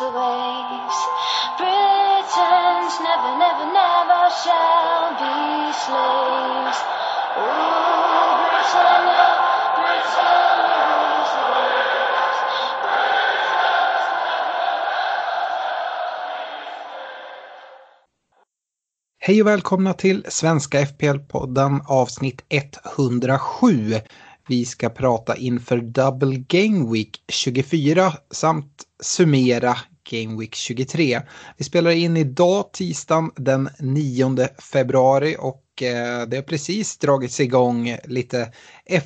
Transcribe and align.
Rules 0.00 0.12
the 0.12 0.18
waves. 0.18 0.98
Britons 1.58 2.94
never, 3.00 3.32
never, 3.38 3.66
never 3.72 4.22
shall 4.42 5.10
be 5.20 5.72
slaves. 5.72 6.78
Ooh, 7.36 8.32
Britannia, 8.40 9.28
Britannia 9.76 10.82
rules 10.90 11.30
the 11.36 11.46
waves. 11.52 12.38
Hej 19.18 19.40
och 19.40 19.46
välkomna 19.46 19.92
till 19.92 20.26
Svenska 20.28 20.80
FPL-podden 20.80 21.80
avsnitt 21.86 22.42
107. 22.48 24.00
Vi 24.50 24.64
ska 24.64 24.88
prata 24.88 25.36
inför 25.36 25.76
Double 25.78 26.44
Game 26.48 26.92
Week 26.92 27.22
24 27.28 28.12
samt 28.30 28.84
summera 29.02 29.76
Game 30.10 30.40
Week 30.40 30.54
23. 30.54 31.20
Vi 31.56 31.64
spelar 31.64 31.90
in 31.90 32.16
idag 32.16 32.72
tisdagen 32.72 33.30
den 33.36 33.68
9 33.78 34.48
februari 34.72 35.36
och 35.38 35.82
eh, 35.82 36.26
det 36.26 36.36
har 36.36 36.42
precis 36.42 36.98
dragits 36.98 37.40
igång 37.40 37.96
lite 38.04 38.52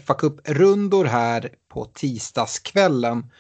fa 0.06 0.14
Cup-rundor 0.14 1.04
här 1.04 1.48
på 1.72 1.84
tisdagskvällen. 1.84 3.30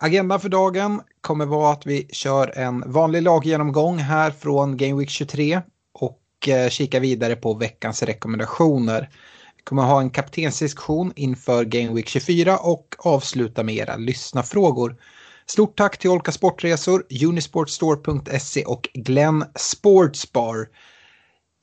Agendan 0.00 0.40
för 0.40 0.48
dagen 0.48 1.00
kommer 1.20 1.46
vara 1.46 1.72
att 1.72 1.86
vi 1.86 2.08
kör 2.12 2.58
en 2.58 2.92
vanlig 2.92 3.22
laggenomgång 3.22 3.98
här 3.98 4.30
från 4.30 4.76
Game 4.76 4.94
Week 4.94 5.10
23 5.10 5.60
och 5.92 6.48
eh, 6.48 6.68
kika 6.68 7.00
vidare 7.00 7.36
på 7.36 7.54
veckans 7.54 8.02
rekommendationer. 8.02 9.10
Vi 9.56 9.62
kommer 9.62 9.82
ha 9.82 10.00
en 10.00 10.10
kaptensdiskussion 10.10 11.12
inför 11.16 11.64
Game 11.64 11.94
Week 11.94 12.08
24 12.08 12.58
och 12.58 12.94
avsluta 12.98 13.62
med 13.62 13.74
era 13.74 13.96
lyssnafrågor. 13.96 14.96
Stort 15.46 15.78
tack 15.78 15.98
till 15.98 16.10
Olka 16.10 16.32
Sportresor, 16.32 17.04
Unisportstore.se 17.26 18.64
och 18.64 18.88
Glenn 18.94 19.44
Sportsbar. 19.54 20.68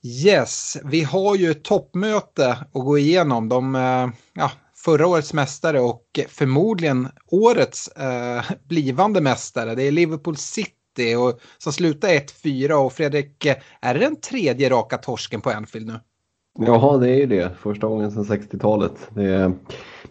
Yes, 0.03 0.77
vi 0.83 1.03
har 1.03 1.35
ju 1.35 1.51
ett 1.51 1.63
toppmöte 1.63 2.51
att 2.51 2.67
gå 2.73 2.97
igenom. 2.97 3.49
De, 3.49 3.75
eh, 3.75 4.07
ja, 4.33 4.51
förra 4.75 5.07
årets 5.07 5.33
mästare 5.33 5.79
och 5.79 6.19
förmodligen 6.27 7.07
årets 7.31 7.87
eh, 7.87 8.43
blivande 8.67 9.21
mästare. 9.21 9.75
Det 9.75 9.83
är 9.83 9.91
Liverpool 9.91 10.37
City 10.37 11.15
och, 11.15 11.39
som 11.57 11.73
slutar 11.73 12.09
1-4 12.09 12.71
och 12.71 12.93
Fredrik, 12.93 13.45
eh, 13.45 13.55
är 13.81 13.93
det 13.93 13.99
den 13.99 14.21
tredje 14.21 14.69
raka 14.69 14.97
torsken 14.97 15.41
på 15.41 15.49
Anfield 15.49 15.87
nu? 15.87 15.99
Ja, 16.59 16.97
det 16.97 17.09
är 17.09 17.15
ju 17.15 17.25
det. 17.25 17.51
Första 17.61 17.87
gången 17.87 18.11
sedan 18.11 18.23
60-talet. 18.23 19.09
Det 19.09 19.23
är, 19.23 19.51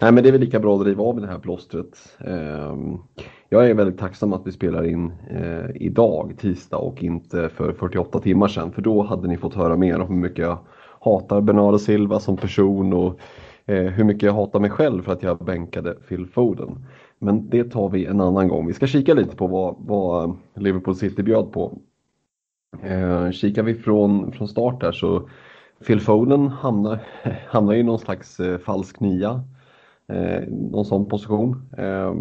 nej, 0.01 0.13
men 0.13 0.23
det 0.23 0.29
är 0.29 0.33
väl 0.33 0.41
lika 0.41 0.61
bra 0.61 0.75
att 0.75 0.85
driva 0.85 1.05
av 1.05 1.21
det 1.21 1.27
här 1.27 1.39
plåstret. 1.39 2.19
Ehm, 2.19 2.99
jag 3.49 3.71
är 3.71 3.75
väldigt 3.75 3.99
tacksam 3.99 4.33
att 4.33 4.47
vi 4.47 4.53
spelar 4.53 4.85
in 4.85 5.13
eh, 5.31 5.71
idag, 5.75 6.35
tisdag, 6.39 6.77
och 6.77 7.03
inte 7.03 7.49
för 7.49 7.73
48 7.73 8.21
timmar 8.21 8.49
sedan. 8.49 8.73
För 8.73 8.83
då 8.83 9.03
hade 9.03 9.29
ni 9.29 9.37
fått 9.37 9.55
höra 9.55 9.77
mer 9.77 10.01
om 10.01 10.09
hur 10.09 10.21
mycket 10.21 10.39
jag 10.39 10.59
hatar 11.01 11.41
Bernardo 11.41 11.79
Silva 11.79 12.21
som 12.21 12.37
person 12.37 12.93
och 12.93 13.21
eh, 13.67 13.85
hur 13.85 14.05
mycket 14.05 14.23
jag 14.23 14.33
hatar 14.33 14.61
mig 14.61 14.71
själv 14.71 15.03
för 15.03 15.13
att 15.13 15.23
jag 15.23 15.39
bänkade 15.39 15.95
Phil 15.95 16.27
Foden. 16.27 16.87
Men 17.19 17.51
det 17.51 17.65
tar 17.65 17.89
vi 17.89 18.07
en 18.07 18.21
annan 18.21 18.49
gång. 18.49 18.67
Vi 18.67 18.73
ska 18.73 18.87
kika 18.87 19.15
lite 19.15 19.37
på 19.37 19.47
vad, 19.47 19.77
vad 19.79 20.37
Liverpool 20.55 20.97
City 20.97 21.23
bjöd 21.23 21.53
på. 21.53 21.79
Ehm, 22.83 23.33
kikar 23.33 23.63
vi 23.63 23.75
från, 23.75 24.33
från 24.33 24.49
start 24.49 24.83
här 24.83 24.93
så 24.93 25.29
Phil 25.87 26.01
Foden 26.01 26.49
hamnar, 26.49 26.99
hamnar 27.49 27.75
i 27.75 27.83
någon 27.83 27.99
slags 27.99 28.41
eh, 28.41 28.59
falsk 28.59 29.01
nia. 29.01 29.45
Eh, 30.11 30.43
någon 30.49 30.85
sån 30.85 31.07
position. 31.07 31.63
Eh, 31.79 32.15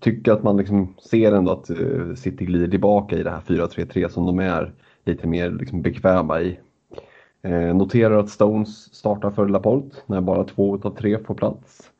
tycker 0.00 0.32
att 0.32 0.42
man 0.42 0.56
liksom 0.56 0.94
ser 1.10 1.32
ändå 1.32 1.52
att 1.52 1.70
eh, 1.70 2.14
City 2.16 2.44
glider 2.44 2.68
tillbaka 2.68 3.16
i 3.16 3.22
det 3.22 3.30
här 3.30 3.40
4-3-3 3.40 4.08
som 4.08 4.26
de 4.26 4.38
är 4.38 4.72
lite 5.04 5.26
mer 5.26 5.50
liksom 5.50 5.82
bekväma 5.82 6.40
i. 6.40 6.58
Eh, 7.42 7.74
noterar 7.74 8.18
att 8.18 8.30
Stones 8.30 8.94
startar 8.94 9.30
för 9.30 9.48
Laporte 9.48 9.96
när 10.06 10.20
bara 10.20 10.44
två 10.44 10.78
av 10.82 10.96
tre 10.96 11.18
får 11.18 11.34
plats. 11.34 11.90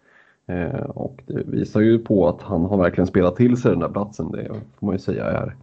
Eh, 0.47 0.81
och 0.81 1.23
det 1.27 1.43
visar 1.47 1.81
ju 1.81 1.99
på 1.99 2.29
att 2.29 2.43
han 2.43 2.65
har 2.65 2.79
verkligen 2.79 3.07
spelat 3.07 3.37
till 3.37 3.57
sig 3.57 3.71
den 3.71 3.81
där 3.81 3.89
platsen. 3.89 4.31
Det 4.31 4.49
får 4.79 4.87
man 4.87 4.95
ju 4.95 4.99
säga 4.99 5.25
är 5.25 5.57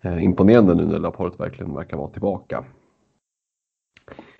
eh, 0.00 0.24
imponerande 0.24 0.74
nu 0.74 0.86
när 0.86 0.98
Laporte 0.98 1.42
verkligen 1.42 1.74
verkar 1.74 1.96
vara 1.96 2.10
tillbaka. 2.10 2.64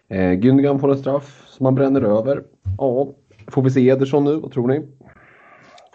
Eh, 0.09 0.33
Gündogan 0.33 0.78
får 0.78 0.91
en 0.91 0.99
straff 0.99 1.45
som 1.47 1.67
han 1.67 1.75
bränner 1.75 2.03
över. 2.03 2.43
Ja, 2.78 3.09
får 3.50 3.62
vi 3.62 3.71
se 3.71 3.88
Ederson 3.88 4.25
nu? 4.25 4.37
Vad 4.37 4.53
tror 4.53 4.69
ni? 4.69 4.87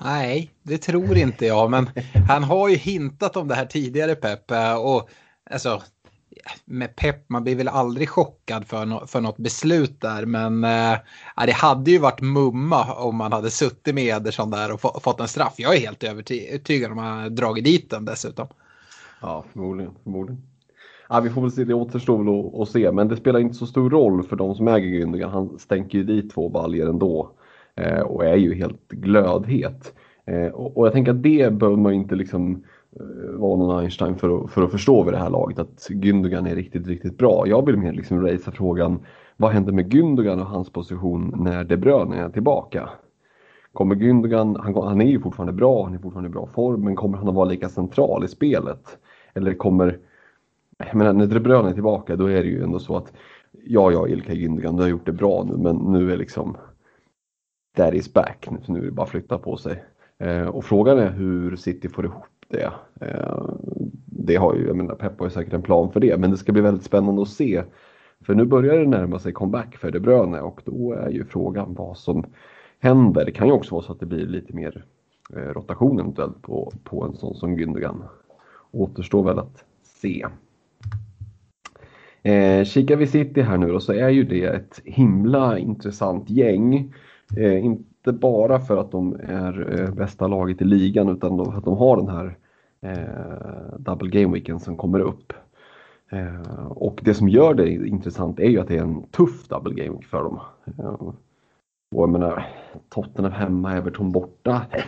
Nej, 0.02 0.52
det 0.64 0.78
tror 0.78 1.18
inte 1.18 1.46
jag, 1.46 1.72
men 1.72 1.90
han 2.30 2.44
har 2.44 2.70
ju 2.70 2.76
hintat 2.76 3.38
om 3.38 3.48
det 3.48 3.56
här 3.56 3.66
tidigare 3.66 4.16
Pep. 4.16 4.52
eh, 4.52 4.76
Och 4.76 5.10
alltså, 5.52 5.82
med 6.66 6.96
Pep, 6.96 7.30
man 7.30 7.44
blir 7.44 7.56
väl 7.56 7.68
aldrig 7.68 8.10
chockad 8.10 8.68
för, 8.68 8.86
no 8.86 9.08
för 9.08 9.22
något 9.22 9.38
beslut 9.38 10.02
där, 10.02 10.26
men 10.26 10.64
eh, 10.64 10.98
det 11.46 11.52
hade 11.52 11.92
ju 11.92 11.98
varit 11.98 12.22
mumma 12.22 12.94
om 12.94 13.16
man 13.16 13.34
hade 13.34 13.52
suttit 13.52 13.96
med 13.96 14.18
Ederson 14.18 14.52
där 14.52 14.74
och 14.74 14.82
få, 14.82 15.00
fått 15.04 15.20
en 15.20 15.28
straff. 15.28 15.54
Jag 15.58 15.76
är 15.76 15.80
helt 15.80 16.04
övertygad 16.04 16.92
om 16.92 17.00
att 17.00 17.06
han 17.06 17.18
hade 17.18 17.36
dragit 17.36 17.66
dit 17.66 17.90
den 17.90 18.06
dessutom. 18.06 18.48
Ja, 19.22 19.46
förmodligen. 19.54 19.94
förmodligen. 20.04 20.42
Ja, 21.10 21.20
vi 21.20 21.30
får 21.30 21.42
väl 21.42 21.52
se, 21.52 21.64
det 21.64 21.74
återstår 21.74 22.62
att, 22.62 22.70
se, 22.70 22.92
men 22.92 23.08
det 23.08 23.18
spelar 23.18 23.40
inte 23.40 23.56
så 23.56 23.66
stor 23.68 23.90
roll 23.90 24.24
för 24.24 24.36
de 24.36 24.56
som 24.56 24.68
äger 24.68 24.88
Gündogan. 24.88 25.30
Han 25.30 25.60
stänker 25.60 25.98
ju 25.98 26.04
dit 26.04 26.34
två 26.34 26.50
baljer 26.50 26.88
ändå 26.88 27.32
Eh, 27.76 28.02
och 28.02 28.26
är 28.26 28.36
ju 28.36 28.54
helt 28.54 28.88
glödhet. 28.88 29.94
Eh, 30.26 30.48
och, 30.48 30.78
och 30.78 30.86
jag 30.86 30.94
tänker 30.94 31.12
att 31.12 31.24
det 31.24 31.54
behöver 31.54 31.78
man 31.78 31.94
ju 31.94 32.00
inte 32.00 32.16
liksom 32.16 32.64
eh, 33.00 33.40
vara 33.40 33.56
någon 33.56 33.80
Einstein 33.80 34.16
för 34.16 34.44
att, 34.44 34.52
för 34.52 34.64
att 34.64 34.72
förstå 34.72 35.04
vid 35.04 35.14
det 35.14 35.20
här 35.20 35.30
laget 35.30 35.60
att 35.60 35.88
Gündogan 35.90 36.48
är 36.50 36.56
riktigt, 36.56 36.88
riktigt 36.88 37.18
bra. 37.18 37.48
Jag 37.48 37.66
vill 37.66 37.78
mer 37.78 37.94
liksom 37.94 38.22
racea 38.22 38.54
frågan 38.54 39.00
vad 39.38 39.52
händer 39.52 39.72
med 39.72 39.94
Gündogan 39.94 40.40
och 40.40 40.48
hans 40.48 40.70
position 40.70 41.34
när 41.38 41.64
De 41.64 41.78
Bruyne 41.78 42.16
är 42.16 42.30
tillbaka? 42.30 42.90
Kommer 43.74 43.96
Gündogan, 43.96 44.56
han, 44.60 44.76
han 44.76 45.02
är 45.02 45.06
ju 45.06 45.20
fortfarande 45.20 45.54
bra, 45.54 45.84
han 45.84 45.94
är 45.94 46.00
fortfarande 46.00 46.30
i 46.30 46.34
bra 46.34 46.48
form, 46.48 46.84
men 46.84 46.96
kommer 46.96 47.18
han 47.18 47.28
att 47.28 47.36
vara 47.36 47.46
lika 47.46 47.70
central 47.70 48.26
i 48.26 48.28
spelet? 48.28 48.98
Eller 49.34 49.54
kommer, 49.54 50.00
jag 50.78 50.96
menar 50.96 51.14
när 51.14 51.28
De 51.28 51.40
Bruyne 51.40 51.70
är 51.70 51.74
tillbaka 51.74 52.16
då 52.16 52.26
är 52.26 52.44
det 52.44 52.50
ju 52.50 52.64
ändå 52.64 52.80
så 52.80 52.98
att 52.98 53.14
ja, 53.66 53.92
ja, 53.92 54.08
Ilkay 54.08 54.36
Gündogan, 54.36 54.78
du 54.78 54.82
har 54.84 54.90
gjort 54.90 55.06
det 55.06 55.12
bra 55.12 55.44
nu, 55.50 55.58
men 55.58 55.76
nu 55.76 56.12
är 56.12 56.18
liksom 56.18 56.58
that 57.76 57.94
is 57.94 58.14
back, 58.14 58.48
nu, 58.68 58.80
är 58.80 58.86
det 58.86 58.92
bara 58.92 59.04
att 59.04 59.10
flytta 59.10 59.38
på 59.38 59.58
sig. 59.58 59.84
Eh, 60.18 60.48
och 60.48 60.66
frågan 60.66 61.00
är 61.00 61.12
hur 61.12 61.56
City 61.56 61.90
får 61.90 62.06
ihop 62.06 62.24
det. 62.48 62.72
Eh, 63.02 63.50
det 64.06 64.36
har 64.36 64.56
ju, 64.56 64.68
jag 64.68 64.76
menar 64.76 64.96
Pep 64.96 65.20
har 65.20 65.26
ju 65.26 65.32
säkert 65.32 65.54
en 65.54 65.62
plan 65.62 65.92
för 65.92 66.00
det, 66.00 66.18
men 66.18 66.32
det 66.32 66.38
ska 66.38 66.52
bli 66.52 66.62
väldigt 66.62 66.84
spännande 66.84 67.22
att 67.22 67.30
se. 67.30 67.64
För 68.26 68.36
nu 68.36 68.46
börjar 68.46 68.80
det 68.80 68.88
närma 68.88 69.20
sig 69.20 69.34
comeback 69.34 69.76
för 69.78 69.92
De 69.92 70.00
Bruyne 70.00 70.42
och 70.42 70.62
då 70.66 70.94
är 70.94 71.10
ju 71.10 71.26
frågan 71.26 71.74
vad 71.74 71.98
som 71.98 72.26
händer. 72.80 73.26
Det 73.26 73.32
kan 73.32 73.48
ju 73.48 73.54
också 73.54 73.76
vara 73.76 73.86
så 73.86 73.92
att 73.92 74.00
det 74.00 74.06
blir 74.06 74.26
lite 74.26 74.54
mer 74.54 74.86
eh, 75.36 75.54
rotation 75.54 76.00
eventuellt 76.00 76.42
på, 76.42 76.74
på 76.84 77.04
en 77.04 77.16
sån 77.16 77.36
som 77.36 77.58
Gündogan. 77.58 78.04
Återstår 78.72 79.24
väl 79.24 79.40
att 79.40 79.64
se. 79.84 80.26
Eh, 82.24 82.64
kikar 82.64 82.96
vi 82.96 83.08
City 83.08 83.42
här 83.42 83.58
nu 83.58 83.68
då 83.72 83.80
så 83.80 83.94
är 83.94 84.10
ju 84.10 84.24
det 84.24 84.46
ett 84.46 84.82
himla 84.84 85.58
intressant 85.58 86.30
gäng. 86.30 86.94
Eh, 87.38 87.66
inte 87.66 88.14
bara 88.14 88.60
för 88.60 88.78
att 88.78 88.92
de 88.92 89.16
är 89.24 89.80
eh, 89.80 89.94
bästa 89.94 90.28
laget 90.28 90.62
i 90.62 90.66
ligan 90.66 91.10
utan 91.10 91.46
för 91.46 91.58
att 91.58 91.66
de 91.66 91.78
har 91.78 91.98
den 91.98 92.10
här 92.10 92.38
eh, 92.82 93.80
double 93.80 94.10
game 94.10 94.34
weekend 94.34 94.62
som 94.62 94.78
kommer 94.78 95.00
upp. 95.00 95.34
Eh, 96.10 96.68
och 96.70 97.02
det 97.04 97.14
som 97.14 97.30
gör 97.30 97.54
det 97.54 97.70
intressant 97.70 98.40
är 98.40 98.50
ju 98.50 98.60
att 98.60 98.68
det 98.68 98.78
är 98.78 98.82
en 98.82 99.04
tuff 99.04 99.48
double 99.48 99.84
game 99.84 99.98
week 99.98 100.06
för 100.06 100.24
dem. 100.24 100.40
Eh, 100.78 101.10
och 101.96 102.02
jag 102.02 102.10
menar, 102.10 102.46
Tottenham 102.90 103.32
hemma, 103.32 103.78
Everton 103.78 104.12
borta. 104.12 104.62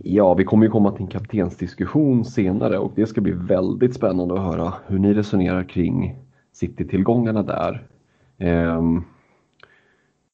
Ja, 0.00 0.34
vi 0.34 0.44
kommer 0.44 0.66
ju 0.66 0.70
komma 0.70 0.92
till 0.92 1.02
en 1.02 1.08
kaptensdiskussion 1.08 2.24
senare 2.24 2.78
och 2.78 2.92
det 2.94 3.06
ska 3.06 3.20
bli 3.20 3.32
väldigt 3.32 3.94
spännande 3.94 4.34
att 4.34 4.40
höra 4.40 4.74
hur 4.86 4.98
ni 4.98 5.14
resonerar 5.14 5.64
kring 5.64 6.16
City-tillgångarna 6.52 7.42
där. 7.42 7.86
Um, 8.76 9.04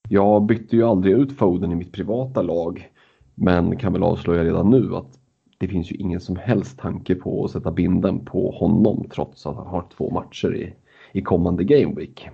jag 0.08 0.42
bytte 0.42 0.76
ju 0.76 0.82
aldrig 0.82 1.14
ut 1.14 1.32
Foden 1.32 1.72
i 1.72 1.74
mitt 1.74 1.92
privata 1.92 2.42
lag 2.42 2.90
men 3.34 3.76
kan 3.76 3.92
väl 3.92 4.02
avslöja 4.02 4.44
redan 4.44 4.70
nu 4.70 4.96
att 4.96 5.18
det 5.58 5.68
finns 5.68 5.92
ju 5.92 5.96
ingen 5.96 6.20
som 6.20 6.36
helst 6.36 6.78
tanke 6.78 7.14
på 7.14 7.44
att 7.44 7.50
sätta 7.50 7.70
binden 7.70 8.24
på 8.24 8.50
honom 8.50 9.06
trots 9.14 9.46
att 9.46 9.56
han 9.56 9.66
har 9.66 9.84
två 9.96 10.10
matcher 10.10 10.56
i, 10.56 10.74
i 11.12 11.22
kommande 11.22 11.64
Game 11.64 11.94
Week. 11.94 12.28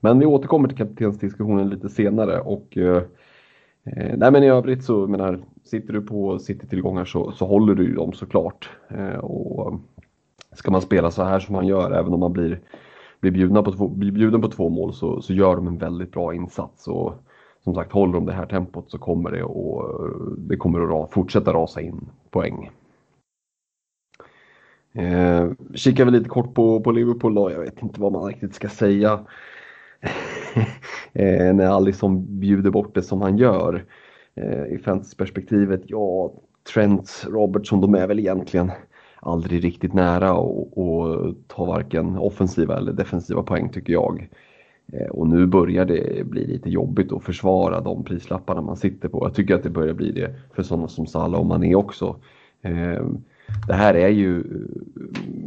Men 0.00 0.18
vi 0.18 0.26
återkommer 0.26 0.68
till 0.68 0.76
kaptensdiskussionen 0.76 1.68
lite 1.68 1.88
senare 1.88 2.40
och 2.40 2.76
eh, 2.76 3.02
eh, 3.84 4.16
nej 4.16 4.32
men 4.32 4.42
i 4.42 4.48
övrigt 4.48 4.84
så 4.84 5.06
menar, 5.06 5.40
sitter 5.64 5.92
du 5.92 6.02
på 6.02 6.38
City-tillgångar 6.38 7.04
så, 7.04 7.32
så 7.32 7.46
håller 7.46 7.74
du 7.74 7.84
ju 7.84 7.94
dem 7.94 8.12
såklart. 8.12 8.70
Eh, 8.88 9.18
och 9.18 9.80
ska 10.52 10.70
man 10.70 10.82
spela 10.82 11.10
så 11.10 11.22
här 11.22 11.40
som 11.40 11.52
man 11.52 11.66
gör, 11.66 11.90
även 11.90 12.12
om 12.12 12.20
man 12.20 12.32
blir, 12.32 12.60
blir, 13.30 13.40
bjudna 13.40 13.62
på 13.62 13.72
två, 13.72 13.88
blir 13.88 14.12
bjuden 14.12 14.40
på 14.40 14.48
två 14.48 14.68
mål 14.68 14.94
så, 14.94 15.22
så 15.22 15.32
gör 15.32 15.56
de 15.56 15.66
en 15.66 15.78
väldigt 15.78 16.12
bra 16.12 16.34
insats. 16.34 16.88
Och, 16.88 17.14
som 17.64 17.74
sagt, 17.74 17.92
håller 17.92 18.12
de 18.12 18.26
det 18.26 18.32
här 18.32 18.46
tempot 18.46 18.90
så 18.90 18.98
kommer 18.98 19.30
det, 19.30 19.42
och, 19.42 20.10
det 20.38 20.56
kommer 20.56 21.02
att 21.04 21.12
fortsätta 21.12 21.52
rasa 21.52 21.80
in 21.80 22.08
poäng. 22.30 22.70
Eh, 24.92 25.50
kikar 25.74 26.04
vi 26.04 26.10
lite 26.10 26.28
kort 26.28 26.54
på, 26.54 26.80
på 26.80 26.92
Liverpool 26.92 27.34
då. 27.34 27.50
Jag 27.50 27.60
vet 27.60 27.82
inte 27.82 28.00
vad 28.00 28.12
man 28.12 28.24
riktigt 28.24 28.54
ska 28.54 28.68
säga. 28.68 29.20
eh, 31.12 31.54
när 31.54 31.76
Alisson 31.76 32.40
bjuder 32.40 32.70
bort 32.70 32.94
det 32.94 33.02
som 33.02 33.22
han 33.22 33.38
gör. 33.38 33.84
Eh, 34.34 34.64
I 34.64 34.78
perspektivet, 35.18 35.82
ja, 35.84 36.32
Trent, 36.74 37.26
Robertson, 37.28 37.80
de 37.80 37.94
är 37.94 38.06
väl 38.06 38.18
egentligen 38.18 38.70
aldrig 39.20 39.64
riktigt 39.64 39.94
nära 39.94 40.30
att 40.30 41.48
ta 41.48 41.64
varken 41.64 42.16
offensiva 42.16 42.76
eller 42.76 42.92
defensiva 42.92 43.42
poäng 43.42 43.68
tycker 43.68 43.92
jag. 43.92 44.28
Eh, 44.92 45.08
och 45.08 45.28
nu 45.28 45.46
börjar 45.46 45.84
det 45.84 46.26
bli 46.26 46.46
lite 46.46 46.70
jobbigt 46.70 47.12
att 47.12 47.24
försvara 47.24 47.80
de 47.80 48.04
prislapparna 48.04 48.60
man 48.60 48.76
sitter 48.76 49.08
på. 49.08 49.26
Jag 49.26 49.34
tycker 49.34 49.54
att 49.54 49.62
det 49.62 49.70
börjar 49.70 49.94
bli 49.94 50.12
det 50.12 50.34
för 50.54 50.62
sådana 50.62 50.88
som 50.88 51.06
Salah 51.06 51.40
och 51.40 51.46
Mané 51.46 51.74
också. 51.74 52.16
Eh, 52.62 53.02
det 53.66 53.74
här 53.74 53.94
är 53.94 54.08
ju 54.08 54.40
eh, 54.40 54.44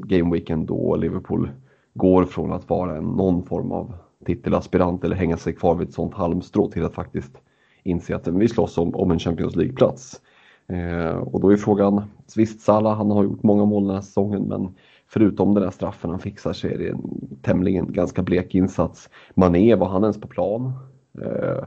Game 0.03 0.33
Weekend 0.33 0.67
då 0.67 0.95
Liverpool 0.95 1.49
går 1.93 2.25
från 2.25 2.53
att 2.53 2.69
vara 2.69 2.97
en, 2.97 3.03
någon 3.03 3.45
form 3.45 3.71
av 3.71 3.93
titelaspirant 4.25 5.03
eller 5.03 5.15
hänga 5.15 5.37
sig 5.37 5.53
kvar 5.53 5.75
vid 5.75 5.87
ett 5.87 5.93
sånt 5.93 6.13
halmstrå 6.13 6.71
till 6.71 6.85
att 6.85 6.93
faktiskt 6.93 7.37
inse 7.83 8.15
att 8.15 8.27
vi 8.27 8.47
slåss 8.47 8.77
om, 8.77 8.95
om 8.95 9.11
en 9.11 9.19
Champions 9.19 9.55
League-plats. 9.55 10.21
Eh, 10.69 11.17
och 11.17 11.41
då 11.41 11.49
är 11.49 11.57
frågan, 11.57 12.03
visst 12.35 12.61
Salah 12.61 12.97
han 12.97 13.11
har 13.11 13.23
gjort 13.23 13.43
många 13.43 13.65
mål 13.65 13.83
den 13.83 13.95
här 13.95 14.01
säsongen 14.01 14.43
men 14.43 14.75
förutom 15.07 15.53
den 15.53 15.63
där 15.63 15.71
straffen 15.71 16.09
han 16.09 16.19
fixar 16.19 16.53
så 16.53 16.67
är 16.67 16.77
det 16.77 16.89
en 16.89 17.01
tämligen 17.41 17.93
ganska 17.93 18.21
blek 18.21 18.55
insats. 18.55 19.09
Mané, 19.33 19.75
var 19.75 19.87
han 19.87 20.03
ens 20.03 20.21
på 20.21 20.27
plan? 20.27 20.73
Eh, 21.21 21.63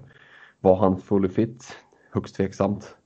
var 0.61 0.77
han 0.77 1.01
fully 1.01 1.29
fit? 1.29 1.77
Högst 2.11 2.37
tveksamt. 2.37 2.97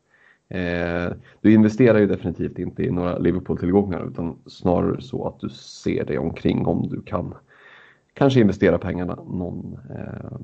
Eh, 0.49 1.13
du 1.41 1.55
investerar 1.55 1.99
ju 1.99 2.07
definitivt 2.07 2.59
inte 2.59 2.83
i 2.83 2.91
några 2.91 3.19
Liverpool-tillgångar 3.19 4.07
utan 4.11 4.39
snarare 4.47 5.01
så 5.03 5.27
att 5.29 5.41
du 5.41 5.49
ser 5.49 6.05
dig 6.05 6.19
omkring 6.19 6.67
om 6.67 6.89
du 6.89 7.03
kan 7.03 7.35
kanske 8.15 8.41
investera 8.41 8.79
pengarna 8.79 9.15
någon, 9.15 9.79
eh, 9.91 10.39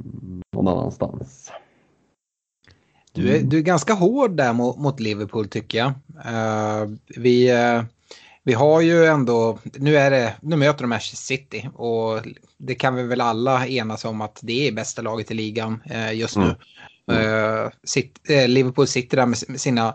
någon 0.53 0.69
annanstans. 0.69 1.53
Du 3.13 3.37
är, 3.37 3.43
du 3.43 3.59
är 3.59 3.63
ganska 3.63 3.95
hård 3.95 4.37
där 4.37 4.53
mot, 4.53 4.79
mot 4.79 5.01
Liverpool 5.01 5.49
tycker 5.49 5.79
jag. 5.79 5.93
Uh, 6.27 6.97
vi, 7.17 7.53
uh, 7.53 7.83
vi 8.43 8.53
har 8.53 8.81
ju 8.81 9.05
ändå, 9.05 9.59
nu, 9.63 9.97
är 9.97 10.11
det, 10.11 10.35
nu 10.41 10.57
möter 10.57 10.83
de 10.83 10.89
Manchester 10.89 11.17
City 11.17 11.69
och 11.75 12.21
det 12.59 12.75
kan 12.75 12.95
vi 12.95 13.03
väl 13.03 13.21
alla 13.21 13.67
enas 13.67 14.05
om 14.05 14.21
att 14.21 14.39
det 14.43 14.69
är 14.69 14.73
bästa 14.73 15.03
laget 15.03 15.31
i 15.31 15.35
ligan 15.35 15.83
uh, 15.91 16.15
just 16.15 16.37
nu. 16.37 16.55
Mm. 17.11 17.25
Mm. 17.25 17.71
Sitt, 17.85 18.19
Liverpool 18.29 18.87
sitter 18.87 19.17
där 19.17 19.27
med 19.27 19.61
sina 19.61 19.95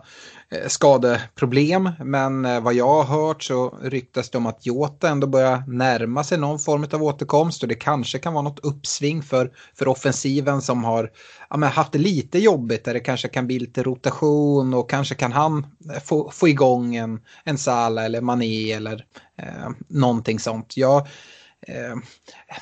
Eh, 0.50 0.68
skadeproblem. 0.68 1.90
Men 2.04 2.44
eh, 2.44 2.60
vad 2.60 2.74
jag 2.74 3.02
har 3.02 3.04
hört 3.04 3.42
så 3.42 3.78
ryktas 3.82 4.30
det 4.30 4.38
om 4.38 4.46
att 4.46 4.66
Jota 4.66 5.08
ändå 5.08 5.26
börjar 5.26 5.62
närma 5.66 6.24
sig 6.24 6.38
någon 6.38 6.58
form 6.58 6.86
av 6.92 7.02
återkomst 7.02 7.62
och 7.62 7.68
det 7.68 7.74
kanske 7.74 8.18
kan 8.18 8.32
vara 8.32 8.42
något 8.42 8.64
uppsving 8.64 9.22
för, 9.22 9.52
för 9.74 9.88
offensiven 9.88 10.62
som 10.62 10.84
har 10.84 11.10
ja, 11.50 11.56
haft 11.66 11.92
det 11.92 11.98
lite 11.98 12.38
jobbigt 12.38 12.84
där 12.84 12.94
det 12.94 13.00
kanske 13.00 13.28
kan 13.28 13.46
bli 13.46 13.58
lite 13.58 13.82
rotation 13.82 14.74
och 14.74 14.90
kanske 14.90 15.14
kan 15.14 15.32
han 15.32 15.66
eh, 15.94 16.00
få, 16.00 16.30
få 16.30 16.48
igång 16.48 16.94
en, 16.94 17.20
en 17.44 17.58
Sala 17.58 18.04
eller 18.04 18.20
Mané 18.20 18.72
eller 18.72 19.04
eh, 19.38 19.70
någonting 19.88 20.38
sånt. 20.38 20.76
Ja, 20.76 21.06
eh, 21.66 21.96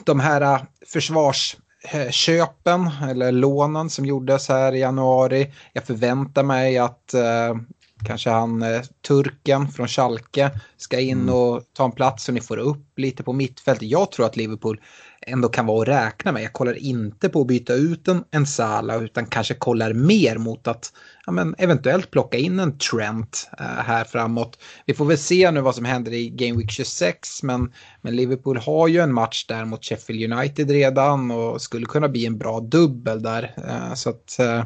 de 0.05 0.21
här 0.21 0.67
försvars 0.87 1.57
köpen 2.11 2.91
eller 3.11 3.33
lånen 3.33 3.91
som 3.91 4.07
gjordes 4.07 4.49
här 4.49 4.73
i 4.73 4.79
januari. 4.79 5.53
Jag 5.73 5.85
förväntar 5.85 6.43
mig 6.43 6.79
att 6.79 7.15
eh, 7.15 7.55
Kanske 8.05 8.31
han 8.31 8.63
eh, 8.63 8.83
turken 9.09 9.69
från 9.69 9.89
Schalke 9.89 10.51
ska 10.77 11.01
in 11.01 11.21
mm. 11.21 11.35
och 11.35 11.63
ta 11.73 11.85
en 11.85 11.93
plats 11.93 12.25
så 12.25 12.33
ni 12.33 12.41
får 12.41 12.57
upp 12.57 12.99
lite 12.99 13.23
på 13.23 13.33
mittfältet. 13.33 13.89
Jag 13.89 14.13
tror 14.13 14.27
att 14.27 14.37
Liverpool 14.37 14.81
ändå 15.27 15.49
kan 15.49 15.67
vara 15.67 15.83
att 15.83 16.07
räkna 16.07 16.33
med. 16.33 16.43
Jag 16.43 16.53
kollar 16.53 16.79
inte 16.79 17.29
på 17.29 17.41
att 17.41 17.47
byta 17.47 17.75
ut 17.75 18.09
en, 18.09 18.25
en 18.31 18.47
Sala 18.47 18.97
utan 18.97 19.27
kanske 19.27 19.55
kollar 19.55 19.93
mer 19.93 20.39
mot 20.39 20.69
att 20.69 20.93
ja, 21.27 21.33
men, 21.33 21.55
eventuellt 21.59 22.11
plocka 22.11 22.39
in 22.39 22.61
en 22.61 22.79
Trent 22.79 23.49
eh, 23.59 23.65
här 23.67 24.05
framåt. 24.05 24.59
Vi 24.87 24.95
får 24.95 25.05
väl 25.05 25.19
se 25.19 25.51
nu 25.51 25.61
vad 25.61 25.75
som 25.75 25.85
händer 25.85 26.13
i 26.13 26.29
Game 26.29 26.59
Week 26.59 26.71
26 26.71 27.43
men, 27.43 27.73
men 28.01 28.17
Liverpool 28.17 28.57
har 28.57 28.89
ju 28.89 29.01
en 29.01 29.15
match 29.15 29.47
där 29.47 29.65
mot 29.65 29.85
Sheffield 29.85 30.33
United 30.33 30.71
redan 30.71 31.31
och 31.31 31.63
skulle 31.63 31.87
kunna 31.87 32.09
bli 32.09 32.27
en 32.27 32.39
bra 32.39 32.61
dubbel 32.61 33.23
där. 33.23 33.55
Eh, 33.69 33.95
så 33.95 34.11
att 34.11 34.39
eh, 34.39 34.65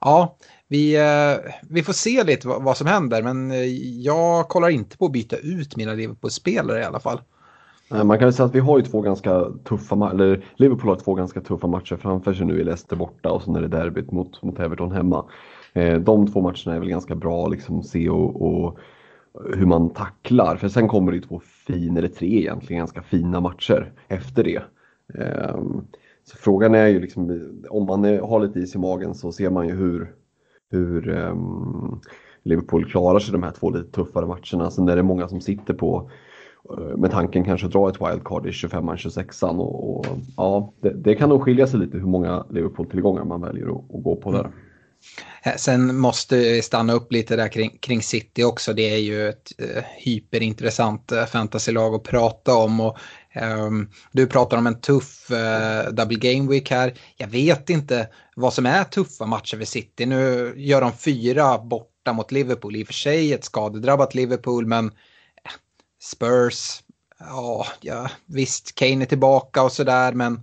ja, 0.00 0.36
vi, 0.68 0.96
eh, 0.96 1.52
vi 1.62 1.82
får 1.82 1.92
se 1.92 2.24
lite 2.24 2.48
vad, 2.48 2.62
vad, 2.62 2.76
som 2.76 2.86
händer, 2.86 3.22
men 3.22 3.50
eh, 3.50 3.64
jag 4.02 4.48
kollar 4.48 4.68
inte 4.68 4.96
på 4.96 5.06
att 5.06 5.12
byta 5.12 5.36
ut 5.36 5.76
mina 5.76 5.92
Liverpool-spelare 5.94 6.80
i 6.80 6.84
alla 6.84 7.00
fall. 7.00 7.20
Eh, 7.94 8.04
man 8.04 8.18
kan 8.18 8.32
säga 8.32 8.46
att 8.46 8.54
vi 8.54 8.60
har 8.60 8.78
ju 8.78 8.84
två 8.84 9.00
ganska 9.00 9.44
tuffa 9.64 10.10
eller 10.10 10.44
Liverpool 10.56 10.88
har 10.90 10.96
två 10.96 11.14
ganska 11.14 11.40
tuffa 11.40 11.66
matcher 11.66 11.96
framför 11.96 12.34
sig 12.34 12.46
nu 12.46 12.60
i 12.60 12.64
Leicester 12.64 12.96
borta 12.96 13.32
och 13.32 13.42
sen 13.42 13.56
är 13.56 13.60
det 13.60 13.68
derbyt 13.68 14.12
mot, 14.12 14.42
mot 14.42 14.60
Everton 14.60 14.92
hemma. 14.92 15.24
Eh, 15.72 16.00
de 16.00 16.26
två 16.26 16.40
matcherna 16.40 16.74
är 16.74 16.78
väl 16.78 16.88
ganska 16.88 17.14
bra 17.14 17.48
liksom 17.48 17.82
se 17.82 18.08
och, 18.08 18.42
och 18.42 18.78
hur 19.54 19.66
man 19.66 19.90
tacklar. 19.90 20.56
För 20.56 20.68
sen 20.68 20.88
kommer 20.88 21.12
det 21.12 21.20
två 21.20 21.40
fina, 21.66 21.98
eller 21.98 22.08
tre 22.08 22.38
egentligen, 22.38 22.78
ganska 22.78 23.02
fina 23.02 23.40
matcher 23.40 23.92
efter 24.08 24.44
det. 24.44 24.62
Ehm, 25.14 25.84
så 26.24 26.36
frågan 26.36 26.74
är 26.74 26.86
ju 26.86 27.00
liksom, 27.00 27.50
om 27.70 27.86
man 27.86 28.04
har 28.04 28.40
lite 28.40 28.58
is 28.58 28.74
i 28.74 28.78
magen 28.78 29.14
så 29.14 29.32
ser 29.32 29.50
man 29.50 29.68
ju 29.68 29.74
hur, 29.74 30.14
hur 30.70 31.08
um, 31.08 32.00
Liverpool 32.42 32.84
klarar 32.84 33.18
sig 33.18 33.32
de 33.32 33.42
här 33.42 33.50
två 33.50 33.70
lite 33.70 33.90
tuffare 33.90 34.26
matcherna. 34.26 34.70
Sen 34.70 34.88
är 34.88 34.96
det 34.96 35.02
många 35.02 35.28
som 35.28 35.40
sitter 35.40 35.74
på 35.74 36.10
Eh, 36.70 36.96
med 36.96 37.10
tanken 37.10 37.44
kanske 37.44 37.66
att 37.66 37.72
dra 37.72 37.88
ett 37.88 38.00
wildcard 38.00 38.46
i 38.46 38.52
25 38.52 38.96
26 38.96 39.42
och, 39.42 39.98
och 39.98 40.06
ja, 40.36 40.72
det, 40.80 40.90
det, 40.90 41.14
kan 41.14 41.28
nog 41.28 41.42
skilja 41.42 41.66
sig 41.66 41.80
lite 41.80 41.96
hur 41.96 42.06
många 42.06 42.46
Liverpool-tillgångar 42.50 43.24
man 43.24 43.40
väljer 43.40 43.66
att, 43.66 43.94
att 43.94 44.02
gå 44.04 44.16
på 44.16 44.32
där. 44.32 44.40
Mm. 44.40 44.52
Eh, 45.42 45.56
sen 45.56 45.96
måste 45.96 46.36
vi 46.36 46.62
stanna 46.62 46.92
upp 46.92 47.12
lite 47.12 47.36
där 47.36 47.48
kring, 47.48 47.78
kring 47.80 48.02
City 48.02 48.44
också. 48.44 48.72
Det 48.72 48.94
är 48.94 48.98
ju 48.98 49.28
ett 49.28 49.52
eh, 49.58 49.84
hyperintressant 49.96 51.12
eh, 51.12 51.24
fantasylag 51.24 51.94
att 51.94 52.02
prata 52.02 52.54
om. 52.54 52.80
Och 52.80 52.98
eh, 53.32 53.70
du 54.12 54.26
pratar 54.26 54.56
om 54.56 54.66
en 54.66 54.80
tuff 54.80 55.30
eh, 55.30 55.92
double 55.92 56.18
game 56.18 56.50
week 56.50 56.70
här. 56.70 56.94
Jag 57.16 57.28
vet 57.28 57.70
inte 57.70 58.08
vad 58.36 58.52
som 58.52 58.66
är 58.66 58.84
tuffa 58.84 59.26
matcher 59.26 59.56
för 59.56 59.64
City. 59.64 60.06
Nu 60.06 60.54
gör 60.56 60.80
de 60.80 60.92
fyra 60.92 61.58
borta 61.58 62.12
mot 62.12 62.32
Liverpool. 62.32 62.76
I 62.76 62.82
och 62.82 62.86
för 62.86 62.94
sig 62.94 63.32
ett 63.32 63.44
skadedrabbat 63.44 64.14
Liverpool 64.14 64.66
men 64.66 64.86
eh, 64.86 64.92
Spurs, 66.04 66.82
ja, 67.18 67.66
ja 67.80 68.10
visst 68.26 68.74
Kane 68.74 69.04
är 69.04 69.06
tillbaka 69.06 69.62
och 69.62 69.72
sådär 69.72 70.12
men 70.12 70.34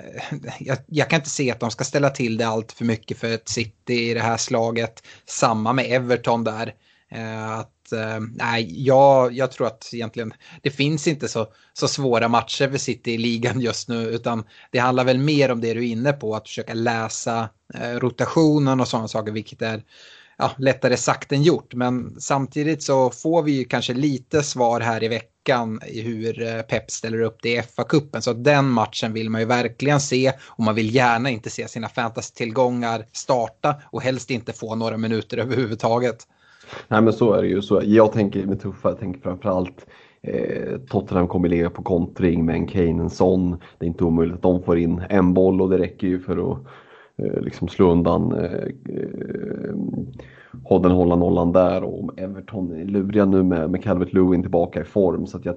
eh, 0.00 0.38
jag, 0.60 0.78
jag, 0.86 1.10
kan 1.10 1.18
inte 1.18 1.30
se 1.30 1.50
att 1.50 1.60
de 1.60 1.70
ska 1.70 1.84
ställa 1.84 2.10
till 2.10 2.36
det 2.36 2.46
allt 2.46 2.72
för 2.72 2.84
mycket 2.84 3.18
för 3.18 3.34
ett 3.34 3.48
City 3.48 4.10
i 4.10 4.14
det 4.14 4.20
här 4.20 4.36
slaget. 4.36 5.02
Samma 5.26 5.72
med 5.72 5.92
Everton 5.92 6.44
där. 6.44 6.74
Eh, 7.12 7.58
att 7.58 7.92
eh, 7.92 8.20
nej, 8.34 8.86
jag, 8.86 9.32
jag 9.32 9.52
tror 9.52 9.66
att 9.66 9.90
egentligen 9.92 10.32
det 10.62 10.70
finns 10.70 11.06
inte 11.06 11.28
så, 11.28 11.46
så 11.72 11.88
svåra 11.88 12.28
matcher 12.28 12.68
för 12.68 12.78
City 12.78 13.12
i 13.12 13.18
ligan 13.18 13.60
just 13.60 13.88
nu 13.88 14.08
utan 14.08 14.44
det 14.70 14.78
handlar 14.78 15.04
väl 15.04 15.18
mer 15.18 15.50
om 15.50 15.60
det 15.60 15.74
du 15.74 15.80
är 15.80 15.92
inne 15.92 16.12
på, 16.12 16.34
att 16.34 16.48
försöka 16.48 16.74
läsa 16.74 17.48
eh, 17.74 17.90
rotationen 17.90 18.80
och 18.80 18.88
sådana 18.88 19.08
saker, 19.08 19.32
vilket 19.32 19.62
är 19.62 19.82
ja, 20.40 20.50
lättare 20.58 20.96
sagt 20.96 21.32
än 21.32 21.42
gjort. 21.42 21.74
Men 21.74 22.20
samtidigt 22.20 22.82
så 22.82 23.10
får 23.10 23.42
vi 23.42 23.52
ju 23.52 23.64
kanske 23.64 23.94
lite 23.94 24.42
svar 24.42 24.80
här 24.80 25.04
i 25.04 25.08
veckan 25.08 25.80
i 25.86 26.00
hur 26.00 26.42
eh, 26.42 26.62
Pep 26.62 26.90
ställer 26.90 27.20
upp 27.20 27.38
det 27.42 27.52
i 27.52 27.60
FA-cupen. 27.60 28.20
Så 28.20 28.32
den 28.32 28.70
matchen 28.70 29.12
vill 29.12 29.30
man 29.30 29.40
ju 29.40 29.46
verkligen 29.46 30.00
se 30.00 30.32
och 30.46 30.64
man 30.64 30.74
vill 30.74 30.94
gärna 30.94 31.30
inte 31.30 31.50
se 31.50 31.68
sina 31.68 31.88
fantasy-tillgångar 31.88 33.04
starta 33.12 33.74
och 33.84 34.02
helst 34.02 34.30
inte 34.30 34.52
få 34.52 34.74
några 34.74 34.96
minuter 34.96 35.38
överhuvudtaget. 35.38 36.16
Nej 36.88 37.02
men 37.02 37.12
så 37.12 37.32
är 37.32 37.42
det 37.42 37.48
ju. 37.48 37.62
Så 37.62 37.82
jag 37.84 38.12
tänker 38.12 38.46
med 38.46 38.60
tuffa, 38.60 38.88
jag 38.88 38.98
tänker 38.98 39.20
framförallt 39.20 39.86
eh, 40.22 40.78
Tottenham 40.88 41.28
kommer 41.28 41.48
ligga 41.48 41.70
på 41.70 41.82
kontring 41.82 42.44
med 42.44 42.54
en 42.54 42.66
Kane, 42.66 43.02
en 43.02 43.10
Son. 43.10 43.50
Det 43.78 43.84
är 43.84 43.88
inte 43.88 44.04
omöjligt 44.04 44.34
att 44.34 44.42
de 44.42 44.62
får 44.62 44.78
in 44.78 45.02
en 45.08 45.34
boll 45.34 45.60
och 45.60 45.70
det 45.70 45.78
räcker 45.78 46.06
ju 46.06 46.20
för 46.20 46.52
att 46.52 46.58
Eh, 47.22 47.40
liksom 47.40 47.68
slå 47.68 47.92
undan 47.92 48.32
eh, 48.32 48.68
eh, 48.96 49.74
Hodden 50.64 50.92
hålla 50.92 51.16
nollan 51.16 51.52
där 51.52 51.84
och 51.84 52.18
Everton 52.18 52.72
är 52.72 52.84
luriga 52.84 53.24
nu 53.24 53.42
med, 53.42 53.70
med 53.70 53.82
Calvert 53.82 54.12
Lewin 54.12 54.42
tillbaka 54.42 54.80
i 54.80 54.84
form. 54.84 55.26
Så 55.26 55.36
att 55.36 55.44
jag, 55.44 55.56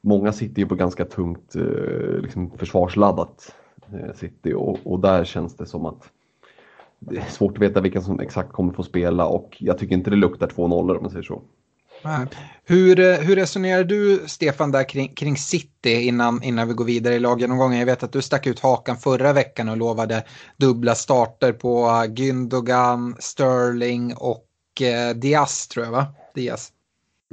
många 0.00 0.32
sitter 0.32 0.62
ju 0.62 0.68
på 0.68 0.74
ganska 0.74 1.04
tungt 1.04 1.56
eh, 1.56 2.18
liksom 2.18 2.50
försvarsladdat 2.50 3.54
eh, 3.92 4.14
City 4.14 4.52
och, 4.52 4.78
och 4.84 5.00
där 5.00 5.24
känns 5.24 5.56
det 5.56 5.66
som 5.66 5.86
att 5.86 6.10
det 6.98 7.16
är 7.16 7.30
svårt 7.30 7.52
att 7.52 7.62
veta 7.62 7.80
vilka 7.80 8.00
som 8.00 8.20
exakt 8.20 8.52
kommer 8.52 8.72
få 8.72 8.82
spela 8.82 9.26
och 9.26 9.56
jag 9.60 9.78
tycker 9.78 9.94
inte 9.94 10.10
det 10.10 10.16
luktar 10.16 10.46
två 10.46 10.68
nollor 10.68 10.96
om 10.96 11.02
man 11.02 11.10
säger 11.10 11.22
så. 11.22 11.42
Hur, 12.64 13.00
eh, 13.00 13.18
hur 13.18 13.36
resonerar 13.36 13.84
du, 13.84 14.22
Stefan, 14.26 14.72
där 14.72 14.88
kring, 14.88 15.14
kring 15.14 15.36
City 15.36 16.02
innan, 16.02 16.42
innan 16.42 16.68
vi 16.68 16.74
går 16.74 16.84
vidare 16.84 17.14
i 17.14 17.18
laggenomgången? 17.18 17.78
Jag 17.78 17.86
vet 17.86 18.02
att 18.02 18.12
du 18.12 18.22
stack 18.22 18.46
ut 18.46 18.60
hakan 18.60 18.96
förra 18.96 19.32
veckan 19.32 19.68
och 19.68 19.76
lovade 19.76 20.24
dubbla 20.56 20.94
starter 20.94 21.52
på 21.52 21.86
Gündogan, 22.08 23.16
Sterling 23.18 24.14
och 24.16 24.46
eh, 24.80 25.16
Diaz, 25.16 25.68
tror 25.68 25.84
jag, 25.84 25.92
va? 25.92 26.06
Diaz. 26.34 26.70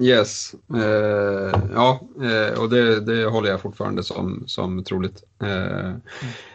Yes, 0.02 0.56
eh, 0.76 1.60
ja, 1.74 2.00
eh, 2.24 2.60
och 2.60 2.70
det, 2.70 3.00
det 3.00 3.26
håller 3.26 3.50
jag 3.50 3.62
fortfarande 3.62 4.04
som, 4.04 4.44
som 4.48 4.84
troligt. 4.84 5.24
Eh, 5.42 5.86
mm. 5.86 6.02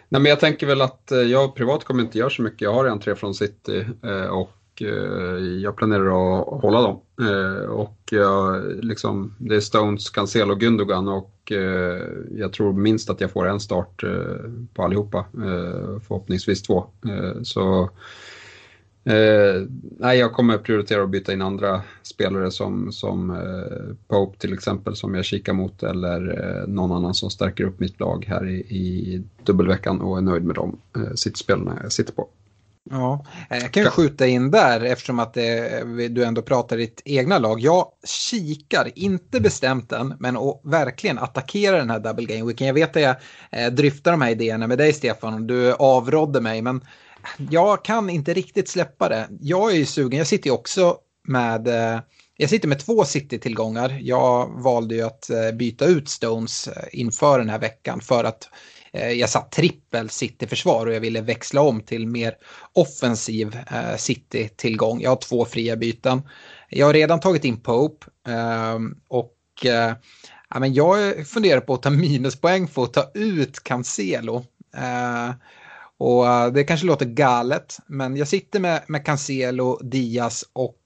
Nej, 0.09 0.21
men 0.21 0.25
jag 0.25 0.41
tänker 0.41 0.67
väl 0.67 0.83
att 0.83 1.13
eh, 1.13 1.19
jag 1.19 1.55
privat 1.55 1.85
kommer 1.85 2.03
inte 2.03 2.19
göra 2.19 2.31
så 2.31 2.43
mycket. 2.43 2.61
Jag 2.61 2.75
har 2.75 2.85
en 2.85 3.01
tre 3.01 3.15
från 3.15 3.35
City 3.35 3.87
och 4.31 4.51
Eh, 4.83 5.45
jag 5.63 5.77
planerar 5.77 6.07
att 6.07 6.63
hålla 6.63 6.83
dem. 6.83 7.01
Eh, 7.21 7.65
och 7.69 7.99
jag, 8.11 8.63
liksom, 8.85 9.35
det 9.39 9.57
är 9.57 9.61
Stones, 9.61 10.11
Cancelo 10.11 10.53
och 10.53 10.61
Gundogan 10.61 11.09
och 11.09 11.53
eh, 11.53 12.03
jag 12.31 12.53
tror 12.53 12.73
minst 12.73 13.11
att 13.11 13.21
jag 13.21 13.31
får 13.31 13.49
en 13.49 13.61
start 13.61 14.05
på 14.75 14.83
allihopa. 14.83 15.25
Förhoppningsvis 16.01 16.63
två. 16.63 16.87
Så 17.43 17.91
Eh, 19.07 19.63
nej, 19.99 20.19
jag 20.19 20.33
kommer 20.33 20.59
prioritera 20.59 21.03
att 21.03 21.11
byta 21.11 21.33
in 21.33 21.43
andra 21.43 21.83
spelare 22.03 22.51
som, 22.51 22.93
som 22.93 23.31
eh, 23.31 23.95
Pope 24.09 24.39
till 24.39 24.53
exempel 24.53 24.97
som 24.97 25.15
jag 25.15 25.25
kikar 25.25 25.53
mot 25.53 25.83
eller 25.83 26.41
eh, 26.41 26.69
någon 26.69 26.93
annan 26.93 27.15
som 27.15 27.31
stärker 27.31 27.65
upp 27.65 27.81
mitt 27.81 28.01
lag 28.01 28.25
här 28.29 28.49
i, 28.49 28.57
i 28.59 29.23
dubbelveckan 29.45 30.01
och 30.01 30.19
är 30.19 30.23
nöjd 30.23 30.45
med 30.45 30.57
de 30.57 30.79
eh, 30.97 31.15
sittspelarna 31.15 31.79
jag 31.83 31.93
sitter 31.93 32.13
på. 32.13 32.29
Ja, 32.91 33.25
eh, 33.51 33.59
jag 33.59 33.73
kan 33.73 33.83
ju 33.83 33.91
skjuta 33.91 34.27
in 34.27 34.51
där 34.51 34.81
eftersom 34.81 35.19
att 35.19 35.35
det, 35.35 36.09
du 36.09 36.25
ändå 36.25 36.43
pratar 36.43 36.77
ditt 36.77 37.03
egna 37.05 37.39
lag. 37.39 37.61
Jag 37.61 37.89
kikar, 38.31 38.91
inte 38.95 39.41
bestämt 39.41 39.93
än, 39.93 40.15
men 40.19 40.37
att 40.37 40.61
verkligen 40.65 41.19
attackera 41.19 41.77
den 41.77 41.91
här 41.91 42.01
double 42.01 42.25
game 42.25 42.47
weekend. 42.47 42.69
Jag 42.69 42.75
vet 42.75 42.97
att 42.97 43.03
jag 43.03 43.17
eh, 43.51 43.73
dryftar 43.73 44.11
de 44.11 44.23
här 44.23 44.31
idéerna 44.31 44.67
med 44.67 44.79
dig 44.79 44.93
Stefan 44.93 45.35
och 45.35 45.43
du 45.43 45.73
avrådde 45.73 46.41
mig, 46.41 46.63
men 46.63 46.81
jag 47.51 47.85
kan 47.85 48.11
inte 48.11 48.35
riktigt 48.35 48.69
släppa 48.69 49.09
det. 49.09 49.29
Jag 49.41 49.71
är 49.71 49.77
ju 49.77 49.87
sugen, 49.87 50.19
jag 50.19 50.27
sitter 50.27 50.47
ju 50.47 50.55
också 50.55 50.97
med 51.29 51.69
eh, 51.69 52.01
jag 52.39 52.51
sitter 52.51 52.69
med 52.69 52.79
två 52.79 53.05
City-tillgångar. 53.05 53.99
Jag 54.01 54.63
valde 54.63 54.95
ju 54.95 55.03
att 55.03 55.31
eh, 55.31 55.53
byta 55.53 55.85
ut 55.85 56.09
Stones 56.09 56.69
eh, 56.69 56.85
inför 56.93 57.39
den 57.39 57.49
här 57.49 57.59
veckan 57.59 58.01
för 58.01 58.25
att 58.25 58.49
Eh, 58.49 58.76
Eh, 58.97 59.13
jag 59.13 59.31
satt 59.31 59.53
trippel 59.53 60.11
City-försvar 60.11 60.87
och 60.87 60.95
jag 60.95 61.01
ville 61.01 61.21
växla 61.21 61.61
om 61.61 61.81
till 61.81 62.07
mer 62.07 62.35
offensiv 62.73 63.59
eh, 63.71 63.97
City-tillgång. 63.97 65.01
Jag 65.01 65.11
har 65.11 65.17
två 65.17 65.45
fria 65.45 65.77
byten. 65.77 66.23
Jag 66.69 66.87
har 66.87 66.93
redan 66.93 67.21
tagit 67.21 67.45
in 67.45 67.61
Pope 67.61 68.07
ehm, 68.29 68.97
och 69.09 69.37
eh, 69.65 69.93
ja, 70.51 70.59
men 70.59 70.75
jag 70.75 71.27
funderar 71.27 71.61
på 71.61 71.75
att 71.75 71.83
ta 71.83 71.91
minuspoäng 71.91 72.69
för 72.69 72.83
att 72.83 72.93
ta 72.93 73.11
ut 73.15 73.63
Cancelo. 73.63 74.45
Och 75.99 76.53
det 76.53 76.65
kanske 76.65 76.87
låter 76.87 77.07
galet, 77.07 77.79
men 77.87 78.17
jag 78.17 78.29
sitter 78.29 78.61
med, 78.61 78.83
med 78.87 79.07
Cancelo, 79.07 79.79
Diaz 79.83 80.45
och 80.53 80.77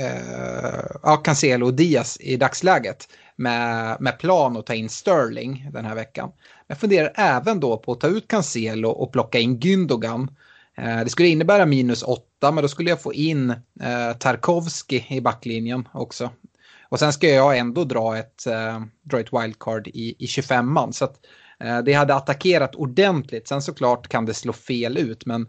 eh, 0.00 0.96
ja, 1.02 1.16
Cancelo 1.16 1.66
och 1.66 1.74
Diaz 1.74 2.16
i 2.20 2.36
dagsläget 2.36 3.08
med, 3.36 3.96
med 4.00 4.18
plan 4.18 4.56
att 4.56 4.66
ta 4.66 4.74
in 4.74 4.88
Sterling 4.88 5.70
den 5.72 5.84
här 5.84 5.94
veckan. 5.94 6.30
Jag 6.74 6.80
funderar 6.80 7.12
även 7.14 7.60
då 7.60 7.76
på 7.76 7.92
att 7.92 8.00
ta 8.00 8.06
ut 8.06 8.28
Cancelo 8.28 8.88
och 8.88 9.12
plocka 9.12 9.38
in 9.38 9.60
Gündogan. 9.60 10.28
Eh, 10.76 11.00
det 11.04 11.10
skulle 11.10 11.28
innebära 11.28 11.66
minus 11.66 12.02
8 12.02 12.52
men 12.52 12.62
då 12.62 12.68
skulle 12.68 12.90
jag 12.90 13.02
få 13.02 13.14
in 13.14 13.50
eh, 13.50 14.12
Tarkovski 14.18 15.06
i 15.08 15.20
backlinjen 15.20 15.88
också. 15.92 16.30
Och 16.88 16.98
sen 16.98 17.12
ska 17.12 17.28
jag 17.28 17.58
ändå 17.58 17.84
dra 17.84 18.16
ett, 18.16 18.46
eh, 18.46 18.82
dra 19.02 19.20
ett 19.20 19.32
wildcard 19.32 19.86
i, 19.86 20.16
i 20.18 20.26
25an. 20.26 20.92
Så 20.92 21.04
att, 21.04 21.16
eh, 21.60 21.78
det 21.78 21.92
hade 21.92 22.14
attackerat 22.14 22.74
ordentligt. 22.74 23.48
Sen 23.48 23.62
såklart 23.62 24.08
kan 24.08 24.26
det 24.26 24.34
slå 24.34 24.52
fel 24.52 24.98
ut 24.98 25.26
men 25.26 25.48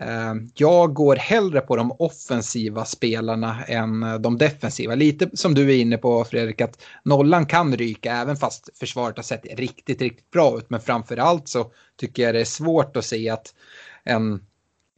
Eh, 0.00 0.34
jag 0.54 0.94
går 0.94 1.16
hellre 1.16 1.60
på 1.60 1.76
de 1.76 1.92
offensiva 1.98 2.84
spelarna 2.84 3.64
än 3.64 4.02
eh, 4.02 4.14
de 4.14 4.38
defensiva. 4.38 4.94
Lite 4.94 5.36
som 5.36 5.54
du 5.54 5.70
är 5.70 5.76
inne 5.76 5.98
på 5.98 6.24
Fredrik, 6.24 6.60
att 6.60 6.82
nollan 7.02 7.46
kan 7.46 7.76
ryka 7.76 8.12
även 8.12 8.36
fast 8.36 8.78
försvaret 8.78 9.16
har 9.16 9.22
sett 9.22 9.58
riktigt, 9.58 10.02
riktigt 10.02 10.30
bra 10.30 10.58
ut. 10.58 10.70
Men 10.70 10.80
framförallt 10.80 11.48
så 11.48 11.70
tycker 11.96 12.22
jag 12.22 12.34
det 12.34 12.40
är 12.40 12.44
svårt 12.44 12.96
att 12.96 13.04
se 13.04 13.30
att 13.30 13.54
en, 14.04 14.40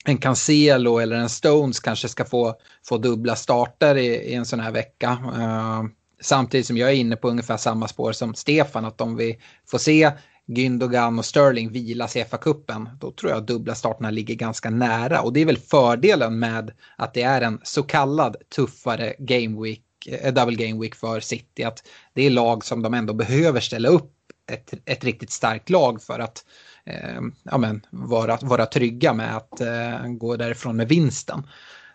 en 0.04 0.18
Cancelo 0.18 0.98
eller 0.98 1.16
en 1.16 1.28
Stones 1.28 1.80
kanske 1.80 2.08
ska 2.08 2.24
få, 2.24 2.54
få 2.88 2.98
dubbla 2.98 3.36
starter 3.36 3.96
i, 3.96 4.06
i 4.06 4.34
en 4.34 4.46
sån 4.46 4.60
här 4.60 4.72
vecka. 4.72 5.18
Uh, 5.36 5.84
samtidigt 6.20 6.66
som 6.66 6.76
jag 6.76 6.90
är 6.90 6.94
inne 6.94 7.16
på 7.16 7.28
ungefär 7.28 7.56
samma 7.56 7.88
spår 7.88 8.12
som 8.12 8.34
Stefan, 8.34 8.84
att 8.84 9.00
om 9.00 9.16
vi 9.16 9.38
får 9.70 9.78
se 9.78 10.10
Gündogan 10.50 11.18
och 11.18 11.24
Sterling 11.24 11.72
vilas 11.72 12.16
i 12.16 12.24
FA-cupen, 12.24 12.88
då 13.00 13.10
tror 13.10 13.32
jag 13.32 13.46
dubbla 13.46 13.74
starterna 13.74 14.10
ligger 14.10 14.34
ganska 14.34 14.70
nära. 14.70 15.20
Och 15.20 15.32
det 15.32 15.40
är 15.40 15.46
väl 15.46 15.58
fördelen 15.58 16.38
med 16.38 16.72
att 16.96 17.14
det 17.14 17.22
är 17.22 17.40
en 17.40 17.60
så 17.62 17.82
kallad 17.82 18.36
tuffare 18.56 19.14
game 19.18 19.62
week, 19.62 19.82
eh, 20.06 20.34
double 20.34 20.66
game 20.66 20.80
week 20.80 20.94
för 20.94 21.20
City. 21.20 21.64
Att 21.64 21.82
det 22.14 22.22
är 22.26 22.30
lag 22.30 22.64
som 22.64 22.82
de 22.82 22.94
ändå 22.94 23.14
behöver 23.14 23.60
ställa 23.60 23.88
upp 23.88 24.12
ett, 24.52 24.74
ett 24.84 25.04
riktigt 25.04 25.30
starkt 25.30 25.70
lag 25.70 26.02
för 26.02 26.18
att 26.18 26.44
eh, 26.84 27.20
ja, 27.42 27.58
men, 27.58 27.86
vara, 27.90 28.38
vara 28.42 28.66
trygga 28.66 29.12
med 29.12 29.36
att 29.36 29.60
eh, 29.60 30.06
gå 30.06 30.36
därifrån 30.36 30.76
med 30.76 30.88
vinsten. 30.88 31.46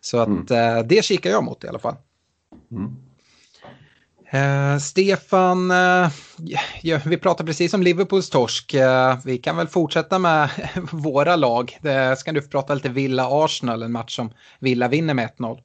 Så 0.02 0.18
att 0.20 0.50
mm. 0.50 0.78
eh, 0.78 0.84
det 0.84 1.06
kikar 1.06 1.30
jag 1.30 1.44
mot 1.44 1.64
i 1.64 1.68
alla 1.68 1.80
fall. 1.80 1.96
Mm. 2.72 2.96
Eh, 4.34 4.78
Stefan, 4.78 5.72
eh, 5.72 6.10
ja, 6.82 7.00
vi 7.06 7.18
pratar 7.18 7.46
precis 7.46 7.74
om 7.74 7.84
Liverpools 7.84 8.30
torsk. 8.30 8.74
Eh, 8.74 9.18
vi 9.26 9.38
kan 9.38 9.58
väl 9.58 9.68
fortsätta 9.68 10.20
med 10.20 10.50
våra 10.92 11.36
lag. 11.36 11.78
Det 11.82 12.20
ska 12.20 12.32
du 12.32 12.42
få 12.42 12.48
prata 12.48 12.74
lite 12.74 12.90
Villa-Arsenal, 12.90 13.84
en 13.84 13.92
match 13.92 14.16
som 14.16 14.32
Villa 14.60 14.88
vinner 14.88 15.14
med 15.14 15.30
1-0. 15.38 15.60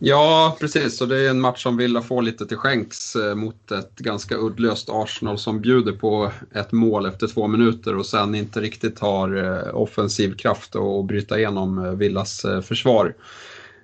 Ja, 0.00 0.56
precis. 0.60 1.00
Och 1.00 1.08
det 1.08 1.26
är 1.26 1.30
en 1.30 1.40
match 1.40 1.62
som 1.62 1.76
Villa 1.76 2.02
får 2.02 2.22
lite 2.22 2.46
till 2.46 2.56
skänks 2.56 3.16
eh, 3.16 3.34
mot 3.34 3.70
ett 3.70 3.96
ganska 3.96 4.36
uddlöst 4.36 4.88
Arsenal 4.90 5.38
som 5.38 5.60
bjuder 5.60 5.92
på 5.92 6.32
ett 6.54 6.72
mål 6.72 7.06
efter 7.06 7.26
två 7.26 7.46
minuter 7.46 7.96
och 7.96 8.06
sen 8.06 8.34
inte 8.34 8.60
riktigt 8.60 8.98
har 8.98 9.44
eh, 9.44 9.76
offensiv 9.76 10.36
kraft 10.36 10.76
att 10.76 11.06
bryta 11.06 11.38
igenom 11.38 11.84
eh, 11.84 11.92
Villas 11.92 12.44
eh, 12.44 12.60
försvar. 12.60 13.14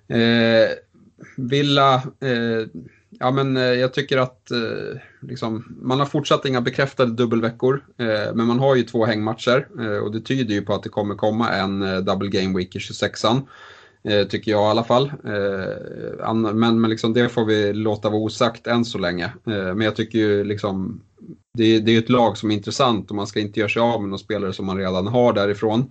Eh, 0.08 0.68
Villa 1.36 1.94
eh, 1.94 2.68
Ja, 3.18 3.30
men 3.30 3.56
eh, 3.56 3.62
jag 3.62 3.94
tycker 3.94 4.18
att 4.18 4.50
eh, 4.50 5.00
liksom, 5.20 5.76
man 5.80 5.98
har 5.98 6.06
fortsatt 6.06 6.44
inga 6.44 6.60
bekräftade 6.60 7.12
dubbelveckor, 7.12 7.84
eh, 7.98 8.34
men 8.34 8.46
man 8.46 8.58
har 8.58 8.76
ju 8.76 8.82
två 8.82 9.04
hängmatcher 9.04 9.68
och 10.02 10.12
det 10.12 10.20
tyder 10.20 10.54
ju 10.54 10.62
på 10.62 10.74
att 10.74 10.82
det 10.82 10.88
kommer 10.88 11.14
komma 11.14 11.50
en 11.50 12.04
double 12.04 12.28
game 12.28 12.58
week 12.58 12.76
i 12.76 12.78
26an. 12.78 13.40
Tycker 14.28 14.50
jag 14.50 14.62
i 14.62 14.70
alla 14.70 14.84
fall. 14.84 15.12
Men, 16.54 16.80
men 16.80 16.90
liksom 16.90 17.12
det 17.12 17.28
får 17.28 17.44
vi 17.44 17.72
låta 17.72 18.10
vara 18.10 18.20
osagt 18.20 18.66
än 18.66 18.84
så 18.84 18.98
länge. 18.98 19.32
Men 19.44 19.80
jag 19.80 19.96
tycker 19.96 20.18
ju 20.18 20.44
liksom 20.44 21.00
det, 21.58 21.78
det 21.78 21.94
är 21.94 21.98
ett 21.98 22.08
lag 22.08 22.36
som 22.36 22.50
är 22.50 22.54
intressant 22.54 23.10
och 23.10 23.16
man 23.16 23.26
ska 23.26 23.40
inte 23.40 23.60
göra 23.60 23.68
sig 23.68 23.82
av 23.82 24.00
med 24.00 24.08
några 24.08 24.18
spelare 24.18 24.52
som 24.52 24.66
man 24.66 24.78
redan 24.78 25.06
har 25.06 25.32
därifrån. 25.32 25.90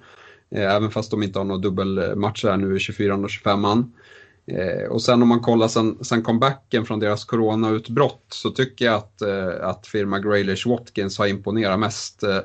Även 0.51 0.92
fast 0.92 1.12
de 1.12 1.24
inte 1.24 1.39
har 1.39 1.46
några 1.46 1.62
dubbelmatcher 1.62 2.48
här 2.48 2.58
nu 2.58 2.75
i 2.75 2.80
24 2.80 3.15
och 3.15 3.27
25an. 3.27 3.92
Eh, 4.45 4.88
och 4.89 5.01
sen 5.01 5.21
om 5.21 5.27
man 5.27 5.39
kollar 5.39 5.67
sen, 5.67 5.97
sen 6.01 6.23
comebacken 6.23 6.85
från 6.85 7.00
deras 7.00 7.25
coronautbrott 7.25 8.25
så 8.29 8.50
tycker 8.50 8.85
jag 8.85 8.95
att, 8.95 9.21
eh, 9.21 9.67
att 9.69 9.88
firma 9.88 10.19
Graylish 10.19 10.67
Watkins 10.67 11.17
har 11.17 11.27
imponerat 11.27 11.79
mest 11.79 12.23
eh, 12.23 12.39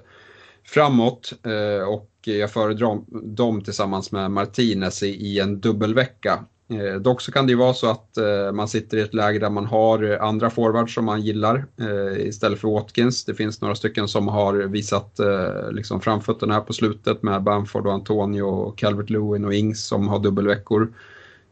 framåt 0.64 1.32
eh, 1.42 1.88
och 1.88 2.10
jag 2.24 2.52
föredrar 2.52 3.00
dem 3.34 3.64
tillsammans 3.64 4.12
med 4.12 4.30
Martinez 4.30 5.02
i, 5.02 5.06
i 5.06 5.40
en 5.40 5.60
dubbelvecka. 5.60 6.44
Eh, 6.70 7.00
dock 7.00 7.20
så 7.20 7.32
kan 7.32 7.46
det 7.46 7.50
ju 7.50 7.58
vara 7.58 7.74
så 7.74 7.90
att 7.90 8.16
eh, 8.16 8.52
man 8.52 8.68
sitter 8.68 8.96
i 8.96 9.00
ett 9.00 9.14
läge 9.14 9.38
där 9.38 9.50
man 9.50 9.66
har 9.66 10.18
andra 10.20 10.50
forwards 10.50 10.94
som 10.94 11.04
man 11.04 11.20
gillar 11.20 11.66
eh, 11.80 12.26
istället 12.26 12.60
för 12.60 12.68
Watkins. 12.68 13.24
Det 13.24 13.34
finns 13.34 13.60
några 13.60 13.74
stycken 13.74 14.08
som 14.08 14.28
har 14.28 14.54
visat 14.54 15.18
eh, 15.20 15.70
liksom 15.70 16.00
framfötterna 16.00 16.54
här 16.54 16.60
på 16.60 16.72
slutet 16.72 17.22
med 17.22 17.42
Bamford 17.42 17.86
och 17.86 17.92
Antonio 17.92 18.42
och 18.42 18.78
Calvert 18.78 19.10
Lewin 19.10 19.44
och 19.44 19.54
Ings 19.54 19.86
som 19.86 20.08
har 20.08 20.18
dubbelveckor. 20.18 20.92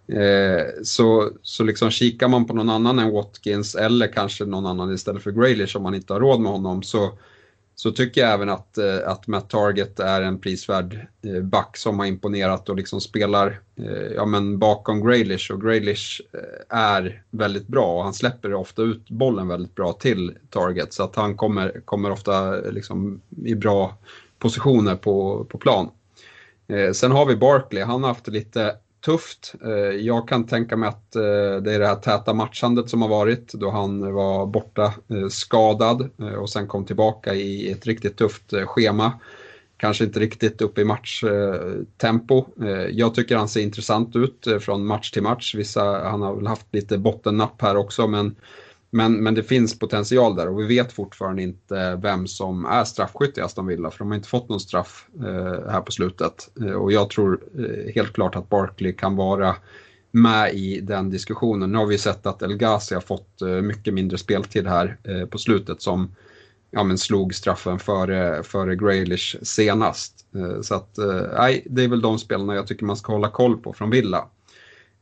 Eh, 0.09 0.65
så, 0.83 1.31
så 1.43 1.65
liksom 1.65 1.91
kikar 1.91 2.29
man 2.29 2.47
på 2.47 2.55
någon 2.55 2.71
annan 2.71 2.99
än 2.99 3.13
Watkins 3.13 3.75
eller 3.75 4.13
kanske 4.13 4.45
någon 4.45 4.67
annan 4.67 4.95
istället 4.95 5.23
för 5.23 5.33
Graylish 5.33 5.77
om 5.77 5.83
man 5.83 5.95
inte 5.95 6.13
har 6.13 6.21
råd 6.21 6.41
med 6.41 6.53
honom 6.53 6.83
så 6.83 7.13
så 7.79 7.91
tycker 7.91 8.21
jag 8.21 8.33
även 8.33 8.49
att, 8.49 8.79
eh, 8.79 8.99
att 9.07 9.27
Matt 9.27 9.51
Target 9.51 10.01
är 10.01 10.23
en 10.23 10.41
prisvärd 10.41 11.07
eh, 11.23 11.43
back 11.43 11.77
som 11.77 11.99
har 11.99 12.07
imponerat 12.07 12.69
och 12.69 12.77
liksom 12.77 13.01
spelar 13.01 13.61
eh, 13.77 14.13
ja, 14.15 14.27
men 14.27 14.59
bakom 14.59 15.07
Graylish 15.07 15.51
och 15.51 15.63
Graylish 15.63 16.21
eh, 16.33 16.79
är 16.79 17.23
väldigt 17.31 17.67
bra 17.67 17.99
och 17.99 18.05
han 18.05 18.15
släpper 18.15 18.55
ofta 18.55 18.83
ut 18.83 19.11
bollen 19.11 19.49
väldigt 19.49 19.75
bra 19.75 19.93
till 19.93 20.39
Target. 20.51 20.93
Så 20.93 21.03
att 21.03 21.17
han 21.17 21.37
kommer, 21.37 21.81
kommer 21.85 22.11
ofta 22.11 22.67
eh, 22.67 22.73
liksom 22.73 23.21
i 23.45 23.55
bra 23.55 23.97
positioner 24.39 24.97
på, 24.97 25.47
på 25.49 25.59
plan. 25.59 25.91
Eh, 26.69 26.93
sen 26.93 27.13
har 27.13 27.27
vi 27.27 27.37
Barkley, 27.37 27.83
han 27.83 28.03
har 28.03 28.09
haft 28.09 28.29
lite 28.29 28.77
tufft. 29.07 29.55
Eh, 29.65 29.71
jag 30.07 30.29
kan 30.29 30.47
tänka 30.47 30.77
mig 30.77 30.89
att 30.89 31.17
eh, 31.17 31.23
det 31.63 31.75
är 31.75 31.79
det 31.79 31.87
här 31.87 31.97
täta 31.97 32.35
matchandet 32.35 32.91
som 32.91 33.03
har 33.03 33.09
varit 33.09 33.53
då 33.53 33.71
han 33.71 34.15
var 34.15 34.47
borta 34.47 34.85
eh, 34.85 35.29
skadad 35.29 36.11
och 36.39 36.51
sen 36.51 36.67
kom 36.67 36.85
tillbaka 36.85 37.35
i 37.35 37.73
ett 37.73 37.87
riktigt 37.87 38.17
tufft 38.17 38.53
schema. 38.67 39.13
Kanske 39.77 40.05
inte 40.05 40.21
riktigt 40.21 40.63
upp 40.63 40.79
i 40.79 40.85
matchtempo. 40.85 42.45
Jag 42.91 43.15
tycker 43.15 43.37
han 43.37 43.49
ser 43.49 43.61
intressant 43.61 44.17
ut 44.17 44.47
från 44.61 44.87
match 44.87 45.11
till 45.11 45.23
match. 45.23 45.55
Vissa, 45.55 46.09
han 46.09 46.23
har 46.23 46.37
väl 46.37 46.47
haft 46.47 46.67
lite 46.71 46.99
bottennapp 46.99 47.63
här 47.63 47.77
också 47.77 48.07
men 48.07 48.35
men, 48.91 49.23
men 49.23 49.35
det 49.35 49.43
finns 49.43 49.79
potential 49.79 50.37
där 50.37 50.49
och 50.49 50.61
vi 50.61 50.67
vet 50.67 50.93
fortfarande 50.93 51.43
inte 51.43 52.01
vem 52.03 52.27
som 52.27 52.65
är 52.65 52.85
straffskytt 52.85 53.39
i 53.39 53.41
Aston 53.41 53.67
Villa 53.67 53.91
för 53.91 53.99
de 53.99 54.09
har 54.09 54.17
inte 54.17 54.29
fått 54.29 54.49
någon 54.49 54.61
straff 54.61 55.07
eh, 55.21 55.71
här 55.71 55.81
på 55.81 55.93
slutet. 55.93 56.49
Eh, 56.61 56.73
och 56.73 56.93
jag 56.93 57.11
tror 57.11 57.41
eh, 57.59 57.95
helt 57.95 58.13
klart 58.13 58.37
att 58.37 58.49
Barkley 58.49 58.93
kan 58.93 59.17
vara 59.17 59.57
med 60.11 60.55
i 60.55 60.81
den 60.81 61.11
diskussionen. 61.11 61.73
Nu 61.73 61.79
har 61.79 61.87
vi 61.87 61.99
sett 61.99 62.27
att 62.27 62.43
El 62.43 62.57
Ghazi 62.57 62.95
har 62.95 63.03
fått 63.03 63.43
eh, 63.43 63.49
mycket 63.49 63.95
mindre 63.95 64.19
speltid 64.19 64.67
här 64.67 64.99
eh, 65.05 65.27
på 65.27 65.39
slutet 65.39 65.83
som 65.83 66.15
ja, 66.71 66.85
men 66.85 66.99
slog 66.99 67.35
straffen 67.35 67.79
före, 67.79 68.43
före 68.43 68.77
Graylish 68.77 69.37
senast. 69.43 70.27
Eh, 70.35 70.61
så 70.61 70.75
att, 70.75 70.99
eh, 70.99 71.23
nej, 71.39 71.67
det 71.71 71.85
är 71.85 71.89
väl 71.89 72.01
de 72.01 72.19
spelarna 72.19 72.55
jag 72.55 72.67
tycker 72.67 72.85
man 72.85 72.97
ska 72.97 73.13
hålla 73.13 73.31
koll 73.31 73.57
på 73.57 73.73
från 73.73 73.91
Villa. 73.91 74.29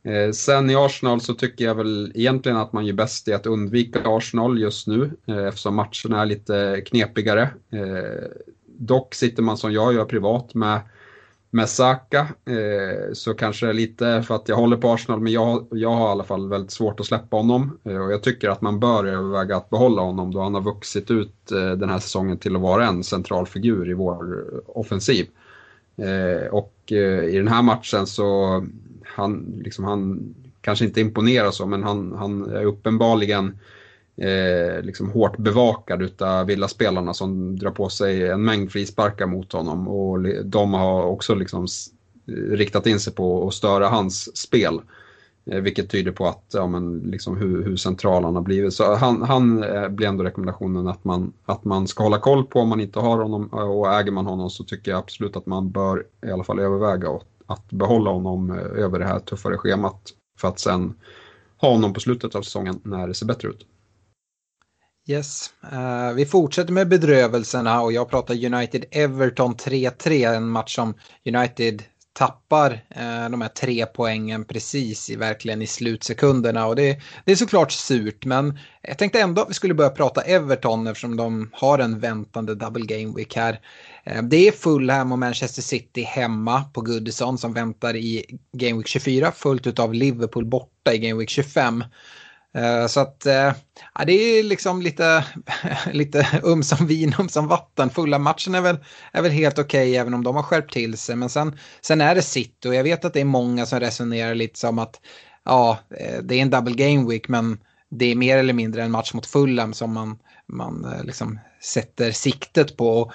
Eh, 0.05 0.31
sen 0.31 0.69
i 0.69 0.75
Arsenal 0.75 1.21
så 1.21 1.33
tycker 1.33 1.65
jag 1.65 1.75
väl 1.75 2.11
egentligen 2.15 2.57
att 2.57 2.73
man 2.73 2.85
gör 2.85 2.93
bäst 2.93 3.27
i 3.27 3.33
att 3.33 3.45
undvika 3.45 3.99
Arsenal 4.05 4.59
just 4.59 4.87
nu 4.87 5.11
eh, 5.25 5.45
eftersom 5.45 5.75
matcherna 5.75 6.21
är 6.21 6.25
lite 6.25 6.81
knepigare. 6.85 7.41
Eh, 7.69 8.29
dock 8.65 9.13
sitter 9.15 9.43
man 9.43 9.57
som 9.57 9.73
jag 9.73 9.93
gör 9.93 10.05
privat 10.05 10.53
med, 10.53 10.79
med 11.49 11.69
Saka 11.69 12.19
eh, 12.45 13.13
så 13.13 13.33
kanske 13.33 13.73
lite 13.73 14.23
för 14.27 14.35
att 14.35 14.49
jag 14.49 14.55
håller 14.55 14.77
på 14.77 14.89
Arsenal 14.89 15.21
men 15.21 15.33
jag, 15.33 15.67
jag 15.71 15.91
har 15.91 16.07
i 16.07 16.11
alla 16.11 16.23
fall 16.23 16.49
väldigt 16.49 16.71
svårt 16.71 16.99
att 16.99 17.05
släppa 17.05 17.37
honom 17.37 17.79
eh, 17.83 17.97
och 17.97 18.11
jag 18.11 18.23
tycker 18.23 18.49
att 18.49 18.61
man 18.61 18.79
bör 18.79 19.05
överväga 19.05 19.57
att 19.57 19.69
behålla 19.69 20.01
honom 20.01 20.33
då 20.33 20.41
han 20.41 20.53
har 20.53 20.61
vuxit 20.61 21.11
ut 21.11 21.51
eh, 21.51 21.71
den 21.71 21.89
här 21.89 21.99
säsongen 21.99 22.37
till 22.37 22.55
att 22.55 22.61
vara 22.61 22.87
en 22.87 23.03
central 23.03 23.47
figur 23.47 23.89
i 23.89 23.93
vår 23.93 24.45
offensiv. 24.65 25.27
Och 26.51 26.91
i 26.91 27.37
den 27.37 27.47
här 27.47 27.61
matchen 27.61 28.07
så 28.07 28.61
han, 29.05 29.61
liksom, 29.63 29.85
han 29.85 30.33
kanske 30.61 30.85
inte 30.85 31.01
imponerar 31.01 31.51
så, 31.51 31.65
men 31.65 31.83
han, 31.83 32.11
han 32.17 32.51
är 32.51 32.65
uppenbarligen 32.65 33.59
eh, 34.17 34.81
liksom 34.81 35.09
hårt 35.09 35.37
bevakad 35.37 36.01
utav 36.01 36.45
villaspelarna 36.45 37.13
som 37.13 37.59
drar 37.59 37.71
på 37.71 37.89
sig 37.89 38.27
en 38.27 38.43
mängd 38.43 38.71
frisparkar 38.71 39.25
mot 39.25 39.53
honom. 39.53 39.87
Och 39.87 40.19
de 40.45 40.73
har 40.73 41.03
också 41.03 41.35
liksom 41.35 41.67
riktat 42.51 42.87
in 42.87 42.99
sig 42.99 43.13
på 43.13 43.47
att 43.47 43.53
störa 43.53 43.87
hans 43.87 44.37
spel. 44.37 44.81
Eh, 45.51 45.61
vilket 45.61 45.89
tyder 45.89 46.11
på 46.11 46.27
att, 46.27 46.45
ja, 46.53 46.67
men 46.67 46.99
liksom 46.99 47.37
hur, 47.37 47.63
hur 47.63 47.75
central 47.75 48.23
han 48.23 48.35
har 48.35 48.41
blivit. 48.41 48.73
Så 48.73 48.95
han, 48.95 49.21
han 49.21 49.63
eh, 49.63 49.87
blir 49.87 50.07
ändå 50.07 50.23
rekommendationen 50.23 50.87
att 50.87 51.03
man, 51.03 51.33
att 51.45 51.63
man 51.63 51.87
ska 51.87 52.03
hålla 52.03 52.19
koll 52.19 52.43
på 52.43 52.59
om 52.59 52.69
man 52.69 52.81
inte 52.81 52.99
har 52.99 53.17
honom 53.17 53.49
eh, 53.53 53.59
och 53.59 53.93
äger 53.93 54.11
man 54.11 54.25
honom 54.25 54.49
så 54.49 54.63
tycker 54.63 54.91
jag 54.91 54.97
absolut 54.97 55.35
att 55.35 55.45
man 55.45 55.71
bör 55.71 56.03
i 56.25 56.31
alla 56.31 56.43
fall 56.43 56.59
överväga 56.59 57.09
att 57.09 57.25
att 57.47 57.71
behålla 57.71 58.11
honom 58.11 58.51
eh, 58.51 58.83
över 58.83 58.99
det 58.99 59.05
här 59.05 59.19
tuffare 59.19 59.57
schemat 59.57 60.01
för 60.39 60.47
att 60.47 60.59
sen 60.59 60.93
ha 61.57 61.71
honom 61.71 61.93
på 61.93 61.99
slutet 61.99 62.35
av 62.35 62.41
säsongen 62.41 62.81
när 62.83 63.07
det 63.07 63.13
ser 63.13 63.25
bättre 63.25 63.47
ut. 63.47 63.65
Yes, 65.07 65.53
uh, 65.73 66.13
vi 66.15 66.25
fortsätter 66.25 66.73
med 66.73 66.87
bedrövelserna 66.87 67.81
och 67.81 67.93
jag 67.93 68.09
pratar 68.09 68.33
United-Everton 68.33 69.55
3-3, 69.55 70.35
en 70.35 70.49
match 70.49 70.75
som 70.75 70.93
United 71.25 71.83
tappar 72.13 72.71
uh, 72.71 73.29
de 73.31 73.41
här 73.41 73.49
tre 73.49 73.85
poängen 73.85 74.45
precis 74.45 75.09
i 75.09 75.15
verkligen 75.15 75.61
i 75.61 75.67
slutsekunderna 75.67 76.67
och 76.67 76.75
det, 76.75 77.01
det 77.25 77.31
är 77.31 77.35
såklart 77.35 77.71
surt 77.71 78.25
men 78.25 78.59
jag 78.81 78.97
tänkte 78.97 79.21
ändå 79.21 79.41
att 79.41 79.49
vi 79.49 79.53
skulle 79.53 79.73
börja 79.73 79.89
prata 79.89 80.21
Everton 80.21 80.87
eftersom 80.87 81.17
de 81.17 81.49
har 81.53 81.79
en 81.79 81.99
väntande 81.99 82.55
double 82.55 82.85
game 82.85 83.13
week 83.15 83.35
här. 83.35 83.59
Eh, 84.05 84.23
det 84.23 84.47
är 84.47 84.51
Fulham 84.51 85.11
och 85.11 85.19
Manchester 85.19 85.61
City 85.61 86.01
hemma 86.01 86.63
på 86.63 86.81
Goodison 86.81 87.37
som 87.37 87.53
väntar 87.53 87.95
i 87.95 88.25
Game 88.53 88.77
Week 88.77 88.87
24 88.87 89.31
fullt 89.31 89.79
av 89.79 89.93
Liverpool 89.93 90.45
borta 90.45 90.93
i 90.93 90.97
Game 90.97 91.19
Week 91.19 91.29
25. 91.29 91.83
Eh, 92.55 92.87
så 92.87 92.99
att 92.99 93.25
eh, 93.25 93.53
ja, 93.95 94.05
det 94.05 94.13
är 94.13 94.43
liksom 94.43 94.81
lite, 94.81 95.25
lite 95.91 96.27
um 96.43 96.63
som 96.63 96.87
vin, 96.87 97.15
um 97.19 97.29
som 97.29 97.47
vatten. 97.47 97.89
Fulla 97.89 98.19
matchen 98.19 98.55
är 98.55 98.61
väl, 98.61 98.77
är 99.11 99.21
väl 99.21 99.31
helt 99.31 99.59
okej 99.59 99.89
okay, 99.89 99.95
även 99.95 100.13
om 100.13 100.23
de 100.23 100.35
har 100.35 100.43
skärpt 100.43 100.73
till 100.73 100.97
sig. 100.97 101.15
Men 101.15 101.29
sen, 101.29 101.57
sen 101.81 102.01
är 102.01 102.15
det 102.15 102.21
City 102.21 102.69
och 102.69 102.75
jag 102.75 102.83
vet 102.83 103.05
att 103.05 103.13
det 103.13 103.21
är 103.21 103.25
många 103.25 103.65
som 103.65 103.79
resonerar 103.79 104.35
lite 104.35 104.59
som 104.59 104.79
att 104.79 105.01
ja, 105.43 105.79
det 106.23 106.35
är 106.35 106.41
en 106.41 106.49
double 106.49 106.75
game 106.75 107.09
week 107.09 107.27
men 107.27 107.59
det 107.89 108.05
är 108.05 108.15
mer 108.15 108.37
eller 108.37 108.53
mindre 108.53 108.83
en 108.83 108.91
match 108.91 109.13
mot 109.13 109.25
Fulham 109.25 109.73
som 109.73 109.93
man, 109.93 110.19
man 110.47 110.87
liksom 111.03 111.39
sätter 111.61 112.11
siktet 112.11 112.77
på 112.77 113.11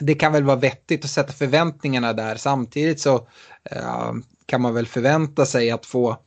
det 0.00 0.14
kan 0.14 0.32
väl 0.32 0.44
vara 0.44 0.56
vettigt 0.56 1.04
att 1.04 1.10
sätta 1.10 1.32
förväntningarna 1.32 2.12
där. 2.12 2.36
Samtidigt 2.36 3.00
så 3.00 3.28
eh, 3.70 4.12
kan 4.46 4.60
man 4.60 4.74
väl 4.74 4.86
förvänta 4.86 5.46
sig 5.46 5.70
att 5.70 5.86
få 5.86 6.18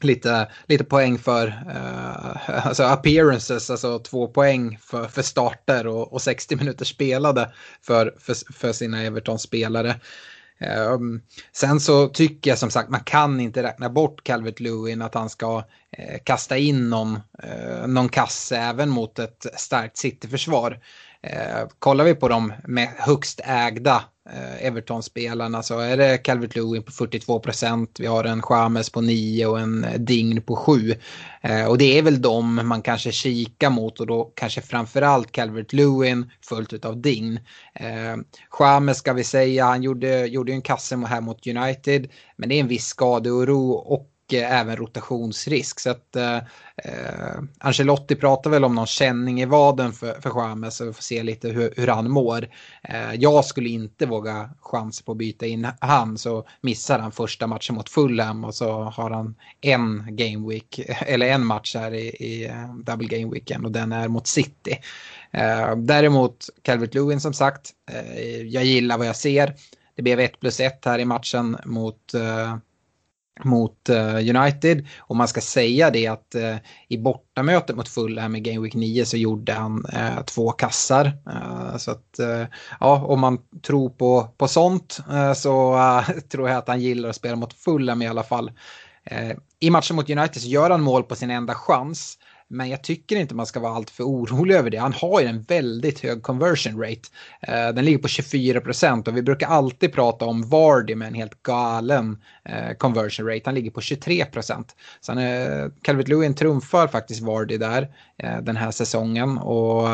lite, 0.00 0.48
lite 0.66 0.84
poäng 0.84 1.18
för 1.18 1.46
eh, 1.46 2.66
alltså 2.66 2.82
appearances, 2.82 3.70
alltså 3.70 3.98
två 3.98 4.28
poäng 4.28 4.78
för, 4.82 5.08
för 5.08 5.22
starter 5.22 5.86
och, 5.86 6.12
och 6.12 6.22
60 6.22 6.56
minuter 6.56 6.84
spelade 6.84 7.52
för, 7.82 8.14
för, 8.18 8.52
för 8.52 8.72
sina 8.72 9.02
Everton-spelare. 9.02 10.00
Um, 10.94 11.22
sen 11.52 11.80
så 11.80 12.08
tycker 12.08 12.50
jag 12.50 12.58
som 12.58 12.70
sagt 12.70 12.90
man 12.90 13.04
kan 13.04 13.40
inte 13.40 13.62
räkna 13.62 13.90
bort 13.90 14.24
Calvert 14.24 14.60
Lewin 14.60 15.02
att 15.02 15.14
han 15.14 15.30
ska 15.30 15.64
eh, 15.90 16.18
kasta 16.24 16.56
in 16.56 16.90
någon, 16.90 17.18
eh, 17.42 17.86
någon 17.86 18.08
kasse 18.08 18.56
även 18.56 18.90
mot 18.90 19.18
ett 19.18 19.46
starkt 19.56 19.96
City-försvar. 19.96 20.80
Eh, 21.26 21.68
kollar 21.78 22.04
vi 22.04 22.14
på 22.14 22.28
de 22.28 22.52
med 22.64 22.88
högst 22.98 23.40
ägda 23.44 24.04
eh, 24.30 24.66
Everton-spelarna 24.66 25.62
så 25.62 25.78
är 25.78 25.96
det 25.96 26.18
Calvert 26.18 26.56
Lewin 26.56 26.82
på 26.82 26.92
42 26.92 27.40
procent. 27.40 27.96
Vi 28.00 28.06
har 28.06 28.24
en 28.24 28.42
Chames 28.42 28.90
på 28.90 29.00
9 29.00 29.46
och 29.46 29.60
en 29.60 29.84
eh, 29.84 30.00
Dign 30.00 30.42
på 30.42 30.56
7. 30.56 30.94
Eh, 31.42 31.66
och 31.66 31.78
det 31.78 31.98
är 31.98 32.02
väl 32.02 32.22
de 32.22 32.68
man 32.68 32.82
kanske 32.82 33.12
kikar 33.12 33.70
mot 33.70 34.00
och 34.00 34.06
då 34.06 34.32
kanske 34.36 34.60
framförallt 34.60 35.32
Calvert 35.32 35.72
Lewin 35.72 36.30
följt 36.48 36.84
av 36.84 37.00
Dign. 37.00 37.40
Eh, 37.74 38.16
Chames 38.50 38.98
ska 38.98 39.12
vi 39.12 39.24
säga, 39.24 39.64
han 39.64 39.82
gjorde, 39.82 40.26
gjorde 40.26 40.52
en 40.52 40.62
kasse 40.62 40.96
här 40.96 41.20
mot 41.20 41.46
United 41.46 42.08
men 42.36 42.48
det 42.48 42.54
är 42.54 42.60
en 42.60 42.68
viss 42.68 42.86
skadeoro 42.86 43.70
och 43.70 44.10
även 44.32 44.76
rotationsrisk. 44.76 45.80
Så 45.80 45.90
att 45.90 46.16
eh, 46.16 46.36
eh, 46.76 47.42
Ancelotti 47.58 48.14
pratar 48.14 48.50
väl 48.50 48.64
om 48.64 48.74
någon 48.74 48.86
känning 48.86 49.40
i 49.40 49.44
vaden 49.44 49.92
för, 49.92 50.20
för 50.20 50.40
James 50.40 50.76
så 50.76 50.84
vi 50.84 50.92
får 50.92 51.02
se 51.02 51.22
lite 51.22 51.48
hur, 51.48 51.74
hur 51.76 51.86
han 51.86 52.10
mår. 52.10 52.48
Eh, 52.82 53.14
jag 53.14 53.44
skulle 53.44 53.68
inte 53.68 54.06
våga 54.06 54.50
chans 54.60 55.02
på 55.02 55.12
att 55.12 55.18
byta 55.18 55.46
in 55.46 55.68
han 55.80 56.18
så 56.18 56.46
missar 56.60 56.98
han 56.98 57.12
första 57.12 57.46
matchen 57.46 57.74
mot 57.74 57.88
Fulham 57.88 58.44
och 58.44 58.54
så 58.54 58.82
har 58.82 59.10
han 59.10 59.34
en 59.60 60.16
game 60.16 60.48
week 60.48 60.78
eller 61.06 61.26
en 61.26 61.46
match 61.46 61.74
här 61.74 61.94
i, 61.94 62.08
i 62.08 62.46
eh, 62.46 62.74
double 62.74 63.18
game 63.18 63.32
weekend 63.32 63.64
och 63.64 63.72
den 63.72 63.92
är 63.92 64.08
mot 64.08 64.26
City. 64.26 64.78
Eh, 65.30 65.76
däremot 65.76 66.48
Calvert 66.62 66.94
Lewin 66.94 67.20
som 67.20 67.32
sagt, 67.32 67.70
eh, 67.90 68.42
jag 68.42 68.64
gillar 68.64 68.98
vad 68.98 69.06
jag 69.06 69.16
ser. 69.16 69.54
Det 69.96 70.02
blev 70.02 70.20
1 70.20 70.40
plus 70.40 70.60
1 70.60 70.84
här 70.84 70.98
i 70.98 71.04
matchen 71.04 71.56
mot 71.64 72.14
eh, 72.14 72.56
mot 73.42 73.90
uh, 73.90 74.36
United. 74.36 74.86
Och 74.98 75.16
man 75.16 75.28
ska 75.28 75.40
säga 75.40 75.90
det 75.90 76.06
att 76.06 76.34
uh, 76.36 76.56
i 76.88 76.98
bortamötet 76.98 77.76
mot 77.76 77.88
Fulham 77.88 78.36
i 78.36 78.40
Game 78.40 78.60
Week 78.60 78.74
9 78.74 79.04
så 79.04 79.16
gjorde 79.16 79.52
han 79.52 79.86
uh, 79.94 80.24
två 80.24 80.52
kassar. 80.52 81.12
så 81.78 81.90
att 81.90 82.20
ja, 82.80 83.04
om 83.06 83.20
man 83.20 83.38
tror 83.62 83.90
på, 83.90 84.28
på 84.36 84.48
sånt 84.48 85.00
så 85.36 85.80
tror 86.32 86.48
jag 86.48 86.58
att 86.58 86.68
han 86.68 86.80
gillar 86.80 87.08
att 87.08 87.16
spela 87.16 87.36
mot 87.36 87.52
Fulham 87.52 88.02
i 88.02 88.08
alla 88.08 88.22
fall. 88.22 88.50
I 89.60 89.70
matchen 89.70 89.96
mot 89.96 90.10
United 90.10 90.42
så 90.42 90.48
gör 90.48 90.70
han 90.70 90.80
mål 90.80 91.02
på 91.02 91.16
sin 91.16 91.30
enda 91.30 91.54
chans. 91.54 92.18
Men 92.48 92.68
jag 92.68 92.82
tycker 92.82 93.16
inte 93.16 93.34
man 93.34 93.46
ska 93.46 93.60
vara 93.60 93.74
alltför 93.74 94.04
orolig 94.04 94.54
över 94.54 94.70
det. 94.70 94.76
Han 94.76 94.92
har 94.92 95.20
ju 95.20 95.26
en 95.26 95.42
väldigt 95.42 96.00
hög 96.00 96.22
conversion 96.22 96.80
rate. 96.80 97.00
Eh, 97.40 97.68
den 97.68 97.84
ligger 97.84 97.98
på 97.98 98.08
24 98.08 98.60
procent 98.60 99.08
och 99.08 99.16
vi 99.16 99.22
brukar 99.22 99.46
alltid 99.46 99.92
prata 99.92 100.24
om 100.24 100.48
Vardy 100.48 100.94
med 100.94 101.08
en 101.08 101.14
helt 101.14 101.42
galen 101.42 102.22
eh, 102.44 102.76
conversion 102.78 103.26
rate. 103.26 103.42
Han 103.44 103.54
ligger 103.54 103.70
på 103.70 103.80
23 103.80 104.24
procent. 104.24 104.76
Så 105.00 105.12
han 105.12 105.22
är, 105.22 105.70
Calvert 105.82 106.08
Lewin 106.08 106.34
trumfar 106.34 106.88
faktiskt 106.88 107.20
Vardy 107.20 107.58
där 107.58 107.88
den 108.42 108.56
här 108.56 108.70
säsongen. 108.70 109.38
Och 109.38 109.88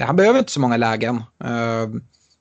han 0.00 0.16
behöver 0.16 0.38
inte 0.38 0.52
så 0.52 0.60
många 0.60 0.76
lägen. 0.76 1.22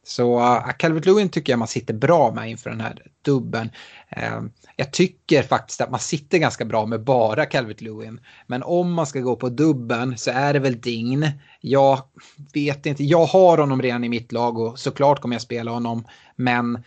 Så 0.03 0.59
Calvert 0.77 1.05
Lewin 1.05 1.29
tycker 1.29 1.53
jag 1.53 1.59
man 1.59 1.67
sitter 1.67 1.93
bra 1.93 2.31
med 2.31 2.49
inför 2.49 2.69
den 2.69 2.81
här 2.81 3.01
dubben. 3.21 3.69
Ehm, 4.09 4.51
jag 4.75 4.91
tycker 4.91 5.43
faktiskt 5.43 5.81
att 5.81 5.91
man 5.91 5.99
sitter 5.99 6.37
ganska 6.37 6.65
bra 6.65 6.85
med 6.85 7.03
bara 7.03 7.45
Calvert 7.45 7.81
Lewin. 7.81 8.19
Men 8.47 8.63
om 8.63 8.93
man 8.93 9.05
ska 9.05 9.19
gå 9.19 9.35
på 9.35 9.49
dubben 9.49 10.17
så 10.17 10.31
är 10.31 10.53
det 10.53 10.59
väl 10.59 10.81
Dign. 10.81 11.31
Jag 11.61 12.01
vet 12.53 12.85
inte, 12.85 13.03
jag 13.03 13.25
har 13.25 13.57
honom 13.57 13.81
redan 13.81 14.03
i 14.03 14.09
mitt 14.09 14.31
lag 14.31 14.57
och 14.57 14.79
såklart 14.79 15.21
kommer 15.21 15.35
jag 15.35 15.41
spela 15.41 15.71
honom. 15.71 16.07
Men 16.35 16.83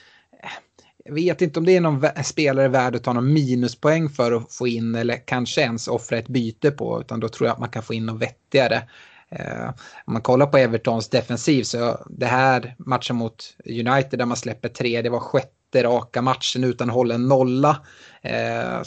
jag 1.05 1.15
vet 1.15 1.43
inte 1.43 1.59
om 1.59 1.67
det 1.67 1.77
är 1.77 1.81
någon 1.81 2.25
spelare 2.25 2.69
värd 2.69 2.97
att 2.97 3.05
ta 3.05 3.13
någon 3.13 3.33
minuspoäng 3.33 4.09
för 4.09 4.33
att 4.33 4.55
få 4.55 4.69
in 4.69 4.95
eller 4.95 5.27
kanske 5.27 5.61
ens 5.61 5.89
offra 5.89 6.19
ett 6.19 6.29
byte 6.29 6.71
på. 6.71 7.01
Utan 7.01 7.21
då 7.21 7.29
tror 7.29 7.47
jag 7.47 7.55
att 7.55 7.61
man 7.61 7.69
kan 7.69 7.83
få 7.83 7.95
in 7.95 8.07
något 8.07 8.23
vettigare. 8.23 8.83
Eh, 9.29 9.69
om 10.05 10.13
man 10.13 10.23
kollar 10.23 10.47
på 10.47 10.59
Evertons 10.59 11.09
defensiv 11.09 11.63
så 11.63 12.07
det 12.11 12.27
här 12.27 12.75
matchen 12.79 13.17
mot 13.17 13.57
United 13.65 14.19
där 14.19 14.27
man 14.27 14.37
släpper 14.37 14.69
tre, 14.69 15.03
det 15.03 15.11
var 15.11 15.21
sjätte 15.21 15.62
raka 15.75 16.23
matchen 16.23 16.65
utan 16.65 16.91
hållen 16.91 17.29
nolla. 17.29 17.81
Eh, 18.23 18.83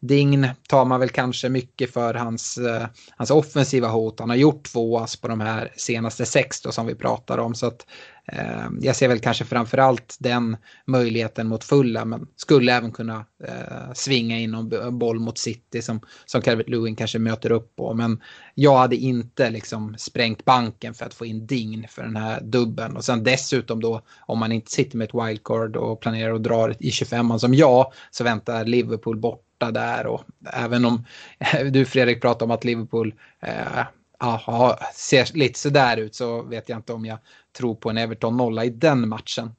Dign 0.00 0.48
tar 0.68 0.84
man 0.84 1.00
väl 1.00 1.08
kanske 1.08 1.48
mycket 1.48 1.92
för 1.92 2.14
hans, 2.14 2.58
eh, 2.58 2.86
hans 3.16 3.30
offensiva 3.30 3.88
hot. 3.88 4.20
Han 4.20 4.30
har 4.30 4.36
gjort 4.36 4.64
två 4.64 4.98
ass 4.98 5.16
på 5.16 5.28
de 5.28 5.40
här 5.40 5.72
senaste 5.76 6.26
sex 6.26 6.60
då, 6.60 6.72
som 6.72 6.86
vi 6.86 6.94
pratar 6.94 7.38
om. 7.38 7.54
Så 7.54 7.66
att, 7.66 7.86
Eh, 8.32 8.68
jag 8.80 8.96
ser 8.96 9.08
väl 9.08 9.18
kanske 9.18 9.44
framförallt 9.44 10.16
den 10.20 10.56
möjligheten 10.84 11.48
mot 11.48 11.64
fulla 11.64 12.04
men 12.04 12.26
skulle 12.36 12.72
även 12.72 12.92
kunna 12.92 13.24
eh, 13.44 13.92
svinga 13.94 14.38
in 14.38 14.54
en 14.54 14.98
boll 14.98 15.20
mot 15.20 15.38
City 15.38 15.82
som, 15.82 16.00
som 16.26 16.42
Calvert 16.42 16.68
Lewin 16.68 16.96
kanske 16.96 17.18
möter 17.18 17.52
upp 17.52 17.76
på. 17.76 17.94
Men 17.94 18.22
jag 18.54 18.76
hade 18.76 18.96
inte 18.96 19.50
liksom 19.50 19.94
sprängt 19.98 20.44
banken 20.44 20.94
för 20.94 21.06
att 21.06 21.14
få 21.14 21.26
in 21.26 21.46
Dign 21.46 21.86
för 21.88 22.02
den 22.02 22.16
här 22.16 22.40
dubben. 22.40 22.96
Och 22.96 23.04
sen 23.04 23.24
dessutom 23.24 23.80
då 23.80 24.02
om 24.20 24.38
man 24.38 24.52
inte 24.52 24.70
sitter 24.70 24.98
med 24.98 25.04
ett 25.08 25.26
wildcard 25.26 25.76
och 25.76 26.00
planerar 26.00 26.34
att 26.34 26.42
dra 26.42 26.72
i 26.78 26.90
25 26.90 27.38
som 27.38 27.54
jag 27.54 27.92
så 28.10 28.24
väntar 28.24 28.64
Liverpool 28.64 29.16
borta 29.16 29.70
där 29.70 30.06
och 30.06 30.24
även 30.52 30.84
om 30.84 31.04
du 31.70 31.84
Fredrik 31.84 32.20
pratar 32.20 32.46
om 32.46 32.50
att 32.50 32.64
Liverpool 32.64 33.14
eh, 33.40 33.86
aha, 34.20 34.78
ser 34.94 35.36
lite 35.36 35.58
sådär 35.58 35.96
ut 35.96 36.14
så 36.14 36.42
vet 36.42 36.68
jag 36.68 36.78
inte 36.78 36.92
om 36.92 37.04
jag 37.04 37.18
tro 37.58 37.76
på 37.76 37.90
en 37.90 37.98
Everton 37.98 38.36
nolla 38.36 38.64
i 38.64 38.70
den 38.70 39.08
matchen. 39.08 39.50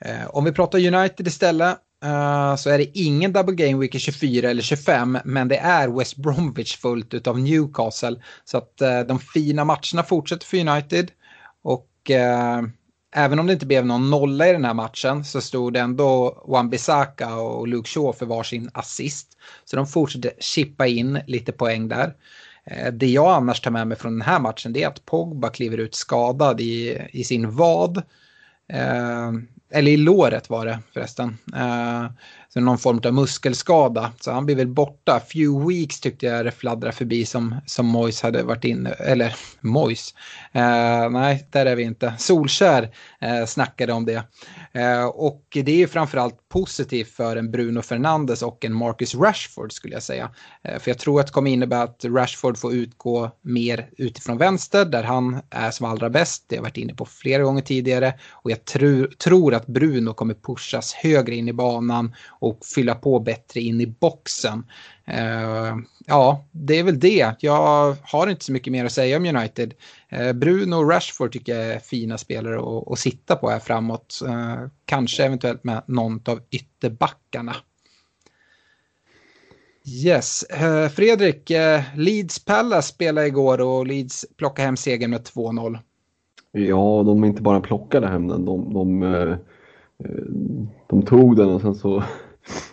Eh, 0.00 0.26
om 0.30 0.44
vi 0.44 0.52
pratar 0.52 0.94
United 0.94 1.26
istället 1.26 1.78
eh, 2.04 2.56
så 2.56 2.70
är 2.70 2.78
det 2.78 2.98
ingen 2.98 3.32
double 3.32 3.54
game 3.54 3.78
week 3.78 3.94
i 3.94 3.98
24 3.98 4.50
eller 4.50 4.62
25 4.62 5.18
men 5.24 5.48
det 5.48 5.56
är 5.56 5.88
West 5.88 6.16
Bromwich 6.16 6.76
fullt 6.76 7.14
utav 7.14 7.38
Newcastle. 7.38 8.22
Så 8.44 8.58
att 8.58 8.80
eh, 8.80 9.00
de 9.00 9.18
fina 9.18 9.64
matcherna 9.64 10.02
fortsätter 10.02 10.46
för 10.46 10.56
United. 10.56 11.10
Och 11.62 12.10
eh, 12.10 12.62
även 13.14 13.38
om 13.38 13.46
det 13.46 13.52
inte 13.52 13.66
blev 13.66 13.86
någon 13.86 14.10
nolla 14.10 14.48
i 14.48 14.52
den 14.52 14.64
här 14.64 14.74
matchen 14.74 15.24
så 15.24 15.40
stod 15.40 15.72
det 15.72 15.80
ändå 15.80 16.42
Wan-Bissaka 16.48 17.34
och 17.34 17.68
Luke 17.68 17.88
Shaw 17.88 18.12
för 18.12 18.26
varsin 18.26 18.70
assist. 18.74 19.38
Så 19.64 19.76
de 19.76 19.86
fortsätter 19.86 20.32
chippa 20.40 20.86
in 20.86 21.20
lite 21.26 21.52
poäng 21.52 21.88
där. 21.88 22.14
Eh, 22.64 22.92
det 22.92 23.06
jag 23.06 23.30
annars 23.30 23.60
tar 23.60 23.70
med 23.70 23.86
mig 23.86 23.96
från 23.96 24.12
den 24.12 24.22
här 24.28 24.40
matchen 24.40 24.72
det 24.72 24.82
är 24.82 24.88
att 24.88 25.06
Pogba 25.06 25.48
kliver 25.48 25.78
ut 25.78 25.94
skadad 25.94 26.60
i, 26.60 27.06
i 27.12 27.24
sin 27.24 27.50
vad. 27.50 27.96
Eh, 28.68 29.32
eller 29.70 29.92
i 29.92 29.96
låret 29.96 30.50
var 30.50 30.66
det 30.66 30.78
förresten. 30.92 31.38
Eh, 31.56 32.06
så 32.52 32.60
någon 32.60 32.78
form 32.78 33.00
av 33.04 33.14
muskelskada. 33.14 34.12
Så 34.20 34.32
han 34.32 34.46
blir 34.46 34.56
väl 34.56 34.68
borta. 34.68 35.20
Few 35.20 35.68
weeks 35.68 36.00
tyckte 36.00 36.26
jag 36.26 36.44
det 36.44 36.50
fladdrade 36.50 36.96
förbi 36.96 37.24
som, 37.24 37.54
som 37.66 37.86
Mois 37.86 38.22
hade 38.22 38.42
varit 38.42 38.64
inne, 38.64 38.90
eller 38.90 39.36
Mois. 39.60 40.14
Eh, 40.52 41.10
nej, 41.10 41.48
där 41.50 41.66
är 41.66 41.76
vi 41.76 41.82
inte. 41.82 42.14
Solskär 42.18 42.94
eh, 43.20 43.46
snackade 43.46 43.92
om 43.92 44.04
det. 44.04 44.22
Eh, 44.72 45.04
och 45.04 45.42
det 45.50 45.72
är 45.72 45.76
ju 45.76 45.88
framförallt 45.88 46.48
positivt 46.48 47.10
för 47.10 47.36
en 47.36 47.50
Bruno 47.50 47.82
Fernandes 47.82 48.42
och 48.42 48.64
en 48.64 48.74
Marcus 48.74 49.14
Rashford 49.14 49.72
skulle 49.72 49.94
jag 49.94 50.02
säga. 50.02 50.30
Eh, 50.62 50.78
för 50.78 50.90
jag 50.90 50.98
tror 50.98 51.20
att 51.20 51.26
det 51.26 51.32
kommer 51.32 51.50
innebära 51.50 51.82
att 51.82 52.04
Rashford 52.04 52.58
får 52.58 52.74
utgå 52.74 53.30
mer 53.42 53.88
utifrån 53.96 54.38
vänster 54.38 54.84
där 54.84 55.02
han 55.02 55.40
är 55.50 55.70
som 55.70 55.86
allra 55.86 56.10
bäst. 56.10 56.44
Det 56.46 56.56
har 56.56 56.58
jag 56.58 56.62
varit 56.62 56.76
inne 56.76 56.94
på 56.94 57.04
flera 57.04 57.42
gånger 57.42 57.62
tidigare. 57.62 58.14
Och 58.30 58.50
jag 58.50 58.64
tro, 58.64 59.06
tror 59.06 59.54
att 59.54 59.66
Bruno 59.66 60.12
kommer 60.12 60.34
pushas 60.34 60.94
högre 60.94 61.34
in 61.34 61.48
i 61.48 61.52
banan 61.52 62.14
och 62.40 62.66
fylla 62.74 62.94
på 62.94 63.20
bättre 63.20 63.60
in 63.60 63.80
i 63.80 63.86
boxen. 63.86 64.64
Uh, 65.08 65.76
ja, 66.06 66.44
det 66.52 66.78
är 66.78 66.82
väl 66.82 67.00
det. 67.00 67.34
Jag 67.40 67.96
har 68.02 68.28
inte 68.28 68.44
så 68.44 68.52
mycket 68.52 68.72
mer 68.72 68.84
att 68.84 68.92
säga 68.92 69.16
om 69.16 69.26
United. 69.26 69.74
Uh, 70.12 70.32
Bruno 70.32 70.74
och 70.74 70.90
Rashford 70.90 71.32
tycker 71.32 71.54
jag 71.54 71.74
är 71.74 71.78
fina 71.78 72.18
spelare 72.18 72.58
att, 72.58 72.92
att 72.92 72.98
sitta 72.98 73.36
på 73.36 73.50
här 73.50 73.58
framåt. 73.58 74.20
Uh, 74.24 74.66
kanske 74.84 75.24
eventuellt 75.24 75.64
med 75.64 75.82
någon 75.86 76.20
av 76.26 76.40
ytterbackarna. 76.50 77.56
Yes, 80.04 80.44
Fredrik, 80.94 81.50
Leeds 81.94 82.44
Palace 82.44 82.88
spelade 82.88 83.26
igår 83.26 83.60
och 83.60 83.86
Leeds 83.86 84.26
plockade 84.36 84.66
hem 84.66 84.76
segern 84.76 85.10
med 85.10 85.20
2-0. 85.20 85.78
Ja, 86.52 87.02
de 87.06 87.24
inte 87.24 87.42
bara 87.42 87.60
plockade 87.60 88.06
hem 88.06 88.28
den, 88.28 88.44
de, 88.44 88.72
de, 88.74 89.36
de 90.86 91.02
tog 91.02 91.36
den 91.36 91.48
och 91.48 91.60
sen 91.60 91.74
så 91.74 92.02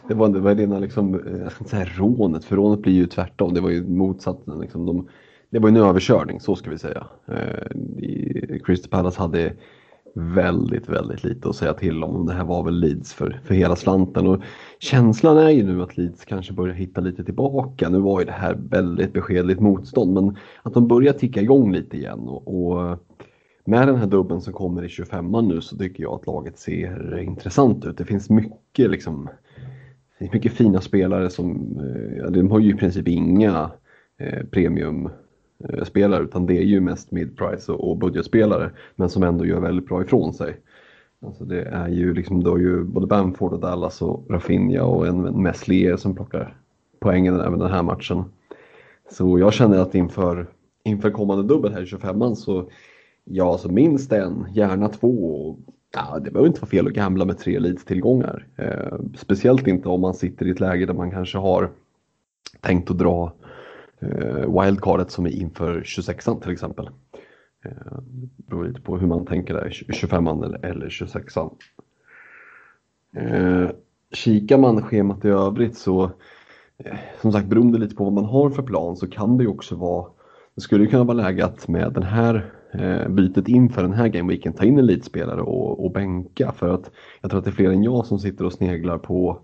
det 0.07 0.13
var, 0.13 0.29
det 0.29 0.39
var 0.39 0.55
rena 0.55 0.79
liksom, 0.79 1.21
jag 1.41 1.51
ska 1.51 1.63
inte 1.63 1.69
säga 1.69 1.85
rånet, 1.97 2.45
för 2.45 2.55
rånet 2.55 2.81
blir 2.81 2.93
ju 2.93 3.07
tvärtom. 3.07 3.53
Det 3.53 3.61
var 3.61 3.69
ju 3.69 3.87
motsatsen. 3.87 4.59
Liksom. 4.59 4.85
De, 4.85 5.07
det 5.49 5.59
var 5.59 5.69
en 5.69 5.77
överkörning, 5.77 6.39
så 6.39 6.55
ska 6.55 6.69
vi 6.69 6.77
säga. 6.77 7.07
Eh, 7.27 8.57
Crystal 8.63 8.89
Palace 8.89 9.19
hade 9.19 9.53
väldigt, 10.13 10.89
väldigt 10.89 11.23
lite 11.23 11.49
att 11.49 11.55
säga 11.55 11.73
till 11.73 12.03
om. 12.03 12.25
Det 12.25 12.33
här 12.33 12.43
var 12.43 12.63
väl 12.63 12.79
Leeds 12.79 13.13
för, 13.13 13.41
för 13.43 13.53
hela 13.53 13.75
slanten. 13.75 14.27
Och 14.27 14.41
känslan 14.79 15.37
är 15.37 15.49
ju 15.49 15.63
nu 15.63 15.83
att 15.83 15.97
Leeds 15.97 16.25
kanske 16.25 16.53
börjar 16.53 16.75
hitta 16.75 17.01
lite 17.01 17.23
tillbaka. 17.23 17.89
Nu 17.89 17.99
var 17.99 18.19
ju 18.19 18.25
det 18.25 18.31
här 18.31 18.57
väldigt 18.69 19.13
beskedligt 19.13 19.59
motstånd, 19.59 20.13
men 20.13 20.37
att 20.63 20.73
de 20.73 20.87
börjar 20.87 21.13
ticka 21.13 21.41
igång 21.41 21.73
lite 21.73 21.97
igen. 21.97 22.19
Och, 22.19 22.71
och 22.71 22.97
med 23.67 23.87
den 23.87 23.95
här 23.95 24.07
dubben 24.07 24.41
som 24.41 24.53
kommer 24.53 24.85
i 24.85 24.89
25 24.89 25.31
nu 25.31 25.61
så 25.61 25.77
tycker 25.77 26.03
jag 26.03 26.13
att 26.13 26.27
laget 26.27 26.59
ser 26.59 27.19
intressant 27.19 27.85
ut. 27.85 27.97
Det 27.97 28.05
finns 28.05 28.29
mycket 28.29 28.91
liksom 28.91 29.29
det 30.17 30.17
finns 30.17 30.33
mycket 30.33 30.53
fina 30.53 30.81
spelare 30.81 31.29
som, 31.29 31.79
eh, 31.79 32.17
ja, 32.17 32.29
de 32.29 32.51
har 32.51 32.59
ju 32.59 32.69
i 32.69 32.77
princip 32.77 33.07
inga 33.07 33.71
eh, 34.17 34.45
premiumspelare 34.45 36.21
eh, 36.21 36.27
utan 36.27 36.45
det 36.45 36.57
är 36.57 36.63
ju 36.63 36.79
mest 36.79 37.11
midprice 37.11 37.71
och, 37.71 37.89
och 37.89 37.97
budgetspelare 37.97 38.71
men 38.95 39.09
som 39.09 39.23
ändå 39.23 39.45
gör 39.45 39.59
väldigt 39.59 39.87
bra 39.87 40.01
ifrån 40.01 40.33
sig. 40.33 40.57
Alltså 41.25 41.45
det 41.45 41.61
är 41.61 41.87
ju 41.87 42.13
liksom, 42.13 42.43
då 42.43 42.59
ju 42.59 42.83
både 42.83 43.07
Bamford 43.07 43.53
och 43.53 43.59
Dallas 43.59 44.01
och 44.01 44.25
Rafinha 44.29 44.83
och 44.83 45.07
en 45.07 45.41
Meslier 45.41 45.97
som 45.97 46.15
plockar 46.15 46.57
poängen 46.99 47.39
även 47.39 47.59
den 47.59 47.71
här 47.71 47.83
matchen. 47.83 48.23
Så 49.11 49.39
jag 49.39 49.53
känner 49.53 49.77
att 49.77 49.95
inför, 49.95 50.47
inför 50.83 51.11
kommande 51.11 51.43
dubbel 51.43 51.73
här 51.73 51.81
i 51.81 51.85
25an 51.85 52.35
så 52.35 52.69
ja, 53.29 53.51
alltså 53.51 53.71
minst 53.71 54.11
en, 54.11 54.47
gärna 54.53 54.89
två 54.89 55.55
Ja, 55.93 56.19
det 56.19 56.31
behöver 56.31 56.47
inte 56.47 56.61
vara 56.61 56.69
fel 56.69 56.87
att 56.87 56.93
gambla 56.93 57.25
med 57.25 57.37
tre 57.37 57.59
Leeds-tillgångar. 57.59 58.47
Eh, 58.55 58.99
speciellt 59.15 59.67
inte 59.67 59.89
om 59.89 60.01
man 60.01 60.13
sitter 60.13 60.45
i 60.47 60.51
ett 60.51 60.59
läge 60.59 60.85
där 60.85 60.93
man 60.93 61.11
kanske 61.11 61.37
har 61.37 61.69
tänkt 62.61 62.91
att 62.91 62.97
dra 62.97 63.33
eh, 63.99 64.61
wildcardet 64.63 65.11
som 65.11 65.25
är 65.25 65.29
inför 65.29 65.81
26an 65.81 66.41
till 66.41 66.51
exempel. 66.51 66.89
Eh, 67.65 67.97
det 68.37 68.47
beror 68.47 68.67
lite 68.67 68.81
på 68.81 68.97
hur 68.97 69.07
man 69.07 69.25
tänker 69.25 69.53
där, 69.53 69.69
25an 69.69 70.45
eller, 70.45 70.65
eller 70.65 70.89
26an. 70.89 71.51
Eh, 73.15 73.69
kikar 74.11 74.57
man 74.57 74.81
schemat 74.81 75.25
i 75.25 75.29
övrigt 75.29 75.77
så 75.77 76.03
eh, 76.77 76.97
som 77.21 77.31
sagt 77.31 77.47
beroende 77.47 77.77
lite 77.77 77.95
på 77.95 78.03
vad 78.03 78.13
man 78.13 78.25
har 78.25 78.49
för 78.49 78.63
plan 78.63 78.97
så 78.97 79.07
kan 79.07 79.37
det 79.37 79.43
ju 79.43 79.49
också 79.49 79.75
vara 79.75 80.07
det 80.55 80.61
skulle 80.61 80.87
kunna 80.87 81.03
vara 81.03 81.17
läge 81.17 81.45
att 81.45 81.67
med 81.67 81.93
den 81.93 82.03
här 82.03 82.51
eh, 82.71 83.09
bytet 83.09 83.47
inför 83.47 83.81
den 83.81 83.93
här 83.93 84.07
gameweeken 84.07 84.53
ta 84.53 84.65
in 84.65 84.79
elitspelare 84.79 85.41
och, 85.41 85.85
och 85.85 85.91
bänka 85.91 86.51
för 86.51 86.69
att 86.69 86.91
jag 87.21 87.31
tror 87.31 87.37
att 87.39 87.45
det 87.45 87.49
är 87.49 87.53
fler 87.53 87.69
än 87.69 87.83
jag 87.83 88.05
som 88.05 88.19
sitter 88.19 88.45
och 88.45 88.53
sneglar 88.53 88.97
på 88.97 89.39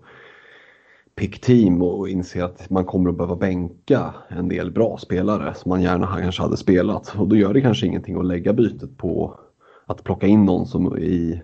pick 1.14 1.40
team 1.40 1.82
och 1.82 2.08
inser 2.08 2.44
att 2.44 2.70
man 2.70 2.84
kommer 2.84 3.10
att 3.10 3.16
behöva 3.16 3.36
bänka 3.36 4.14
en 4.28 4.48
del 4.48 4.70
bra 4.70 4.98
spelare 4.98 5.54
som 5.54 5.68
man 5.68 5.82
gärna 5.82 6.06
kanske 6.06 6.42
hade 6.42 6.56
spelat 6.56 7.14
och 7.18 7.28
då 7.28 7.36
gör 7.36 7.54
det 7.54 7.60
kanske 7.60 7.86
ingenting 7.86 8.16
att 8.18 8.26
lägga 8.26 8.52
bytet 8.52 8.98
på 8.98 9.38
att 9.86 10.04
plocka 10.04 10.26
in 10.26 10.44
någon 10.44 10.66
som 10.66 10.98
i, 10.98 11.42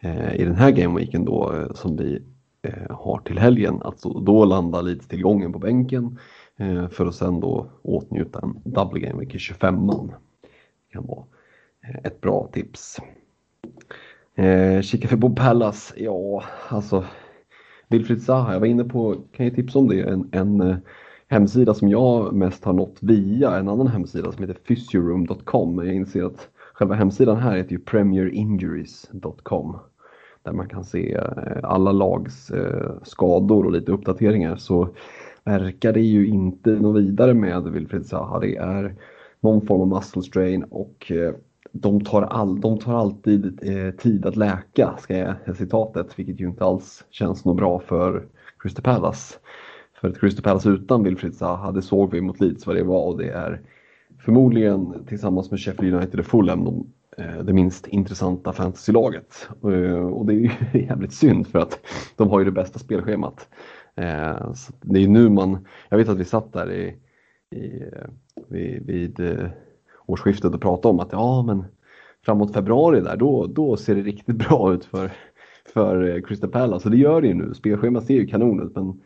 eh, 0.00 0.34
i 0.34 0.44
den 0.44 0.54
här 0.54 0.70
gameweeken 0.70 1.24
då 1.24 1.52
eh, 1.52 1.72
som 1.74 1.96
vi 1.96 2.22
eh, 2.62 2.96
har 2.96 3.18
till 3.18 3.38
helgen. 3.38 3.82
Alltså 3.82 4.08
då 4.08 4.44
landa 4.44 4.80
lite 4.80 5.08
tillgången 5.08 5.52
på 5.52 5.58
bänken 5.58 6.18
eh, 6.56 6.88
för 6.88 7.06
att 7.06 7.14
sen 7.14 7.40
då 7.40 7.66
åtnjuta 7.82 8.40
en 8.42 8.60
double 8.64 9.00
game 9.00 9.20
week 9.20 9.34
i 9.34 9.38
25an. 9.38 10.10
Det 10.94 10.98
kan 10.98 11.06
vara 11.06 11.24
eh, 11.88 11.96
ett 12.04 12.20
bra 12.20 12.48
tips. 12.52 12.98
Eh, 14.34 14.80
kika 14.80 15.08
för 15.08 15.16
Bob 15.16 15.36
Pallas, 15.36 15.94
ja 15.96 16.44
alltså 16.68 17.04
Wilfried 17.88 18.22
Zaha, 18.22 18.52
jag 18.52 18.60
var 18.60 18.66
inne 18.66 18.84
på, 18.84 19.16
kan 19.32 19.46
jag 19.46 19.54
tipsa 19.54 19.78
om 19.78 19.88
det, 19.88 20.00
en, 20.00 20.28
en 20.32 20.60
eh, 20.60 20.76
hemsida 21.28 21.74
som 21.74 21.88
jag 21.88 22.34
mest 22.34 22.64
har 22.64 22.72
nått 22.72 22.98
via 23.00 23.56
en 23.56 23.68
annan 23.68 23.86
hemsida 23.86 24.32
som 24.32 24.42
heter 24.42 24.60
physioroom.com. 24.60 25.86
Jag 25.86 25.94
inser 25.94 26.24
att 26.24 26.48
själva 26.74 26.94
hemsidan 26.94 27.36
här 27.36 27.56
heter 27.56 27.72
ju 27.72 27.78
premierinjuries.com 27.78 29.78
där 30.42 30.52
man 30.52 30.68
kan 30.68 30.84
se 30.84 31.14
eh, 31.14 31.58
alla 31.62 31.92
lags 31.92 32.50
eh, 32.50 32.92
skador 33.02 33.66
och 33.66 33.72
lite 33.72 33.92
uppdateringar 33.92 34.56
så 34.56 34.88
verkar 35.44 35.92
det 35.92 36.00
ju 36.00 36.26
inte 36.26 36.70
något 36.70 37.02
vidare 37.02 37.34
med 37.34 37.62
Wilfried 37.62 38.06
Zaha. 38.06 38.40
Det 38.40 38.56
är 38.56 38.94
någon 39.44 39.66
form 39.66 39.80
av 39.80 39.88
muscle 39.88 40.22
strain 40.22 40.62
och 40.62 41.12
eh, 41.12 41.34
de 41.72 42.04
tar, 42.04 42.22
all, 42.22 42.60
de 42.60 42.78
tar 42.78 42.94
alltid 42.94 43.58
eh, 43.62 43.90
tid 43.90 44.26
att 44.26 44.36
läka, 44.36 44.96
ska 44.98 45.16
jag 45.16 45.56
citatet, 45.56 46.18
vilket 46.18 46.40
ju 46.40 46.46
inte 46.46 46.64
alls 46.64 47.04
känns 47.10 47.44
något 47.44 47.56
bra 47.56 47.80
för 47.80 48.26
Crystal 48.58 48.82
Palace. 48.84 49.34
För 50.00 50.08
ett 50.08 50.20
Crystal 50.20 50.42
Palace 50.42 50.68
utan 50.68 51.02
Wilfried 51.02 51.34
Zaha, 51.34 51.72
det 51.72 51.82
såg 51.82 52.10
vi 52.10 52.20
mot 52.20 52.40
Leeds 52.40 52.66
vad 52.66 52.76
det 52.76 52.82
var 52.82 53.06
och 53.06 53.18
det 53.18 53.28
är 53.28 53.60
förmodligen 54.18 55.04
tillsammans 55.06 55.50
med 55.50 55.60
Sheffield 55.60 55.94
United 55.94 56.20
och 56.20 56.26
Fulham 56.26 56.64
de, 56.64 56.86
eh, 57.18 57.44
det 57.44 57.52
minst 57.52 57.86
intressanta 57.86 58.52
fantasylaget. 58.52 59.48
Och 60.12 60.26
det 60.26 60.32
är 60.32 60.38
ju 60.38 60.50
jävligt 60.80 61.12
synd 61.12 61.46
för 61.46 61.58
att 61.58 61.78
de 62.16 62.30
har 62.30 62.38
ju 62.38 62.44
det 62.44 62.52
bästa 62.52 62.78
spelschemat. 62.78 63.48
Så 64.54 64.72
det 64.80 65.04
är 65.04 65.08
nu 65.08 65.28
man, 65.28 65.66
jag 65.88 65.98
vet 65.98 66.08
att 66.08 66.18
vi 66.18 66.24
satt 66.24 66.52
där 66.52 66.72
i, 66.72 66.96
i, 67.54 67.82
eh, 67.92 68.08
vid, 68.48 68.86
vid 68.86 69.20
eh, 69.20 69.48
årsskiftet 70.06 70.54
och 70.54 70.60
prata 70.60 70.88
om 70.88 71.00
att 71.00 71.12
ja 71.12 71.42
men 71.42 71.64
framåt 72.24 72.52
februari 72.52 73.00
där 73.00 73.16
då, 73.16 73.46
då 73.46 73.76
ser 73.76 73.94
det 73.94 74.02
riktigt 74.02 74.36
bra 74.48 74.74
ut 74.74 74.84
för, 74.84 75.12
för 75.74 76.08
eh, 76.08 76.22
Crystal 76.22 76.50
Palace 76.50 76.88
och 76.88 76.90
det 76.90 77.00
gör 77.00 77.20
det 77.20 77.28
ju 77.28 77.34
nu. 77.34 77.54
Spelschemat 77.54 78.06
ser 78.06 78.14
ju 78.14 78.26
kanon 78.26 78.62
ut 78.62 78.76
men 78.76 79.00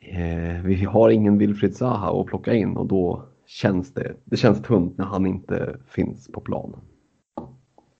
eh, 0.00 0.62
vi 0.64 0.84
har 0.84 1.10
ingen 1.10 1.38
Wilfried 1.38 1.76
Zaha 1.76 2.20
att 2.20 2.26
plocka 2.26 2.54
in 2.54 2.76
och 2.76 2.86
då 2.86 3.24
känns 3.46 3.94
det, 3.94 4.14
det 4.24 4.36
känns 4.36 4.62
tunt 4.62 4.98
när 4.98 5.04
han 5.04 5.26
inte 5.26 5.76
finns 5.88 6.28
på 6.32 6.40
planen. 6.40 6.80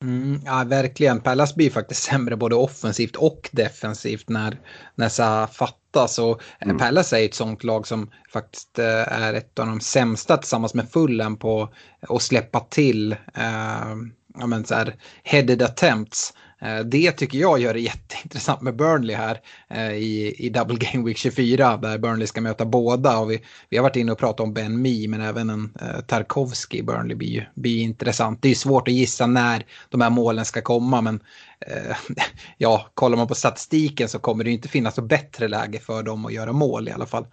Mm, 0.02 0.40
ja, 0.44 0.64
verkligen. 0.68 1.20
Pallas 1.20 1.54
blir 1.54 1.70
faktiskt 1.70 2.02
sämre 2.10 2.36
både 2.36 2.54
offensivt 2.54 3.16
och 3.16 3.50
defensivt 3.52 4.28
när, 4.28 4.60
när 4.94 5.08
Zaha 5.08 5.46
fattas. 5.92 6.18
Och 6.18 6.42
eh, 6.58 6.68
mm. 6.68 6.78
Pallas 6.78 7.12
är 7.12 7.24
ett 7.24 7.34
sånt 7.34 7.64
lag 7.64 7.86
som 7.86 8.10
faktiskt 8.32 8.78
eh, 8.78 9.12
är 9.12 9.34
ett 9.34 9.58
av 9.58 9.66
de 9.66 9.80
sämsta 9.80 10.36
tillsammans 10.36 10.74
med 10.74 10.90
Fullen 10.90 11.36
på 11.36 11.68
att 12.08 12.22
släppa 12.22 12.60
till 12.60 13.12
eh, 13.12 13.96
ja, 14.38 14.46
men 14.46 14.64
så 14.64 14.74
här, 14.74 14.94
headed 15.22 15.62
attempts. 15.62 16.34
Eh, 16.62 16.78
det 16.78 17.12
tycker 17.12 17.38
jag 17.38 17.60
gör 17.60 17.74
det 17.74 17.80
jätteintressant 17.80 18.60
med 18.60 18.76
Burnley 18.76 19.16
här 19.16 19.40
eh, 19.70 19.92
i, 19.92 20.34
i 20.38 20.48
Double 20.48 20.76
Game 20.76 21.04
Week 21.06 21.16
24 21.16 21.76
där 21.76 21.98
Burnley 21.98 22.26
ska 22.26 22.40
möta 22.40 22.64
båda. 22.64 23.18
Och 23.18 23.30
vi, 23.30 23.42
vi 23.68 23.76
har 23.76 23.82
varit 23.82 23.96
inne 23.96 24.12
och 24.12 24.18
pratat 24.18 24.40
om 24.40 24.54
Ben 24.54 24.82
Mee 24.82 25.08
men 25.08 25.20
även 25.20 25.50
en 25.50 25.72
eh, 25.80 26.00
Tarkovsky 26.00 26.78
i 26.78 26.82
Burnley 26.82 27.16
blir, 27.16 27.50
blir 27.54 27.82
intressant. 27.82 28.42
Det 28.42 28.48
är 28.48 28.54
svårt 28.54 28.88
att 28.88 28.94
gissa 28.94 29.26
när 29.26 29.66
de 29.88 30.00
här 30.00 30.10
målen 30.10 30.44
ska 30.44 30.60
komma 30.62 31.00
men 31.00 31.20
eh, 31.66 31.96
ja, 32.58 32.90
kollar 32.94 33.16
man 33.16 33.28
på 33.28 33.34
statistiken 33.34 34.08
så 34.08 34.18
kommer 34.18 34.44
det 34.44 34.50
inte 34.50 34.68
finnas 34.68 34.96
något 34.96 35.08
bättre 35.08 35.48
läge 35.48 35.78
för 35.78 36.02
dem 36.02 36.26
att 36.26 36.32
göra 36.32 36.52
mål 36.52 36.88
i 36.88 36.92
alla 36.92 37.06
fall. 37.06 37.26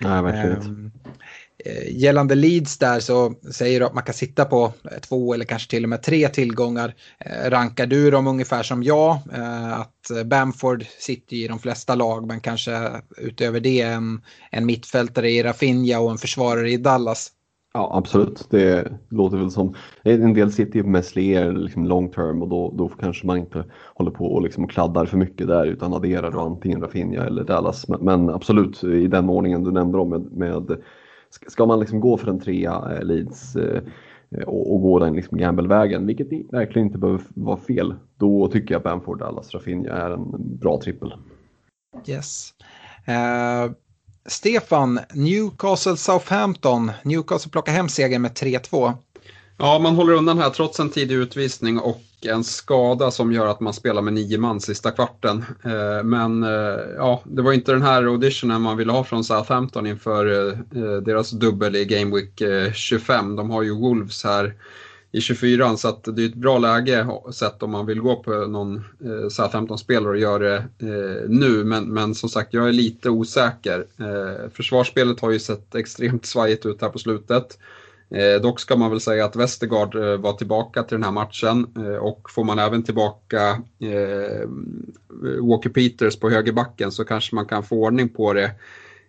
Nej, 0.00 0.22
verkligen. 0.22 0.92
Eh, 1.04 1.10
Eh, 1.64 1.96
gällande 1.96 2.34
Leeds 2.34 2.78
där 2.78 3.00
så 3.00 3.34
säger 3.50 3.80
du 3.80 3.86
att 3.86 3.94
man 3.94 4.04
kan 4.04 4.14
sitta 4.14 4.44
på 4.44 4.64
eh, 4.64 4.98
två 4.98 5.34
eller 5.34 5.44
kanske 5.44 5.70
till 5.70 5.82
och 5.82 5.88
med 5.88 6.02
tre 6.02 6.28
tillgångar. 6.28 6.94
Eh, 7.18 7.50
rankar 7.50 7.86
du 7.86 8.10
dem 8.10 8.26
ungefär 8.26 8.62
som 8.62 8.82
jag? 8.82 9.18
Eh, 9.34 9.80
att 9.80 10.10
eh, 10.10 10.24
Bamford 10.24 10.84
sitter 10.98 11.36
i 11.36 11.48
de 11.48 11.58
flesta 11.58 11.94
lag 11.94 12.26
men 12.26 12.40
kanske 12.40 12.90
utöver 13.18 13.60
det 13.60 13.80
en, 13.80 14.22
en 14.50 14.66
mittfältare 14.66 15.30
i 15.30 15.42
Rafinha 15.42 15.98
och 15.98 16.10
en 16.10 16.18
försvarare 16.18 16.70
i 16.70 16.76
Dallas. 16.76 17.32
Ja 17.74 17.90
absolut, 17.94 18.46
det 18.50 18.92
låter 19.10 19.36
väl 19.36 19.50
som, 19.50 19.74
en 20.02 20.34
del 20.34 20.52
sitter 20.52 20.76
ju 20.76 20.82
med 20.82 20.92
Meslier 20.92 21.52
liksom 21.52 21.84
long 21.84 22.10
term 22.10 22.42
och 22.42 22.48
då, 22.48 22.74
då 22.78 22.88
kanske 22.88 23.26
man 23.26 23.38
inte 23.38 23.64
håller 23.94 24.10
på 24.10 24.26
och 24.26 24.42
liksom 24.42 24.68
kladdar 24.68 25.06
för 25.06 25.16
mycket 25.16 25.46
där 25.46 25.66
utan 25.66 25.94
adderar 25.94 26.30
då 26.30 26.40
antingen 26.40 26.80
Rafinha 26.80 27.26
eller 27.26 27.44
Dallas. 27.44 27.88
Men, 27.88 28.00
men 28.00 28.30
absolut 28.30 28.84
i 28.84 29.06
den 29.06 29.28
ordningen 29.28 29.64
du 29.64 29.72
nämnde 29.72 29.98
om 29.98 30.08
med, 30.08 30.32
med 30.32 30.82
ska 31.30 31.66
man 31.66 31.80
liksom 31.80 32.00
gå 32.00 32.16
för 32.16 32.30
en 32.30 32.40
trea 32.40 32.96
eh, 32.96 33.02
Leeds 33.02 33.56
eh, 33.56 33.82
eh 34.30 34.42
och, 34.42 34.74
och, 34.74 34.82
gå 34.82 34.98
den 34.98 35.12
liksom 35.12 35.38
gamble-vägen, 35.38 36.06
vilket 36.06 36.52
verkligen 36.52 36.86
inte 36.86 36.98
behöver 36.98 37.22
vara 37.28 37.56
fel, 37.56 37.94
då 38.16 38.48
tycker 38.48 38.74
jag 38.74 38.82
Bamford 38.82 39.18
Dallas 39.18 39.54
Rafinha 39.54 39.92
är 39.92 40.10
en 40.10 40.58
bra 40.58 40.80
trippel. 40.80 41.14
Yes. 42.06 42.54
Uh, 43.08 43.72
Stefan, 44.26 45.00
Newcastle 45.14 45.96
Southampton. 45.96 46.92
Newcastle 47.02 47.50
plockar 47.50 47.72
hem 47.72 47.88
segern 47.88 48.22
med 48.22 48.30
3-2. 48.30 48.92
Ja, 49.62 49.78
man 49.78 49.94
håller 49.94 50.12
undan 50.12 50.38
här 50.38 50.50
trots 50.50 50.80
en 50.80 50.90
tidig 50.90 51.14
utvisning 51.14 51.78
och 51.78 52.02
en 52.22 52.44
skada 52.44 53.10
som 53.10 53.32
gör 53.32 53.46
att 53.46 53.60
man 53.60 53.74
spelar 53.74 54.02
med 54.02 54.12
nio 54.12 54.38
man 54.38 54.60
sista 54.60 54.90
kvarten. 54.90 55.44
Eh, 55.64 56.04
men 56.04 56.42
eh, 56.42 56.80
ja, 56.96 57.22
det 57.24 57.42
var 57.42 57.52
inte 57.52 57.72
den 57.72 57.82
här 57.82 58.04
auditionen 58.04 58.62
man 58.62 58.76
ville 58.76 58.92
ha 58.92 59.04
från 59.04 59.24
Southampton 59.24 59.86
inför 59.86 60.48
eh, 60.48 60.56
deras 61.02 61.30
dubbel 61.30 61.76
i 61.76 61.84
Game 61.84 62.16
Week 62.16 62.42
25. 62.74 63.36
De 63.36 63.50
har 63.50 63.62
ju 63.62 63.74
Wolves 63.74 64.24
här 64.24 64.54
i 65.12 65.20
24 65.20 65.76
så 65.76 65.88
att 65.88 66.04
det 66.04 66.22
är 66.22 66.26
ett 66.26 66.34
bra 66.34 66.58
läge 66.58 67.06
sett 67.32 67.62
om 67.62 67.70
man 67.70 67.86
vill 67.86 68.00
gå 68.00 68.16
på 68.16 68.30
någon 68.30 68.84
Southampton-spelare 69.30 70.10
och 70.10 70.18
göra 70.18 70.38
det 70.38 70.64
nu. 71.28 71.64
Men, 71.64 71.84
men 71.84 72.14
som 72.14 72.28
sagt, 72.28 72.54
jag 72.54 72.68
är 72.68 72.72
lite 72.72 73.10
osäker. 73.10 73.86
Försvarsspelet 74.54 75.20
har 75.20 75.30
ju 75.30 75.38
sett 75.38 75.74
extremt 75.74 76.26
svajigt 76.26 76.66
ut 76.66 76.82
här 76.82 76.88
på 76.88 76.98
slutet. 76.98 77.58
Eh, 78.10 78.40
dock 78.42 78.60
ska 78.60 78.76
man 78.76 78.90
väl 78.90 79.00
säga 79.00 79.24
att 79.24 79.36
Westergaard 79.36 79.94
eh, 79.94 80.16
var 80.16 80.32
tillbaka 80.32 80.82
till 80.82 80.94
den 80.94 81.04
här 81.04 81.10
matchen 81.10 81.66
eh, 81.76 81.96
och 81.96 82.30
får 82.30 82.44
man 82.44 82.58
även 82.58 82.82
tillbaka 82.82 83.62
eh, 83.78 84.48
Walker 85.40 85.70
Peters 85.70 86.16
på 86.16 86.30
högerbacken 86.30 86.92
så 86.92 87.04
kanske 87.04 87.34
man 87.34 87.46
kan 87.46 87.62
få 87.62 87.84
ordning 87.84 88.08
på 88.08 88.32
det 88.32 88.50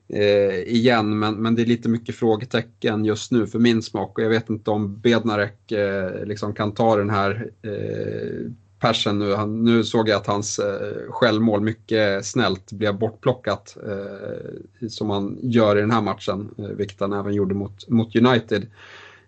eh, 0.07 0.59
igen. 0.59 1.19
Men, 1.19 1.35
men 1.35 1.55
det 1.55 1.61
är 1.61 1.65
lite 1.65 1.89
mycket 1.89 2.15
frågetecken 2.15 3.05
just 3.05 3.31
nu 3.31 3.47
för 3.47 3.59
min 3.59 3.81
smak 3.81 4.17
och 4.17 4.23
jag 4.23 4.29
vet 4.29 4.49
inte 4.49 4.71
om 4.71 4.99
Bednarek 4.99 5.71
eh, 5.71 6.25
liksom 6.25 6.53
kan 6.53 6.73
ta 6.73 6.95
den 6.95 7.09
här 7.09 7.51
eh, 7.61 8.51
Persen 8.81 9.19
nu. 9.19 9.33
Han, 9.33 9.63
nu 9.63 9.83
såg 9.83 10.09
jag 10.09 10.17
att 10.17 10.27
hans 10.27 10.59
eh, 10.59 11.09
självmål 11.09 11.61
mycket 11.61 12.25
snällt 12.25 12.71
blev 12.71 12.97
bortplockat 12.99 13.77
eh, 13.87 14.89
som 14.89 15.09
han 15.09 15.37
gör 15.41 15.77
i 15.77 15.81
den 15.81 15.91
här 15.91 16.01
matchen, 16.01 16.49
eh, 16.57 16.65
vilket 16.65 16.99
han 16.99 17.13
även 17.13 17.33
gjorde 17.33 17.55
mot, 17.55 17.89
mot 17.89 18.15
United. 18.15 18.67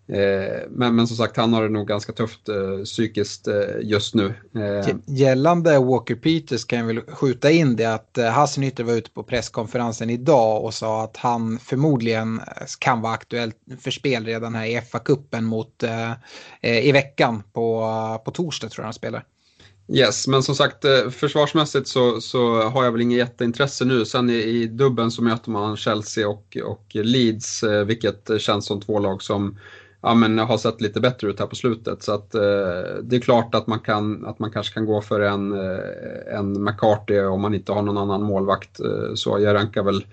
Eh, 0.08 0.62
men, 0.70 0.96
men 0.96 1.08
som 1.08 1.18
sagt, 1.18 1.38
han 1.38 1.54
har 1.54 1.64
det 1.64 1.70
nog 1.70 1.88
ganska 1.88 2.14
tufft 2.14 2.50
eh, 2.50 2.84
psykiskt 2.84 3.48
eh, 3.48 3.54
just 3.82 4.16
nu. 4.16 4.34
Eh, 4.56 4.96
gällande 5.06 5.80
Walker 5.80 6.16
Peters 6.16 6.66
kan 6.66 6.80
jag 6.80 6.86
väl 6.86 7.02
skjuta 7.02 7.52
in 7.52 7.76
det 7.76 7.86
att 7.86 8.18
eh, 8.18 8.26
Hasselnytter 8.26 8.84
var 8.84 8.94
ute 8.94 9.12
på 9.12 9.24
presskonferensen 9.24 10.10
idag 10.10 10.64
och 10.64 10.74
sa 10.74 11.04
att 11.04 11.18
han 11.18 11.60
förmodligen 11.60 12.40
eh, 12.40 12.66
kan 12.80 13.02
vara 13.02 13.14
aktuell 13.14 13.52
för 13.80 13.92
spel 13.92 14.26
redan 14.26 14.56
här 14.56 14.66
i 14.66 14.82
FA-cupen 14.82 15.42
mot 15.42 15.84
eh, 15.84 16.12
eh, 16.62 16.88
i 16.88 16.92
veckan 16.92 17.44
på, 17.54 17.90
på 18.26 18.32
torsdag 18.32 18.70
tror 18.70 18.84
jag 18.84 18.88
han 18.88 18.94
spelar. 18.94 19.26
Yes, 19.88 20.28
men 20.28 20.44
som 20.44 20.56
sagt 20.56 20.86
eh, 20.86 21.10
försvarsmässigt 21.10 21.88
så, 21.88 22.22
så 22.22 22.62
har 22.62 22.84
jag 22.84 22.92
väl 22.92 23.02
inget 23.02 23.18
jätteintresse 23.18 23.86
nu. 23.86 24.06
Sen 24.06 24.30
i, 24.30 24.34
i 24.34 24.68
dubben 24.68 25.12
så 25.12 25.24
möter 25.24 25.52
man 25.52 25.78
Chelsea 25.78 26.28
och, 26.30 26.58
och 26.64 26.86
Leeds, 26.94 27.64
eh, 27.64 27.86
vilket 27.86 28.42
känns 28.42 28.66
som 28.66 28.82
två 28.82 29.00
lag 29.00 29.22
som 29.22 29.60
ja, 30.02 30.14
men 30.14 30.40
har 30.40 30.58
sett 30.58 30.82
lite 30.82 31.00
bättre 31.00 31.28
ut 31.28 31.40
här 31.40 31.48
på 31.48 31.56
slutet. 31.56 32.04
Så 32.04 32.12
att, 32.12 32.36
eh, 32.36 32.42
det 33.02 33.16
är 33.16 33.22
klart 33.22 33.56
att 33.56 33.68
man, 33.68 33.80
kan, 33.80 34.26
att 34.26 34.40
man 34.40 34.52
kanske 34.52 34.74
kan 34.74 34.86
gå 34.86 35.02
för 35.02 35.20
en, 35.20 35.52
eh, 35.52 36.38
en 36.38 36.64
McCarthy 36.64 37.20
om 37.20 37.42
man 37.42 37.54
inte 37.54 37.72
har 37.72 37.82
någon 37.82 37.98
annan 37.98 38.24
målvakt. 38.24 38.80
så 39.16 39.40
jag 39.40 39.56
rankar 39.56 39.84
väl 39.84 40.06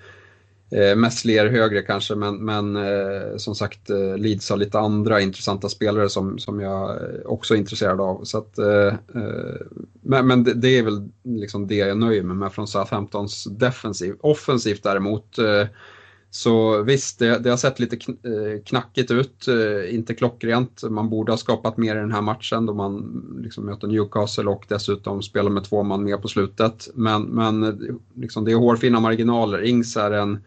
Eh, 0.71 0.97
Messler 0.97 1.47
högre 1.47 1.83
kanske, 1.83 2.15
men, 2.15 2.45
men 2.45 2.77
eh, 2.77 3.37
som 3.37 3.55
sagt 3.55 3.91
eh, 3.91 4.17
Leeds 4.17 4.51
har 4.51 4.57
lite 4.57 4.79
andra 4.79 5.21
intressanta 5.21 5.69
spelare 5.69 6.09
som, 6.09 6.39
som 6.39 6.61
jag 6.61 6.91
eh, 6.91 7.21
också 7.25 7.55
är 7.55 7.59
intresserad 7.59 8.01
av. 8.01 8.25
Så 8.25 8.39
att, 8.39 8.59
eh, 8.59 8.87
eh 8.87 9.57
men 10.03 10.27
men 10.27 10.45
det, 10.45 10.55
det, 10.55 10.79
är 10.79 10.83
väl 10.83 11.09
liksom 11.25 11.67
det 11.67 11.75
jag 11.75 11.99
nöjer 11.99 12.23
mig 12.23 12.37
med 12.37 12.53
från 12.53 12.67
Southamptons 12.69 13.45
defensiv. 13.45 14.15
Offensivt 14.21 14.83
däremot, 14.83 15.39
eh, 15.39 15.67
Så 16.33 16.83
visst, 16.83 17.19
det, 17.19 17.39
det 17.39 17.51
har 17.51 17.57
sett 17.57 17.81
lite 17.81 17.97
eh, 18.07 18.63
knackigt 18.65 19.11
ut, 19.11 19.49
eh, 19.49 19.95
inte 19.95 20.15
klockrent. 20.15 20.83
Man 20.91 21.11
borde 21.11 21.33
ha 21.33 21.37
skapat 21.37 21.77
mer 21.77 21.97
i 21.97 21.99
den 21.99 22.13
här 22.13 22.23
matchen 22.23 22.67
då 22.67 22.75
man 22.75 23.23
liksom 23.43 23.65
möter 23.65 23.89
Newcastle 23.89 24.51
och 24.51 24.65
dessutom 24.69 25.23
spelar 25.23 25.51
med 25.51 25.65
två 25.65 25.83
man 25.83 26.05
mer 26.05 26.17
på 26.17 26.29
slutet. 26.29 26.89
Men, 26.95 27.23
men 27.23 27.63
eh, 27.63 27.95
liksom, 28.15 28.45
det 28.45 28.53
är 28.53 28.57
hårfina 28.57 29.01
marginaler. 29.01 29.65
Ings 29.65 29.97
är 29.97 30.11
en 30.11 30.39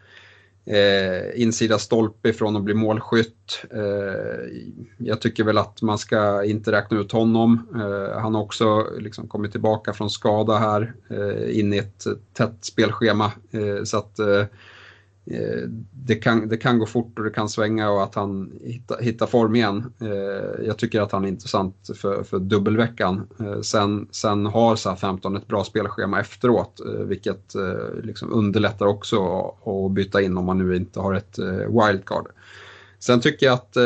eh, 0.66 1.42
insida 1.42 1.78
stolpe 1.78 2.28
ifrån 2.28 2.56
att 2.56 2.62
bli 2.62 2.74
målskytt. 2.74 3.64
Eh, 3.70 4.60
jag 4.98 5.20
tycker 5.20 5.44
väl 5.44 5.58
att 5.58 5.82
man 5.82 5.98
ska 5.98 6.44
inte 6.44 6.72
räkna 6.72 7.00
ut 7.00 7.12
honom. 7.12 7.68
Eh, 7.74 8.20
han 8.20 8.34
har 8.34 8.42
också 8.42 8.86
liksom 8.98 9.28
kommit 9.28 9.52
tillbaka 9.52 9.92
från 9.92 10.10
skada 10.10 10.56
här 10.56 10.94
eh, 11.10 11.58
in 11.58 11.72
i 11.72 11.78
ett 11.78 12.04
tätt 12.32 12.64
spelschema. 12.64 13.32
Eh, 13.50 13.84
så 13.84 13.98
att 13.98 14.18
Eh, 14.18 14.44
Eh, 15.26 15.68
det 15.92 16.14
kan, 16.14 16.48
det 16.48 16.56
kan 16.56 16.78
gå 16.78 16.86
fort 16.86 17.18
och 17.18 17.24
det 17.24 17.30
kan 17.30 17.48
svänga 17.48 17.90
och 17.90 18.02
att 18.02 18.14
han 18.14 18.52
hittar, 18.62 19.02
hitta 19.02 19.26
form 19.26 19.54
igen. 19.54 19.92
Eh, 20.00 20.66
jag 20.66 20.78
tycker 20.78 21.00
att 21.00 21.12
han 21.12 21.24
är 21.24 21.28
intressant 21.28 21.90
för, 21.94 22.22
för 22.22 22.38
dubbelveckan. 22.38 23.26
Eh, 23.40 23.60
sen, 23.60 24.08
sen 24.10 24.46
har 24.46 24.76
SA-15 24.76 25.36
ett 25.36 25.46
bra 25.46 25.64
spelschema 25.64 26.20
efteråt 26.20 26.80
eh, 26.80 26.92
vilket 26.92 27.54
eh, 27.54 28.02
liksom 28.02 28.32
underlättar 28.32 28.86
också 28.86 29.38
att 29.64 29.92
byta 29.92 30.22
in 30.22 30.36
om 30.36 30.44
man 30.44 30.58
nu 30.58 30.76
inte 30.76 31.00
har 31.00 31.14
ett 31.14 31.38
wildcard. 31.68 32.26
Sen 32.98 33.20
tycker 33.20 33.46
jag 33.46 33.52
att, 33.52 33.76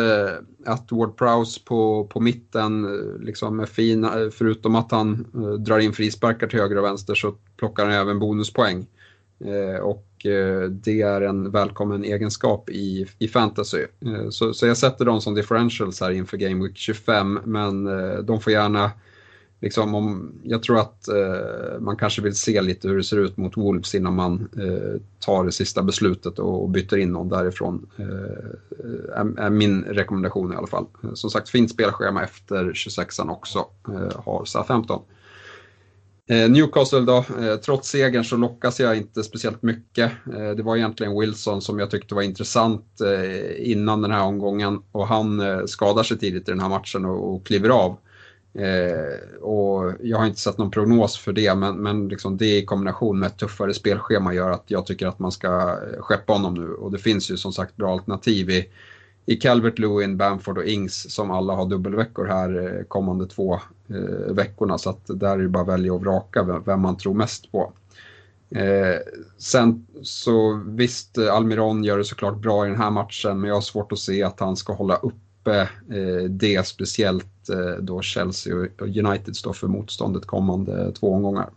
att 0.66 0.92
Ward 0.92 1.16
Prowse 1.16 1.60
på, 1.64 2.04
på 2.04 2.20
mitten 2.20 2.86
liksom 3.20 3.60
är 3.60 3.66
fin, 3.66 4.08
förutom 4.32 4.74
att 4.74 4.90
han 4.90 5.26
drar 5.58 5.78
in 5.78 5.92
frisparkar 5.92 6.46
till 6.46 6.58
höger 6.58 6.78
och 6.78 6.84
vänster 6.84 7.14
så 7.14 7.34
plockar 7.56 7.84
han 7.84 7.94
även 7.94 8.18
bonuspoäng. 8.18 8.86
Eh, 9.44 9.80
och 9.80 10.26
eh, 10.26 10.62
det 10.70 11.02
är 11.02 11.20
en 11.20 11.50
välkommen 11.50 12.04
egenskap 12.04 12.70
i, 12.70 13.06
i 13.18 13.28
fantasy. 13.28 13.86
Eh, 14.06 14.28
så, 14.30 14.54
så 14.54 14.66
jag 14.66 14.76
sätter 14.76 15.04
dem 15.04 15.20
som 15.20 15.34
differentials 15.34 16.00
här 16.00 16.10
inför 16.10 16.36
Game 16.36 16.64
Week 16.64 16.76
25 16.76 17.40
men 17.44 17.84
de 18.26 18.40
får 18.40 18.52
gärna 18.52 18.90
Liksom 19.60 19.94
om, 19.94 20.32
jag 20.42 20.62
tror 20.62 20.78
att 20.78 21.08
eh, 21.08 21.80
man 21.80 21.96
kanske 21.96 22.22
vill 22.22 22.34
se 22.34 22.62
lite 22.62 22.88
hur 22.88 22.96
det 22.96 23.04
ser 23.04 23.16
ut 23.16 23.36
mot 23.36 23.56
Wolves 23.56 23.94
innan 23.94 24.14
man 24.14 24.48
eh, 24.56 25.00
tar 25.18 25.44
det 25.44 25.52
sista 25.52 25.82
beslutet 25.82 26.38
och, 26.38 26.62
och 26.62 26.68
byter 26.68 26.96
in 26.96 27.12
någon 27.12 27.28
därifrån. 27.28 27.86
Eh, 27.96 28.04
är, 29.16 29.40
är, 29.40 29.50
min 29.50 29.84
rekommendation 29.84 30.52
i 30.52 30.56
alla 30.56 30.66
fall. 30.66 30.86
Som 31.14 31.30
sagt, 31.30 31.48
fint 31.48 31.70
spelschema 31.70 32.22
efter 32.22 32.64
26an 32.64 33.30
också, 33.30 33.66
har 34.14 34.44
SA-15. 34.44 34.92
Eh, 34.92 35.00
Eh, 36.30 36.50
Newcastle 36.50 37.00
då, 37.00 37.16
eh, 37.16 37.56
trots 37.56 37.88
segern 37.88 38.24
så 38.24 38.36
lockas 38.36 38.80
jag 38.80 38.96
inte 38.96 39.24
speciellt 39.24 39.62
mycket. 39.62 40.12
Eh, 40.34 40.50
det 40.50 40.62
var 40.62 40.76
egentligen 40.76 41.20
Wilson 41.20 41.62
som 41.62 41.78
jag 41.78 41.90
tyckte 41.90 42.14
var 42.14 42.22
intressant 42.22 42.84
innan 43.56 44.02
den 44.02 44.10
här 44.10 44.22
omgången 44.22 44.82
och 44.92 45.06
han 45.06 45.42
skadar 45.68 46.02
sig 46.02 46.18
tidigt 46.18 46.48
i 46.48 46.50
den 46.50 46.60
här 46.60 46.68
matchen 46.68 47.04
och 47.04 47.46
kliver 47.46 47.68
av. 47.68 47.96
Och 49.40 49.92
jag 50.02 50.18
har 50.18 50.26
inte 50.26 50.40
sett 50.40 50.58
någon 50.58 50.70
prognos 50.70 51.18
för 51.18 51.32
det 51.32 51.54
men, 51.54 51.76
men 51.76 52.08
liksom 52.08 52.36
det 52.36 52.58
i 52.58 52.64
kombination 52.64 53.18
med 53.18 53.26
ett 53.26 53.38
tuffare 53.38 53.74
spelschema 53.74 54.34
gör 54.34 54.50
att 54.50 54.64
jag 54.66 54.86
tycker 54.86 55.06
att 55.06 55.18
man 55.18 55.32
ska 55.32 55.78
skeppa 55.98 56.32
honom 56.32 56.54
nu 56.54 56.74
och 56.74 56.92
det 56.92 56.98
finns 56.98 57.30
ju 57.30 57.36
som 57.36 57.52
sagt 57.52 57.76
bra 57.76 57.92
alternativ 57.92 58.50
i 58.50 58.68
i 59.28 59.36
Calvert 59.36 59.78
Lewin, 59.78 60.16
Bamford 60.16 60.58
och 60.58 60.64
Ings 60.64 61.14
som 61.14 61.30
alla 61.30 61.54
har 61.54 61.66
dubbelveckor 61.66 62.26
här 62.26 62.78
eh, 62.78 62.84
kommande 62.84 63.26
två 63.26 63.54
eh, 63.88 64.34
veckorna 64.34 64.78
så 64.78 64.90
att 64.90 65.06
där 65.06 65.38
är 65.38 65.42
det 65.42 65.48
bara 65.48 65.62
att 65.62 65.68
välja 65.68 65.92
och 65.92 66.00
vraka 66.00 66.42
vem, 66.42 66.62
vem 66.66 66.80
man 66.80 66.96
tror 66.96 67.14
mest 67.14 67.52
på. 67.52 67.72
Eh, 68.50 68.96
sen 69.38 69.86
så 70.02 70.62
visst, 70.66 71.18
eh, 71.18 71.34
Almiron 71.34 71.84
gör 71.84 71.98
det 71.98 72.04
såklart 72.04 72.38
bra 72.38 72.66
i 72.66 72.68
den 72.68 72.78
här 72.78 72.90
matchen 72.90 73.40
men 73.40 73.48
jag 73.48 73.56
har 73.56 73.60
svårt 73.60 73.92
att 73.92 73.98
se 73.98 74.22
att 74.22 74.40
han 74.40 74.56
ska 74.56 74.72
hålla 74.72 74.96
uppe 74.96 75.60
eh, 75.90 76.24
det 76.30 76.66
speciellt 76.66 77.48
eh, 77.48 77.82
då 77.82 78.02
Chelsea 78.02 78.56
och 78.56 78.80
United 78.80 79.36
står 79.36 79.52
för 79.52 79.66
motståndet 79.66 80.26
kommande 80.26 80.92
två 80.92 81.14
omgångar. 81.14 81.50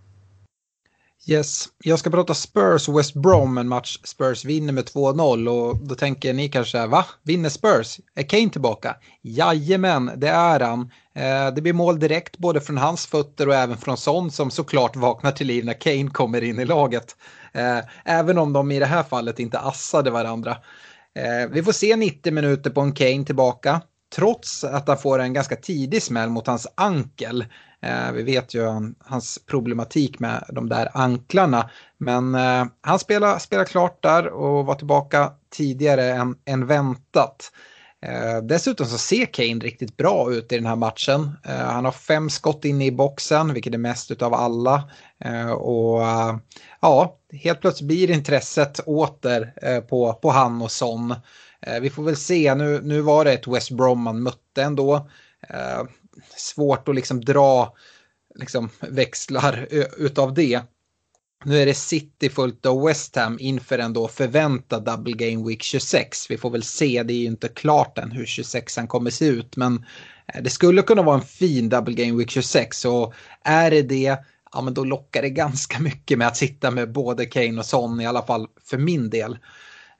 Yes, 1.25 1.65
jag 1.83 1.99
ska 1.99 2.09
prata 2.09 2.33
Spurs 2.33 2.89
och 2.89 2.99
West 2.99 3.13
Brom, 3.13 3.57
en 3.57 3.67
match 3.67 3.99
Spurs 4.03 4.45
vinner 4.45 4.73
med 4.73 4.85
2-0 4.85 5.47
och 5.47 5.87
då 5.87 5.95
tänker 5.95 6.33
ni 6.33 6.49
kanske, 6.49 6.87
va? 6.87 7.05
Vinner 7.23 7.49
Spurs? 7.49 7.99
Är 8.15 8.23
Kane 8.23 8.49
tillbaka? 8.49 8.95
Jajamän, 9.21 10.11
det 10.17 10.27
är 10.27 10.59
han. 10.59 10.91
Eh, 11.15 11.53
det 11.55 11.61
blir 11.61 11.73
mål 11.73 11.99
direkt 11.99 12.37
både 12.37 12.61
från 12.61 12.77
hans 12.77 13.07
fötter 13.07 13.47
och 13.47 13.55
även 13.55 13.77
från 13.77 13.97
Son 13.97 14.31
som 14.31 14.51
såklart 14.51 14.95
vaknar 14.95 15.31
till 15.31 15.47
liv 15.47 15.65
när 15.65 15.81
Kane 15.81 16.09
kommer 16.09 16.43
in 16.43 16.59
i 16.59 16.65
laget. 16.65 17.15
Eh, 17.53 17.79
även 18.05 18.37
om 18.37 18.53
de 18.53 18.71
i 18.71 18.79
det 18.79 18.85
här 18.85 19.03
fallet 19.03 19.39
inte 19.39 19.59
assade 19.59 20.11
varandra. 20.11 20.57
Eh, 21.15 21.49
vi 21.51 21.63
får 21.63 21.71
se 21.71 21.95
90 21.95 22.33
minuter 22.33 22.69
på 22.69 22.81
en 22.81 22.93
Kane 22.93 23.25
tillbaka. 23.25 23.81
Trots 24.15 24.63
att 24.63 24.87
han 24.87 24.97
får 24.97 25.19
en 25.19 25.33
ganska 25.33 25.55
tidig 25.55 26.03
smäll 26.03 26.29
mot 26.29 26.47
hans 26.47 26.67
ankel. 26.75 27.45
Eh, 27.81 28.11
vi 28.11 28.23
vet 28.23 28.53
ju 28.53 28.93
hans 28.99 29.39
problematik 29.45 30.19
med 30.19 30.43
de 30.49 30.69
där 30.69 30.89
anklarna. 30.93 31.69
Men 31.97 32.35
eh, 32.35 32.65
han 32.81 32.99
spelar, 32.99 33.39
spelar 33.39 33.65
klart 33.65 34.03
där 34.03 34.27
och 34.27 34.65
var 34.65 34.75
tillbaka 34.75 35.31
tidigare 35.49 36.11
än, 36.11 36.35
än 36.45 36.67
väntat. 36.67 37.51
Eh, 38.05 38.43
dessutom 38.43 38.85
så 38.85 38.97
ser 38.97 39.25
Kane 39.25 39.65
riktigt 39.65 39.97
bra 39.97 40.31
ut 40.31 40.51
i 40.51 40.55
den 40.55 40.65
här 40.65 40.75
matchen. 40.75 41.31
Eh, 41.45 41.55
han 41.55 41.85
har 41.85 41.91
fem 41.91 42.29
skott 42.29 42.65
inne 42.65 42.85
i 42.85 42.91
boxen, 42.91 43.53
vilket 43.53 43.73
är 43.73 43.77
mest 43.77 44.21
av 44.21 44.33
alla. 44.33 44.89
Eh, 45.25 45.51
och 45.51 46.03
eh, 46.03 46.35
ja, 46.81 47.17
helt 47.33 47.61
plötsligt 47.61 47.87
blir 47.87 48.11
intresset 48.11 48.79
åter 48.79 49.53
eh, 49.61 49.79
på, 49.79 50.13
på 50.13 50.29
han 50.29 50.61
och 50.61 50.71
Son. 50.71 51.15
Eh, 51.61 51.79
vi 51.79 51.89
får 51.89 52.03
väl 52.03 52.15
se, 52.15 52.55
nu, 52.55 52.81
nu 52.83 53.01
var 53.01 53.25
det 53.25 53.33
ett 53.33 53.47
West 53.47 53.71
Brom 53.71 54.01
man 54.01 54.23
mötte 54.23 54.63
ändå. 54.63 55.09
Eh, 55.49 55.83
svårt 56.37 56.87
att 56.87 56.95
liksom 56.95 57.21
dra 57.21 57.75
liksom, 58.35 58.69
växlar 58.79 59.67
utav 59.97 60.33
det. 60.33 60.61
Nu 61.45 61.61
är 61.61 61.65
det 61.65 61.73
City 61.73 62.29
fullt 62.29 62.65
av 62.65 62.85
West 62.85 63.15
Ham 63.15 63.37
inför 63.39 63.79
en 63.79 63.93
då 63.93 64.07
förväntad 64.07 64.83
Double 64.83 65.13
Game 65.13 65.47
Week 65.47 65.63
26. 65.63 66.31
Vi 66.31 66.37
får 66.37 66.49
väl 66.49 66.63
se, 66.63 67.03
det 67.03 67.13
är 67.13 67.17
ju 67.17 67.25
inte 67.25 67.47
klart 67.47 67.97
än 67.97 68.11
hur 68.11 68.25
26an 68.25 68.87
kommer 68.87 69.09
se 69.09 69.25
ut. 69.25 69.55
Men 69.55 69.85
eh, 70.33 70.41
det 70.43 70.49
skulle 70.49 70.81
kunna 70.81 71.01
vara 71.01 71.15
en 71.15 71.25
fin 71.25 71.69
Double 71.69 71.93
Game 71.93 72.17
Week 72.17 72.29
26. 72.29 72.85
Och 72.85 73.13
är 73.43 73.71
det 73.71 73.81
det, 73.81 74.17
ja 74.51 74.61
men 74.61 74.73
då 74.73 74.83
lockar 74.83 75.21
det 75.21 75.29
ganska 75.29 75.79
mycket 75.79 76.17
med 76.17 76.27
att 76.27 76.37
sitta 76.37 76.71
med 76.71 76.91
både 76.91 77.25
Kane 77.25 77.59
och 77.59 77.65
Son, 77.65 78.01
i 78.01 78.05
alla 78.05 78.21
fall 78.21 78.47
för 78.63 78.77
min 78.77 79.09
del. 79.09 79.37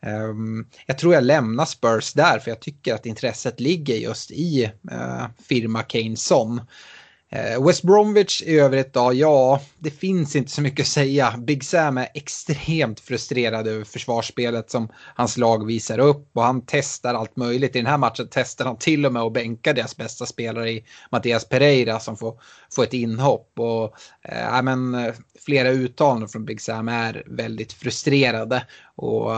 Ehm, 0.05 0.65
jag 0.85 0.97
tror 0.97 1.13
jag 1.13 1.23
lämnar 1.23 1.65
Spurs 1.65 2.13
där 2.13 2.39
för 2.39 2.51
jag 2.51 2.59
tycker 2.59 2.93
att 2.93 3.05
intresset 3.05 3.59
ligger 3.59 3.95
just 3.95 4.31
i 4.31 4.63
eh, 4.91 5.25
firma 5.47 5.81
Kane-Son. 5.81 6.61
Eh, 7.33 7.65
West 7.65 7.83
Bromwich 7.83 8.41
i 8.41 8.59
övrigt 8.59 8.93
då, 8.93 9.13
ja, 9.13 9.61
det 9.79 9.91
finns 9.91 10.35
inte 10.35 10.51
så 10.51 10.61
mycket 10.61 10.83
att 10.83 10.87
säga. 10.87 11.33
Big 11.37 11.63
Sam 11.63 11.97
är 11.97 12.07
extremt 12.13 12.99
frustrerad 12.99 13.67
över 13.67 13.83
försvarsspelet 13.83 14.71
som 14.71 14.89
hans 15.15 15.37
lag 15.37 15.65
visar 15.65 15.99
upp 15.99 16.29
och 16.33 16.43
han 16.43 16.63
testar 16.65 17.13
allt 17.13 17.35
möjligt. 17.35 17.75
I 17.75 17.79
den 17.79 17.85
här 17.85 17.97
matchen 17.97 18.27
testar 18.31 18.65
han 18.65 18.77
till 18.77 19.05
och 19.05 19.13
med 19.13 19.21
att 19.21 19.33
bänka 19.33 19.73
deras 19.73 19.97
bästa 19.97 20.25
spelare 20.25 20.71
i 20.71 20.85
Mattias 21.11 21.49
Pereira 21.49 21.99
som 21.99 22.17
får, 22.17 22.41
får 22.75 22.83
ett 22.83 22.93
inhopp. 22.93 23.51
Och, 23.59 23.95
äh, 24.21 24.61
men, 24.61 24.97
flera 25.45 25.69
uttalanden 25.69 26.29
från 26.29 26.45
Big 26.45 26.61
Sam 26.61 26.87
är 26.87 27.23
väldigt 27.25 27.73
frustrerade. 27.73 28.65
Och 28.95 29.31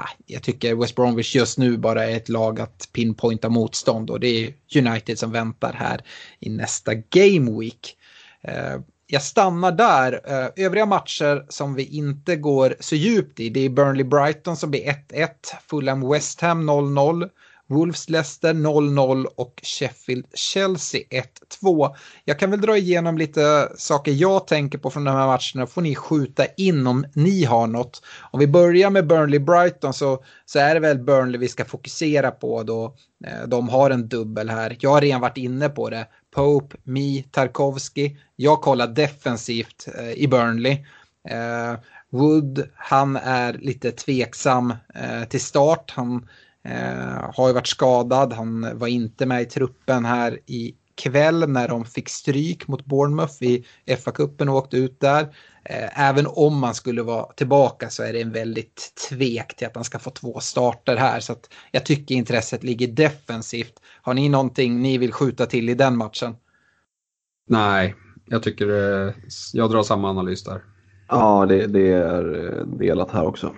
Ah, 0.00 0.08
jag 0.26 0.42
tycker 0.42 0.74
West 0.74 0.96
Bromwich 0.96 1.36
just 1.36 1.58
nu 1.58 1.76
bara 1.76 2.04
är 2.04 2.16
ett 2.16 2.28
lag 2.28 2.60
att 2.60 2.88
pinpointa 2.92 3.48
motstånd 3.48 4.10
och 4.10 4.20
det 4.20 4.28
är 4.28 4.54
United 4.76 5.18
som 5.18 5.32
väntar 5.32 5.72
här 5.72 6.00
i 6.40 6.50
nästa 6.50 6.94
Game 6.94 7.60
Week. 7.60 7.96
Eh, 8.42 8.80
jag 9.06 9.22
stannar 9.22 9.72
där. 9.72 10.20
Eh, 10.24 10.64
övriga 10.66 10.86
matcher 10.86 11.46
som 11.48 11.74
vi 11.74 11.84
inte 11.84 12.36
går 12.36 12.76
så 12.80 12.96
djupt 12.96 13.40
i 13.40 13.48
det 13.48 13.60
är 13.60 13.68
Burnley 13.68 14.04
Brighton 14.04 14.56
som 14.56 14.70
blir 14.70 14.94
1-1, 15.12 15.28
Fulham 15.70 16.10
West 16.10 16.40
Ham 16.40 16.70
0-0, 16.70 17.28
Wolves 17.68 18.08
Leicester 18.08 18.54
0-0 18.54 19.26
och 19.36 19.60
Sheffield 19.62 20.26
Chelsea 20.34 21.00
1-2. 21.60 21.94
Jag 22.24 22.38
kan 22.38 22.50
väl 22.50 22.60
dra 22.60 22.76
igenom 22.76 23.18
lite 23.18 23.68
saker 23.76 24.12
jag 24.12 24.46
tänker 24.46 24.78
på 24.78 24.90
från 24.90 25.04
de 25.04 25.10
här 25.10 25.26
matcherna. 25.26 25.66
får 25.66 25.82
ni 25.82 25.94
skjuta 25.94 26.46
in 26.56 26.86
om 26.86 27.06
ni 27.12 27.44
har 27.44 27.66
något. 27.66 28.02
Om 28.30 28.40
vi 28.40 28.46
börjar 28.46 28.90
med 28.90 29.06
Burnley 29.06 29.38
Brighton 29.38 29.94
så, 29.94 30.24
så 30.46 30.58
är 30.58 30.74
det 30.74 30.80
väl 30.80 30.98
Burnley 30.98 31.38
vi 31.38 31.48
ska 31.48 31.64
fokusera 31.64 32.30
på 32.30 32.62
då. 32.62 32.96
Eh, 33.26 33.48
de 33.48 33.68
har 33.68 33.90
en 33.90 34.08
dubbel 34.08 34.50
här. 34.50 34.76
Jag 34.80 34.90
har 34.90 35.00
redan 35.00 35.20
varit 35.20 35.38
inne 35.38 35.68
på 35.68 35.90
det. 35.90 36.06
Pope, 36.34 36.76
Mi, 36.84 37.22
Tarkovsky. 37.30 38.16
Jag 38.36 38.60
kollar 38.60 38.86
defensivt 38.86 39.88
eh, 39.98 40.12
i 40.12 40.28
Burnley. 40.28 40.72
Eh, 41.28 41.74
Wood, 42.10 42.68
han 42.74 43.16
är 43.16 43.52
lite 43.52 43.92
tveksam 43.92 44.74
eh, 44.94 45.24
till 45.28 45.40
start. 45.40 45.92
Han 45.96 46.28
Eh, 46.64 47.30
har 47.34 47.48
ju 47.48 47.54
varit 47.54 47.66
skadad, 47.66 48.32
han 48.32 48.78
var 48.78 48.88
inte 48.88 49.26
med 49.26 49.42
i 49.42 49.44
truppen 49.44 50.04
här 50.04 50.40
i 50.46 50.74
kväll 50.98 51.48
när 51.48 51.68
de 51.68 51.84
fick 51.84 52.08
stryk 52.08 52.68
mot 52.68 52.84
Bournemouth 52.84 53.42
i 53.42 53.64
FA-cupen 53.86 54.48
och 54.48 54.56
åkte 54.56 54.76
ut 54.76 55.00
där. 55.00 55.22
Eh, 55.64 56.08
även 56.08 56.26
om 56.28 56.58
man 56.58 56.74
skulle 56.74 57.02
vara 57.02 57.32
tillbaka 57.32 57.90
så 57.90 58.02
är 58.02 58.12
det 58.12 58.20
en 58.20 58.32
väldigt 58.32 58.92
tvek 59.08 59.56
till 59.56 59.66
att 59.66 59.74
han 59.74 59.84
ska 59.84 59.98
få 59.98 60.10
två 60.10 60.40
starter 60.40 60.96
här. 60.96 61.20
Så 61.20 61.32
att 61.32 61.50
jag 61.70 61.86
tycker 61.86 62.14
intresset 62.14 62.64
ligger 62.64 62.88
defensivt. 62.88 63.80
Har 64.02 64.14
ni 64.14 64.28
någonting 64.28 64.82
ni 64.82 64.98
vill 64.98 65.12
skjuta 65.12 65.46
till 65.46 65.68
i 65.68 65.74
den 65.74 65.96
matchen? 65.96 66.36
Nej, 67.48 67.94
jag 68.26 68.42
tycker 68.42 68.66
jag 69.52 69.70
drar 69.70 69.82
samma 69.82 70.10
analys 70.10 70.44
där. 70.44 70.62
Ja, 71.08 71.46
det, 71.48 71.66
det 71.66 71.92
är 71.92 72.64
delat 72.78 73.10
här 73.10 73.26
också. 73.26 73.54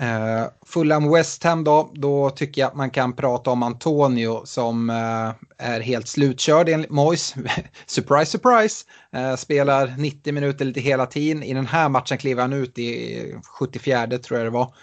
Uh, 0.00 0.48
Fulham 0.66 1.10
West 1.10 1.44
Ham 1.44 1.64
då, 1.64 1.90
då 1.94 2.30
tycker 2.30 2.60
jag 2.60 2.68
att 2.68 2.76
man 2.76 2.90
kan 2.90 3.12
prata 3.12 3.50
om 3.50 3.62
Antonio 3.62 4.42
som 4.44 4.90
uh, 4.90 5.32
är 5.58 5.80
helt 5.80 6.08
slutkörd 6.08 6.68
enligt 6.68 6.90
Mois. 6.90 7.34
surprise, 7.86 8.30
surprise! 8.30 8.84
Uh, 9.16 9.36
spelar 9.36 9.94
90 9.98 10.32
minuter 10.32 10.64
lite 10.64 10.80
hela 10.80 11.06
tiden. 11.06 11.42
I 11.42 11.54
den 11.54 11.66
här 11.66 11.88
matchen 11.88 12.18
kliver 12.18 12.42
han 12.42 12.52
ut 12.52 12.78
i 12.78 13.34
74 13.58 14.06
tror 14.06 14.38
jag 14.38 14.46
det 14.46 14.50
var. 14.50 14.74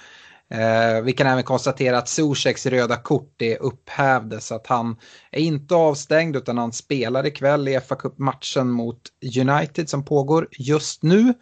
Uh, 0.53 1.03
vi 1.03 1.13
kan 1.13 1.27
även 1.27 1.43
konstatera 1.43 1.97
att 1.97 2.09
Zuzeks 2.09 2.65
röda 2.65 2.95
kort 2.95 3.41
är 3.41 3.61
upphävde 3.61 4.41
så 4.41 4.55
att 4.55 4.67
han 4.67 4.97
är 5.31 5.39
inte 5.39 5.75
avstängd 5.75 6.35
utan 6.35 6.57
han 6.57 6.71
spelar 6.71 7.25
ikväll 7.25 7.67
i 7.67 7.79
fa 7.79 7.95
Cup-matchen 7.95 8.71
mot 8.71 9.01
United 9.39 9.89
som 9.89 10.05
pågår 10.05 10.47
just 10.51 11.03
nu. 11.03 11.33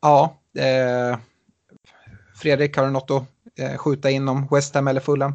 ja, 0.00 0.36
Fredrik, 2.38 2.76
har 2.76 2.84
du 2.84 2.90
något 2.90 3.10
att 3.10 3.24
eh, 3.58 3.76
skjuta 3.76 4.10
in 4.10 4.28
om 4.28 4.48
West 4.50 4.74
Ham 4.74 4.88
eller 4.88 5.00
Fulham? 5.00 5.32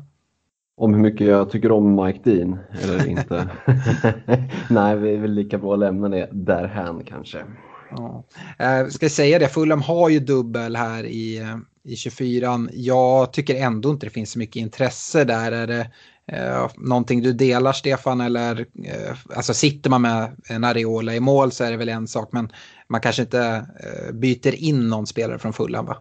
Om 0.78 0.94
hur 0.94 1.02
mycket 1.02 1.28
jag 1.28 1.50
tycker 1.50 1.72
om 1.72 1.96
Mike 1.96 2.30
Dean 2.30 2.60
eller 2.82 3.08
inte? 3.08 3.50
Nej, 4.70 4.98
vi 4.98 5.14
är 5.14 5.18
väl 5.18 5.34
lika 5.34 5.58
bra 5.58 5.74
att 5.74 5.80
lämna 5.80 6.10
det 6.10 6.30
därhän 6.32 7.04
kanske. 7.06 7.44
Ja. 7.92 8.24
Eh, 8.60 8.88
ska 8.88 9.06
jag 9.06 9.12
säga 9.12 9.40
det, 9.40 9.48
Fulham 9.48 9.82
har 9.82 10.10
ju 10.10 10.20
dubbel 10.20 10.76
här 10.76 11.04
i, 11.04 11.38
eh, 11.38 11.58
i 11.84 11.96
24. 11.96 12.68
Jag 12.74 13.34
tycker 13.34 13.56
ändå 13.56 13.90
inte 13.90 14.06
det 14.06 14.10
finns 14.10 14.32
så 14.32 14.40
mycket 14.40 14.56
intresse 14.56 15.24
där. 15.24 15.52
Är 15.52 15.68
det 15.68 15.92
eh, 16.28 16.68
någonting 16.76 17.22
du 17.22 17.34
delar 17.34 17.74
Stefan 17.74 18.22
eller 18.22 18.60
eh, 18.60 19.16
alltså 19.36 19.54
sitter 19.54 19.90
man 19.90 20.02
med 20.02 20.32
en 20.50 20.64
Areola 20.64 21.16
i 21.16 21.20
mål 21.20 21.52
så 21.52 21.64
är 21.64 21.72
det 21.72 21.78
väl 21.78 21.90
en 21.90 22.08
sak 22.08 22.30
men 22.32 22.52
man 22.88 23.02
kanske 23.02 23.22
inte 23.22 23.66
eh, 23.80 24.14
byter 24.14 24.56
in 24.56 24.90
någon 24.90 25.08
spelare 25.08 25.40
från 25.40 25.54
Fulham 25.54 25.86
va? 25.86 25.98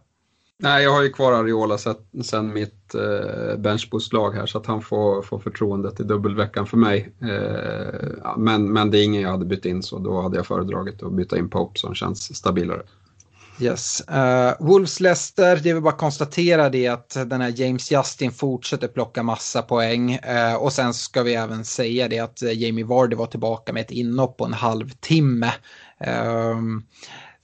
Nej, 0.62 0.84
jag 0.84 0.92
har 0.92 1.02
ju 1.02 1.12
kvar 1.12 1.32
Ariola 1.32 1.78
sen 2.22 2.52
mitt 2.52 2.94
eh, 2.94 3.56
benchboost-lag 3.58 4.32
här 4.32 4.46
så 4.46 4.58
att 4.58 4.66
han 4.66 4.82
får, 4.82 5.22
får 5.22 5.38
förtroendet 5.38 6.00
i 6.00 6.02
dubbelveckan 6.02 6.66
för 6.66 6.76
mig. 6.76 7.12
Eh, 7.20 8.36
men, 8.36 8.72
men 8.72 8.90
det 8.90 8.98
är 8.98 9.04
ingen 9.04 9.22
jag 9.22 9.30
hade 9.30 9.44
bytt 9.44 9.64
in 9.64 9.82
så 9.82 9.98
då 9.98 10.20
hade 10.20 10.36
jag 10.36 10.46
föredragit 10.46 11.02
att 11.02 11.12
byta 11.12 11.38
in 11.38 11.50
Pope 11.50 11.78
som 11.78 11.94
känns 11.94 12.36
stabilare. 12.36 12.82
Yes. 13.60 14.00
Eh, 14.00 14.48
uh, 14.48 14.66
Wolves 14.66 15.00
Leicester, 15.00 15.56
det 15.56 15.72
vill 15.72 15.82
bara 15.82 15.96
konstatera 15.96 16.68
det 16.68 16.88
att 16.88 17.16
den 17.26 17.40
här 17.40 17.52
James 17.56 17.92
Justin 17.92 18.32
fortsätter 18.32 18.88
plocka 18.88 19.22
massa 19.22 19.62
poäng. 19.62 20.18
Uh, 20.28 20.54
och 20.54 20.72
sen 20.72 20.94
ska 20.94 21.22
vi 21.22 21.34
även 21.34 21.64
säga 21.64 22.08
det 22.08 22.18
att 22.18 22.42
Jamie 22.42 22.84
Vardy 22.84 23.16
var 23.16 23.26
tillbaka 23.26 23.72
med 23.72 23.80
ett 23.80 23.90
inhopp 23.90 24.36
på 24.36 24.44
en 24.44 24.52
halvtimme. 24.52 25.52
Uh, 26.06 26.56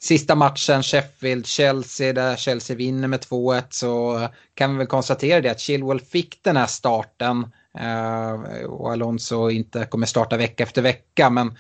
sista 0.01 0.35
matchen 0.35 0.83
Sheffield-Chelsea 0.83 2.13
där 2.13 2.37
Chelsea 2.37 2.77
vinner 2.77 3.09
med 3.09 3.21
2-1 3.21 3.63
så 3.71 4.29
kan 4.55 4.73
vi 4.73 4.79
väl 4.79 4.87
konstatera 4.87 5.41
det 5.41 5.49
att 5.49 5.61
Chilwell 5.61 6.01
fick 6.01 6.43
den 6.43 6.57
här 6.57 6.67
starten 6.67 7.47
eh, 7.79 8.65
och 8.65 8.93
Alonso 8.93 9.51
inte 9.51 9.85
kommer 9.85 10.07
starta 10.07 10.37
vecka 10.37 10.63
efter 10.63 10.83
vecka 10.83 11.31
men 11.31 11.49
eh, 11.49 11.55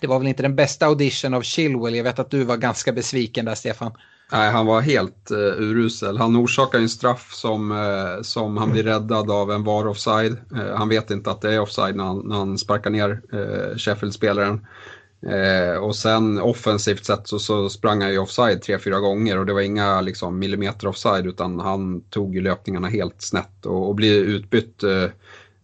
det 0.00 0.06
var 0.06 0.18
väl 0.18 0.28
inte 0.28 0.42
den 0.42 0.56
bästa 0.56 0.86
audition 0.86 1.34
av 1.34 1.42
Chilwell. 1.42 1.94
Jag 1.94 2.04
vet 2.04 2.18
att 2.18 2.30
du 2.30 2.44
var 2.44 2.56
ganska 2.56 2.92
besviken 2.92 3.44
där 3.44 3.54
Stefan. 3.54 3.92
Nej, 4.32 4.50
han 4.50 4.66
var 4.66 4.80
helt 4.80 5.30
uh, 5.30 5.38
urusel. 5.38 6.18
Han 6.18 6.36
orsakar 6.36 6.78
en 6.78 6.88
straff 6.88 7.32
som, 7.32 7.72
uh, 7.72 8.22
som 8.22 8.56
han 8.56 8.72
blir 8.72 8.82
räddad 8.82 9.30
av 9.30 9.52
en 9.52 9.64
VAR 9.64 9.86
offside. 9.86 10.36
Uh, 10.52 10.74
han 10.74 10.88
vet 10.88 11.10
inte 11.10 11.30
att 11.30 11.40
det 11.40 11.54
är 11.54 11.60
offside 11.60 11.96
när 11.96 12.04
han, 12.04 12.22
när 12.24 12.36
han 12.36 12.58
sparkar 12.58 12.90
ner 12.90 13.20
uh, 13.34 13.76
Sheffield-spelaren. 13.76 14.66
Eh, 15.26 15.76
och 15.76 15.96
sen 15.96 16.38
offensivt 16.38 17.04
sett 17.04 17.28
så, 17.28 17.38
så 17.38 17.68
sprang 17.68 18.02
han 18.02 18.12
ju 18.12 18.18
offside 18.18 18.62
tre, 18.62 18.78
fyra 18.78 19.00
gånger 19.00 19.38
och 19.38 19.46
det 19.46 19.52
var 19.52 19.60
inga 19.60 20.00
liksom, 20.00 20.38
millimeter 20.38 20.86
offside 20.86 21.26
utan 21.26 21.60
han 21.60 22.00
tog 22.00 22.34
ju 22.34 22.40
löpningarna 22.40 22.88
helt 22.88 23.22
snett 23.22 23.66
och, 23.66 23.88
och 23.88 23.94
blir 23.94 24.24
utbytt 24.24 24.82
eh, 24.82 25.06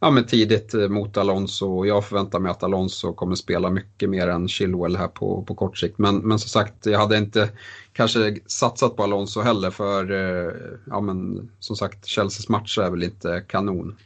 ja, 0.00 0.10
men 0.10 0.26
tidigt 0.26 0.74
eh, 0.74 0.88
mot 0.88 1.16
Alonso 1.16 1.66
och 1.66 1.86
jag 1.86 2.04
förväntar 2.04 2.38
mig 2.38 2.50
att 2.50 2.62
Alonso 2.62 3.12
kommer 3.12 3.34
spela 3.34 3.70
mycket 3.70 4.10
mer 4.10 4.28
än 4.28 4.48
Chilwell 4.48 4.96
här 4.96 5.08
på, 5.08 5.42
på 5.42 5.54
kort 5.54 5.78
sikt. 5.78 5.98
Men, 5.98 6.16
men 6.16 6.38
som 6.38 6.48
sagt, 6.48 6.86
jag 6.86 6.98
hade 6.98 7.18
inte 7.18 7.50
kanske 7.92 8.36
satsat 8.46 8.96
på 8.96 9.02
Alonso 9.02 9.40
heller 9.40 9.70
för 9.70 10.10
eh, 10.12 10.52
ja, 10.86 11.00
men, 11.00 11.50
som 11.58 11.76
sagt 11.76 12.06
Chelseas 12.06 12.48
matcher 12.48 12.82
är 12.82 12.90
väl 12.90 13.02
inte 13.02 13.44
kanon. 13.48 13.96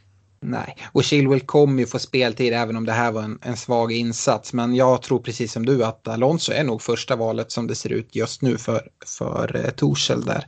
Nej, 0.41 0.77
och 0.91 1.03
Chilwell 1.03 1.41
kommer 1.41 1.79
ju 1.79 1.85
få 1.85 1.99
speltid 1.99 2.53
även 2.53 2.75
om 2.75 2.85
det 2.85 2.91
här 2.91 3.11
var 3.11 3.21
en, 3.21 3.39
en, 3.41 3.57
svag 3.57 3.91
insats. 3.91 4.53
Men 4.53 4.75
jag 4.75 5.01
tror 5.01 5.19
precis 5.19 5.51
som 5.51 5.65
du 5.65 5.83
att 5.83 6.07
Alonso 6.07 6.51
är 6.51 6.63
nog 6.63 6.81
första 6.81 7.15
valet 7.15 7.51
som 7.51 7.67
det 7.67 7.75
ser 7.75 7.91
ut 7.91 8.15
just 8.15 8.41
nu 8.41 8.57
för, 8.57 8.87
för 9.05 9.55
eh, 9.55 9.69
Torshäll 9.69 10.25
där. 10.25 10.45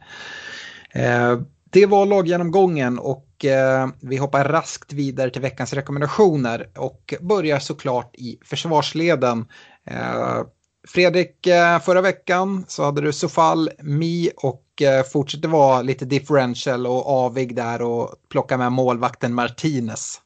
Eh, 0.91 1.41
det 1.69 1.85
var 1.85 2.05
laggenomgången 2.05 2.99
och 2.99 3.45
eh, 3.45 3.89
vi 4.01 4.17
hoppar 4.17 4.45
raskt 4.45 4.93
vidare 4.93 5.29
till 5.29 5.41
veckans 5.41 5.73
rekommendationer 5.73 6.69
och 6.77 7.13
börjar 7.21 7.59
såklart 7.59 8.15
i 8.15 8.37
försvarsleden. 8.45 9.45
Eh, 9.87 10.41
Fredrik, 10.87 11.47
eh, 11.47 11.79
förra 11.79 12.01
veckan 12.01 12.65
så 12.67 12.83
hade 12.83 13.01
du 13.01 13.13
Sofal, 13.13 13.69
Mi 13.83 14.29
och 14.43 14.81
eh, 14.81 15.03
fortsätter 15.03 15.49
vara 15.49 15.81
lite 15.81 16.05
differential 16.05 16.87
och 16.87 17.09
avig 17.09 17.55
där 17.55 17.81
och 17.81 18.09
plocka 18.29 18.57
med 18.57 18.71
målvakten 18.71 19.33
Martinez. 19.33 20.21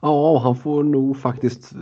Ja, 0.00 0.38
han 0.38 0.56
får 0.56 0.82
nog 0.82 1.16
faktiskt 1.16 1.72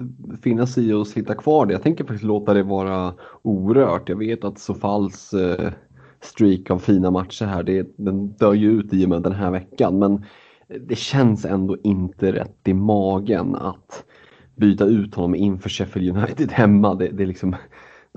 finna 0.42 0.66
sig 0.66 0.88
i 0.88 0.92
att 0.92 1.08
sitta 1.08 1.34
kvar 1.34 1.66
det. 1.66 1.72
Jag 1.72 1.82
tänker 1.82 2.04
faktiskt 2.04 2.24
låta 2.24 2.54
det 2.54 2.62
vara 2.62 3.14
orört. 3.42 4.08
Jag 4.08 4.16
vet 4.16 4.44
att 4.44 4.58
Sofals 4.58 5.32
eh, 5.32 5.72
streak 6.20 6.70
av 6.70 6.78
fina 6.78 7.10
matcher 7.10 7.44
här, 7.44 7.62
det, 7.62 7.88
den 7.96 8.28
dör 8.28 8.52
ju 8.52 8.70
ut 8.70 8.92
i 8.92 9.04
och 9.04 9.08
med 9.08 9.22
den 9.22 9.32
här 9.32 9.50
veckan. 9.50 9.98
Men 9.98 10.24
det 10.80 10.98
känns 10.98 11.44
ändå 11.44 11.76
inte 11.82 12.32
rätt 12.32 12.58
i 12.64 12.74
magen 12.74 13.54
att 13.54 14.04
byta 14.60 14.84
ut 14.84 15.14
honom 15.14 15.34
inför 15.34 15.68
Sheffield 15.68 16.16
United 16.16 16.52
hemma. 16.52 16.94
Det, 16.94 17.08
det, 17.08 17.26
liksom, 17.26 17.56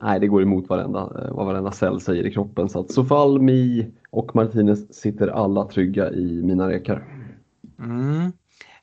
nej, 0.02 0.20
det 0.20 0.28
går 0.28 0.42
emot 0.42 0.70
varenda, 0.70 1.00
eh, 1.00 1.36
vad 1.36 1.46
varenda 1.46 1.72
cell 1.72 2.02
säger 2.02 2.26
i 2.28 2.32
kroppen. 2.32 2.70
Så 2.70 2.80
att 2.80 2.92
Sofal, 2.92 3.42
Mi 3.42 3.92
och 4.10 4.36
Martinez 4.36 4.94
sitter 4.94 5.28
alla 5.28 5.68
trygga 5.68 6.12
i 6.12 6.42
mina 6.44 6.70
rekar. 6.70 7.04
Mm. 7.80 8.26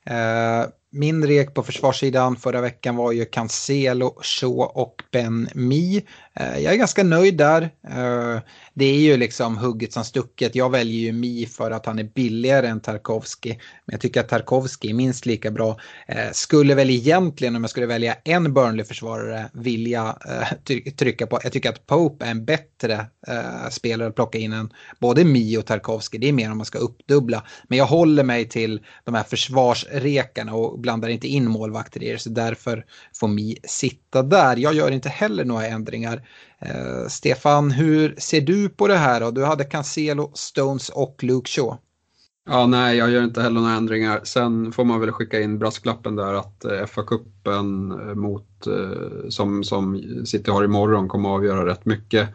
Eh, 0.04 0.68
min 0.92 1.26
rek 1.26 1.54
på 1.54 1.62
försvarssidan 1.62 2.36
förra 2.36 2.60
veckan 2.60 2.96
var 2.96 3.12
ju 3.12 3.24
Cancelo, 3.24 4.18
Shaw 4.22 4.60
och 4.74 5.02
Ben 5.12 5.48
Mi. 5.54 6.04
Eh, 6.34 6.58
jag 6.58 6.72
är 6.72 6.76
ganska 6.76 7.02
nöjd 7.02 7.36
där. 7.36 7.62
Eh, 7.62 8.38
det 8.74 8.84
är 8.84 8.98
ju 8.98 9.16
liksom 9.16 9.56
hugget 9.56 9.92
som 9.92 10.04
stucket. 10.04 10.54
Jag 10.54 10.70
väljer 10.70 11.00
ju 11.00 11.12
Mi 11.12 11.46
för 11.46 11.70
att 11.70 11.86
han 11.86 11.98
är 11.98 12.04
billigare 12.04 12.66
än 12.66 12.80
Tarkovski. 12.80 13.48
Men 13.84 13.92
jag 13.92 14.00
tycker 14.00 14.20
att 14.20 14.28
Tarkovski 14.28 14.90
är 14.90 14.94
minst 14.94 15.26
lika 15.26 15.50
bra. 15.50 15.76
Eh, 16.08 16.30
skulle 16.32 16.74
väl 16.74 16.90
egentligen 16.90 17.56
om 17.56 17.62
jag 17.62 17.70
skulle 17.70 17.86
välja 17.86 18.16
en 18.24 18.54
Burnley-försvarare 18.54 19.50
vilja 19.52 20.16
trycka 20.96 21.26
på. 21.26 21.40
Jag 21.42 21.52
tycker 21.52 21.68
att 21.68 21.86
Pope 21.86 22.26
är 22.26 22.30
en 22.30 22.44
bättre 22.44 23.06
spelare 23.70 24.08
att 24.08 24.14
plocka 24.14 24.38
in 24.38 24.52
än 24.52 24.72
både 24.98 25.24
Mi 25.24 25.56
och 25.56 25.66
Tarkovski. 25.66 26.18
Det 26.18 26.28
är 26.28 26.32
mer 26.32 26.50
om 26.50 26.56
man 26.56 26.66
ska 26.66 26.78
uppdubbla. 26.78 27.42
Men 27.68 27.78
jag 27.78 27.86
håller 27.86 28.24
mig 28.24 28.48
till 28.48 28.80
de 29.04 29.14
här 29.14 29.22
försvarsrekarna 29.22 30.54
och 30.54 30.79
blandar 30.80 31.08
inte 31.08 31.28
in 31.28 31.50
målvakter 31.50 32.02
i 32.02 32.12
det. 32.12 32.18
Så 32.18 32.30
därför 32.30 32.84
får 33.20 33.28
Mi 33.28 33.56
sitta 33.64 34.22
där. 34.22 34.56
Jag 34.56 34.74
gör 34.74 34.90
inte 34.90 35.08
heller 35.08 35.44
några 35.44 35.66
ändringar. 35.66 36.28
Eh, 36.58 37.08
Stefan, 37.08 37.70
hur 37.70 38.14
ser 38.18 38.40
du 38.40 38.68
på 38.68 38.88
det 38.88 38.96
här 38.96 39.20
då? 39.20 39.30
Du 39.30 39.44
hade 39.44 39.64
Cancelo, 39.64 40.30
Stones 40.34 40.88
och 40.88 41.24
Luke 41.24 41.50
Shaw. 41.50 41.78
Ja, 42.52 42.66
nej, 42.66 42.96
jag 42.96 43.10
gör 43.10 43.24
inte 43.24 43.42
heller 43.42 43.60
några 43.60 43.74
ändringar. 43.74 44.20
Sen 44.24 44.72
får 44.72 44.84
man 44.84 45.00
väl 45.00 45.12
skicka 45.12 45.40
in 45.40 45.58
brasklappen 45.58 46.16
där 46.16 46.34
att 46.34 46.64
eh, 46.64 46.86
FA-cupen 46.86 47.90
eh, 48.08 48.14
mot, 48.14 48.66
eh, 48.66 49.28
som, 49.28 49.64
som 49.64 50.02
City 50.24 50.50
har 50.50 50.64
imorgon 50.64 51.08
kommer 51.08 51.28
att 51.28 51.34
avgöra 51.34 51.66
rätt 51.66 51.84
mycket. 51.84 52.28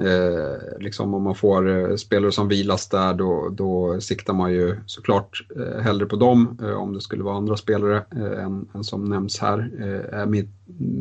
Eh, 0.00 0.78
liksom 0.80 1.14
om 1.14 1.22
man 1.22 1.34
får 1.34 1.68
eh, 1.68 1.96
spelare 1.96 2.32
som 2.32 2.48
vilas 2.48 2.88
där 2.88 3.14
då, 3.14 3.48
då 3.48 4.00
siktar 4.00 4.34
man 4.34 4.52
ju 4.52 4.76
såklart 4.86 5.46
eh, 5.56 5.80
hellre 5.80 6.06
på 6.06 6.16
dem 6.16 6.58
eh, 6.62 6.70
om 6.70 6.94
det 6.94 7.00
skulle 7.00 7.22
vara 7.22 7.36
andra 7.36 7.56
spelare 7.56 7.96
eh, 8.16 8.44
än, 8.44 8.68
än, 8.74 8.84
som 8.84 9.04
nämns 9.04 9.38
här, 9.38 9.70
eh, 9.80 10.18
är 10.20 10.26
min, 10.26 10.52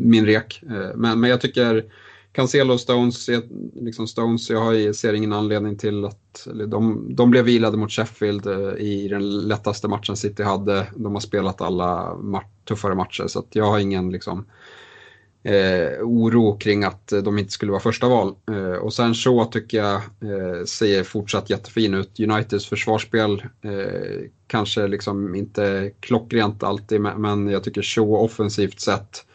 min 0.04 0.26
rek. 0.26 0.64
Eh, 0.70 0.96
men, 0.96 1.20
men 1.20 1.30
jag 1.30 1.42
tycker 1.42 1.86
Cancelo 2.32 2.78
Stones, 2.78 3.30
liksom 3.74 4.08
Stones, 4.08 4.50
jag 4.50 4.96
ser 4.96 5.14
ingen 5.14 5.34
anledning 5.34 5.78
till 5.78 6.06
att 6.06 6.48
de, 6.68 7.08
de 7.16 7.32
blev 7.32 7.46
vilade 7.46 7.78
mot 7.78 7.92
Sheffield 7.92 8.48
eh, 8.48 8.74
i 8.78 9.08
den 9.08 9.48
lättaste 9.48 9.88
matchen 9.88 10.16
City 10.16 10.44
hade. 10.44 10.88
De 10.96 11.14
har 11.14 11.20
spelat 11.20 11.62
alla 11.62 12.16
mat 12.16 12.46
tuffare 12.68 12.96
matcher 12.96 13.28
så 13.28 13.46
jag 13.52 13.66
har 13.66 13.80
ingen 13.80 14.12
liksom, 14.12 14.46
eh, 15.46 16.02
oro 16.02 16.58
kring 16.58 16.84
att 16.84 17.12
eh, 17.12 17.20
de 17.20 17.38
inte 17.38 17.52
skulle 17.52 17.72
vara 17.72 17.82
första 17.82 18.10
val. 18.10 18.36
Eh, 18.52 18.74
och 18.74 18.94
sen 18.94 19.14
Shaw 19.14 19.46
tycker 19.46 19.78
jag 19.78 19.96
eh, 19.96 20.66
ser 20.66 21.04
fortsatt 21.04 21.50
jättefin 21.50 21.94
ut. 21.94 22.20
Uniteds 22.20 22.66
försvarsspel 22.70 23.44
eh, 23.62 24.30
kanske 24.48 24.88
liksom 24.88 25.36
inte 25.36 25.92
klockrent 26.00 26.64
alltid 26.64 27.02
men 27.02 27.48
jag 27.48 27.64
tycker 27.64 27.82
Shaw 27.82 28.14
offensivt 28.14 28.80
sett 28.80 29.26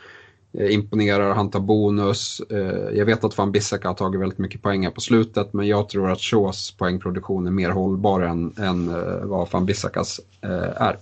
eh, 0.59 0.75
imponerar, 0.75 1.35
han 1.35 1.51
tar 1.51 1.61
bonus. 1.61 2.41
Eh, 2.51 2.99
jag 2.99 3.07
vet 3.07 3.25
att 3.25 3.39
van 3.39 3.53
Bissaka 3.53 3.89
har 3.89 3.95
tagit 3.95 4.21
väldigt 4.21 4.39
mycket 4.39 4.63
poäng 4.63 4.85
här 4.85 4.91
på 4.91 5.01
slutet 5.01 5.53
men 5.53 5.67
jag 5.67 5.89
tror 5.89 6.11
att 6.11 6.21
Shaws 6.21 6.71
poängproduktion 6.79 7.47
är 7.47 7.51
mer 7.51 7.71
hållbar 7.71 8.21
än, 8.21 8.55
än 8.59 8.87
vad 9.29 9.51
van 9.51 9.67
Bissakas 9.67 10.21
är. 10.77 10.99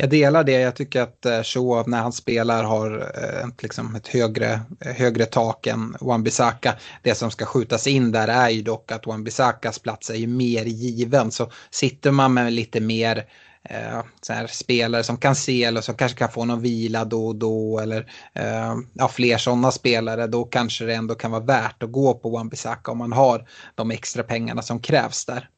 Jag 0.00 0.10
delar 0.10 0.44
det. 0.44 0.52
Jag 0.52 0.76
tycker 0.76 1.02
att 1.02 1.26
eh, 1.26 1.42
Shaw 1.42 1.84
när 1.86 1.98
han 1.98 2.12
spelar 2.12 2.64
har 2.64 3.10
eh, 3.14 3.48
ett, 3.48 3.62
liksom 3.62 3.94
ett 3.94 4.08
högre, 4.08 4.60
eh, 4.80 4.92
högre 4.92 5.26
tak 5.26 5.66
än 5.66 5.96
Wan-Bissaka. 6.00 6.72
Det 7.02 7.14
som 7.14 7.30
ska 7.30 7.44
skjutas 7.44 7.86
in 7.86 8.12
där 8.12 8.28
är 8.28 8.48
ju 8.48 8.62
dock 8.62 8.92
att 8.92 9.06
Wan-Bissakas 9.06 9.82
plats 9.82 10.10
är 10.10 10.14
ju 10.14 10.26
mer 10.26 10.64
given. 10.64 11.30
Så 11.30 11.50
sitter 11.70 12.10
man 12.10 12.34
med 12.34 12.52
lite 12.52 12.80
mer 12.80 13.24
eh, 13.68 14.02
så 14.20 14.32
här, 14.32 14.46
spelare 14.46 15.02
som 15.02 15.16
kan 15.16 15.36
se 15.36 15.64
eller 15.64 15.80
som 15.80 15.94
kanske 15.94 16.18
kan 16.18 16.30
få 16.30 16.44
någon 16.44 16.60
vila 16.60 17.04
då 17.04 17.26
och 17.26 17.36
då 17.36 17.78
eller 17.78 18.12
eh, 18.34 18.74
ja, 18.92 19.08
fler 19.08 19.38
sådana 19.38 19.70
spelare 19.70 20.26
då 20.26 20.44
kanske 20.44 20.84
det 20.84 20.94
ändå 20.94 21.14
kan 21.14 21.30
vara 21.30 21.44
värt 21.44 21.82
att 21.82 21.92
gå 21.92 22.14
på 22.14 22.38
Wan-Bissaka 22.38 22.90
om 22.90 22.98
man 22.98 23.12
har 23.12 23.48
de 23.74 23.90
extra 23.90 24.22
pengarna 24.22 24.62
som 24.62 24.80
krävs 24.80 25.24
där. 25.24 25.48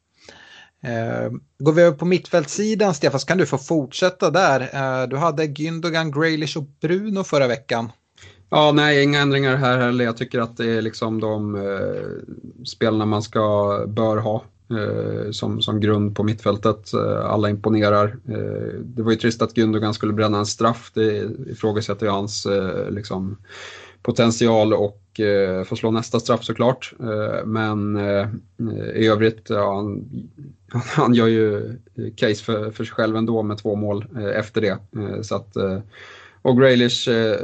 Eh, 0.85 1.33
går 1.59 1.73
vi 1.73 1.83
över 1.83 1.97
på 1.97 2.05
mittfältssidan 2.05 2.95
Stefan 2.95 3.21
så 3.21 3.27
kan 3.27 3.39
du 3.39 3.47
få 3.47 3.59
fortsätta 3.59 4.31
där. 4.31 4.61
Eh, 4.61 5.09
du 5.09 5.17
hade 5.17 5.47
Gündogan, 5.47 6.13
Graylish 6.13 6.57
och 6.57 6.65
Bruno 6.81 7.25
förra 7.25 7.47
veckan. 7.47 7.93
Ja, 8.51 8.73
nej, 8.73 9.03
inga 9.03 9.21
ändringar 9.21 9.57
här 9.57 9.79
heller. 9.79 10.05
Jag 10.05 10.17
tycker 10.17 10.41
att 10.41 10.57
det 10.57 10.71
är 10.71 10.83
liksom 10.83 11.21
de 11.21 11.55
eh, 11.55 12.65
spelarna 12.65 13.07
man 13.07 13.23
ska, 13.23 13.85
bör 13.89 14.17
ha 14.17 14.45
Eh, 14.73 15.31
som, 15.31 15.63
som 15.63 15.81
grund 15.81 16.17
på 16.17 16.25
mittfältet. 16.25 16.95
Eh, 16.95 17.25
alla 17.25 17.51
imponerar. 17.51 18.17
Eh, 18.29 18.79
det 18.85 19.03
var 19.03 19.11
ju 19.11 19.17
trist 19.17 19.43
att 19.43 19.57
Gündogan 19.57 19.95
skulle 19.95 20.13
bränna 20.13 20.39
en 20.39 20.47
straff. 20.47 20.91
Det 20.95 21.31
ifrågasätter 21.47 22.07
ju 22.07 22.13
hans 22.13 22.47
eh, 22.47 22.91
liksom, 22.91 23.37
potential 24.03 24.75
och 24.75 25.21
eh, 25.21 25.65
får 25.65 25.77
slå 25.77 25.91
nästa 25.91 26.21
straff 26.21 26.45
såklart. 26.45 26.95
Eh, 27.01 27.47
men 27.47 27.97
eh, 27.97 28.29
i 28.95 29.07
övrigt, 29.07 29.51
ja, 29.51 29.75
han, 29.75 30.05
han 30.97 31.15
gör 31.15 31.27
ju 31.27 31.77
case 32.17 32.45
för, 32.45 32.71
för 32.71 32.85
sig 32.85 32.95
själv 32.95 33.17
ändå 33.17 33.43
med 33.43 33.59
två 33.59 33.75
mål 33.75 34.05
eh, 34.17 34.39
efter 34.39 34.61
det. 34.61 34.79
Eh, 34.97 35.23
så 35.23 35.35
att 35.35 35.57
och 36.43 36.59
Graylish 36.59 37.09
eh, 37.09 37.33
eh 37.33 37.39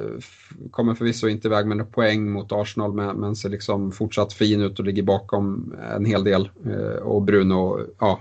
kommer 0.70 0.94
förvisso 0.94 1.28
inte 1.28 1.48
iväg 1.48 1.66
med 1.66 1.76
några 1.76 1.90
poäng 1.90 2.30
mot 2.30 2.52
Arsenal 2.52 2.92
men, 2.92 3.16
men 3.16 3.36
ser 3.36 3.48
liksom 3.48 3.92
fortsatt 3.92 4.32
fin 4.32 4.60
ut 4.60 4.78
och 4.78 4.84
ligger 4.84 5.02
bakom 5.02 5.74
en 5.96 6.04
hel 6.04 6.24
del. 6.24 6.50
Eh, 6.66 6.96
och 7.02 7.22
Bruno, 7.22 7.80
ja, 7.98 8.20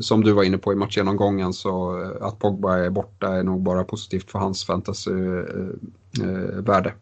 som 0.00 0.24
du 0.24 0.32
var 0.32 0.42
inne 0.42 0.58
på 0.58 0.72
i 0.72 0.76
matchgenomgången 0.76 1.52
så 1.52 2.02
att 2.20 2.38
Pogba 2.38 2.76
är 2.76 2.90
borta 2.90 3.36
är 3.36 3.42
nog 3.42 3.62
bara 3.62 3.84
positivt 3.84 4.30
för 4.30 4.38
hans 4.38 4.64
fantasyvärde. 4.64 6.92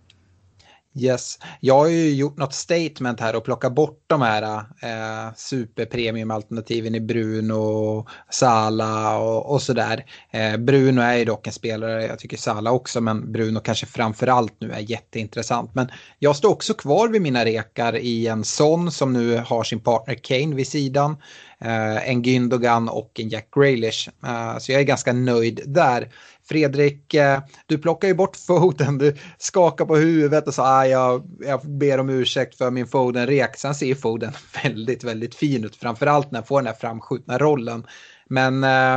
Yes, 0.95 1.39
jag 1.61 1.79
har 1.79 1.87
ju 1.87 2.15
gjort 2.15 2.39
något 2.39 2.55
statement 2.55 3.21
här 3.21 3.37
och 3.37 3.45
plockat 3.45 3.75
bort 3.75 4.05
de 4.07 4.23
här 4.23 4.43
eh, 4.83 5.35
superpremiumalternativen 5.37 6.95
i 6.95 7.01
Bruno, 7.01 8.07
Sala 8.31 9.19
och, 9.19 9.53
och 9.53 9.63
sådär. 9.63 10.05
Eh, 10.31 10.57
Bruno 10.57 11.01
är 11.01 11.15
ju 11.15 11.25
dock 11.25 11.47
en 11.47 11.53
spelare, 11.53 12.07
jag 12.07 12.19
tycker 12.19 12.37
Sala 12.37 12.71
också, 12.73 13.01
men 13.01 13.33
Bruno 13.33 13.61
kanske 13.61 13.87
framför 13.87 14.27
allt 14.27 14.55
nu 14.61 14.73
är 14.73 14.91
jätteintressant. 14.91 15.75
Men 15.75 15.89
jag 16.19 16.37
står 16.37 16.51
också 16.51 16.75
kvar 16.75 17.09
vid 17.09 17.23
mina 17.23 17.45
rekar 17.45 17.97
i 17.97 18.27
en 18.27 18.45
sån 18.45 18.93
som 18.93 19.13
nu 19.13 19.37
har 19.37 19.65
sin 19.65 19.81
partner 19.81 20.15
Kane 20.15 20.55
vid 20.55 20.69
sidan. 20.69 21.17
Eh, 21.65 22.09
en 22.09 22.23
Gündogan 22.23 22.89
och 22.89 23.21
en 23.21 23.29
Jack 23.29 23.49
Grealish. 23.55 24.09
Eh, 24.25 24.59
så 24.59 24.73
jag 24.73 24.81
är 24.81 24.85
ganska 24.85 25.13
nöjd 25.13 25.61
där. 25.67 26.09
Fredrik, 26.45 27.15
eh, 27.15 27.41
du 27.67 27.79
plockar 27.79 28.09
ju 28.09 28.15
bort 28.15 28.37
Foden, 28.47 28.99
du 28.99 29.15
skakar 29.39 29.85
på 29.85 29.97
huvudet 29.97 30.47
och 30.47 30.55
sa 30.55 30.63
ah, 30.63 30.87
jag, 30.87 31.23
jag 31.41 31.61
ber 31.65 32.01
om 32.01 32.11
ursäkt 32.11 32.59
för 32.59 32.71
min 32.71 32.87
Foden-rek. 32.87 33.57
Sen 33.57 33.75
ser 33.75 33.95
Foden 33.95 34.33
väldigt, 34.65 35.05
väldigt 35.05 35.35
fin 35.35 35.65
ut, 35.65 35.77
framförallt 35.77 36.31
när 36.31 36.39
han 36.39 36.47
får 36.47 36.59
den 36.59 36.67
här 36.67 36.75
framskjutna 36.75 37.39
rollen. 37.39 37.87
Men 38.29 38.65
eh, 38.65 38.97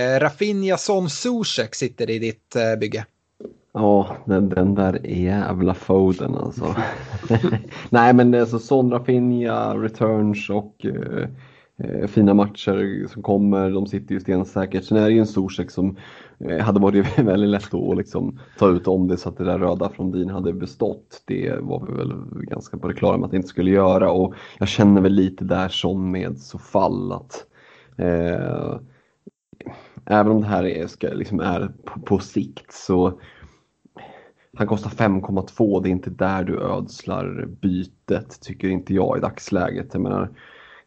eh, 0.00 0.20
Rafinha 0.20 0.76
Son 0.76 1.10
Zuzek 1.10 1.74
sitter 1.74 2.10
i 2.10 2.18
ditt 2.18 2.56
eh, 2.56 2.76
bygge. 2.80 3.04
Ja, 3.72 4.16
den, 4.24 4.48
den 4.48 4.74
där 4.74 5.06
jävla 5.06 5.74
Foden 5.74 6.34
alltså. 6.34 6.76
Nej 7.90 8.12
men 8.12 8.34
alltså 8.34 8.58
Son, 8.58 8.90
Rafinha, 8.90 9.74
Returns 9.74 10.50
och 10.50 10.86
eh, 10.86 11.28
Eh, 11.78 12.06
fina 12.06 12.34
matcher 12.34 13.06
som 13.08 13.22
kommer. 13.22 13.70
De 13.70 13.86
sitter 13.86 14.14
ju 14.14 14.20
stensäkert. 14.20 14.84
Sen 14.84 14.98
är 14.98 15.06
det 15.06 15.12
ju 15.12 15.18
en 15.18 15.26
Zuzek 15.26 15.70
som 15.70 15.96
Eh, 16.38 16.58
hade 16.58 16.80
varit 16.80 17.18
väldigt 17.18 17.50
lätt 17.50 17.74
att 17.74 17.96
liksom 17.96 18.40
ta 18.58 18.68
ut 18.68 18.88
om 18.88 19.08
det 19.08 19.16
så 19.16 19.28
att 19.28 19.36
det 19.36 19.44
där 19.44 19.58
röda 19.58 19.88
från 19.88 20.12
din 20.12 20.30
hade 20.30 20.52
bestått. 20.52 21.22
Det 21.24 21.54
var 21.60 21.86
vi 21.86 21.92
väl 21.96 22.12
ganska 22.32 22.78
på 22.78 22.88
det 22.88 22.94
klara 22.94 23.16
med 23.16 23.24
att 23.24 23.30
det 23.30 23.36
inte 23.36 23.48
skulle 23.48 23.70
göra 23.70 24.10
och 24.10 24.34
jag 24.58 24.68
känner 24.68 25.00
väl 25.00 25.12
lite 25.12 25.44
där 25.44 25.68
som 25.68 26.10
med 26.10 26.38
Sofall 26.38 27.12
att 27.12 27.46
eh, 27.96 28.80
även 30.04 30.32
om 30.32 30.40
det 30.40 30.46
här 30.46 30.66
är, 30.66 30.86
ska, 30.86 31.08
liksom 31.08 31.40
är 31.40 31.72
på, 31.84 32.00
på 32.00 32.18
sikt 32.18 32.72
så 32.72 33.20
han 34.58 34.66
kostar 34.66 34.90
5,2, 34.90 35.82
det 35.82 35.88
är 35.88 35.90
inte 35.90 36.10
där 36.10 36.44
du 36.44 36.60
ödslar 36.60 37.48
bytet 37.60 38.40
tycker 38.40 38.68
inte 38.68 38.94
jag 38.94 39.18
i 39.18 39.20
dagsläget. 39.20 39.88
Jag 39.92 40.02
menar, 40.02 40.30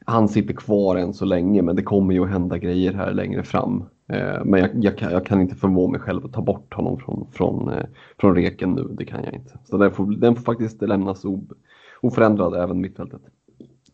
han 0.09 0.27
sitter 0.27 0.53
kvar 0.53 0.95
än 0.95 1.13
så 1.13 1.25
länge 1.25 1.61
men 1.61 1.75
det 1.75 1.83
kommer 1.83 2.13
ju 2.13 2.23
att 2.23 2.29
hända 2.29 2.57
grejer 2.57 2.93
här 2.93 3.13
längre 3.13 3.43
fram. 3.43 3.83
Eh, 4.13 4.45
men 4.45 4.59
jag, 4.59 4.69
jag, 4.83 4.97
kan, 4.97 5.11
jag, 5.11 5.25
kan, 5.25 5.41
inte 5.41 5.55
förmå 5.55 5.87
mig 5.87 5.99
själv 5.99 6.25
att 6.25 6.33
ta 6.33 6.41
bort 6.41 6.73
honom 6.73 6.99
från, 6.99 7.27
från, 7.33 7.73
eh, 7.73 7.85
från 8.19 8.35
reken 8.35 8.71
nu, 8.71 8.87
det 8.97 9.05
kan 9.05 9.23
jag 9.23 9.33
inte. 9.33 9.59
Så 9.69 9.77
den 9.77 9.91
får, 9.91 10.05
den 10.05 10.35
får 10.35 10.43
faktiskt 10.43 10.81
lämnas 10.81 11.23
oförändrad 12.01 12.63
även 12.63 12.81
mittfältet. 12.81 13.21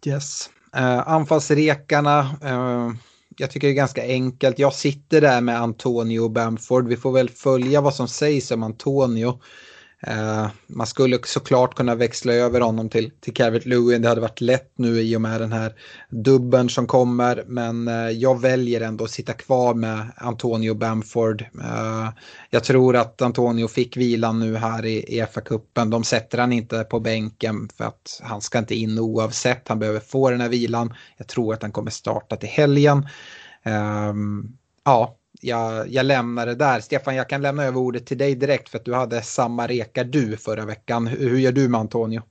Yes. 0.05 0.49
Uh, 0.77 1.09
anfallsrekarna, 1.09 2.19
uh, 2.21 2.95
jag 3.37 3.51
tycker 3.51 3.67
det 3.67 3.73
är 3.73 3.75
ganska 3.75 4.03
enkelt. 4.03 4.59
Jag 4.59 4.73
sitter 4.73 5.21
där 5.21 5.41
med 5.41 5.61
Antonio 5.61 6.19
och 6.19 6.31
Bamford. 6.31 6.87
Vi 6.87 6.97
får 6.97 7.11
väl 7.11 7.29
följa 7.29 7.81
vad 7.81 7.93
som 7.93 8.07
sägs 8.07 8.51
om 8.51 8.63
Antonio. 8.63 9.39
Uh, 10.07 10.47
man 10.67 10.87
skulle 10.87 11.19
såklart 11.23 11.75
kunna 11.75 11.95
växla 11.95 12.33
över 12.33 12.61
honom 12.61 12.89
till, 12.89 13.11
till 13.21 13.33
Calvert 13.33 13.65
Lewin. 13.65 14.01
Det 14.01 14.09
hade 14.09 14.21
varit 14.21 14.41
lätt 14.41 14.71
nu 14.75 15.01
i 15.01 15.15
och 15.15 15.21
med 15.21 15.41
den 15.41 15.51
här 15.51 15.73
dubben 16.09 16.69
som 16.69 16.87
kommer. 16.87 17.43
Men 17.47 17.87
uh, 17.87 18.09
jag 18.09 18.41
väljer 18.41 18.81
ändå 18.81 19.03
att 19.03 19.11
sitta 19.11 19.33
kvar 19.33 19.73
med 19.73 20.11
Antonio 20.17 20.73
Bamford. 20.73 21.41
Uh, 21.41 22.09
jag 22.49 22.63
tror 22.63 22.95
att 22.95 23.21
Antonio 23.21 23.67
fick 23.67 23.97
vilan 23.97 24.39
nu 24.39 24.55
här 24.55 24.85
i, 24.85 25.17
i 25.17 25.21
FA-cupen. 25.21 25.89
De 25.89 26.03
sätter 26.03 26.37
han 26.37 26.53
inte 26.53 26.83
på 26.83 26.99
bänken 26.99 27.69
för 27.77 27.83
att 27.83 28.21
han 28.23 28.41
ska 28.41 28.57
inte 28.57 28.75
in 28.75 28.99
oavsett. 28.99 29.67
Han 29.67 29.79
behöver 29.79 29.99
få 29.99 30.29
den 30.29 30.41
här 30.41 30.49
vilan. 30.49 30.93
Jag 31.17 31.27
tror 31.27 31.53
att 31.53 31.61
han 31.61 31.71
kommer 31.71 31.91
starta 31.91 32.35
till 32.35 32.49
helgen. 32.49 33.07
Ehm, 33.63 34.57
ja, 34.83 35.17
jag, 35.45 35.93
jag 35.93 36.05
lämnar 36.05 36.45
det 36.45 36.55
där. 36.55 36.79
Stefan, 36.79 37.15
jag 37.15 37.29
kan 37.29 37.41
lämna 37.41 37.63
över 37.63 37.79
ordet 37.79 38.05
till 38.05 38.17
dig 38.17 38.35
direkt 38.35 38.69
för 38.69 38.77
att 38.77 38.85
du 38.85 38.93
hade 38.93 39.21
samma 39.21 39.67
reka 39.67 40.03
du 40.03 40.37
förra 40.37 40.65
veckan. 40.65 41.07
Hur, 41.07 41.29
hur 41.29 41.37
gör 41.37 41.51
du 41.51 41.67
med 41.67 41.79
Antonio? 41.79 42.21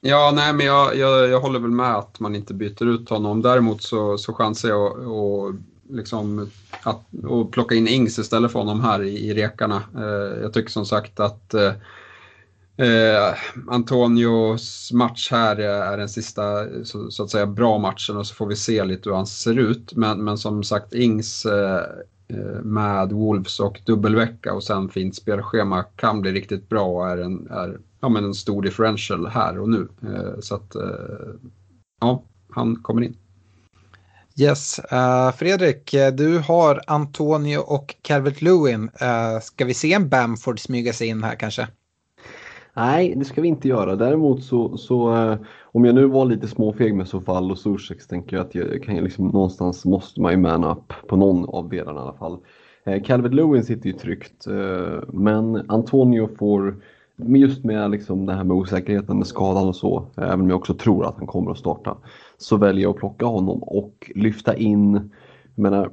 Ja, 0.00 0.32
nej, 0.34 0.52
men 0.52 0.66
jag, 0.66 0.96
jag, 0.96 1.28
jag, 1.28 1.40
håller 1.40 1.60
väl 1.60 1.70
med 1.70 1.94
att 1.94 2.20
man 2.20 2.34
inte 2.34 2.54
byter 2.54 2.86
ut 2.94 3.08
honom. 3.08 3.42
Däremot 3.42 3.82
så, 3.82 4.18
så 4.18 4.32
chansar 4.34 4.68
jag 4.68 4.86
att 4.86 5.54
liksom, 5.90 6.50
att, 6.82 7.04
och 7.24 7.52
plocka 7.52 7.74
in 7.74 7.88
Ings 7.88 8.18
istället 8.18 8.52
för 8.52 8.58
honom 8.58 8.80
här 8.80 9.02
i, 9.02 9.28
i 9.28 9.34
rekarna. 9.34 9.82
Eh, 9.96 10.42
jag 10.42 10.52
tycker 10.52 10.70
som 10.70 10.86
sagt 10.86 11.20
att 11.20 11.54
eh, 11.54 11.72
eh, 12.86 13.34
Antonios 13.68 14.92
match 14.92 15.30
här 15.30 15.56
är 15.56 15.98
den 15.98 16.08
sista 16.08 16.42
så, 16.84 17.10
så, 17.10 17.22
att 17.22 17.30
säga 17.30 17.46
bra 17.46 17.78
matchen 17.78 18.16
och 18.16 18.26
så 18.26 18.34
får 18.34 18.46
vi 18.46 18.56
se 18.56 18.84
lite 18.84 19.08
hur 19.08 19.16
han 19.16 19.26
ser 19.26 19.58
ut. 19.58 19.92
Men, 19.96 20.24
men 20.24 20.38
som 20.38 20.62
sagt 20.62 20.94
Ings 20.94 21.46
Eh, 21.46 21.80
med 22.62 23.12
Wolves 23.12 23.60
och 23.60 23.80
dubbelvecka 23.86 24.54
och 24.54 24.62
sen 24.62 24.88
fint 24.88 25.16
spelschema 25.16 25.82
kan 25.82 26.20
bli 26.20 26.32
riktigt 26.32 26.68
bra 26.68 26.84
och 26.84 27.08
är 27.08 27.18
en, 27.18 27.48
är, 27.50 27.78
ja, 28.00 28.08
men 28.08 28.24
en 28.24 28.34
stor 28.34 28.62
differential 28.62 29.26
här 29.26 29.58
och 29.58 29.68
nu. 29.68 29.88
Eh, 30.02 30.40
så 30.40 30.54
att 30.54 30.74
eh, 30.74 30.82
ja, 32.00 32.22
han 32.50 32.76
kommer 32.76 33.02
in. 33.02 33.16
Yes, 34.36 34.80
uh, 34.92 35.32
Fredrik, 35.32 35.94
du 36.12 36.38
har 36.38 36.80
Antonio 36.86 37.58
och 37.58 37.94
Calvert 38.02 38.42
Lewin. 38.42 38.82
Uh, 38.82 39.40
ska 39.42 39.64
vi 39.64 39.74
se 39.74 39.92
en 39.92 40.08
Bamford 40.08 40.60
smyga 40.60 40.92
sig 40.92 41.08
in 41.08 41.22
här 41.22 41.34
kanske? 41.34 41.68
Nej, 42.74 43.14
det 43.16 43.24
ska 43.24 43.40
vi 43.40 43.48
inte 43.48 43.68
göra. 43.68 43.96
Däremot 43.96 44.44
så, 44.44 44.76
så 44.76 45.16
eh, 45.16 45.38
om 45.72 45.84
jag 45.84 45.94
nu 45.94 46.06
var 46.06 46.24
lite 46.24 46.48
småfeg 46.48 46.94
med 46.94 47.08
Sofall 47.08 47.50
och 47.50 47.58
Zuzek 47.58 48.00
så 48.00 48.08
tänker 48.08 48.36
jag 48.36 48.46
att 48.46 48.54
jag 48.54 48.82
kan 48.82 48.96
liksom, 48.96 49.28
någonstans 49.28 49.84
måste 49.84 50.20
man 50.20 50.32
ju 50.32 50.38
man 50.38 50.64
up 50.64 50.92
på 51.08 51.16
någon 51.16 51.44
av 51.48 51.68
delarna 51.68 52.00
i 52.00 52.02
alla 52.02 52.12
fall. 52.12 52.38
Eh, 52.84 53.02
Calvert 53.02 53.34
Lewin 53.34 53.64
sitter 53.64 53.86
ju 53.86 53.92
tryggt, 53.92 54.46
eh, 54.46 55.02
men 55.08 55.70
Antonio 55.70 56.28
får 56.38 56.76
just 57.16 57.64
med 57.64 57.90
liksom 57.90 58.26
det 58.26 58.34
här 58.34 58.44
med 58.44 58.56
osäkerheten 58.56 59.18
med 59.18 59.26
skadan 59.26 59.68
och 59.68 59.76
så, 59.76 60.06
eh, 60.16 60.24
även 60.24 60.40
om 60.40 60.50
jag 60.50 60.58
också 60.58 60.74
tror 60.74 61.06
att 61.06 61.16
han 61.16 61.26
kommer 61.26 61.50
att 61.50 61.58
starta, 61.58 61.96
så 62.38 62.56
väljer 62.56 62.82
jag 62.82 62.90
att 62.90 63.00
plocka 63.00 63.26
honom 63.26 63.62
och 63.62 64.12
lyfta 64.14 64.56
in, 64.56 65.10
jag 65.54 65.62
menar, 65.62 65.90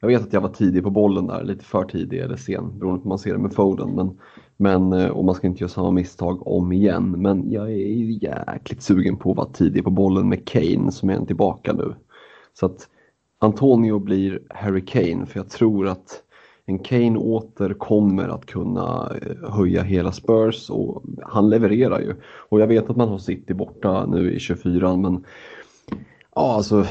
jag 0.00 0.08
vet 0.08 0.22
att 0.22 0.32
jag 0.32 0.40
var 0.40 0.48
tidig 0.48 0.82
på 0.82 0.90
bollen 0.90 1.26
där, 1.26 1.44
lite 1.44 1.64
för 1.64 1.84
tidig 1.84 2.18
eller 2.18 2.36
sen 2.36 2.78
beroende 2.78 2.98
på 2.98 3.04
hur 3.04 3.08
man 3.08 3.18
ser 3.18 3.32
det 3.32 3.38
med 3.38 3.52
Foden. 3.52 3.90
Men, 3.90 4.18
men, 4.56 4.92
eh, 4.92 5.08
och 5.08 5.24
man 5.24 5.34
ska 5.34 5.46
inte 5.46 5.60
göra 5.60 5.68
samma 5.68 5.90
misstag 5.90 6.46
om 6.46 6.72
igen. 6.72 7.14
Men 7.18 7.50
jag 7.50 7.70
är 7.70 8.24
jäkligt 8.24 8.82
sugen 8.82 9.16
på 9.16 9.30
att 9.30 9.36
vara 9.36 9.48
tidig 9.48 9.84
på 9.84 9.90
bollen 9.90 10.28
med 10.28 10.48
Kane 10.48 10.92
som 10.92 11.10
är 11.10 11.26
tillbaka 11.26 11.72
nu. 11.72 11.94
Så 12.52 12.66
att 12.66 12.88
Antonio 13.38 13.98
blir 13.98 14.42
Harry 14.50 14.84
Kane 14.84 15.26
för 15.26 15.40
jag 15.40 15.48
tror 15.50 15.88
att 15.88 16.20
en 16.66 16.78
Kane 16.78 17.18
åter 17.18 17.74
kommer 17.74 18.28
att 18.28 18.46
kunna 18.46 19.12
eh, 19.22 19.50
höja 19.50 19.82
hela 19.82 20.12
Spurs 20.12 20.70
och 20.70 21.02
han 21.22 21.50
levererar 21.50 22.00
ju. 22.00 22.14
Och 22.48 22.60
jag 22.60 22.66
vet 22.66 22.90
att 22.90 22.96
man 22.96 23.08
har 23.08 23.18
City 23.18 23.54
borta 23.54 24.06
nu 24.06 24.32
i 24.32 24.38
24 24.38 24.96
men 24.96 25.24
ja 26.34 26.54
alltså 26.54 26.86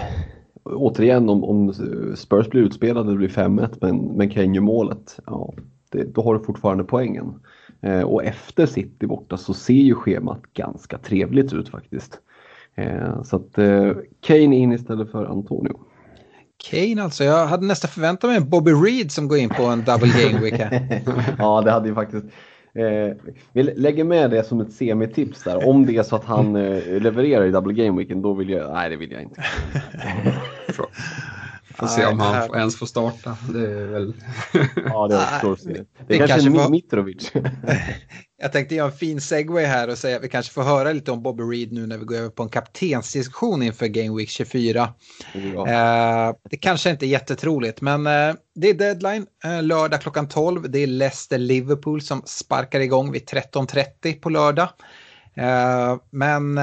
återigen 0.64 1.30
om, 1.30 1.44
om 1.44 1.74
Spurs 2.16 2.50
blir 2.50 2.62
utspelade 2.62 3.00
och 3.00 3.12
det 3.12 3.18
blir 3.18 3.30
5-1 3.30 3.78
men, 3.82 3.98
men 3.98 4.30
Kane 4.30 4.56
gör 4.56 4.62
målet, 4.62 5.20
ja, 5.26 5.54
det, 5.94 6.04
då 6.04 6.22
har 6.22 6.34
du 6.34 6.44
fortfarande 6.44 6.84
poängen. 6.84 7.40
Eh, 7.82 8.02
och 8.02 8.24
efter 8.24 8.66
City 8.66 9.08
borta 9.08 9.38
så 9.38 9.54
ser 9.54 9.74
ju 9.74 9.96
schemat 9.96 10.42
ganska 10.54 10.98
trevligt 10.98 11.54
ut 11.54 11.70
faktiskt. 11.70 12.20
Eh, 12.76 13.24
så 13.24 13.36
att 13.36 13.58
eh, 13.58 13.92
Kane 14.22 14.56
in 14.56 14.74
istället 14.74 15.12
för 15.12 15.26
Antonio. 15.26 15.80
Kane 16.70 17.04
alltså, 17.04 17.24
jag 17.24 17.48
hade 17.48 17.66
nästan 17.66 17.90
förväntat 17.90 18.30
mig 18.30 18.38
en 18.38 18.50
Bobby 18.50 18.72
Reed 18.72 19.12
som 19.12 19.28
går 19.28 19.38
in 19.38 19.50
på 19.50 19.64
en 19.64 19.84
double 19.84 20.12
game 20.24 20.40
week 20.40 20.54
här. 20.54 21.02
ja, 21.38 21.62
det 21.62 21.72
hade 21.72 21.88
ju 21.88 21.96
faktiskt 21.96 22.26
Eh, 22.76 23.16
vi 23.52 23.64
lägger 23.64 24.04
med 24.04 24.32
det 24.32 24.44
som 24.44 24.62
ett 24.62 24.74
semitips 24.74 25.44
där. 25.44 25.68
Om 25.68 25.86
det 25.86 25.98
är 25.98 26.04
så 26.04 26.16
att 26.16 26.26
han 26.26 26.56
eh, 26.56 27.02
levererar 27.02 27.46
i 27.46 27.52
Double 27.52 27.74
Game 27.74 27.98
Weekend, 27.98 28.24
då 28.24 28.34
vill 28.34 28.50
jag... 28.50 28.74
Nej, 28.74 28.90
det 28.90 28.96
vill 28.96 29.12
jag 29.12 29.22
inte. 29.22 29.44
Får 31.76 31.88
se 31.88 32.06
om 32.06 32.20
han 32.20 32.48
får, 32.48 32.58
ens 32.58 32.76
får 32.76 32.86
starta. 32.86 33.38
Det 33.54 33.60
är 33.60 33.86
väl... 33.86 34.14
ja, 34.76 35.08
det 35.08 35.16
återstår 35.16 35.54
att 35.54 35.62
se. 35.62 35.70
Det, 35.74 35.86
det 36.08 36.18
kanske, 36.18 36.42
kanske 36.42 36.64
är 36.64 36.70
Mitrovic. 36.70 37.32
jag 38.42 38.52
tänkte 38.52 38.76
göra 38.76 38.92
en 38.92 38.98
fin 38.98 39.22
segway 39.22 39.66
här 39.66 39.90
och 39.90 39.98
säga 39.98 40.18
att 40.18 40.24
vi 40.24 40.30
kanske 40.30 40.54
får 40.54 40.64
höra 40.64 40.92
lite 40.92 41.12
om 41.12 41.24
Bobby 41.24 41.44
Reed 41.44 41.72
nu 41.72 41.88
när 41.88 41.98
vi 41.98 42.06
går 42.06 42.16
över 42.16 42.30
på 42.30 42.44
en 42.44 42.50
kaptensdiskussion 42.50 43.64
inför 43.64 43.88
Game 43.88 44.18
Week 44.18 44.30
24. 44.30 44.94
Ja. 45.34 45.68
Eh, 45.68 46.36
det 46.50 46.58
kanske 46.58 46.90
inte 46.90 47.06
är 47.06 47.08
jättetroligt, 47.08 47.82
men 47.82 48.08
eh, 48.08 48.36
det 48.56 48.70
är 48.70 48.74
deadline 48.74 49.26
eh, 49.44 49.64
lördag 49.64 50.02
klockan 50.02 50.28
12. 50.28 50.72
Det 50.72 50.80
är 50.80 50.88
Leicester-Liverpool 50.88 52.02
som 52.02 52.22
sparkar 52.26 52.80
igång 52.80 53.12
vid 53.12 53.24
13.30 53.24 54.20
på 54.22 54.30
lördag. 54.30 54.70
Eh, 55.36 55.98
men 56.12 56.60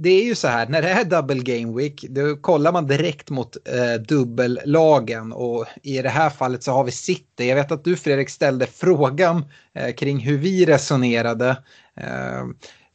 det 0.00 0.10
är 0.10 0.24
ju 0.24 0.34
så 0.34 0.48
här, 0.48 0.66
när 0.68 0.82
det 0.82 0.88
är 0.88 1.04
double 1.04 1.42
game 1.42 1.76
week, 1.76 2.04
då 2.08 2.36
kollar 2.36 2.72
man 2.72 2.86
direkt 2.86 3.30
mot 3.30 3.56
eh, 3.64 4.02
dubbellagen 4.02 5.32
och 5.32 5.66
i 5.82 6.02
det 6.02 6.08
här 6.08 6.30
fallet 6.30 6.62
så 6.62 6.72
har 6.72 6.84
vi 6.84 6.90
City. 6.90 7.48
Jag 7.48 7.56
vet 7.56 7.72
att 7.72 7.84
du 7.84 7.96
Fredrik 7.96 8.28
ställde 8.28 8.66
frågan 8.66 9.44
eh, 9.74 9.94
kring 9.94 10.18
hur 10.18 10.38
vi 10.38 10.66
resonerade. 10.66 11.48
Eh, 11.96 12.44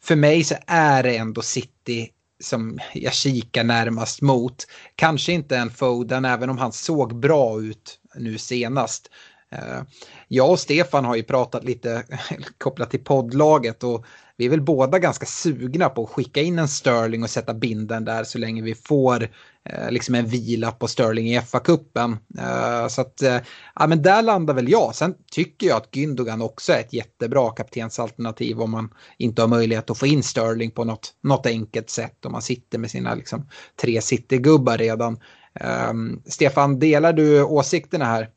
för 0.01 0.15
mig 0.15 0.43
så 0.43 0.55
är 0.67 1.03
det 1.03 1.17
ändå 1.17 1.41
City 1.41 2.09
som 2.43 2.79
jag 2.93 3.13
kikar 3.13 3.63
närmast 3.63 4.21
mot. 4.21 4.67
Kanske 4.95 5.31
inte 5.31 5.57
en 5.57 5.69
Foden, 5.69 6.25
även 6.25 6.49
om 6.49 6.57
han 6.57 6.71
såg 6.71 7.19
bra 7.19 7.61
ut 7.61 7.99
nu 8.15 8.37
senast. 8.37 9.09
Eh, 9.53 9.81
jag 10.27 10.51
och 10.51 10.59
Stefan 10.59 11.05
har 11.05 11.15
ju 11.15 11.23
pratat 11.23 11.63
lite 11.63 12.03
kopplat 12.57 12.91
till 12.91 13.03
poddlaget 13.03 13.83
och 13.83 14.05
vi 14.37 14.45
är 14.45 14.49
väl 14.49 14.61
båda 14.61 14.99
ganska 14.99 15.25
sugna 15.25 15.89
på 15.89 16.03
att 16.03 16.09
skicka 16.09 16.41
in 16.41 16.59
en 16.59 16.67
Sterling 16.67 17.23
och 17.23 17.29
sätta 17.29 17.53
binden 17.53 18.05
där 18.05 18.23
så 18.23 18.37
länge 18.37 18.61
vi 18.61 18.75
får 18.75 19.23
eh, 19.69 19.91
liksom 19.91 20.15
en 20.15 20.25
vila 20.25 20.71
på 20.71 20.87
Sterling 20.87 21.27
i 21.27 21.39
FA-cupen. 21.39 22.17
Eh, 22.39 22.87
så 22.87 23.01
att, 23.01 23.21
eh, 23.21 23.37
ja 23.75 23.87
men 23.87 24.01
där 24.01 24.21
landar 24.21 24.53
väl 24.53 24.69
jag. 24.69 24.95
Sen 24.95 25.15
tycker 25.31 25.67
jag 25.67 25.77
att 25.77 25.91
Gündogan 25.91 26.41
också 26.41 26.71
är 26.73 26.79
ett 26.79 26.93
jättebra 26.93 27.49
kaptensalternativ 27.49 28.61
om 28.61 28.71
man 28.71 28.89
inte 29.17 29.41
har 29.41 29.47
möjlighet 29.47 29.89
att 29.89 29.97
få 29.97 30.07
in 30.07 30.23
Sterling 30.23 30.71
på 30.71 30.83
något, 30.83 31.13
något 31.23 31.45
enkelt 31.45 31.89
sätt 31.89 32.25
om 32.25 32.31
man 32.31 32.41
sitter 32.41 32.77
med 32.77 32.91
sina 32.91 33.15
liksom, 33.15 33.49
tre 33.81 34.01
City-gubbar 34.01 34.77
redan. 34.77 35.19
Ehm, 35.59 36.21
Stefan, 36.25 36.79
delar 36.79 37.13
du 37.13 37.43
åsikterna 37.43 38.05
här? 38.05 38.29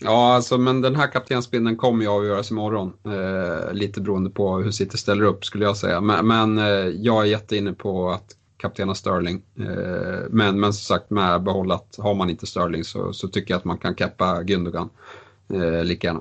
Ja, 0.00 0.34
alltså, 0.34 0.58
men 0.58 0.80
den 0.80 0.96
här 0.96 1.12
kaptensbindeln 1.12 1.76
kommer 1.76 2.02
ju 2.04 2.10
avgöras 2.10 2.50
imorgon. 2.50 2.92
Eh, 3.04 3.72
lite 3.72 4.00
beroende 4.00 4.30
på 4.30 4.58
hur 4.58 4.70
City 4.70 4.98
ställer 4.98 5.24
upp 5.24 5.44
skulle 5.44 5.64
jag 5.64 5.76
säga. 5.76 6.00
Men, 6.00 6.26
men 6.26 6.58
eh, 6.58 6.88
jag 6.88 7.22
är 7.22 7.26
jätteinne 7.26 7.72
på 7.72 8.10
att 8.10 8.36
kaptena 8.56 8.94
Sterling. 8.94 9.42
Eh, 9.58 10.20
men, 10.30 10.60
men 10.60 10.72
som 10.72 10.96
sagt 10.96 11.10
med 11.10 11.42
behållat, 11.42 11.96
har 11.98 12.14
man 12.14 12.30
inte 12.30 12.46
Sterling 12.46 12.84
så, 12.84 13.12
så 13.12 13.28
tycker 13.28 13.54
jag 13.54 13.58
att 13.58 13.64
man 13.64 13.78
kan 13.78 13.94
kappa 13.94 14.42
Gündogan 14.42 14.90
eh, 15.52 15.84
lika 15.84 16.06
gärna. 16.06 16.20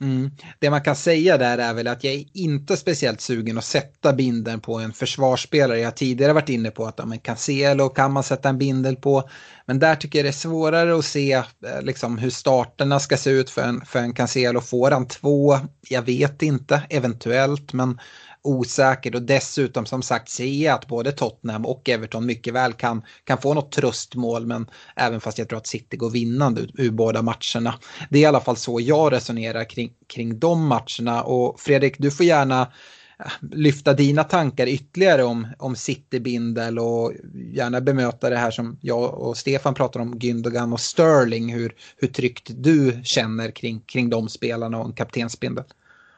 Mm. 0.00 0.30
Det 0.58 0.70
man 0.70 0.82
kan 0.82 0.96
säga 0.96 1.38
där 1.38 1.58
är 1.58 1.74
väl 1.74 1.86
att 1.86 2.04
jag 2.04 2.14
är 2.14 2.24
inte 2.32 2.76
speciellt 2.76 3.20
sugen 3.20 3.58
att 3.58 3.64
sätta 3.64 4.12
binden 4.12 4.60
på 4.60 4.78
en 4.78 4.92
försvarsspelare. 4.92 5.78
Jag 5.78 5.86
har 5.86 5.92
tidigare 5.92 6.32
varit 6.32 6.48
inne 6.48 6.70
på 6.70 6.86
att 6.86 6.94
ja, 6.98 7.06
men 7.06 7.18
Cancelo 7.18 7.88
kan 7.88 8.12
man 8.12 8.22
sätta 8.22 8.48
en 8.48 8.58
bindel 8.58 8.96
på. 8.96 9.28
Men 9.66 9.78
där 9.78 9.94
tycker 9.94 10.18
jag 10.18 10.24
det 10.24 10.30
är 10.30 10.32
svårare 10.32 10.98
att 10.98 11.04
se 11.04 11.32
eh, 11.32 11.42
liksom, 11.82 12.18
hur 12.18 12.30
starterna 12.30 13.00
ska 13.00 13.16
se 13.16 13.30
ut 13.30 13.50
för 13.50 13.62
en, 13.62 13.84
för 13.86 13.98
en 13.98 14.14
Cancelo. 14.14 14.60
Får 14.60 14.90
han 14.90 15.08
två? 15.08 15.58
Jag 15.88 16.02
vet 16.02 16.42
inte, 16.42 16.82
eventuellt. 16.90 17.72
Men 17.72 17.98
osäkert 18.46 19.14
och 19.14 19.22
dessutom 19.22 19.86
som 19.86 20.02
sagt 20.02 20.28
ser 20.28 20.44
jag 20.44 20.74
att 20.74 20.86
både 20.86 21.12
Tottenham 21.12 21.66
och 21.66 21.88
Everton 21.88 22.26
mycket 22.26 22.54
väl 22.54 22.72
kan, 22.72 23.02
kan 23.24 23.38
få 23.38 23.54
något 23.54 23.72
tröstmål 23.72 24.46
men 24.46 24.70
även 24.96 25.20
fast 25.20 25.38
jag 25.38 25.48
tror 25.48 25.58
att 25.58 25.66
City 25.66 25.96
går 25.96 26.10
vinnande 26.10 26.60
ur, 26.60 26.70
ur 26.74 26.90
båda 26.90 27.22
matcherna. 27.22 27.74
Det 28.10 28.18
är 28.18 28.22
i 28.22 28.26
alla 28.26 28.40
fall 28.40 28.56
så 28.56 28.80
jag 28.80 29.12
resonerar 29.12 29.64
kring, 29.64 29.92
kring 30.06 30.38
de 30.38 30.66
matcherna 30.66 31.22
och 31.22 31.60
Fredrik 31.60 31.94
du 31.98 32.10
får 32.10 32.26
gärna 32.26 32.60
eh, 32.60 33.32
lyfta 33.52 33.92
dina 33.92 34.24
tankar 34.24 34.66
ytterligare 34.66 35.24
om, 35.24 35.46
om 35.58 35.76
City-bindel 35.76 36.78
och 36.78 37.12
gärna 37.52 37.80
bemöta 37.80 38.30
det 38.30 38.36
här 38.36 38.50
som 38.50 38.78
jag 38.80 39.14
och 39.14 39.36
Stefan 39.36 39.74
pratar 39.74 40.00
om, 40.00 40.18
Gündogan 40.18 40.72
och 40.72 40.80
Sterling, 40.80 41.54
hur, 41.54 41.74
hur 41.96 42.08
tryggt 42.08 42.50
du 42.54 43.00
känner 43.04 43.50
kring, 43.50 43.80
kring 43.80 44.10
de 44.10 44.28
spelarna 44.28 44.78
och 44.78 44.86
en 44.86 44.92
kaptensbindel. 44.92 45.64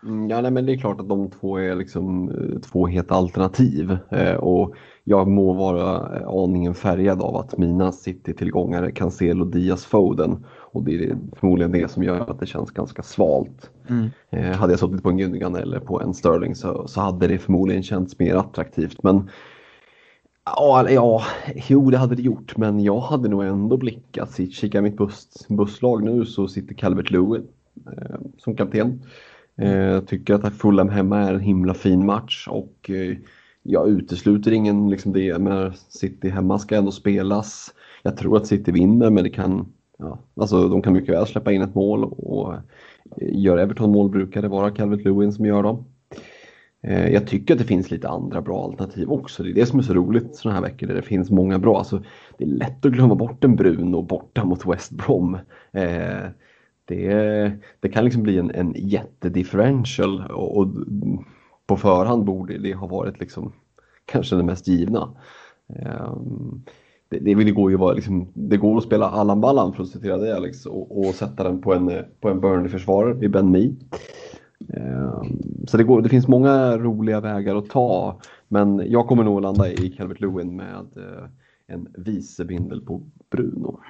Mm, 0.03 0.31
ja, 0.31 0.41
nej, 0.41 0.51
men 0.51 0.67
det 0.67 0.73
är 0.73 0.77
klart 0.77 1.01
att 1.01 1.09
de 1.09 1.31
två 1.31 1.57
är 1.57 1.77
liksom 1.77 2.29
eh, 2.29 2.61
två 2.61 2.87
heta 2.87 3.15
alternativ 3.15 3.99
eh, 4.11 4.35
och 4.35 4.75
jag 5.05 5.29
må 5.29 5.53
vara 5.53 6.17
eh, 6.17 6.29
aningen 6.29 6.75
färgad 6.75 7.23
av 7.23 7.37
att 7.37 7.59
mina 7.59 7.93
City-tillgångar 7.93 8.83
är 8.83 8.91
Cancelo, 8.91 9.45
Diaz, 9.45 9.85
Foden 9.85 10.47
och 10.73 10.83
det 10.83 11.05
är 11.05 11.17
förmodligen 11.37 11.73
det 11.73 11.91
som 11.91 12.03
gör 12.03 12.31
att 12.31 12.41
det 12.41 12.47
känns 12.47 12.71
ganska 12.71 13.03
svalt. 13.03 13.71
Mm. 13.89 14.09
Eh, 14.31 14.57
hade 14.57 14.73
jag 14.73 14.81
suttit 14.81 15.03
på 15.03 15.09
en 15.09 15.21
Gündogan 15.21 15.57
eller 15.57 15.81
på 15.81 16.01
en 16.01 16.15
Sterling 16.15 16.55
så, 16.55 16.89
så 16.89 17.01
hade 17.01 17.27
det 17.27 17.39
förmodligen 17.39 17.83
känts 17.83 18.19
mer 18.19 18.35
attraktivt 18.35 19.03
men 19.03 19.31
Ja, 20.57 20.91
ja, 20.91 21.23
jo 21.69 21.91
det 21.91 21.99
hade 21.99 22.15
det 22.15 22.23
gjort 22.23 22.57
men 22.57 22.81
jag 22.81 23.01
hade 23.01 23.29
nog 23.29 23.45
ändå 23.45 23.77
blickat. 23.77 24.41
Kikar 24.53 24.83
mitt 24.83 24.97
buss, 24.97 25.47
busslag 25.49 26.03
nu 26.03 26.27
så 26.27 26.49
sitter 26.49 26.75
Calvert 26.75 27.11
Lewin 27.11 27.47
eh, 27.87 28.17
som 28.39 28.57
kapten. 28.57 29.03
Mm. 29.59 29.73
Eh, 29.73 29.93
jag 29.93 30.07
tycker 30.07 30.35
att 30.35 30.55
Fulham 30.55 30.89
hemma 30.89 31.19
är 31.19 31.35
en 31.35 31.41
himla 31.41 31.75
fin 31.75 32.07
match 32.07 32.49
och 32.49 32.91
eh, 32.91 33.17
jag 33.63 33.89
utesluter 33.89 34.53
ingen 34.53 34.91
liksom 34.91 35.13
det. 35.13 35.39
Men 35.39 35.73
City 35.89 36.29
hemma 36.29 36.59
ska 36.59 36.77
ändå 36.77 36.91
spelas. 36.91 37.75
Jag 38.03 38.17
tror 38.17 38.37
att 38.37 38.47
City 38.47 38.73
vinner 38.73 39.11
men 39.11 39.25
det 39.25 39.31
kan, 39.31 39.73
ja, 39.99 40.19
alltså 40.37 40.69
de 40.69 40.83
kan 40.83 40.93
mycket 40.93 41.15
väl 41.15 41.27
släppa 41.27 41.53
in 41.53 41.63
ett 41.63 41.75
mål 41.75 42.05
och 42.05 42.55
eh, 42.55 42.61
gör 43.21 43.59
Everton 43.59 43.93
mål 43.93 44.11
brukar 44.11 44.43
det 44.43 44.49
vara 44.49 44.71
Calvert 44.71 45.05
Lewin 45.05 45.33
som 45.33 45.47
gör 45.47 45.63
dem. 45.63 45.85
Jag 46.81 47.27
tycker 47.27 47.55
att 47.55 47.59
det 47.59 47.65
finns 47.65 47.91
lite 47.91 48.09
andra 48.09 48.43
bra 48.43 48.65
alternativ 48.65 49.11
också. 49.11 49.43
Det 49.43 49.51
är 49.51 49.55
det 49.55 49.67
som 49.67 49.79
är 49.79 49.83
så 49.83 49.95
roligt 49.95 50.35
sådana 50.35 50.55
här 50.55 50.63
veckor 50.63 50.87
där 50.87 50.95
det 50.95 51.03
finns 51.03 51.31
många 51.31 51.59
bra. 51.59 51.79
Alltså, 51.79 52.03
det 52.39 52.45
är 52.45 52.49
lätt 52.49 52.85
att 52.87 52.93
glömma 52.93 53.15
bort 53.15 53.45
en 53.45 53.57
Bruno 53.57 54.03
borta 54.03 54.45
mot 54.45 54.67
West 54.67 54.91
Brom. 54.91 55.39
Eh, 55.73 56.27
det, 56.89 57.53
det 57.81 57.89
kan 57.89 58.05
liksom 58.05 58.23
bli 58.23 58.39
en, 58.39 58.51
en 58.51 58.73
jättedifferential 58.77 60.31
och, 60.31 60.59
och 60.59 60.69
på 61.67 61.77
förhand 61.77 62.25
borde 62.25 62.59
det 62.59 62.75
ha 62.75 62.87
varit 62.87 63.21
liksom 63.21 63.53
kanske 64.05 64.37
det 64.37 64.43
mest 64.43 64.69
givna. 64.69 65.09
Um, 65.67 66.65
det, 67.09 67.19
det, 67.19 67.51
går 67.51 67.71
ju 67.71 67.77
vara 67.77 67.93
liksom, 67.93 68.29
det 68.35 68.57
går 68.57 68.79
att 68.79 68.85
spela 68.85 69.09
Allan 69.09 69.41
Ballan 69.41 69.73
för 69.73 69.83
att 69.83 69.89
citera 69.89 70.17
det 70.17 70.37
Alex 70.37 70.57
liksom, 70.57 70.73
och, 70.73 70.99
och 70.99 71.15
sätta 71.15 71.45
den 71.45 71.61
på 71.61 71.75
en, 71.75 71.91
på 72.21 72.29
en 72.29 72.41
Burnley-försvarare 72.41 73.25
i 73.25 73.29
Ben 73.29 73.51
Mee. 73.51 73.75
Ehm, 74.75 75.67
så 75.67 75.77
det, 75.77 75.85
går, 75.85 76.03
det 76.03 76.09
finns 76.09 76.29
många 76.29 76.79
roliga 76.79 77.21
vägar 77.21 77.57
att 77.57 77.71
ta. 77.71 78.21
Men 78.49 78.83
jag 78.87 79.07
kommer 79.07 79.25
nog 79.25 79.37
att 79.37 79.43
landa 79.43 79.69
i 79.73 79.91
Calvert 79.91 80.21
Lewin 80.21 80.57
med 80.57 80.87
eh, 80.97 81.25
en 81.67 81.89
vicebindel 81.97 82.81
på 82.81 83.03
Bruno. 83.31 83.81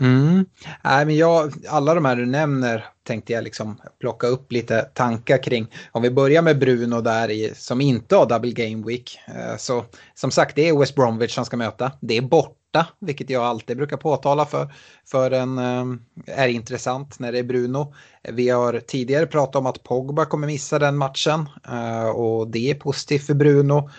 Mm. 0.00 0.44
Nej, 0.84 1.06
men 1.06 1.16
jag, 1.16 1.52
alla 1.68 1.94
de 1.94 2.04
här 2.04 2.16
du 2.16 2.26
nämner 2.26 2.84
tänkte 3.02 3.32
jag 3.32 3.44
liksom 3.44 3.80
plocka 4.00 4.26
upp 4.26 4.52
lite 4.52 4.80
tankar 4.80 5.42
kring. 5.42 5.66
Om 5.92 6.02
vi 6.02 6.10
börjar 6.10 6.42
med 6.42 6.58
Bruno 6.58 7.00
där 7.00 7.30
i, 7.30 7.52
som 7.54 7.80
inte 7.80 8.16
har 8.16 8.26
double 8.26 8.52
game 8.52 8.86
week. 8.86 9.18
Eh, 9.26 9.56
så 9.56 9.84
som 10.14 10.30
sagt, 10.30 10.56
det 10.56 10.68
är 10.68 10.78
West 10.78 10.94
Bromwich 10.94 11.34
som 11.34 11.44
ska 11.44 11.56
möta. 11.56 11.92
Det 12.00 12.16
är 12.16 12.22
borta, 12.22 12.86
vilket 13.00 13.30
jag 13.30 13.42
alltid 13.42 13.76
brukar 13.76 13.96
påtala 13.96 14.46
för, 14.46 14.74
för 15.06 15.30
en 15.30 15.58
eh, 15.58 15.84
är 16.26 16.48
intressant 16.48 17.18
när 17.18 17.32
det 17.32 17.38
är 17.38 17.42
Bruno. 17.42 17.94
Vi 18.32 18.48
har 18.48 18.80
tidigare 18.86 19.26
pratat 19.26 19.56
om 19.56 19.66
att 19.66 19.82
Pogba 19.82 20.24
kommer 20.24 20.46
missa 20.46 20.78
den 20.78 20.96
matchen 20.96 21.48
eh, 21.68 22.08
och 22.08 22.48
det 22.48 22.70
är 22.70 22.74
positivt 22.74 23.26
för 23.26 23.34
Bruno. 23.34 23.90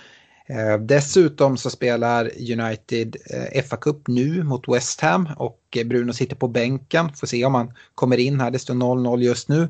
Eh, 0.53 0.77
dessutom 0.79 1.57
så 1.57 1.69
spelar 1.69 2.31
United 2.51 3.15
eh, 3.29 3.63
FA 3.63 3.77
Cup 3.77 4.07
nu 4.07 4.43
mot 4.43 4.67
West 4.67 5.01
Ham 5.01 5.29
och 5.37 5.77
Bruno 5.85 6.13
sitter 6.13 6.35
på 6.35 6.47
bänken. 6.47 7.13
Får 7.13 7.27
se 7.27 7.45
om 7.45 7.55
han 7.55 7.73
kommer 7.95 8.17
in 8.17 8.39
här, 8.39 8.51
det 8.51 8.59
står 8.59 8.73
0-0 8.73 9.21
just 9.21 9.49
nu. 9.49 9.69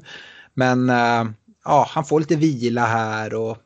Men 0.53 0.89
eh, 0.89 1.25
ja, 1.65 1.87
han 1.89 2.05
får 2.05 2.19
lite 2.19 2.35
vila 2.35 2.85
här 2.85 3.33
och 3.33 3.57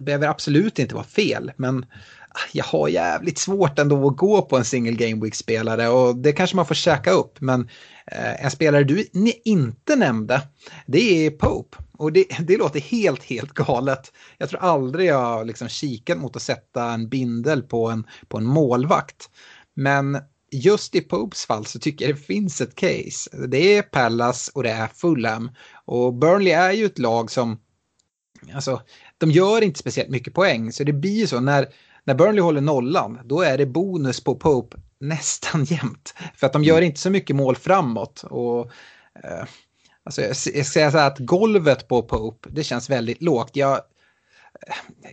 behöver 0.00 0.28
absolut 0.28 0.78
inte 0.78 0.94
vara 0.94 1.04
fel. 1.04 1.52
Men 1.56 1.86
ah, 2.28 2.48
jag 2.52 2.64
har 2.64 2.88
jävligt 2.88 3.38
svårt 3.38 3.78
ändå 3.78 4.08
att 4.08 4.16
gå 4.16 4.42
på 4.42 4.56
en 4.56 4.64
single 4.64 5.06
game 5.06 5.24
week-spelare 5.24 5.88
och 5.88 6.16
det 6.16 6.32
kanske 6.32 6.56
man 6.56 6.66
får 6.66 6.74
käka 6.74 7.10
upp. 7.10 7.40
Men 7.40 7.68
Eh, 8.12 8.44
en 8.44 8.50
spelare 8.50 8.84
du 8.84 9.06
inte 9.44 9.96
nämnde, 9.96 10.42
det 10.86 11.26
är 11.26 11.30
Pope. 11.30 11.76
Och 11.98 12.12
det, 12.12 12.24
det 12.40 12.56
låter 12.56 12.80
helt, 12.80 13.24
helt 13.24 13.52
galet. 13.52 14.12
Jag 14.38 14.48
tror 14.48 14.60
aldrig 14.60 15.06
jag 15.06 15.46
liksom 15.46 15.68
kikat 15.68 16.18
mot 16.18 16.36
att 16.36 16.42
sätta 16.42 16.84
en 16.84 17.08
bindel 17.08 17.62
på 17.62 17.88
en, 17.88 18.06
på 18.28 18.38
en 18.38 18.44
målvakt. 18.44 19.30
Men 19.74 20.18
just 20.50 20.94
i 20.94 21.00
Popes 21.00 21.46
fall 21.46 21.66
så 21.66 21.78
tycker 21.78 22.06
jag 22.06 22.14
det 22.14 22.20
finns 22.20 22.60
ett 22.60 22.74
case. 22.74 23.46
Det 23.46 23.76
är 23.76 23.82
Pallas 23.82 24.48
och 24.48 24.62
det 24.62 24.70
är 24.70 24.86
Fulham. 24.86 25.50
Och 25.84 26.14
Burnley 26.14 26.52
är 26.52 26.72
ju 26.72 26.86
ett 26.86 26.98
lag 26.98 27.30
som, 27.30 27.60
alltså, 28.54 28.82
de 29.18 29.30
gör 29.30 29.62
inte 29.62 29.78
speciellt 29.78 30.10
mycket 30.10 30.34
poäng. 30.34 30.72
Så 30.72 30.84
det 30.84 30.92
blir 30.92 31.18
ju 31.18 31.26
så 31.26 31.40
när, 31.40 31.66
när 32.04 32.14
Burnley 32.14 32.40
håller 32.40 32.60
nollan, 32.60 33.18
då 33.24 33.40
är 33.40 33.58
det 33.58 33.66
bonus 33.66 34.24
på 34.24 34.34
Pope 34.34 34.76
nästan 35.00 35.64
jämt. 35.68 36.14
För 36.34 36.46
att 36.46 36.52
de 36.52 36.64
gör 36.64 36.82
inte 36.82 37.00
så 37.00 37.10
mycket 37.10 37.36
mål 37.36 37.56
framåt. 37.56 38.22
Och 38.22 38.70
eh, 39.24 39.44
Alltså 40.08 40.22
jag, 40.22 40.36
jag 40.54 40.66
säga 40.66 40.90
så 40.90 40.98
här 40.98 41.06
att 41.06 41.18
golvet 41.18 41.88
på 41.88 42.02
Pope, 42.02 42.48
det 42.52 42.64
känns 42.64 42.90
väldigt 42.90 43.22
lågt. 43.22 43.50
Jag, 43.52 43.80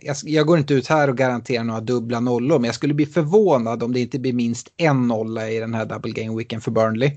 jag, 0.02 0.16
jag, 0.24 0.46
går 0.46 0.58
inte 0.58 0.74
ut 0.74 0.86
här 0.86 1.10
och 1.10 1.16
garanterar 1.16 1.64
några 1.64 1.80
dubbla 1.80 2.20
nollor, 2.20 2.58
men 2.58 2.64
jag 2.64 2.74
skulle 2.74 2.94
bli 2.94 3.06
förvånad 3.06 3.82
om 3.82 3.92
det 3.92 4.00
inte 4.00 4.18
blir 4.18 4.32
minst 4.32 4.72
en 4.76 5.08
nolla 5.08 5.50
i 5.50 5.58
den 5.58 5.74
här 5.74 5.86
double 5.86 6.12
game 6.12 6.36
weekend 6.36 6.62
för 6.62 6.70
Burnley. 6.70 7.10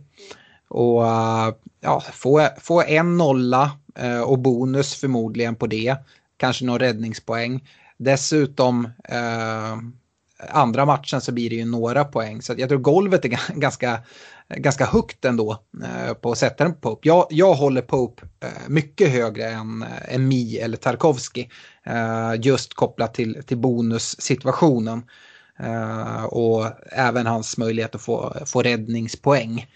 Och 0.67 1.03
ja, 1.81 2.03
få, 2.13 2.47
få 2.57 2.81
en 2.81 3.17
nolla 3.17 3.71
eh, 3.95 4.21
och 4.21 4.39
bonus 4.39 4.95
förmodligen 4.95 5.55
på 5.55 5.67
det. 5.67 5.95
Kanske 6.37 6.65
någon 6.65 6.79
räddningspoäng. 6.79 7.67
Dessutom 7.97 8.85
eh, 9.03 9.77
andra 10.49 10.85
matchen 10.85 11.21
så 11.21 11.31
blir 11.31 11.49
det 11.49 11.55
ju 11.55 11.65
några 11.65 12.05
poäng. 12.05 12.41
Så 12.41 12.53
jag 12.57 12.69
tror 12.69 12.79
golvet 12.79 13.25
är 13.25 13.29
ganska 13.59 13.99
ganska 14.57 14.85
högt 14.85 15.25
ändå 15.25 15.63
eh, 15.83 16.13
på 16.13 16.31
att 16.31 16.37
sätta 16.37 16.63
den 16.63 16.73
på 16.73 16.79
Pope. 16.79 17.07
Jag, 17.07 17.27
jag 17.29 17.53
håller 17.53 17.81
Pope 17.81 18.23
eh, 18.39 18.49
mycket 18.67 19.09
högre 19.09 19.49
än, 19.49 19.81
eh, 19.83 20.15
än 20.15 20.27
Mi 20.27 20.57
eller 20.57 20.77
Tarkovski. 20.77 21.49
Eh, 21.83 22.33
just 22.41 22.73
kopplat 22.73 23.13
till, 23.13 23.43
till 23.45 23.57
bonussituationen. 23.57 25.03
Eh, 25.59 26.23
och 26.23 26.65
även 26.91 27.25
hans 27.25 27.57
möjlighet 27.57 27.95
att 27.95 28.01
få, 28.01 28.35
få 28.45 28.61
räddningspoäng. 28.61 29.67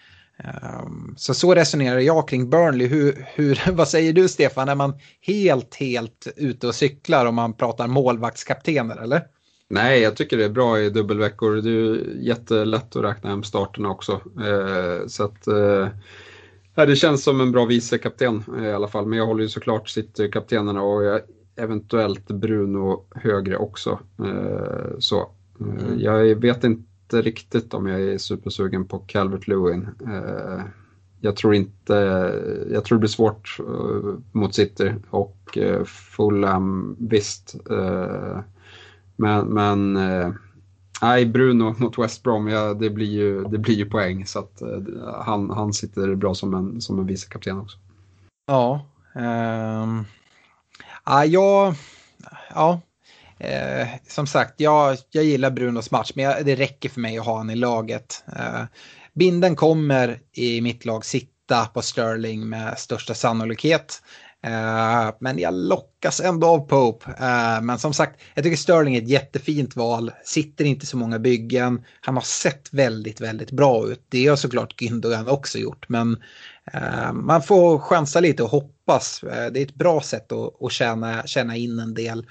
Så 1.17 1.33
så 1.33 1.55
resonerar 1.55 1.99
jag 1.99 2.27
kring 2.27 2.49
Burnley. 2.49 2.87
Hur, 2.87 3.25
hur, 3.35 3.71
vad 3.71 3.87
säger 3.87 4.13
du 4.13 4.27
Stefan? 4.29 4.69
Är 4.69 4.75
man 4.75 4.93
helt, 5.21 5.75
helt 5.75 6.27
ute 6.35 6.67
och 6.67 6.75
cyklar 6.75 7.25
om 7.25 7.35
man 7.35 7.53
pratar 7.53 7.87
målvaktskaptener 7.87 8.97
eller? 8.97 9.21
Nej, 9.73 10.01
jag 10.01 10.15
tycker 10.15 10.37
det 10.37 10.45
är 10.45 10.49
bra 10.49 10.79
i 10.79 10.89
dubbelveckor. 10.89 11.55
Det 11.55 11.69
är 11.69 12.15
jättelätt 12.21 12.95
att 12.95 13.03
räkna 13.03 13.29
hem 13.29 13.43
starterna 13.43 13.89
också. 13.89 14.21
Eh, 14.45 15.07
så 15.07 15.23
att, 15.23 15.47
eh, 15.47 15.87
det 16.75 16.95
känns 16.95 17.23
som 17.23 17.41
en 17.41 17.51
bra 17.51 17.65
vicekapten 17.65 18.43
eh, 18.57 18.65
i 18.65 18.73
alla 18.73 18.87
fall. 18.87 19.05
Men 19.05 19.17
jag 19.17 19.25
håller 19.25 19.43
ju 19.43 19.49
såklart 19.49 19.89
City-kaptenerna 19.89 20.81
och 20.81 21.03
jag, 21.03 21.21
eventuellt 21.55 22.27
Bruno 22.27 23.05
högre 23.15 23.57
också. 23.57 23.99
Så. 24.99 25.31
Mm. 25.59 25.99
Jag 25.99 26.35
vet 26.35 26.63
inte 26.63 27.21
riktigt 27.21 27.73
om 27.73 27.87
jag 27.87 28.01
är 28.01 28.17
supersugen 28.17 28.87
på 28.87 28.99
Calvert 28.99 29.47
Lewin. 29.47 29.87
Jag 31.21 31.35
tror 31.35 31.55
inte, 31.55 31.93
jag 32.71 32.83
tror 32.83 32.97
det 32.97 32.99
blir 32.99 33.09
svårt 33.09 33.57
mot 34.31 34.55
City 34.55 34.93
och 35.09 35.57
Fulham, 35.85 36.95
visst. 36.99 37.55
Men, 39.15 39.47
men 39.47 39.97
eh, 39.97 40.31
nej, 41.01 41.25
Bruno 41.25 41.75
mot 41.77 41.97
West 41.97 42.23
Brom, 42.23 42.47
ja, 42.47 42.73
det, 42.73 42.89
blir 42.89 43.11
ju, 43.11 43.43
det 43.43 43.57
blir 43.57 43.75
ju 43.75 43.85
poäng. 43.85 44.25
Så 44.25 44.39
att 44.39 44.61
eh, 44.61 44.79
han, 45.25 45.49
han 45.49 45.73
sitter 45.73 46.15
bra 46.15 46.35
som 46.35 46.53
en, 46.53 46.81
som 46.81 46.99
en 46.99 47.05
vicekapten 47.05 47.59
också. 47.59 47.77
Ja. 48.47 48.85
Um, 49.15 50.05
ja, 51.05 51.25
jag, 51.25 51.75
ja. 52.53 52.81
Eh, 53.37 53.87
som 54.07 54.27
sagt, 54.27 54.59
jag, 54.59 54.97
jag 55.11 55.23
gillar 55.23 55.51
Brunos 55.51 55.91
match, 55.91 56.11
men 56.15 56.25
jag, 56.25 56.45
det 56.45 56.55
räcker 56.55 56.89
för 56.89 57.01
mig 57.01 57.17
att 57.17 57.25
ha 57.25 57.33
honom 57.33 57.49
i 57.49 57.55
laget. 57.55 58.23
Eh, 58.35 58.63
binden 59.13 59.55
kommer 59.55 60.19
i 60.31 60.61
mitt 60.61 60.85
lag 60.85 61.05
sitta 61.05 61.65
på 61.65 61.81
Sterling 61.81 62.49
med 62.49 62.79
största 62.79 63.13
sannolikhet. 63.13 64.01
Eh, 64.43 65.15
men 65.19 65.39
jag 65.39 65.53
lockas 65.53 66.19
ändå 66.19 66.47
av 66.47 66.59
Pope. 66.59 67.11
Eh, 67.11 67.61
men 67.61 67.79
som 67.79 67.93
sagt, 67.93 68.21
jag 68.33 68.43
tycker 68.43 68.57
Sterling 68.57 68.95
är 68.95 69.01
ett 69.01 69.09
jättefint 69.09 69.75
val. 69.75 70.11
Sitter 70.23 70.65
inte 70.65 70.85
så 70.85 70.97
många 70.97 71.19
byggen. 71.19 71.83
Han 72.01 72.15
har 72.15 72.21
sett 72.21 72.73
väldigt, 72.73 73.21
väldigt 73.21 73.51
bra 73.51 73.87
ut. 73.87 74.05
Det 74.09 74.27
har 74.27 74.35
såklart 74.35 74.81
Gündogan 74.81 75.27
också 75.27 75.57
gjort. 75.57 75.89
Men 75.89 76.17
eh, 76.73 77.13
man 77.13 77.41
får 77.41 77.79
chansa 77.79 78.19
lite 78.19 78.43
och 78.43 78.49
hoppas. 78.49 79.19
det 79.21 79.59
är 79.59 79.65
ett 79.65 79.75
bra 79.75 80.01
sätt 80.01 80.31
att, 80.31 80.61
att 80.61 80.71
tjäna, 80.71 81.27
tjäna 81.27 81.55
in 81.55 81.79
en 81.79 81.93
del 81.93 82.25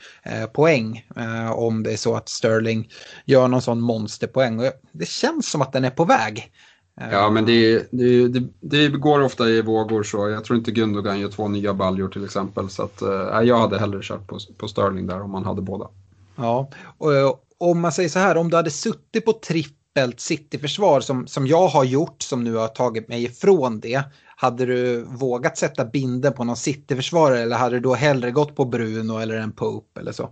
poäng. 0.52 1.06
om 1.54 1.82
det 1.82 1.92
är 1.92 1.96
så 1.96 2.16
att 2.16 2.28
Sterling 2.28 2.88
gör 3.24 3.48
någon 3.48 3.62
sån 3.62 3.80
monsterpoäng. 3.80 4.58
Och 4.58 4.72
det 4.92 5.08
känns 5.08 5.50
som 5.50 5.62
att 5.62 5.72
den 5.72 5.84
är 5.84 5.90
på 5.90 6.04
väg. 6.04 6.52
Ja, 6.94 7.30
men 7.30 7.46
det, 7.46 7.88
det, 7.90 8.28
det, 8.28 8.48
det, 8.60 8.88
går 8.88 9.20
ofta 9.20 9.48
i 9.48 9.62
vågor 9.62 10.02
så. 10.02 10.28
Jag 10.28 10.44
tror 10.44 10.58
inte 10.58 10.70
Gundogan 10.70 11.20
gör 11.20 11.28
två 11.28 11.48
nya 11.48 11.74
baljor 11.74 12.08
till 12.08 12.24
exempel. 12.24 12.70
Så 12.70 12.82
att, 12.82 13.02
äh, 13.02 13.40
jag 13.42 13.58
hade 13.58 13.78
hellre 13.78 14.00
kört 14.02 14.26
på, 14.26 14.38
på 14.56 14.68
Sterling 14.68 15.06
där 15.06 15.22
om 15.22 15.30
man 15.30 15.44
hade 15.44 15.62
båda. 15.62 15.88
Ja, 16.36 16.70
och 16.98 17.14
eh, 17.14 17.34
om 17.58 17.80
man 17.80 17.92
säger 17.92 18.08
så 18.08 18.18
här, 18.18 18.36
om 18.36 18.50
du 18.50 18.56
hade 18.56 18.70
suttit 18.70 19.24
på 19.24 19.32
trippelt 19.32 20.20
City-försvar 20.20 21.00
som, 21.00 21.26
som 21.26 21.46
jag 21.46 21.68
har 21.68 21.84
gjort, 21.84 22.22
som 22.22 22.44
nu 22.44 22.54
har 22.54 22.68
tagit 22.68 23.08
mig 23.08 23.24
ifrån 23.24 23.80
det. 23.80 24.02
Hade 24.36 24.66
du 24.66 25.02
vågat 25.02 25.58
sätta 25.58 25.84
binden 25.84 26.32
på 26.32 26.44
någon 26.44 26.56
City-försvarare 26.56 27.40
eller 27.40 27.56
hade 27.56 27.76
du 27.76 27.80
då 27.80 27.94
hellre 27.94 28.30
gått 28.30 28.56
på 28.56 28.64
Bruno 28.64 29.18
eller 29.18 29.36
en 29.36 29.52
Pope 29.52 30.00
eller 30.00 30.12
så? 30.12 30.30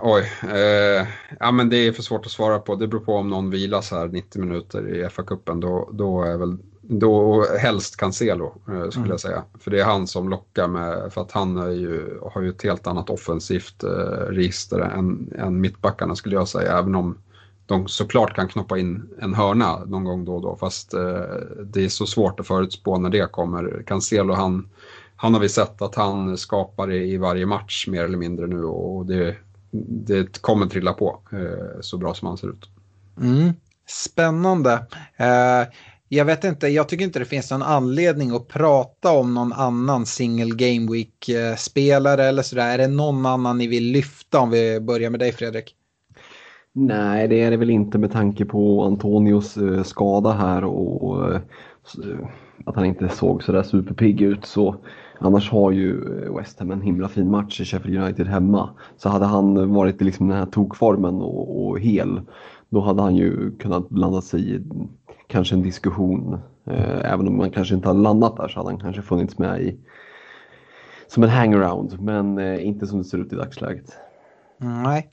Oj, 0.00 0.32
eh, 0.42 1.06
ja 1.40 1.52
men 1.52 1.68
det 1.68 1.76
är 1.76 1.92
för 1.92 2.02
svårt 2.02 2.26
att 2.26 2.32
svara 2.32 2.58
på. 2.58 2.74
Det 2.74 2.86
beror 2.86 3.00
på 3.00 3.14
om 3.14 3.28
någon 3.28 3.50
vilas 3.50 3.90
här 3.90 4.08
90 4.08 4.40
minuter 4.40 4.88
i 4.88 5.04
FA-cupen. 5.04 5.60
Då, 5.60 5.90
då 5.92 6.22
är 6.22 6.36
väl, 6.36 6.56
då 6.80 7.44
helst 7.60 7.96
Cancelo 7.96 8.46
eh, 8.46 8.90
skulle 8.90 8.96
mm. 8.96 9.10
jag 9.10 9.20
säga. 9.20 9.44
För 9.60 9.70
det 9.70 9.80
är 9.80 9.84
han 9.84 10.06
som 10.06 10.28
lockar 10.28 10.68
med, 10.68 11.12
för 11.12 11.20
att 11.20 11.32
han 11.32 11.56
är 11.56 11.70
ju, 11.70 12.18
har 12.32 12.42
ju 12.42 12.48
ett 12.48 12.62
helt 12.62 12.86
annat 12.86 13.10
offensivt 13.10 13.82
eh, 13.82 13.88
register 14.28 14.78
än, 14.78 15.32
än 15.38 15.60
mittbackarna 15.60 16.16
skulle 16.16 16.34
jag 16.34 16.48
säga. 16.48 16.78
Även 16.78 16.94
om 16.94 17.18
de 17.66 17.88
såklart 17.88 18.36
kan 18.36 18.48
knoppa 18.48 18.78
in 18.78 19.08
en 19.20 19.34
hörna 19.34 19.84
någon 19.84 20.04
gång 20.04 20.24
då 20.24 20.34
och 20.34 20.42
då. 20.42 20.56
Fast 20.56 20.94
eh, 20.94 21.00
det 21.64 21.84
är 21.84 21.88
så 21.88 22.06
svårt 22.06 22.40
att 22.40 22.46
förutspå 22.46 22.98
när 22.98 23.10
det 23.10 23.32
kommer. 23.32 23.82
Cancelo 23.86 24.34
han, 24.34 24.68
han 25.16 25.34
har 25.34 25.40
vi 25.40 25.48
sett 25.48 25.82
att 25.82 25.94
han 25.94 26.36
skapar 26.38 26.86
det 26.86 27.04
i 27.04 27.16
varje 27.16 27.46
match 27.46 27.86
mer 27.88 28.04
eller 28.04 28.18
mindre 28.18 28.46
nu 28.46 28.64
och 28.64 29.06
det 29.06 29.36
det 29.70 30.42
kommer 30.42 30.66
trilla 30.66 30.92
på 30.92 31.20
eh, 31.32 31.80
så 31.80 31.98
bra 31.98 32.14
som 32.14 32.28
han 32.28 32.36
ser 32.36 32.48
ut. 32.48 32.68
Mm. 33.20 33.52
Spännande. 33.86 34.72
Eh, 35.16 35.68
jag 36.08 36.24
vet 36.24 36.44
inte, 36.44 36.68
jag 36.68 36.88
tycker 36.88 37.04
inte 37.04 37.18
det 37.18 37.24
finns 37.24 37.50
någon 37.50 37.62
anledning 37.62 38.30
att 38.30 38.48
prata 38.48 39.12
om 39.12 39.34
någon 39.34 39.52
annan 39.52 40.06
single 40.06 40.54
game 40.56 40.92
week-spelare 40.92 42.24
eller 42.24 42.42
sådär. 42.42 42.74
Är 42.74 42.78
det 42.78 42.88
någon 42.88 43.26
annan 43.26 43.58
ni 43.58 43.66
vill 43.66 43.84
lyfta 43.84 44.40
om 44.40 44.50
vi 44.50 44.80
börjar 44.80 45.10
med 45.10 45.20
dig 45.20 45.32
Fredrik? 45.32 45.74
Nej, 46.72 47.28
det 47.28 47.42
är 47.42 47.50
det 47.50 47.56
väl 47.56 47.70
inte 47.70 47.98
med 47.98 48.12
tanke 48.12 48.44
på 48.44 48.82
Antonios 48.84 49.58
skada 49.84 50.32
här 50.32 50.64
och 50.64 51.40
att 52.64 52.76
han 52.76 52.84
inte 52.84 53.08
såg 53.08 53.42
sådär 53.42 53.62
superpigg 53.62 54.22
ut. 54.22 54.46
Så 54.46 54.76
annars 55.20 55.50
har 55.50 55.70
ju 55.70 56.00
West 56.36 56.58
Ham 56.58 56.70
en 56.70 56.82
himla 56.82 57.08
fin 57.08 57.30
match 57.30 57.60
i 57.60 57.64
Sheffield 57.64 58.02
United 58.02 58.26
hemma. 58.26 58.70
Så 58.96 59.08
hade 59.08 59.24
han 59.24 59.72
varit 59.72 60.02
i 60.02 60.04
liksom 60.04 60.28
den 60.28 60.38
här 60.38 60.46
tokformen 60.46 61.14
och, 61.14 61.66
och 61.66 61.80
hel, 61.80 62.20
då 62.68 62.80
hade 62.80 63.02
han 63.02 63.16
ju 63.16 63.56
kunnat 63.56 63.88
blanda 63.88 64.20
sig 64.20 64.54
i 64.54 64.62
kanske 65.26 65.54
en 65.54 65.62
diskussion. 65.62 66.38
Eh, 66.66 67.12
även 67.12 67.28
om 67.28 67.36
man 67.36 67.50
kanske 67.50 67.74
inte 67.74 67.88
hade 67.88 68.00
landat 68.00 68.36
där 68.36 68.48
så 68.48 68.58
hade 68.58 68.70
han 68.70 68.80
kanske 68.80 69.02
funnits 69.02 69.38
med 69.38 69.60
i 69.60 69.78
som 71.06 71.22
en 71.22 71.28
hangaround, 71.28 72.00
men 72.00 72.38
eh, 72.38 72.66
inte 72.66 72.86
som 72.86 72.98
det 72.98 73.04
ser 73.04 73.18
ut 73.18 73.32
i 73.32 73.36
dagsläget. 73.36 73.92
Nej. 74.58 75.12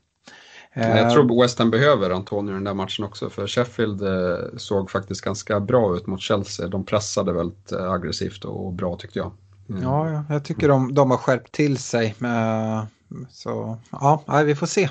Jag 0.73 1.11
tror 1.11 1.41
West 1.41 1.59
Ham 1.59 1.71
behöver 1.71 2.09
Antonio 2.09 2.51
i 2.51 2.53
den 2.53 2.63
där 2.63 2.73
matchen 2.73 3.05
också 3.05 3.29
för 3.29 3.47
Sheffield 3.47 4.01
eh, 4.01 4.57
såg 4.57 4.91
faktiskt 4.91 5.21
ganska 5.21 5.59
bra 5.59 5.95
ut 5.95 6.07
mot 6.07 6.21
Chelsea. 6.21 6.67
De 6.67 6.85
pressade 6.85 7.33
väldigt 7.33 7.71
eh, 7.71 7.91
aggressivt 7.91 8.45
och 8.45 8.73
bra 8.73 8.95
tyckte 8.95 9.19
jag. 9.19 9.31
Mm. 9.69 9.83
Ja, 9.83 10.25
jag 10.29 10.43
tycker 10.43 10.67
de, 10.67 10.93
de 10.93 11.11
har 11.11 11.17
skärpt 11.17 11.51
till 11.51 11.77
sig. 11.77 12.15
Eh, 12.23 12.83
så 13.29 13.77
ja, 13.91 14.23
vi 14.45 14.55
får 14.55 14.67
se. 14.67 14.89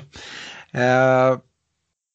Eh, 0.71 1.37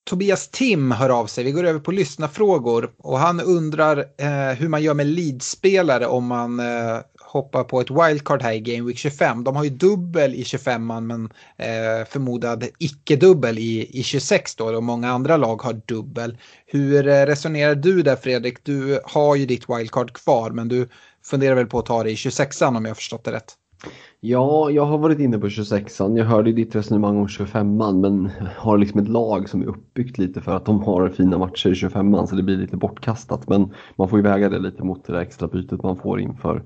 Tobias 0.04 0.48
Tim 0.48 0.90
hör 0.90 1.08
av 1.08 1.26
sig. 1.26 1.44
Vi 1.44 1.52
går 1.52 1.64
över 1.64 1.80
på 1.80 1.92
lyssnarfrågor 1.92 2.92
och 2.98 3.18
han 3.18 3.40
undrar 3.40 3.98
eh, 3.98 4.56
hur 4.58 4.68
man 4.68 4.82
gör 4.82 4.94
med 4.94 5.06
leadspelare 5.06 6.06
om 6.06 6.26
man 6.26 6.60
eh, 6.60 6.98
hoppar 7.20 7.64
på 7.64 7.80
ett 7.80 7.90
wildcard 7.90 8.42
här 8.42 8.52
i 8.52 8.60
Game 8.60 8.88
Week 8.88 8.98
25. 8.98 9.44
De 9.44 9.56
har 9.56 9.64
ju 9.64 9.70
dubbel 9.70 10.34
i 10.34 10.44
25 10.44 10.86
men 10.86 11.30
eh, 11.56 12.06
förmodad 12.08 12.64
icke-dubbel 12.78 13.58
i, 13.58 13.98
i 13.98 14.02
26 14.02 14.56
då 14.56 14.64
och 14.64 14.82
många 14.82 15.10
andra 15.10 15.36
lag 15.36 15.62
har 15.62 15.80
dubbel. 15.86 16.38
Hur 16.66 17.08
eh, 17.08 17.26
resonerar 17.26 17.74
du 17.74 18.02
där 18.02 18.16
Fredrik? 18.16 18.64
Du 18.64 19.00
har 19.04 19.36
ju 19.36 19.46
ditt 19.46 19.68
wildcard 19.68 20.12
kvar 20.12 20.50
men 20.50 20.68
du 20.68 20.88
funderar 21.24 21.54
väl 21.54 21.66
på 21.66 21.78
att 21.78 21.86
ta 21.86 22.02
det 22.02 22.10
i 22.10 22.16
26 22.16 22.62
om 22.62 22.84
jag 22.84 22.90
har 22.90 22.94
förstått 22.94 23.24
det 23.24 23.32
rätt? 23.32 23.56
Ja, 24.20 24.70
jag 24.70 24.84
har 24.84 24.98
varit 24.98 25.18
inne 25.18 25.38
på 25.38 25.46
26an. 25.46 26.18
Jag 26.18 26.24
hörde 26.24 26.52
ditt 26.52 26.74
resonemang 26.74 27.16
om 27.16 27.26
25an 27.26 28.00
men 28.00 28.30
har 28.56 28.78
liksom 28.78 29.00
ett 29.00 29.08
lag 29.08 29.48
som 29.48 29.62
är 29.62 29.66
uppbyggt 29.66 30.18
lite 30.18 30.40
för 30.40 30.56
att 30.56 30.64
de 30.64 30.82
har 30.82 31.08
fina 31.08 31.38
matcher 31.38 31.68
i 31.68 31.72
25an 31.72 32.26
så 32.26 32.36
det 32.36 32.42
blir 32.42 32.56
lite 32.56 32.76
bortkastat. 32.76 33.48
Men 33.48 33.74
man 33.96 34.08
får 34.08 34.18
ju 34.18 34.22
väga 34.22 34.48
det 34.48 34.58
lite 34.58 34.84
mot 34.84 35.04
det 35.04 35.12
där 35.12 35.20
extra 35.20 35.48
bytet 35.48 35.82
man 35.82 35.96
får 35.96 36.20
inför 36.20 36.62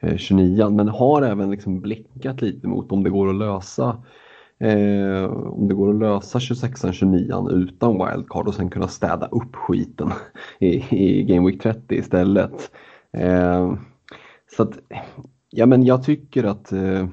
eh, 0.00 0.14
29an. 0.14 0.70
Men 0.76 0.88
har 0.88 1.22
även 1.22 1.50
liksom 1.50 1.80
blickat 1.80 2.42
lite 2.42 2.68
mot 2.68 2.92
om 2.92 3.02
det 3.02 3.10
går 3.10 3.28
att 3.28 3.36
lösa 3.36 4.02
eh, 4.60 5.24
om 5.32 5.68
det 5.68 5.74
går 5.74 5.90
att 5.90 6.00
lösa 6.00 6.38
26an, 6.38 6.92
29an 6.92 7.50
utan 7.50 7.92
wildcard 7.92 8.48
och 8.48 8.54
sen 8.54 8.70
kunna 8.70 8.88
städa 8.88 9.26
upp 9.26 9.56
skiten 9.56 10.12
i, 10.58 10.96
i 10.96 11.22
Game 11.22 11.46
Week 11.46 11.62
30 11.62 11.94
istället. 11.94 12.70
Eh, 13.12 13.74
så 14.50 14.62
att 14.62 14.78
Ja 15.56 15.66
men 15.66 15.84
jag 15.84 16.02
tycker 16.02 16.44
att 16.44 16.72
eh, 16.72 17.08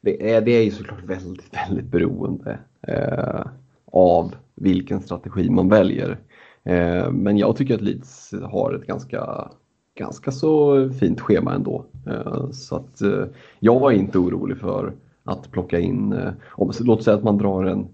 det, 0.00 0.32
är, 0.32 0.40
det 0.40 0.50
är 0.50 0.62
ju 0.62 0.70
såklart 0.70 1.04
väldigt, 1.04 1.54
väldigt 1.68 1.86
beroende 1.90 2.58
eh, 2.82 3.46
av 3.92 4.34
vilken 4.54 5.00
strategi 5.00 5.50
man 5.50 5.68
väljer. 5.68 6.18
Eh, 6.64 7.10
men 7.10 7.38
jag 7.38 7.56
tycker 7.56 7.74
att 7.74 7.80
Leeds 7.80 8.34
har 8.42 8.74
ett 8.74 8.86
ganska, 8.86 9.50
ganska 9.94 10.30
så 10.30 10.88
fint 10.90 11.20
schema 11.20 11.54
ändå. 11.54 11.84
Eh, 12.06 12.50
så 12.50 12.76
att 12.76 13.02
eh, 13.02 13.24
jag 13.58 13.80
var 13.80 13.90
inte 13.90 14.18
orolig 14.18 14.58
för 14.58 14.92
att 15.24 15.50
plocka 15.50 15.78
in, 15.78 16.12
eh, 16.12 16.32
om, 16.48 16.72
låt 16.80 17.02
säga 17.02 17.16
att 17.16 17.24
man 17.24 17.38
drar 17.38 17.64
en, 17.64 17.88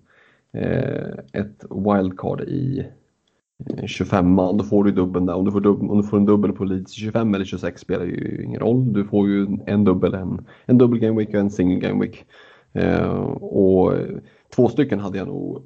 eh, 0.52 1.18
ett 1.32 1.64
wildcard 1.70 2.40
i 2.40 2.86
25 3.86 4.36
då 4.36 4.64
får 4.64 4.84
du 4.84 4.92
dubbeln 4.92 5.26
där. 5.26 5.34
Om 5.34 5.44
du, 5.44 5.52
får 5.52 5.60
dubbel, 5.60 5.90
om 5.90 6.02
du 6.02 6.08
får 6.08 6.16
en 6.16 6.26
dubbel 6.26 6.52
på 6.52 6.64
Leeds 6.64 6.92
25 6.92 7.34
eller 7.34 7.44
26 7.44 7.80
spelar 7.80 8.04
ju 8.04 8.42
ingen 8.44 8.60
roll. 8.60 8.92
Du 8.92 9.04
får 9.04 9.28
ju 9.28 9.46
en 9.66 9.84
dubbel, 9.84 10.14
en, 10.14 10.46
en 10.66 10.78
dubbel 10.78 10.98
game 10.98 11.18
week 11.18 11.28
och 11.28 11.34
en 11.34 11.50
single 11.50 11.88
game 11.88 12.04
week. 12.04 12.24
Eh, 12.72 13.20
och 13.30 13.92
två 14.56 14.68
stycken 14.68 15.00
hade 15.00 15.18
jag 15.18 15.26
nog 15.26 15.62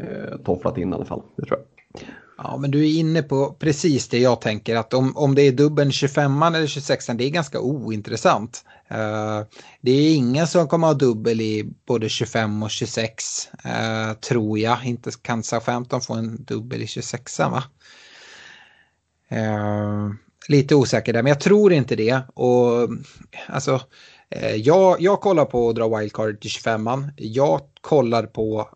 eh, 0.00 0.36
tofflat 0.44 0.78
in 0.78 0.90
i 0.90 0.94
alla 0.94 1.04
fall, 1.04 1.22
det 1.36 1.42
tror 1.42 1.58
jag. 1.58 2.02
Ja, 2.44 2.56
men 2.56 2.70
du 2.70 2.80
är 2.80 2.98
inne 2.98 3.22
på 3.22 3.52
precis 3.58 4.08
det 4.08 4.18
jag 4.18 4.40
tänker 4.40 4.76
att 4.76 4.94
om, 4.94 5.16
om 5.16 5.34
det 5.34 5.42
är 5.42 5.52
dubbeln 5.52 5.92
25 5.92 6.42
eller 6.42 6.66
26 6.66 7.06
det 7.06 7.24
är 7.24 7.30
ganska 7.30 7.60
ointressant. 7.60 8.64
Uh, 8.92 9.46
det 9.80 9.90
är 9.90 10.14
ingen 10.14 10.46
som 10.46 10.68
kommer 10.68 10.86
ha 10.86 10.94
dubbel 10.94 11.40
i 11.40 11.72
både 11.86 12.08
25 12.08 12.62
och 12.62 12.70
26 12.70 13.48
uh, 13.66 13.72
eh, 13.72 14.12
tror 14.12 14.58
jag. 14.58 14.84
Inte 14.84 15.10
kan 15.22 15.42
Southampton 15.42 16.00
få 16.00 16.14
en 16.14 16.44
dubbel 16.44 16.82
i 16.82 16.86
26 16.86 17.38
va? 17.38 17.64
Uh, 19.32 20.10
lite 20.48 20.74
osäker 20.74 21.12
där, 21.12 21.22
men 21.22 21.30
jag 21.30 21.40
tror 21.40 21.72
inte 21.72 21.96
det. 21.96 22.20
Och 22.34 22.88
alltså, 23.46 23.80
jag, 24.56 25.00
jag 25.00 25.20
kollar 25.20 25.44
på 25.44 25.68
att 25.68 25.76
dra 25.76 25.98
wildcard 25.98 26.40
till 26.40 26.50
25 26.50 26.88
Jag 27.16 27.60
kollar 27.80 28.26
på 28.26 28.68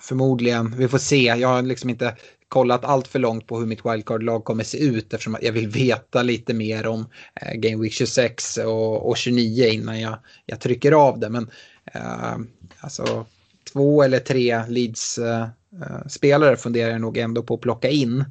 förmodligen, 0.00 0.74
vi 0.76 0.88
får 0.88 0.98
se, 0.98 1.22
jag 1.24 1.48
har 1.48 1.62
liksom 1.62 1.90
inte 1.90 2.16
kollat 2.48 2.84
allt 2.84 3.08
för 3.08 3.18
långt 3.18 3.46
på 3.46 3.58
hur 3.58 3.66
mitt 3.66 3.86
wildcard-lag 3.86 4.44
kommer 4.44 4.64
se 4.64 4.78
ut 4.78 5.14
eftersom 5.14 5.36
jag 5.42 5.52
vill 5.52 5.68
veta 5.68 6.22
lite 6.22 6.54
mer 6.54 6.86
om 6.86 7.06
eh, 7.40 7.54
Game 7.54 7.82
Week 7.82 7.92
26 7.92 8.56
och, 8.56 9.08
och 9.08 9.16
29 9.16 9.66
innan 9.66 10.00
jag, 10.00 10.18
jag 10.46 10.60
trycker 10.60 10.92
av 10.92 11.18
det. 11.18 11.28
Men 11.28 11.50
eh, 11.94 12.36
alltså 12.80 13.26
två 13.72 14.02
eller 14.02 14.18
tre 14.18 14.62
Leeds-spelare 14.68 16.50
eh, 16.50 16.52
eh 16.52 16.58
funderar 16.58 16.90
jag 16.90 17.00
nog 17.00 17.18
ändå 17.18 17.42
på 17.42 17.54
att 17.54 17.60
plocka 17.60 17.88
in. 17.88 18.24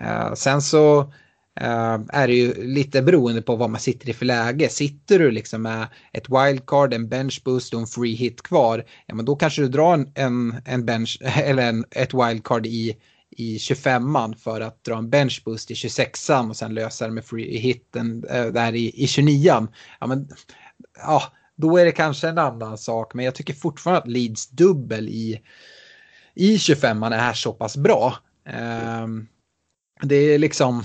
Eh, 0.00 0.34
sen 0.34 0.62
så 0.62 1.12
Ehm, 1.60 2.06
är 2.12 2.28
det 2.28 2.34
ju 2.34 2.66
lite 2.66 3.02
beroende 3.02 3.42
på 3.42 3.56
vad 3.56 3.70
man 3.70 3.80
sitter 3.80 4.08
i 4.08 4.12
för 4.12 4.26
läge. 4.26 4.68
Sitter 4.68 5.18
du 5.18 5.30
liksom 5.30 5.62
med 5.62 5.86
ett 6.12 6.28
wildcard, 6.28 6.94
en 6.94 7.08
bench 7.08 7.42
boost 7.44 7.74
och 7.74 7.80
en 7.80 7.86
free 7.86 8.14
hit 8.14 8.42
kvar, 8.42 8.84
ja 9.06 9.14
men 9.14 9.24
då 9.24 9.36
kanske 9.36 9.62
du 9.62 9.68
drar 9.68 10.06
en, 10.14 10.54
en 10.64 10.86
bench 10.86 11.18
eller 11.22 11.68
en, 11.68 11.84
ett 11.90 12.14
wildcard 12.14 12.66
i, 12.66 12.96
i 13.30 13.56
25an 13.56 14.36
för 14.36 14.60
att 14.60 14.84
dra 14.84 14.98
en 14.98 15.10
bench 15.10 15.42
boost 15.44 15.70
i 15.70 15.74
26an 15.74 16.48
och 16.48 16.56
sen 16.56 16.74
lösa 16.74 17.06
det 17.06 17.12
med 17.12 17.24
free 17.24 17.58
hitten 17.58 18.24
eh, 18.30 18.46
där 18.46 18.74
i, 18.74 19.02
i 19.02 19.06
29an. 19.06 19.68
Ja, 20.00 20.06
men, 20.06 20.28
ja, 20.96 21.22
då 21.56 21.78
är 21.78 21.84
det 21.84 21.92
kanske 21.92 22.28
en 22.28 22.38
annan 22.38 22.78
sak, 22.78 23.14
men 23.14 23.24
jag 23.24 23.34
tycker 23.34 23.54
fortfarande 23.54 24.02
att 24.02 24.08
Leeds 24.08 24.48
dubbel 24.48 25.08
i, 25.08 25.40
i 26.34 26.56
25an 26.56 27.14
är 27.14 27.32
så 27.32 27.52
pass 27.52 27.76
bra. 27.76 28.16
Um, 29.02 29.28
det 30.02 30.16
är 30.16 30.38
liksom 30.38 30.84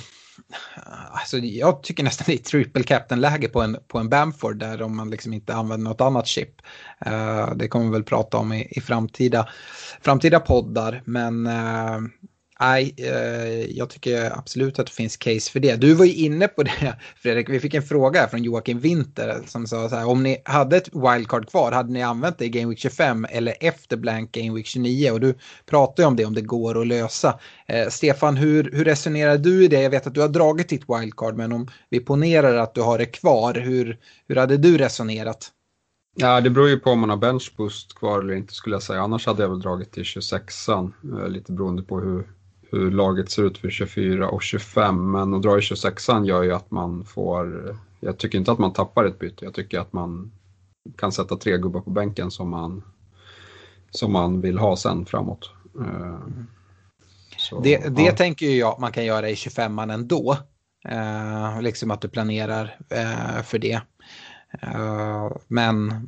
Alltså, 1.12 1.38
jag 1.38 1.84
tycker 1.84 2.04
nästan 2.04 2.26
det 2.28 2.34
är 2.34 2.38
triple 2.38 2.84
captain-läge 2.84 3.48
på 3.48 3.62
en, 3.62 3.78
på 3.88 4.00
en 4.00 4.10
Bamford 4.10 4.58
där 4.58 4.82
om 4.82 4.98
man 4.98 5.10
liksom 5.10 5.34
inte 5.34 5.56
använder 5.56 5.90
något 5.90 6.02
annat 6.02 6.28
chip. 6.28 6.62
Uh, 7.08 7.56
det 7.56 7.68
kommer 7.68 7.86
vi 7.86 7.92
väl 7.92 8.04
prata 8.04 8.38
om 8.38 8.54
i, 8.54 8.68
i 8.72 8.82
framtida, 8.82 9.48
framtida 10.02 10.40
poddar. 10.40 11.02
Men 11.06 11.48
uh, 11.48 12.00
Nej, 12.64 12.96
eh, 12.98 13.78
jag 13.78 13.90
tycker 13.90 14.38
absolut 14.38 14.80
att 14.80 14.86
det 14.86 14.94
finns 14.94 15.18
case 15.18 15.52
för 15.52 15.60
det. 15.60 15.76
Du 15.76 15.94
var 15.94 16.06
ju 16.06 16.14
inne 16.14 16.48
på 16.48 16.64
det, 16.64 16.96
Fredrik. 17.16 17.50
Vi 17.50 17.60
fick 17.60 17.74
en 17.74 17.84
fråga 17.84 18.28
från 18.28 18.44
Joakim 18.44 18.80
Winter 18.80 19.42
som 19.46 19.68
sa 19.68 19.90
så 19.90 19.96
här. 19.96 20.08
Om 20.08 20.24
ni 20.24 20.42
hade 20.46 20.78
ett 20.78 20.90
wildcard 20.94 21.50
kvar, 21.50 21.72
hade 21.72 21.92
ni 21.92 22.02
använt 22.02 22.38
det 22.38 22.46
i 22.46 22.50
Game 22.50 22.70
Week 22.70 22.80
25 22.80 23.26
eller 23.30 23.56
efter 23.60 23.98
blank 23.98 24.32
Game 24.32 24.56
Week 24.56 24.66
29? 24.66 25.12
Och 25.12 25.20
du 25.20 25.36
pratade 25.66 26.02
ju 26.02 26.08
om 26.08 26.16
det, 26.16 26.26
om 26.26 26.34
det 26.34 26.42
går 26.42 26.82
att 26.82 26.88
lösa. 26.88 27.40
Eh, 27.68 27.88
Stefan, 27.90 28.38
hur, 28.38 28.70
hur 28.74 28.86
resonerar 28.86 29.38
du 29.38 29.64
i 29.64 29.68
det? 29.68 29.82
Jag 29.82 29.90
vet 29.90 30.08
att 30.08 30.14
du 30.14 30.22
har 30.22 30.30
dragit 30.30 30.70
ditt 30.70 30.84
wildcard, 30.90 31.36
men 31.36 31.52
om 31.52 31.68
vi 31.90 32.00
ponerar 32.00 32.58
att 32.58 32.76
du 32.76 32.82
har 32.82 32.98
det 32.98 33.06
kvar, 33.06 33.54
hur, 33.54 33.98
hur 34.28 34.36
hade 34.36 34.58
du 34.58 34.78
resonerat? 34.78 35.52
Ja, 36.16 36.42
det 36.42 36.50
beror 36.50 36.70
ju 36.70 36.80
på 36.80 36.90
om 36.90 37.00
man 37.00 37.10
har 37.10 37.18
benchboost 37.18 37.96
kvar 37.96 38.20
eller 38.20 38.34
inte 38.34 38.54
skulle 38.54 38.76
jag 38.76 38.84
säga. 38.84 39.02
Annars 39.02 39.26
hade 39.26 39.42
jag 39.42 39.50
väl 39.50 39.62
dragit 39.62 39.92
till 39.92 40.04
26an, 40.04 40.92
eh, 41.20 41.30
lite 41.30 41.52
beroende 41.52 41.84
på 41.84 42.00
hur, 42.00 42.28
hur 42.74 42.92
laget 42.92 43.32
ser 43.32 43.44
ut 43.44 43.58
för 43.58 43.70
24 43.70 44.30
och 44.30 44.44
25. 44.44 45.12
Men 45.12 45.34
att 45.34 45.42
dra 45.42 45.58
i 45.58 45.62
26an 45.62 46.26
gör 46.26 46.44
ju 46.44 46.54
att 46.54 46.72
man 46.72 47.06
får, 47.06 47.76
jag 48.00 48.18
tycker 48.18 48.38
inte 48.38 48.52
att 48.52 48.60
man 48.60 48.74
tappar 48.74 49.06
ett 49.06 49.20
byte. 49.20 49.46
Jag 49.46 49.54
tycker 49.54 49.80
att 49.80 49.94
man 49.94 50.32
kan 50.98 51.12
sätta 51.12 51.36
tre 51.36 51.58
gubbar 51.58 51.82
på 51.82 51.90
bänken 51.90 52.32
som 52.32 52.50
man, 52.50 52.84
som 53.92 54.12
man 54.12 54.42
vill 54.42 54.58
ha 54.58 54.78
sen 54.78 55.06
framåt. 55.06 55.52
Eh, 55.80 56.20
så, 57.38 57.60
det 57.60 57.96
det 57.96 58.04
ja. 58.04 58.16
tänker 58.16 58.46
jag 58.46 58.80
man 58.80 58.92
kan 58.92 59.06
göra 59.06 59.30
i 59.30 59.34
25an 59.34 59.94
ändå. 59.94 60.38
Uh, 60.92 61.62
liksom 61.62 61.92
att 61.92 62.02
du 62.02 62.10
planerar 62.10 62.78
uh, 62.94 63.44
för 63.44 63.60
det. 63.60 63.82
Uh, 64.64 65.32
men 65.48 66.08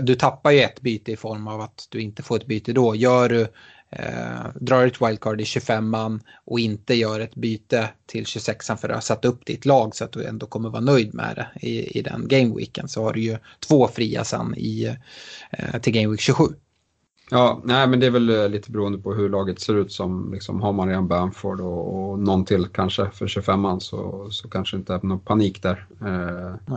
du 0.00 0.14
tappar 0.14 0.50
ju 0.50 0.60
ett 0.60 0.80
byte 0.80 1.12
i 1.12 1.16
form 1.16 1.48
av 1.48 1.60
att 1.60 1.86
du 1.90 2.00
inte 2.00 2.22
får 2.22 2.36
ett 2.36 2.46
byte 2.46 2.72
då. 2.72 2.94
Gör 2.94 3.28
du 3.28 3.48
eh, 3.92 4.46
drar 4.60 4.86
ett 4.86 5.02
wildcard 5.02 5.40
i 5.40 5.44
25an 5.44 6.20
och 6.44 6.60
inte 6.60 6.94
gör 6.94 7.20
ett 7.20 7.34
byte 7.34 7.90
till 8.06 8.24
26an 8.24 8.76
för 8.76 8.88
att 8.88 8.94
ha 8.94 9.00
satt 9.00 9.24
upp 9.24 9.46
ditt 9.46 9.66
lag 9.66 9.94
så 9.94 10.04
att 10.04 10.12
du 10.12 10.24
ändå 10.24 10.46
kommer 10.46 10.70
vara 10.70 10.80
nöjd 10.80 11.14
med 11.14 11.36
det 11.36 11.66
i, 11.66 11.98
i 11.98 12.02
den 12.02 12.28
gameweeken 12.28 12.88
så 12.88 13.02
har 13.02 13.12
du 13.12 13.20
ju 13.20 13.36
två 13.60 13.88
fria 13.88 14.24
sen 14.24 14.54
i, 14.56 14.96
eh, 15.50 15.80
till 15.80 15.92
gameweek 15.92 16.20
27. 16.20 16.44
Ja, 17.34 17.60
nej 17.64 17.88
men 17.88 18.00
det 18.00 18.06
är 18.06 18.10
väl 18.10 18.30
eh, 18.30 18.48
lite 18.48 18.70
beroende 18.70 18.98
på 18.98 19.14
hur 19.14 19.28
laget 19.28 19.60
ser 19.60 19.74
ut 19.74 19.92
som 19.92 20.32
liksom 20.32 20.60
har 20.60 20.72
man 20.72 20.88
redan 20.88 21.08
Bamford 21.08 21.60
och, 21.60 22.10
och 22.10 22.18
någon 22.18 22.44
till 22.44 22.66
kanske 22.66 23.10
för 23.10 23.26
25an 23.26 23.78
så, 23.78 24.28
så 24.30 24.48
kanske 24.48 24.76
inte 24.76 24.94
är 24.94 25.00
någon 25.02 25.20
panik 25.20 25.62
där. 25.62 25.86
Eh, 26.00 26.76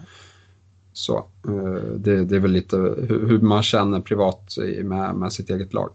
så 0.93 1.17
eh, 1.47 1.83
det, 1.97 2.25
det, 2.25 2.35
är 2.35 2.39
väl 2.39 2.51
lite 2.51 2.77
hur, 2.77 3.27
hur, 3.27 3.39
man 3.39 3.63
känner 3.63 3.99
privat 3.99 4.55
med, 4.83 5.15
med 5.15 5.33
sitt 5.33 5.49
eget 5.49 5.73
lag. 5.73 5.89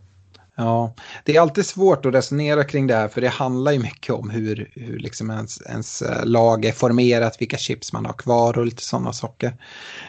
Ja, 0.61 0.95
det 1.25 1.37
är 1.37 1.41
alltid 1.41 1.67
svårt 1.67 2.07
att 2.07 2.15
resonera 2.15 2.65
kring 2.65 2.87
det 2.87 2.95
här 2.95 3.09
för 3.09 3.21
det 3.21 3.29
handlar 3.29 3.73
ju 3.73 3.79
mycket 3.79 4.15
om 4.15 4.31
hur, 4.31 4.71
hur 4.75 4.99
liksom 4.99 5.31
ens, 5.31 5.63
ens 5.63 6.03
eh, 6.03 6.27
lag 6.27 6.65
är 6.65 6.73
formerat, 6.73 7.37
vilka 7.41 7.57
chips 7.57 7.93
man 7.93 8.07
har 8.07 8.13
kvar 8.13 8.59
och 8.59 8.65
lite 8.65 8.83
sådana 8.83 9.13
saker. 9.13 9.53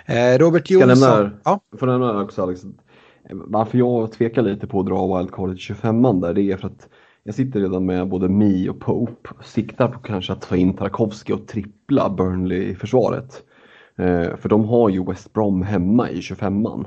Eh, 0.05 0.37
Robert 0.37 0.69
Jonsson. 0.69 0.95
Ska 0.95 1.09
nämna, 1.09 1.31
ja. 1.43 1.59
Får 1.79 1.87
nämna 1.87 2.21
också 2.21 2.43
Alex, 2.43 2.61
varför 3.29 3.77
jag 3.77 4.11
tvekar 4.11 4.41
lite 4.41 4.67
på 4.67 4.79
att 4.79 4.85
dra 4.85 5.17
wildcardet 5.17 5.59
25 5.59 6.21
där, 6.21 6.33
det 6.33 6.41
är 6.41 6.57
för 6.57 6.67
att 6.67 6.87
jag 7.23 7.35
sitter 7.35 7.59
redan 7.59 7.85
med 7.85 8.07
både 8.07 8.29
Mi 8.29 8.69
och 8.69 8.79
Pope. 8.79 9.29
Siktar 9.43 9.87
på 9.87 9.99
kanske 9.99 10.33
att 10.33 10.41
ta 10.41 10.55
in 10.55 10.73
Tarkovsky 10.73 11.33
och 11.33 11.47
trippla 11.47 12.09
Burnley 12.09 12.63
i 12.63 12.75
försvaret. 12.75 13.43
Eh, 13.95 14.35
för 14.37 14.49
de 14.49 14.65
har 14.65 14.89
ju 14.89 15.05
West 15.05 15.33
Brom 15.33 15.61
hemma 15.61 16.09
i 16.09 16.19
25an. 16.19 16.85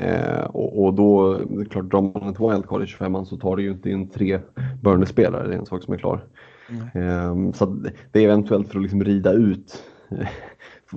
Eh, 0.00 0.42
och, 0.42 0.84
och, 0.84 0.94
då, 0.94 1.38
det 1.38 1.60
är 1.60 1.64
klart, 1.64 1.90
drar 1.90 2.02
man 2.02 2.28
ett 2.28 2.40
wildcard 2.40 2.82
i 2.82 2.84
25an 2.84 3.24
så 3.24 3.36
tar 3.36 3.56
det 3.56 3.62
ju 3.62 3.70
inte 3.70 3.90
in 3.90 4.08
tre 4.08 4.40
Burnley-spelare, 4.82 5.48
det 5.48 5.54
är 5.54 5.58
en 5.58 5.66
sak 5.66 5.82
som 5.82 5.94
är 5.94 5.98
klar. 5.98 6.24
Mm. 6.68 7.46
Eh, 7.48 7.52
så 7.52 7.66
det 8.12 8.20
är 8.20 8.24
eventuellt 8.24 8.68
för 8.68 8.76
att 8.76 8.82
liksom 8.82 9.04
rida 9.04 9.32
ut, 9.32 9.82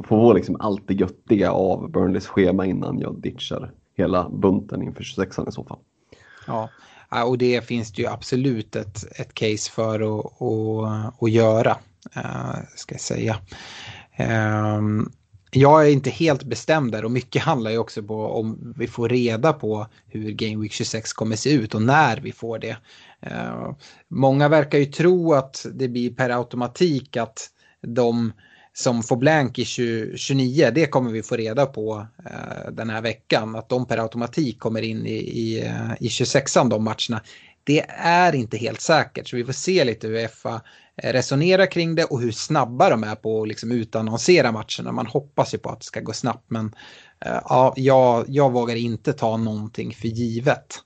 få 0.04 0.34
liksom 0.34 0.58
allt 0.60 0.88
det 0.88 0.94
göttiga 0.94 1.52
av 1.52 1.92
Burnleys 1.92 2.28
schema 2.28 2.66
innan 2.66 3.00
jag 3.00 3.22
ditchar 3.22 3.72
hela 3.98 4.30
bunten 4.30 4.82
inför 4.82 5.04
26an 5.04 5.50
i 5.50 5.52
så 5.52 5.64
fall. 5.64 5.80
Ja, 6.48 6.70
och 7.26 7.38
det 7.38 7.66
finns 7.66 7.94
det 7.94 8.02
ju 8.02 8.08
absolut 8.08 8.76
ett, 8.76 9.20
ett 9.20 9.34
case 9.34 9.72
för 9.72 10.20
att, 10.20 10.42
att, 10.42 11.24
att 11.24 11.32
göra, 11.32 11.72
uh, 12.18 12.56
ska 12.76 12.94
jag 12.94 13.02
säga. 13.02 13.36
Um, 14.78 15.12
jag 15.56 15.88
är 15.88 15.92
inte 15.92 16.10
helt 16.10 16.44
bestämd 16.44 16.92
där 16.92 17.06
och 17.06 17.12
mycket 17.12 17.42
handlar 17.42 17.72
ju 17.72 17.78
också 17.78 18.04
på 18.04 18.26
om 18.26 18.74
vi 18.78 18.88
får 18.88 19.10
reda 19.10 19.54
på 19.54 19.88
hur 20.08 20.32
Game 20.32 20.62
Week 20.62 20.72
26 20.72 21.14
kommer 21.14 21.36
se 21.36 21.54
ut 21.54 21.76
och 21.76 21.82
när 21.82 22.18
vi 22.18 22.32
får 22.32 22.60
det. 22.60 22.78
Uh, 23.26 23.74
många 24.08 24.50
verkar 24.50 24.78
ju 24.78 24.86
tro 24.86 25.34
att 25.34 25.66
det 25.74 25.88
blir 25.88 26.14
per 26.14 26.30
automatik 26.30 27.18
att 27.18 27.50
de 27.82 28.32
som 28.74 29.04
får 29.04 29.16
blank 29.16 29.60
i 29.60 29.66
20, 29.66 30.18
29, 30.18 30.72
det 30.76 30.86
kommer 30.86 31.12
vi 31.12 31.24
få 31.24 31.36
reda 31.36 31.66
på 31.66 32.08
eh, 32.26 32.72
den 32.72 32.90
här 32.90 33.02
veckan. 33.02 33.56
Att 33.56 33.70
de 33.70 33.86
per 33.86 33.98
automatik 33.98 34.60
kommer 34.60 34.82
in 34.82 35.06
i, 35.06 35.16
i, 35.16 35.66
eh, 35.66 35.94
i 36.00 36.08
26an 36.08 36.70
de 36.70 36.84
matcherna. 36.84 37.22
Det 37.64 37.86
är 37.98 38.36
inte 38.36 38.58
helt 38.58 38.82
säkert 38.82 39.28
så 39.28 39.36
vi 39.36 39.46
får 39.46 39.54
se 39.54 39.84
lite 39.84 40.08
hur 40.08 40.28
FA 40.28 40.62
eh, 40.98 41.14
resonerar 41.14 41.66
kring 41.66 41.96
det 41.96 42.04
och 42.04 42.22
hur 42.22 42.32
snabba 42.32 42.90
de 42.90 43.04
är 43.04 43.16
på 43.16 43.42
att 43.42 43.48
liksom 43.48 43.72
utannonsera 43.72 44.52
matcherna. 44.52 44.92
Man 44.92 45.08
hoppas 45.08 45.54
ju 45.54 45.58
på 45.58 45.70
att 45.70 45.80
det 45.80 45.86
ska 45.86 46.00
gå 46.00 46.14
snabbt 46.14 46.46
men 46.48 46.76
eh, 47.26 47.40
ja, 47.50 47.74
jag, 47.76 48.26
jag 48.28 48.52
vågar 48.52 48.76
inte 48.76 49.14
ta 49.14 49.38
någonting 49.38 49.94
för 49.94 50.08
givet. 50.08 50.80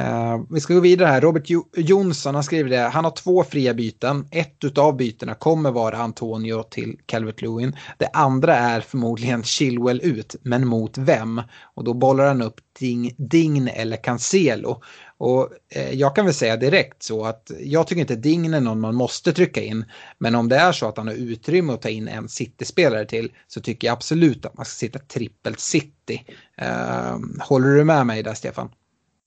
Uh, 0.00 0.44
vi 0.50 0.60
ska 0.60 0.74
gå 0.74 0.80
vidare 0.80 1.08
här. 1.08 1.20
Robert 1.20 1.42
jo 1.46 1.68
Jonsson 1.76 2.34
har 2.34 2.42
skrivit 2.42 2.72
det. 2.72 2.78
Han 2.78 3.04
har 3.04 3.10
två 3.10 3.44
fria 3.44 3.74
byten. 3.74 4.28
Ett 4.30 4.78
av 4.78 4.96
bytena 4.96 5.34
kommer 5.34 5.70
vara 5.70 5.96
Antonio 5.96 6.62
till 6.62 6.98
Calvert 7.06 7.42
Lewin. 7.42 7.76
Det 7.98 8.08
andra 8.12 8.56
är 8.56 8.80
förmodligen 8.80 9.42
Chilwell 9.42 10.00
ut. 10.02 10.36
Men 10.42 10.66
mot 10.66 10.98
vem? 10.98 11.42
Och 11.74 11.84
då 11.84 11.94
bollar 11.94 12.26
han 12.26 12.42
upp 12.42 12.60
Ding, 12.78 13.14
Dign 13.18 13.68
eller 13.68 13.96
Cancelo. 13.96 14.82
Och 15.18 15.48
eh, 15.68 15.92
jag 15.92 16.16
kan 16.16 16.24
väl 16.24 16.34
säga 16.34 16.56
direkt 16.56 17.02
så 17.02 17.24
att 17.24 17.50
jag 17.60 17.86
tycker 17.86 18.00
inte 18.00 18.16
Dign 18.16 18.54
är 18.54 18.60
någon 18.60 18.80
man 18.80 18.94
måste 18.94 19.32
trycka 19.32 19.62
in. 19.62 19.84
Men 20.18 20.34
om 20.34 20.48
det 20.48 20.56
är 20.56 20.72
så 20.72 20.88
att 20.88 20.96
han 20.96 21.06
har 21.06 21.14
utrymme 21.14 21.72
att 21.72 21.82
ta 21.82 21.88
in 21.88 22.08
en 22.08 22.28
City-spelare 22.28 23.04
till 23.04 23.32
så 23.48 23.60
tycker 23.60 23.88
jag 23.88 23.92
absolut 23.92 24.46
att 24.46 24.56
man 24.56 24.66
ska 24.66 24.74
sitta 24.74 24.98
trippelt 24.98 25.60
City. 25.60 26.24
Ehm, 26.56 27.40
håller 27.40 27.68
du 27.68 27.84
med 27.84 28.06
mig 28.06 28.22
där 28.22 28.34
Stefan? 28.34 28.68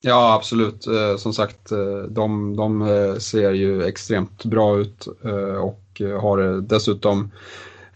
Ja, 0.01 0.33
absolut. 0.33 0.87
Eh, 0.87 1.17
som 1.17 1.33
sagt, 1.33 1.71
eh, 1.71 2.01
de, 2.09 2.55
de 2.55 2.81
eh, 2.81 3.15
ser 3.15 3.51
ju 3.51 3.83
extremt 3.83 4.45
bra 4.45 4.77
ut 4.77 5.07
eh, 5.23 5.55
och 5.55 6.01
har 6.21 6.61
dessutom 6.61 7.31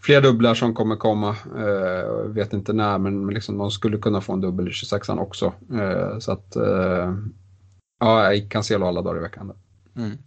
fler 0.00 0.20
dubblar 0.20 0.54
som 0.54 0.74
kommer 0.74 0.96
komma. 0.96 1.36
Jag 1.56 2.28
vet 2.28 2.52
inte 2.52 2.72
när, 2.72 2.98
men 2.98 3.26
liksom 3.26 3.58
de 3.58 3.70
skulle 3.70 3.98
kunna 3.98 4.20
få 4.20 4.32
en 4.32 4.40
dubbel 4.40 4.68
i 4.68 4.70
26an 4.70 5.18
också. 5.18 5.52
Så 6.20 6.32
att, 6.32 6.56
ja, 8.00 8.34
jag 8.34 8.50
kan 8.50 8.64
se 8.64 8.74
alla 8.74 9.02
dagar 9.02 9.16
i 9.16 9.22
veckan. 9.22 9.52
Mm. 9.96 10.18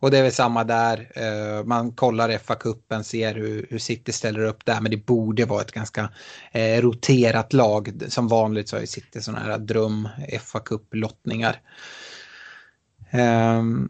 Och 0.00 0.10
det 0.10 0.18
är 0.18 0.22
väl 0.22 0.32
samma 0.32 0.64
där. 0.64 1.10
Eh, 1.14 1.64
man 1.64 1.92
kollar 1.92 2.28
FA-cupen, 2.30 3.02
ser 3.02 3.34
hur, 3.34 3.66
hur 3.70 3.78
City 3.78 4.12
ställer 4.12 4.40
upp 4.40 4.64
där. 4.64 4.80
Men 4.80 4.90
det 4.90 5.06
borde 5.06 5.44
vara 5.44 5.60
ett 5.60 5.72
ganska 5.72 6.10
eh, 6.52 6.82
roterat 6.82 7.52
lag. 7.52 8.02
Som 8.08 8.28
vanligt 8.28 8.68
så 8.68 8.76
har 8.76 8.80
ju 8.80 8.86
City 8.86 9.20
sådana 9.22 9.44
här 9.44 9.58
dröm 9.58 10.08
FA-cup-lottningar. 10.40 11.60
Ehm, 13.10 13.88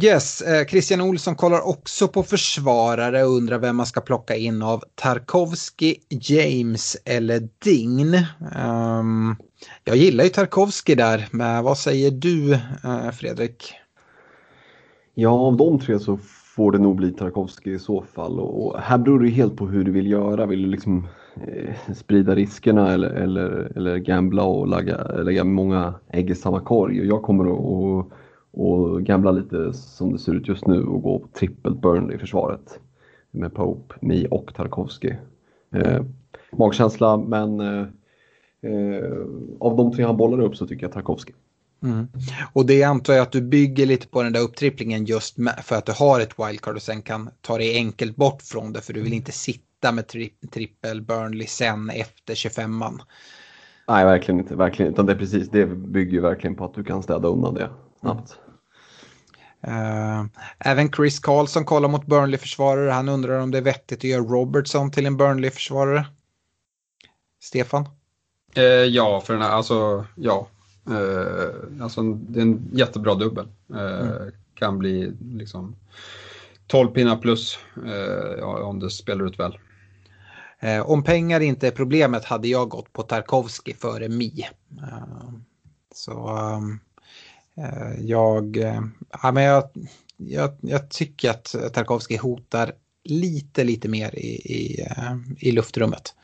yes, 0.00 0.40
eh, 0.40 0.66
Christian 0.66 1.00
Olsson 1.00 1.34
kollar 1.34 1.68
också 1.68 2.08
på 2.08 2.22
försvarare 2.22 3.24
och 3.24 3.32
undrar 3.32 3.58
vem 3.58 3.76
man 3.76 3.86
ska 3.86 4.00
plocka 4.00 4.36
in 4.36 4.62
av 4.62 4.84
Tarkovski, 4.94 5.96
James 6.08 6.96
eller 7.04 7.48
Dign. 7.64 8.14
Um, 8.14 8.22
ehm, 8.56 9.36
jag 9.84 9.96
gillar 9.96 10.24
ju 10.24 10.30
Tarkovski 10.30 10.94
där, 10.94 11.28
men 11.30 11.64
vad 11.64 11.78
säger 11.78 12.10
du 12.10 12.52
eh, 12.52 13.10
Fredrik? 13.12 13.74
Ja, 15.14 15.30
av 15.30 15.56
de 15.56 15.78
tre 15.78 15.98
så 15.98 16.18
får 16.56 16.72
det 16.72 16.78
nog 16.78 16.96
bli 16.96 17.12
Tarkovski 17.12 17.72
i 17.72 17.78
så 17.78 18.02
fall. 18.02 18.40
Och 18.40 18.80
här 18.80 18.98
beror 18.98 19.20
det 19.20 19.28
helt 19.28 19.56
på 19.56 19.66
hur 19.66 19.84
du 19.84 19.92
vill 19.92 20.10
göra. 20.10 20.46
Vill 20.46 20.62
du 20.62 20.68
liksom 20.68 21.06
eh, 21.34 21.94
sprida 21.94 22.34
riskerna 22.34 22.92
eller, 22.92 23.10
eller, 23.10 23.72
eller 23.76 23.96
gambla 23.96 24.42
och 24.44 24.68
lägga, 24.68 25.04
lägga 25.04 25.44
många 25.44 25.94
ägg 26.08 26.30
i 26.30 26.34
samma 26.34 26.60
korg? 26.60 27.00
Och 27.00 27.06
jag 27.06 27.22
kommer 27.22 27.44
att 27.44 28.06
och 28.52 29.02
gambla 29.02 29.30
lite 29.30 29.72
som 29.72 30.12
det 30.12 30.18
ser 30.18 30.34
ut 30.34 30.48
just 30.48 30.66
nu 30.66 30.82
och 30.84 31.02
gå 31.02 31.18
på 31.18 31.28
trippelt 31.28 31.80
Burnley 31.80 32.16
i 32.16 32.18
försvaret. 32.18 32.80
Med 33.30 33.54
Pope, 33.54 33.94
Mi 34.00 34.26
och 34.30 34.54
Tarkovsky. 34.54 35.14
Eh, 35.74 36.02
magkänsla, 36.52 37.16
men 37.16 37.60
eh, 37.60 37.86
eh, 38.62 39.26
av 39.60 39.76
de 39.76 39.92
tre 39.92 40.04
han 40.04 40.16
bollar 40.16 40.40
upp 40.40 40.56
så 40.56 40.66
tycker 40.66 40.82
jag 40.82 40.92
Tarkovsky. 40.92 41.32
Mm. 41.82 42.08
Och 42.52 42.66
det 42.66 42.82
antar 42.82 43.12
jag 43.14 43.22
att 43.22 43.32
du 43.32 43.40
bygger 43.40 43.86
lite 43.86 44.08
på 44.08 44.22
den 44.22 44.32
där 44.32 44.40
upptripplingen 44.40 45.04
just 45.04 45.36
för 45.62 45.76
att 45.76 45.86
du 45.86 45.92
har 45.92 46.20
ett 46.20 46.38
wildcard 46.38 46.76
och 46.76 46.82
sen 46.82 47.02
kan 47.02 47.30
ta 47.40 47.58
dig 47.58 47.76
enkelt 47.76 48.16
bort 48.16 48.42
från 48.42 48.72
det 48.72 48.80
för 48.80 48.92
du 48.92 49.02
vill 49.02 49.12
inte 49.12 49.32
sitta 49.32 49.92
med 49.92 50.06
tri 50.06 50.30
trippel 50.52 51.02
Burnley 51.02 51.46
sen 51.46 51.90
efter 51.90 52.34
25an. 52.34 53.00
Nej, 53.88 54.04
verkligen 54.04 54.40
inte. 54.40 54.56
Verkligen. 54.56 54.92
Utan 54.92 55.06
det, 55.06 55.12
är 55.12 55.16
precis, 55.18 55.50
det 55.50 55.66
bygger 55.66 56.12
ju 56.12 56.20
verkligen 56.20 56.56
på 56.56 56.64
att 56.64 56.74
du 56.74 56.84
kan 56.84 57.02
städa 57.02 57.28
undan 57.28 57.54
det 57.54 57.70
snabbt. 58.02 58.38
Uh, 59.68 60.26
även 60.58 60.92
Chris 60.92 61.18
Karlsson 61.18 61.64
kollar 61.64 61.88
mot 61.88 62.06
Burnley-försvarare. 62.06 62.90
Han 62.90 63.08
undrar 63.08 63.38
om 63.38 63.50
det 63.50 63.58
är 63.58 63.62
vettigt 63.62 63.98
att 63.98 64.04
göra 64.04 64.22
Robertson 64.22 64.90
till 64.90 65.06
en 65.06 65.16
Burnley-försvarare. 65.16 66.06
Stefan? 67.40 67.88
Uh, 68.58 68.64
ja, 68.64 69.20
för 69.20 69.32
den 69.32 69.42
här, 69.42 69.50
alltså 69.50 70.06
ja, 70.16 70.48
Eh, 70.90 71.82
alltså 71.82 72.02
det 72.02 72.40
är 72.40 72.42
en 72.42 72.70
jättebra 72.72 73.14
dubbel. 73.14 73.48
Eh, 73.74 74.00
mm. 74.00 74.32
Kan 74.54 74.78
bli 74.78 75.12
liksom 75.20 75.76
12 76.66 76.88
pinnar 76.88 77.16
plus 77.16 77.58
eh, 77.86 78.44
om 78.44 78.78
det 78.78 78.90
spelar 78.90 79.26
ut 79.26 79.38
väl. 79.38 79.58
Eh, 80.58 80.90
om 80.90 81.04
pengar 81.04 81.40
inte 81.40 81.66
är 81.66 81.70
problemet 81.70 82.24
hade 82.24 82.48
jag 82.48 82.68
gått 82.68 82.92
på 82.92 83.02
Tarkovski 83.02 83.74
före 83.74 84.08
Mi. 84.08 84.48
Eh, 84.82 85.32
så 85.94 86.28
eh, 86.28 86.60
Eh, 87.56 88.00
jag, 88.00 88.56
eh, 88.56 88.80
ja, 89.22 89.32
men 89.32 89.44
jag, 89.44 89.64
jag, 90.16 90.56
jag, 90.60 90.88
tycker 90.88 91.30
att 91.30 91.54
Tarkovski 91.72 92.16
hotar 92.16 92.72
lite, 93.04 93.64
lite 93.64 93.88
mer 93.88 94.14
i, 94.14 94.28
i, 94.28 94.80
eh, 94.80 95.14
i 95.38 95.52
luftrummet. 95.52 96.14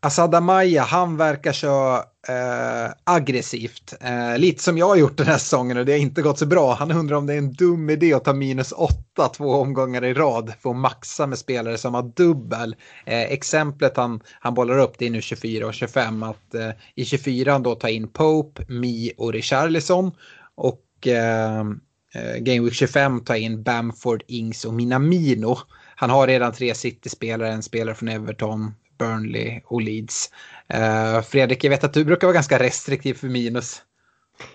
Asad 0.00 0.34
Amaya, 0.34 0.82
han 0.82 1.16
verkar 1.16 1.52
köra 1.52 2.04
eh, 2.28 2.92
aggressivt. 3.04 3.94
Eh, 4.00 4.38
lite 4.38 4.62
som 4.62 4.78
jag 4.78 4.88
har 4.88 4.96
gjort 4.96 5.16
den 5.16 5.26
här 5.26 5.38
säsongen 5.38 5.76
och 5.76 5.86
det 5.86 5.92
har 5.92 5.98
inte 5.98 6.22
gått 6.22 6.38
så 6.38 6.46
bra. 6.46 6.74
Han 6.74 6.92
undrar 6.92 7.16
om 7.16 7.26
det 7.26 7.34
är 7.34 7.38
en 7.38 7.52
dum 7.52 7.90
idé 7.90 8.14
att 8.14 8.24
ta 8.24 8.32
minus 8.32 8.72
åtta 8.72 9.28
två 9.28 9.50
omgångar 9.50 10.04
i 10.04 10.14
rad 10.14 10.52
för 10.60 10.70
att 10.70 10.76
maxa 10.76 11.26
med 11.26 11.38
spelare 11.38 11.78
som 11.78 11.94
har 11.94 12.02
dubbel. 12.02 12.76
Eh, 13.06 13.22
exemplet 13.22 13.96
han, 13.96 14.20
han 14.40 14.54
bollar 14.54 14.78
upp 14.78 14.98
det 14.98 15.06
är 15.06 15.10
nu 15.10 15.22
24 15.22 15.66
och 15.66 15.74
25 15.74 16.22
att 16.22 16.54
eh, 16.54 16.70
i 16.94 17.04
24 17.04 17.58
då 17.58 17.74
ta 17.74 17.88
in 17.88 18.08
Pope, 18.08 18.64
Mi 18.68 19.12
och 19.16 19.32
Richarlison 19.32 20.12
och 20.54 21.06
eh, 21.06 21.60
eh 22.14 22.36
Game 22.38 22.60
Week 22.60 22.74
25 22.74 23.20
ta 23.24 23.36
in 23.36 23.62
Bamford, 23.62 24.22
Ings 24.26 24.64
och 24.64 24.74
Minamino. 24.74 25.58
Han 25.96 26.10
har 26.10 26.26
redan 26.26 26.52
tre 26.52 26.74
City-spelare, 26.74 27.52
en 27.52 27.62
spelare 27.62 27.94
från 27.94 28.08
Everton, 28.08 28.74
Burnley 28.98 29.60
och 29.64 29.82
Leeds. 29.82 30.30
Uh, 30.74 31.22
Fredrik, 31.22 31.64
jag 31.64 31.70
vet 31.70 31.84
att 31.84 31.94
du 31.94 32.04
brukar 32.04 32.26
vara 32.26 32.34
ganska 32.34 32.58
restriktiv 32.58 33.14
för 33.14 33.28
minus. 33.28 33.82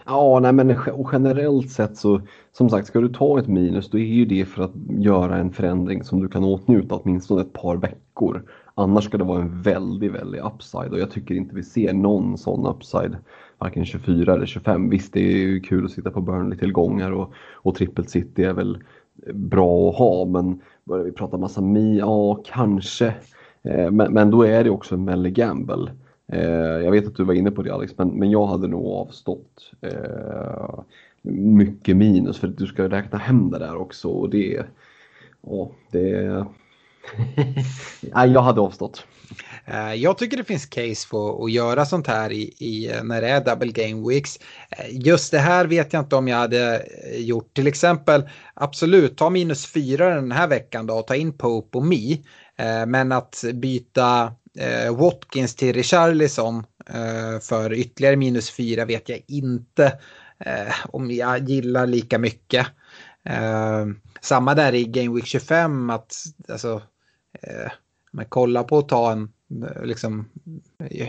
Ja, 0.05 0.39
nej 0.39 0.53
men 0.53 0.75
generellt 1.11 1.71
sett 1.71 1.97
så 1.97 2.21
som 2.51 2.69
sagt, 2.69 2.87
ska 2.87 3.01
du 3.01 3.09
ta 3.09 3.39
ett 3.39 3.47
minus 3.47 3.89
då 3.89 3.97
är 3.97 4.03
ju 4.03 4.25
det 4.25 4.45
för 4.45 4.63
att 4.63 4.71
göra 4.89 5.37
en 5.37 5.51
förändring 5.51 6.03
som 6.03 6.21
du 6.21 6.27
kan 6.27 6.43
åtnjuta 6.43 6.95
åtminstone 6.95 7.41
ett 7.41 7.53
par 7.53 7.77
veckor. 7.77 8.43
Annars 8.75 9.03
ska 9.03 9.17
det 9.17 9.23
vara 9.23 9.41
en 9.41 9.61
väldigt, 9.61 10.11
väldigt 10.11 10.41
upside 10.41 10.91
och 10.91 10.99
jag 10.99 11.11
tycker 11.11 11.35
inte 11.35 11.55
vi 11.55 11.63
ser 11.63 11.93
någon 11.93 12.37
sån 12.37 12.65
upside. 12.67 13.17
Varken 13.57 13.85
24 13.85 14.33
eller 14.33 14.45
25. 14.45 14.89
Visst, 14.89 15.13
det 15.13 15.19
är 15.19 15.37
ju 15.37 15.59
kul 15.59 15.85
att 15.85 15.91
sitta 15.91 16.11
på 16.11 16.21
Burnley-tillgångar 16.21 17.11
och, 17.11 17.33
och 17.53 17.75
trippel 17.75 18.07
city 18.07 18.43
är 18.43 18.53
väl 18.53 18.83
bra 19.33 19.89
att 19.89 19.95
ha 19.95 20.25
men 20.25 20.61
börjar 20.83 21.05
vi 21.05 21.11
prata 21.11 21.37
massa 21.37 21.61
mi, 21.61 21.97
ja 21.99 22.43
kanske. 22.45 23.13
Eh, 23.63 23.91
men, 23.91 24.13
men 24.13 24.31
då 24.31 24.43
är 24.43 24.63
det 24.63 24.69
också 24.69 24.95
en 24.95 25.05
Melly 25.05 25.31
Gamble. 25.31 25.91
Eh, 26.27 26.81
jag 26.83 26.91
vet 26.91 27.07
att 27.07 27.15
du 27.15 27.23
var 27.23 27.33
inne 27.33 27.51
på 27.51 27.63
det 27.63 27.73
Alex, 27.73 27.93
men, 27.97 28.07
men 28.09 28.31
jag 28.31 28.47
hade 28.47 28.67
nog 28.67 28.85
avstått 28.85 29.71
eh, 29.81 30.79
mycket 31.31 31.97
minus 31.97 32.39
för 32.39 32.47
du 32.47 32.67
ska 32.67 32.89
räkna 32.89 33.17
hem 33.17 33.51
det 33.51 33.59
där 33.59 33.75
också 33.75 34.09
och 34.09 34.29
det, 34.29 34.65
ja, 35.41 35.71
det 35.91 36.45
Nej, 38.01 38.31
jag 38.31 38.41
hade 38.41 38.61
avstått. 38.61 39.05
Eh, 39.65 39.93
jag 39.93 40.17
tycker 40.17 40.37
det 40.37 40.43
finns 40.43 40.65
case 40.65 41.07
för 41.07 41.45
att 41.45 41.51
göra 41.51 41.85
sånt 41.85 42.07
här 42.07 42.31
i, 42.31 42.41
i, 42.59 42.91
när 43.03 43.21
det 43.21 43.29
är 43.29 43.45
double 43.45 43.71
game 43.71 44.09
weeks. 44.09 44.39
Just 44.91 45.31
det 45.31 45.39
här 45.39 45.65
vet 45.65 45.93
jag 45.93 46.01
inte 46.01 46.15
om 46.15 46.27
jag 46.27 46.37
hade 46.37 46.85
gjort. 47.17 47.53
Till 47.53 47.67
exempel, 47.67 48.29
absolut, 48.53 49.17
ta 49.17 49.29
minus 49.29 49.65
fyra 49.65 50.15
den 50.15 50.31
här 50.31 50.47
veckan 50.47 50.87
då 50.87 50.93
och 50.93 51.07
ta 51.07 51.15
in 51.15 51.37
Pope 51.37 51.77
och. 51.77 52.25
Eh, 52.55 52.85
men 52.85 53.11
att 53.11 53.43
byta 53.53 54.33
Eh, 54.57 54.95
Watkins 54.95 55.55
till 55.55 55.73
Richarlison 55.73 56.63
eh, 56.89 57.39
för 57.39 57.73
ytterligare 57.73 58.15
minus 58.15 58.51
fyra 58.51 58.85
vet 58.85 59.09
jag 59.09 59.21
inte 59.27 59.85
eh, 60.39 60.75
om 60.85 61.11
jag 61.11 61.49
gillar 61.49 61.87
lika 61.87 62.19
mycket. 62.19 62.67
Samma 64.21 64.55
där 64.55 64.73
i 64.73 64.83
Game 64.83 65.15
Week 65.15 65.25
25, 65.25 65.89
att 65.89 66.13
alltså, 66.49 66.81
eh, 67.41 67.71
men 68.11 68.25
kolla 68.29 68.63
på 68.63 68.77
att 68.77 68.89
ta 68.89 69.11
en, 69.11 69.29
liksom, 69.83 70.29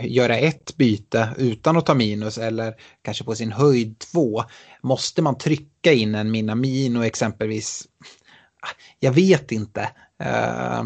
göra 0.02 0.36
ett 0.36 0.76
byte 0.76 1.28
utan 1.38 1.76
att 1.76 1.86
ta 1.86 1.94
minus 1.94 2.38
eller 2.38 2.74
kanske 3.02 3.24
på 3.24 3.34
sin 3.34 3.52
höjd 3.52 3.98
två. 3.98 4.44
Måste 4.82 5.22
man 5.22 5.38
trycka 5.38 5.92
in 5.92 6.14
en 6.14 6.30
Minamino 6.30 7.02
exempelvis? 7.02 7.88
Ah, 8.60 8.74
jag 9.00 9.12
vet 9.12 9.52
inte. 9.52 9.80
Uh, 10.22 10.84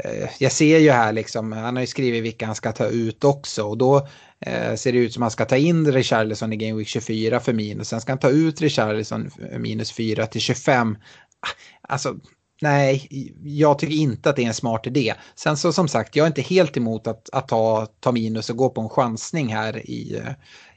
Eh, 0.00 0.30
jag 0.38 0.52
ser 0.52 0.78
ju 0.78 0.90
här 0.90 1.12
liksom, 1.12 1.52
han 1.52 1.76
har 1.76 1.80
ju 1.80 1.86
skrivit 1.86 2.24
vilka 2.24 2.46
han 2.46 2.54
ska 2.54 2.72
ta 2.72 2.86
ut 2.86 3.24
också 3.24 3.64
och 3.64 3.78
då 3.78 4.08
eh, 4.40 4.74
ser 4.74 4.92
det 4.92 4.98
ut 4.98 5.12
som 5.12 5.22
att 5.22 5.24
han 5.24 5.30
ska 5.30 5.44
ta 5.44 5.56
in 5.56 5.92
Richarlison 5.92 6.52
i 6.52 6.56
Game 6.56 6.78
Week 6.78 6.88
24 6.88 7.40
för 7.40 7.52
minus. 7.52 7.88
Sen 7.88 8.00
ska 8.00 8.12
han 8.12 8.18
ta 8.18 8.30
ut 8.30 8.60
Richarlison 8.60 9.30
minus 9.58 9.92
4 9.92 10.26
till 10.26 10.40
25. 10.40 10.96
Ah, 11.40 11.48
alltså, 11.88 12.16
Nej, 12.62 13.08
jag 13.42 13.78
tycker 13.78 13.94
inte 13.94 14.30
att 14.30 14.36
det 14.36 14.42
är 14.42 14.46
en 14.46 14.54
smart 14.54 14.86
idé. 14.86 15.14
Sen 15.34 15.56
så 15.56 15.72
som 15.72 15.88
sagt, 15.88 16.16
jag 16.16 16.24
är 16.24 16.26
inte 16.28 16.42
helt 16.42 16.76
emot 16.76 17.06
att, 17.06 17.30
att 17.32 17.48
ta, 17.48 17.86
ta 18.00 18.12
minus 18.12 18.50
och 18.50 18.56
gå 18.56 18.70
på 18.70 18.80
en 18.80 18.88
chansning 18.88 19.54
här 19.54 19.90
i, 19.90 20.22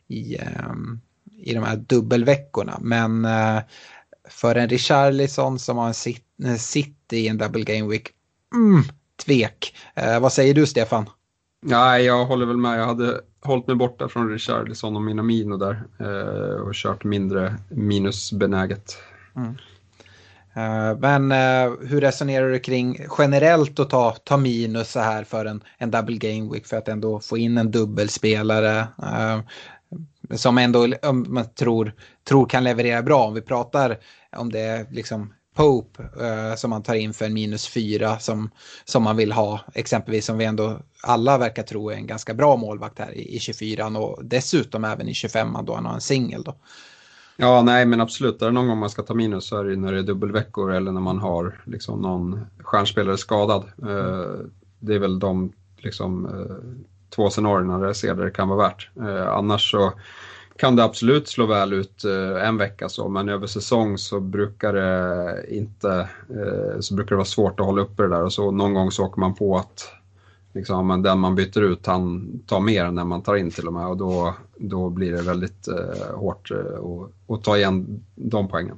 i, 0.07 0.37
ehm, 0.37 1.01
i 1.37 1.53
de 1.53 1.63
här 1.63 1.75
dubbelveckorna. 1.75 2.77
Men 2.81 3.25
eh, 3.25 3.59
för 4.29 4.55
en 4.55 4.69
Richarlison 4.69 5.59
som 5.59 5.77
har 5.77 5.87
en 5.87 5.93
sit, 5.93 6.25
city 6.57 7.17
i 7.17 7.27
en 7.27 7.37
double 7.37 7.63
game 7.63 7.87
week, 7.87 8.09
mm, 8.55 8.83
tvek. 9.25 9.75
Eh, 9.95 10.19
vad 10.19 10.33
säger 10.33 10.53
du 10.53 10.65
Stefan? 10.65 11.09
Nej, 11.61 12.05
jag 12.05 12.25
håller 12.25 12.45
väl 12.45 12.57
med. 12.57 12.79
Jag 12.79 12.85
hade 12.85 13.21
hållit 13.41 13.67
mig 13.67 13.75
borta 13.75 14.09
från 14.09 14.29
Richarlison 14.29 14.95
och 14.95 15.01
mina 15.01 15.23
Minamino 15.23 15.57
där 15.57 15.83
eh, 15.99 16.61
och 16.61 16.73
kört 16.73 17.03
mindre 17.03 17.55
minusbenäget. 17.69 18.97
Mm. 19.35 19.55
Eh, 20.57 20.97
men 20.99 21.31
uh, 21.31 21.87
hur 21.87 22.01
resonerar 22.01 22.49
du 22.49 22.59
kring 22.59 22.97
generellt 23.17 23.79
att 23.79 23.89
ta, 23.89 24.11
ta 24.11 24.37
minus 24.37 24.91
så 24.91 24.99
här 24.99 25.23
för 25.23 25.45
en, 25.45 25.63
en 25.77 25.91
double 25.91 26.17
game 26.17 26.53
week 26.53 26.65
för 26.65 26.77
att 26.77 26.87
ändå 26.87 27.19
få 27.19 27.37
in 27.37 27.57
en 27.57 27.71
dubbelspelare 27.71 28.79
uh, 28.79 29.39
som 30.35 30.57
ändå 30.57 30.87
um, 31.01 31.25
man 31.29 31.45
tror, 31.49 31.93
tror 32.27 32.45
kan 32.45 32.63
leverera 32.63 33.01
bra. 33.01 33.27
Om 33.27 33.33
vi 33.33 33.41
pratar 33.41 33.97
om 34.37 34.51
det 34.51 34.87
liksom 34.91 35.33
Pope 35.57 36.03
eh, 36.03 36.55
som 36.55 36.69
man 36.69 36.83
tar 36.83 36.95
in 36.95 37.13
för 37.13 37.25
en 37.25 37.33
minus 37.33 37.67
fyra 37.67 38.19
som, 38.19 38.49
som 38.85 39.03
man 39.03 39.17
vill 39.17 39.31
ha. 39.31 39.59
Exempelvis 39.73 40.25
som 40.25 40.37
vi 40.37 40.45
ändå 40.45 40.79
alla 41.03 41.37
verkar 41.37 41.63
tro 41.63 41.89
är 41.89 41.95
en 41.95 42.07
ganska 42.07 42.33
bra 42.33 42.55
målvakt 42.55 42.99
här 42.99 43.11
i, 43.11 43.35
i 43.35 43.39
24 43.39 43.87
och 43.87 44.25
dessutom 44.25 44.83
även 44.83 45.09
i 45.09 45.13
25 45.13 45.57
då 45.63 45.75
han 45.75 45.85
har 45.85 45.93
en 45.93 46.01
singel. 46.01 46.43
Då. 46.43 46.55
Ja, 47.37 47.61
nej 47.61 47.85
men 47.85 48.01
absolut. 48.01 48.41
Är 48.41 48.45
det 48.45 48.51
någon 48.51 48.67
gång 48.67 48.77
man 48.77 48.89
ska 48.89 49.03
ta 49.03 49.13
minus 49.13 49.47
så 49.47 49.57
är 49.57 49.63
det 49.63 49.75
när 49.75 49.93
det 49.93 49.99
är 49.99 50.03
dubbelveckor 50.03 50.73
eller 50.73 50.91
när 50.91 51.01
man 51.01 51.17
har 51.17 51.61
liksom 51.65 52.01
någon 52.01 52.45
stjärnspelare 52.59 53.17
skadad. 53.17 53.63
Eh, 53.63 54.45
det 54.79 54.95
är 54.95 54.99
väl 54.99 55.19
de 55.19 55.53
liksom, 55.77 56.25
eh, 56.25 56.55
två 57.15 57.29
scenarierna 57.29 57.79
där 57.79 57.85
jag 57.85 57.95
ser 57.95 58.15
det 58.15 58.31
kan 58.31 58.47
vara 58.47 58.67
värt. 58.67 58.89
Eh, 58.99 59.27
annars 59.27 59.71
så 59.71 59.93
kan 60.57 60.75
det 60.75 60.83
absolut 60.83 61.27
slå 61.27 61.45
väl 61.45 61.73
ut 61.73 62.03
eh, 62.03 62.47
en 62.47 62.57
vecka 62.57 62.89
så, 62.89 63.09
men 63.09 63.29
över 63.29 63.47
säsong 63.47 63.97
så 63.97 64.19
brukar 64.19 64.73
det 64.73 65.45
inte, 65.49 66.09
eh, 66.29 66.79
så 66.79 66.95
brukar 66.95 67.09
det 67.09 67.15
vara 67.15 67.25
svårt 67.25 67.59
att 67.59 67.65
hålla 67.65 67.81
uppe 67.81 68.03
det 68.03 68.09
där 68.09 68.23
och 68.23 68.33
så 68.33 68.51
någon 68.51 68.73
gång 68.73 68.91
så 68.91 69.05
åker 69.05 69.19
man 69.19 69.35
på 69.35 69.57
att 69.57 69.89
liksom, 70.53 70.87
men 70.87 71.01
den 71.01 71.19
man 71.19 71.35
byter 71.35 71.61
ut 71.61 71.85
han 71.85 72.29
tar 72.47 72.59
mer 72.59 72.85
än 72.85 72.95
den 72.95 73.07
man 73.07 73.23
tar 73.23 73.35
in 73.35 73.51
till 73.51 73.67
och 73.67 73.73
med 73.73 73.87
och 73.87 73.97
då, 73.97 74.35
då 74.55 74.89
blir 74.89 75.11
det 75.11 75.21
väldigt 75.21 75.67
eh, 75.67 76.15
hårt 76.15 76.51
eh, 76.51 77.35
att 77.35 77.43
ta 77.43 77.57
igen 77.57 78.03
de 78.15 78.47
poängen. 78.47 78.77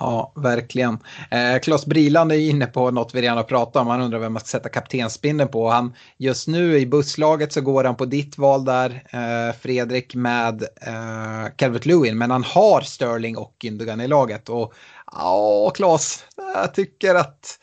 Ja, 0.00 0.32
verkligen. 0.36 0.98
Eh, 1.30 1.58
Klas 1.58 1.86
Briland 1.86 2.32
är 2.32 2.36
inne 2.36 2.66
på 2.66 2.90
något 2.90 3.14
vi 3.14 3.22
redan 3.22 3.36
har 3.36 3.44
pratat 3.44 3.76
om. 3.76 3.86
Han 3.86 4.00
undrar 4.00 4.18
vem 4.18 4.32
man 4.32 4.40
ska 4.40 4.46
sätta 4.46 4.68
kaptensbindeln 4.68 5.50
på. 5.50 5.70
Han, 5.70 5.94
just 6.16 6.48
nu 6.48 6.78
i 6.78 6.86
busslaget 6.86 7.52
så 7.52 7.60
går 7.60 7.84
han 7.84 7.96
på 7.96 8.04
ditt 8.04 8.38
val 8.38 8.64
där, 8.64 9.02
eh, 9.10 9.54
Fredrik, 9.60 10.14
med 10.14 10.62
eh, 10.62 11.52
Calvert 11.56 11.86
Lewin. 11.86 12.18
Men 12.18 12.30
han 12.30 12.44
har 12.44 12.80
Sterling 12.80 13.36
och 13.36 13.56
Gündogan 13.58 14.02
i 14.02 14.08
laget. 14.08 14.48
Och 14.48 14.74
ja, 15.12 15.70
Klas, 15.74 16.24
jag 16.54 16.74
tycker 16.74 17.14
att 17.14 17.58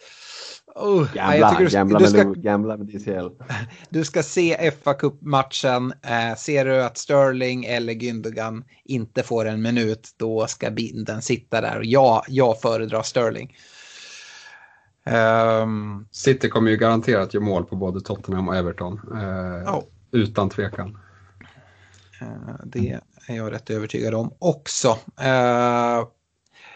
Oh, 0.75 1.13
gambla, 1.13 1.55
du, 1.59 1.67
gambla, 1.67 1.99
du 1.99 2.07
ska, 2.07 2.27
med, 2.27 2.43
gambla 2.43 2.77
med 2.77 2.87
DCL. 2.87 3.29
Du 3.89 4.05
ska 4.05 4.23
se 4.23 4.71
fa 4.83 4.93
Cup-matchen. 4.93 5.93
Eh, 6.01 6.35
ser 6.35 6.65
du 6.65 6.83
att 6.83 6.97
Sterling 6.97 7.65
eller 7.65 7.93
Gündogan 7.93 8.63
inte 8.83 9.23
får 9.23 9.45
en 9.45 9.61
minut, 9.61 10.09
då 10.17 10.47
ska 10.47 10.71
binden 10.71 11.21
sitta 11.21 11.61
där. 11.61 11.77
Och 11.77 11.85
jag, 11.85 12.23
jag 12.27 12.61
föredrar 12.61 13.03
Sterling. 13.03 13.55
Um, 15.05 16.07
City 16.11 16.49
kommer 16.49 16.71
ju 16.71 16.77
garanterat 16.77 17.33
göra 17.33 17.43
mål 17.43 17.65
på 17.65 17.75
både 17.75 18.01
Tottenham 18.01 18.49
och 18.49 18.55
Everton. 18.55 18.99
Eh, 19.11 19.75
oh. 19.75 19.83
Utan 20.11 20.49
tvekan. 20.49 20.97
Eh, 22.21 22.55
det 22.65 22.99
är 23.27 23.35
jag 23.35 23.51
rätt 23.51 23.69
övertygad 23.69 24.13
om 24.13 24.33
också. 24.39 24.97
Eh, 25.21 26.03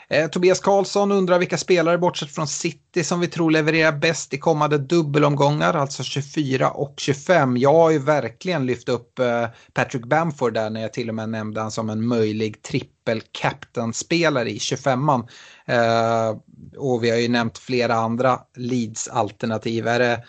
Eh, 0.10 0.28
Tobias 0.28 0.60
Karlsson 0.60 1.12
undrar 1.12 1.39
vilka 1.39 1.58
spelare 1.58 1.97
bortsett 1.97 2.32
från 2.32 2.47
City 2.47 3.03
som 3.03 3.20
vi 3.20 3.28
tror 3.28 3.51
levererar 3.51 3.91
bäst 3.91 4.34
i 4.34 4.38
kommande 4.38 4.78
dubbelomgångar, 4.78 5.74
alltså 5.74 6.03
24 6.03 6.70
och 6.70 6.93
25. 6.97 7.58
Jag 7.58 7.74
har 7.74 7.91
ju 7.91 7.99
verkligen 7.99 8.66
lyft 8.66 8.89
upp 8.89 9.20
eh, 9.20 9.47
Patrick 9.74 10.05
Bamford 10.05 10.53
där 10.53 10.70
när 10.70 10.82
jag 10.82 10.93
till 10.93 11.10
och 11.10 11.16
med 11.16 11.30
nämnde 11.30 11.62
han 11.62 11.72
som 11.72 11.89
en 11.89 12.08
möjlig 12.08 12.62
trippel 12.62 13.22
captain-spelare 13.32 14.49
i 14.49 14.58
25an. 14.58 15.28
Eh, 15.66 16.38
och 16.78 17.03
vi 17.03 17.10
har 17.10 17.18
ju 17.18 17.28
nämnt 17.28 17.58
flera 17.58 17.95
andra 17.95 18.39
Leeds-alternativ. 18.58 19.88
Är 19.88 20.00
det 20.00 20.24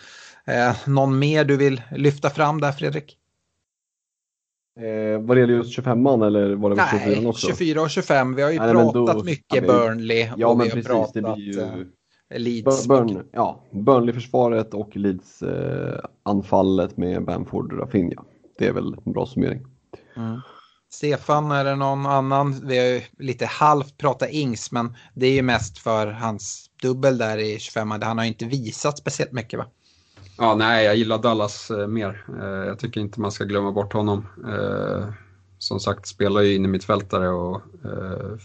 eh, 0.45 0.75
någon 0.85 1.19
mer 1.19 1.45
du 1.45 1.57
vill 1.57 1.81
lyfta 1.91 2.29
fram 2.29 2.61
där 2.61 2.71
Fredrik? 2.71 3.18
Eh, 4.79 5.21
vad 5.21 5.37
det 5.37 5.41
just 5.41 5.79
25an 5.79 6.27
eller 6.27 6.55
var 6.55 6.69
det 6.69 6.75
nej, 6.75 7.03
24 7.05 7.29
också? 7.29 7.47
24 7.47 7.81
och 7.81 7.89
25. 7.89 8.35
Vi 8.35 8.41
har 8.41 8.51
ju 8.51 8.59
nej, 8.59 8.71
pratat 8.71 9.17
då, 9.17 9.23
mycket 9.23 9.67
Burnley 9.67 10.29
ja, 10.37 10.47
och 10.47 10.57
men 10.57 10.65
vi 10.65 10.69
har 10.69 10.75
precis, 10.75 10.91
pratat 10.91 11.13
det 11.13 11.21
blir 11.21 11.53
ju, 11.53 11.59
eh, 11.59 12.39
Leeds. 12.39 12.87
Burn, 12.87 13.23
ja, 13.31 13.63
Burnley-försvaret 13.71 14.73
och 14.73 14.97
Leeds-anfallet 14.97 16.91
eh, 16.91 16.97
med 16.97 17.25
Bamford 17.25 17.73
och 17.73 17.79
Rafinha. 17.79 18.23
Det 18.57 18.67
är 18.67 18.73
väl 18.73 18.95
en 19.05 19.13
bra 19.13 19.25
summering. 19.25 19.65
Mm. 20.17 20.39
Stefan, 20.91 21.51
är 21.51 21.63
det 21.63 21.75
någon 21.75 22.05
annan? 22.05 22.67
Vi 22.67 22.77
har 22.77 22.85
ju 22.85 23.01
lite 23.19 23.45
halvt 23.45 23.97
pratat 23.97 24.29
Ings, 24.31 24.71
men 24.71 24.95
det 25.13 25.27
är 25.27 25.31
ju 25.31 25.41
mest 25.41 25.77
för 25.77 26.07
hans 26.07 26.69
dubbel 26.81 27.17
där 27.17 27.37
i 27.37 27.59
25 27.59 27.91
Han 27.91 28.17
har 28.17 28.25
inte 28.25 28.45
visat 28.45 28.97
speciellt 28.97 29.31
mycket 29.31 29.59
va? 29.59 29.65
Ja, 30.41 30.55
nej, 30.55 30.85
jag 30.85 30.95
gillar 30.95 31.17
Dallas 31.17 31.71
eh, 31.71 31.87
mer. 31.87 32.25
Eh, 32.41 32.45
jag 32.47 32.79
tycker 32.79 33.01
inte 33.01 33.21
man 33.21 33.31
ska 33.31 33.43
glömma 33.43 33.71
bort 33.71 33.93
honom. 33.93 34.27
Eh, 34.47 35.09
som 35.57 35.79
sagt, 35.79 36.07
spelar 36.07 36.41
ju 36.41 36.55
in 36.55 36.65
i 36.65 36.67
och 37.29 37.61
eh, 37.85 38.37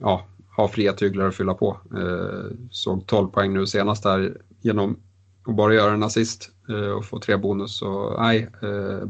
ja, 0.00 0.26
har 0.50 0.68
fria 0.68 0.92
tyglar 0.92 1.28
att 1.28 1.34
fylla 1.36 1.54
på. 1.54 1.80
Eh, 1.96 2.56
såg 2.70 3.06
12 3.06 3.28
poäng 3.28 3.52
nu 3.54 3.66
senast 3.66 4.02
där 4.02 4.36
genom 4.60 5.00
att 5.46 5.56
bara 5.56 5.74
göra 5.74 5.92
en 5.92 6.02
assist. 6.02 6.50
eh, 6.68 6.90
och 6.90 7.04
få 7.04 7.18
tre 7.20 7.36
bonus. 7.36 7.78
Så 7.78 8.16
nej, 8.20 8.48
eh, 8.62 9.08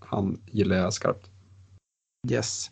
han 0.00 0.40
gillar 0.46 0.76
jag 0.76 0.92
skarpt. 0.92 1.31
Yes. 2.30 2.70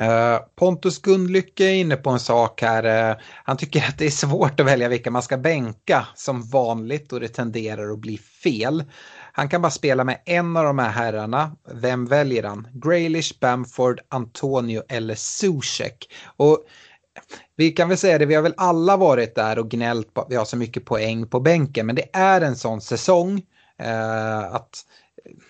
Uh, 0.00 0.38
Pontus 0.56 0.98
Gundlycke 0.98 1.64
är 1.64 1.74
inne 1.74 1.96
på 1.96 2.10
en 2.10 2.20
sak 2.20 2.62
här. 2.62 3.10
Uh, 3.10 3.16
han 3.44 3.56
tycker 3.56 3.88
att 3.88 3.98
det 3.98 4.06
är 4.06 4.10
svårt 4.10 4.60
att 4.60 4.66
välja 4.66 4.88
vilka 4.88 5.10
man 5.10 5.22
ska 5.22 5.36
bänka 5.36 6.06
som 6.14 6.42
vanligt 6.42 7.12
och 7.12 7.20
det 7.20 7.28
tenderar 7.28 7.92
att 7.92 7.98
bli 7.98 8.18
fel. 8.18 8.84
Han 9.32 9.48
kan 9.48 9.62
bara 9.62 9.70
spela 9.70 10.04
med 10.04 10.18
en 10.24 10.56
av 10.56 10.64
de 10.64 10.78
här 10.78 10.90
herrarna. 10.90 11.56
Vem 11.72 12.06
väljer 12.06 12.42
han? 12.42 12.68
Graylish, 12.72 13.40
Bamford, 13.40 14.00
Antonio 14.08 14.82
eller 14.88 15.14
Zuzek? 15.14 16.08
Och 16.36 16.64
vi 17.56 17.70
kan 17.70 17.88
väl 17.88 17.98
säga 17.98 18.18
det, 18.18 18.26
vi 18.26 18.34
har 18.34 18.42
väl 18.42 18.54
alla 18.56 18.96
varit 18.96 19.34
där 19.34 19.58
och 19.58 19.70
gnällt 19.70 20.14
på 20.14 20.20
att 20.20 20.30
vi 20.30 20.36
har 20.36 20.44
så 20.44 20.56
mycket 20.56 20.84
poäng 20.84 21.26
på 21.28 21.40
bänken. 21.40 21.86
Men 21.86 21.96
det 21.96 22.08
är 22.12 22.40
en 22.40 22.56
sån 22.56 22.80
säsong 22.80 23.42
uh, 23.82 24.54
att 24.54 24.84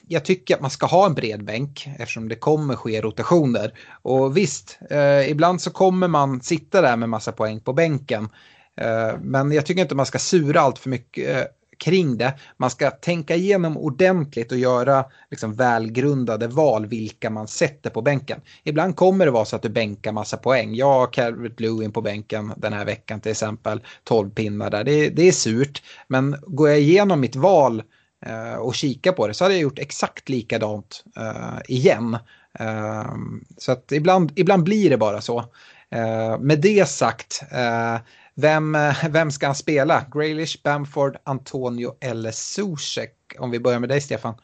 jag 0.09 0.25
tycker 0.25 0.55
att 0.55 0.61
man 0.61 0.71
ska 0.71 0.87
ha 0.87 1.07
en 1.07 1.15
bred 1.15 1.45
bänk 1.45 1.89
eftersom 1.99 2.29
det 2.29 2.35
kommer 2.35 2.77
ske 2.77 3.01
rotationer. 3.01 3.73
Och 4.03 4.37
visst, 4.37 4.79
eh, 4.91 5.31
ibland 5.31 5.61
så 5.61 5.71
kommer 5.71 6.09
man 6.09 6.41
sitta 6.41 6.81
där 6.81 6.97
med 6.97 7.09
massa 7.09 7.33
poäng 7.33 7.61
på 7.61 7.73
bänken. 7.73 8.29
Eh, 8.81 9.19
men 9.21 9.53
jag 9.53 9.67
tycker 9.67 9.83
inte 9.83 9.95
man 9.95 10.07
ska 10.07 10.19
sura 10.19 10.61
allt 10.61 10.79
för 10.79 10.91
mycket 10.91 11.37
eh, 11.37 11.45
kring 11.85 12.17
det. 12.17 12.35
Man 12.57 12.71
ska 12.71 12.91
tänka 12.91 13.37
igenom 13.37 13.77
ordentligt 13.77 14.53
och 14.53 14.59
göra 14.59 15.05
liksom, 15.31 15.55
välgrundade 15.55 16.47
val 16.47 16.87
vilka 16.87 17.31
man 17.31 17.49
sätter 17.49 17.91
på 17.91 18.03
bänken. 18.03 18.41
Ibland 18.65 18.97
kommer 18.97 19.25
det 19.25 19.31
vara 19.31 19.45
så 19.45 19.57
att 19.57 19.63
du 19.63 19.69
bänkar 19.69 20.13
massa 20.13 20.37
poäng. 20.37 20.75
Jag 20.75 20.93
har 20.93 21.07
Calvert 21.07 21.61
Lewin 21.61 21.93
på 21.93 22.01
bänken 22.01 22.53
den 22.57 22.73
här 22.73 22.85
veckan 22.85 23.21
till 23.21 23.31
exempel. 23.31 23.81
12 24.05 24.31
pinnar 24.31 24.71
där. 24.71 24.85
Det, 24.85 25.09
det 25.09 25.29
är 25.29 25.33
surt. 25.33 25.83
Men 26.09 26.37
går 26.47 26.69
jag 26.69 26.81
igenom 26.81 27.21
mitt 27.21 27.37
val 27.37 27.83
och 28.59 28.75
kika 28.75 29.13
på 29.13 29.27
det 29.27 29.35
så 29.35 29.45
hade 29.45 29.55
jag 29.55 29.63
gjort 29.63 29.79
exakt 29.79 30.29
likadant 30.29 31.05
uh, 31.19 31.59
igen. 31.69 32.19
Uh, 32.61 33.15
så 33.59 33.73
att 33.73 33.93
ibland, 33.93 34.33
ibland 34.37 34.63
blir 34.63 34.91
det 34.91 34.97
bara 34.97 35.21
så. 35.21 35.45
Med 36.41 36.61
det 36.61 36.89
sagt, 36.89 37.43
vem, 38.35 38.77
vem 39.11 39.31
ska 39.31 39.47
han 39.47 39.55
spela? 39.55 40.05
Graylish, 40.13 40.63
Bamford, 40.65 41.17
Antonio 41.25 41.95
eller 42.01 42.31
Zuzek? 42.31 43.15
Om 43.39 43.51
vi 43.51 43.61
börjar 43.61 43.79
med 43.79 43.89
dig 43.89 44.01
Stefan. 44.01 44.35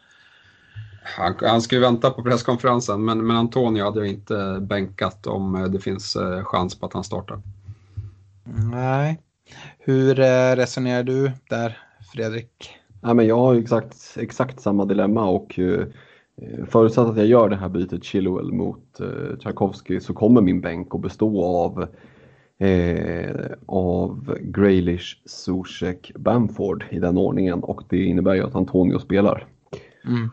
Han, 1.03 1.35
han 1.41 1.63
ska 1.63 1.75
ju 1.75 1.81
vänta 1.81 2.11
på 2.11 2.23
presskonferensen 2.23 3.05
men, 3.05 3.27
men 3.27 3.37
Antonio 3.37 3.85
hade 3.85 4.01
jag 4.01 4.09
inte 4.09 4.59
bänkat 4.61 5.27
om 5.27 5.69
det 5.73 5.81
finns 5.81 6.17
chans 6.43 6.79
på 6.79 6.87
att 6.87 6.93
han 6.93 7.05
startar. 7.05 7.43
Nej. 8.71 9.19
Hur 9.79 10.15
resonerar 10.57 11.03
du 11.03 11.33
där 11.49 11.79
Fredrik? 12.13 12.79
Nej, 13.01 13.15
men 13.15 13.27
jag 13.27 13.39
har 13.39 13.55
exakt, 13.55 14.17
exakt 14.17 14.61
samma 14.61 14.85
dilemma 14.85 15.29
och 15.29 15.59
eh, 15.59 15.87
förutsatt 16.67 17.09
att 17.09 17.17
jag 17.17 17.27
gör 17.27 17.49
det 17.49 17.57
här 17.57 17.69
bytet 17.69 18.05
Chilwell 18.05 18.53
mot 18.53 19.01
eh, 19.01 19.39
Tchaikovsky 19.39 20.01
så 20.01 20.15
kommer 20.15 20.41
min 20.41 20.61
bänk 20.61 20.95
att 20.95 21.01
bestå 21.01 21.45
av 21.45 21.87
eh, 22.59 23.51
av 23.67 24.39
Graylish, 24.41 25.23
Zuzek, 25.25 26.13
Bamford 26.15 26.85
i 26.91 26.99
den 26.99 27.19
ordningen 27.19 27.63
och 27.63 27.83
det 27.89 28.05
innebär 28.05 28.35
ju 28.35 28.47
att 28.47 28.55
Antonio 28.55 28.99
spelar. 28.99 29.47
Mm. 30.05 30.31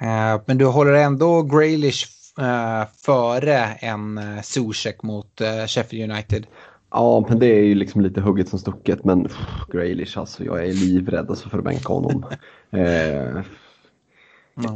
Eh, 0.00 0.42
men 0.46 0.58
du 0.58 0.66
håller 0.66 0.92
ändå 0.92 1.42
Graylish 1.42 2.06
eh, 2.40 2.88
före 3.06 3.58
en 3.64 4.18
eh, 4.18 4.42
Zuzek 4.42 5.02
mot 5.02 5.40
eh, 5.40 5.66
Sheffield 5.66 6.12
United? 6.12 6.46
Ja, 6.90 7.26
men 7.28 7.38
det 7.38 7.46
är 7.46 7.64
ju 7.64 7.74
liksom 7.74 8.00
lite 8.00 8.20
hugget 8.20 8.48
som 8.48 8.58
stucket. 8.58 9.04
Men 9.04 9.24
pff, 9.24 9.38
Graylish, 9.72 10.18
alltså 10.18 10.44
jag 10.44 10.66
är 10.66 10.72
livrädd 10.72 11.30
alltså, 11.30 11.48
för 11.48 11.58
att 11.58 11.64
bänka 11.64 11.92
honom. 11.92 12.24
eh, 12.70 13.42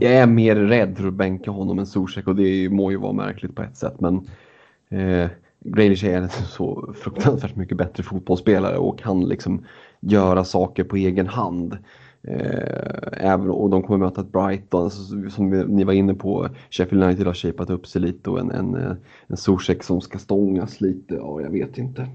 jag 0.00 0.12
är 0.12 0.26
mer 0.26 0.56
rädd 0.56 0.98
för 0.98 1.08
att 1.08 1.14
bänka 1.14 1.50
honom 1.50 1.78
än 1.78 1.86
Zuzek 1.86 2.26
och 2.26 2.36
det 2.36 2.68
må 2.68 2.90
ju 2.90 2.96
vara 2.96 3.12
märkligt 3.12 3.54
på 3.54 3.62
ett 3.62 3.76
sätt. 3.76 4.00
Men 4.00 4.28
eh, 4.90 5.30
Graylish 5.60 6.04
är 6.04 6.16
en 6.16 6.28
så 6.28 6.94
fruktansvärt 7.02 7.56
mycket 7.56 7.76
bättre 7.76 8.02
fotbollsspelare 8.02 8.76
och 8.76 8.98
kan 8.98 9.28
liksom 9.28 9.64
göra 10.00 10.44
saker 10.44 10.84
på 10.84 10.96
egen 10.96 11.26
hand. 11.26 11.78
Eh, 12.28 13.08
även, 13.12 13.50
och 13.50 13.70
de 13.70 13.82
kommer 13.82 13.98
möta 13.98 14.20
ett 14.20 14.32
Brighton, 14.32 14.84
alltså, 14.84 15.30
som 15.30 15.50
ni 15.50 15.84
var 15.84 15.92
inne 15.92 16.14
på, 16.14 16.48
Sheffield 16.70 17.04
United 17.04 17.26
har 17.26 17.34
shapat 17.34 17.70
upp 17.70 17.86
sig 17.86 18.00
lite 18.00 18.30
och 18.30 18.40
en, 18.40 18.50
en, 18.50 18.74
eh, 18.74 18.92
en 19.26 19.36
Zuzek 19.36 19.82
som 19.82 20.00
ska 20.00 20.18
stångas 20.18 20.80
lite, 20.80 21.14
ja 21.14 21.40
jag 21.40 21.50
vet 21.50 21.78
inte. 21.78 22.08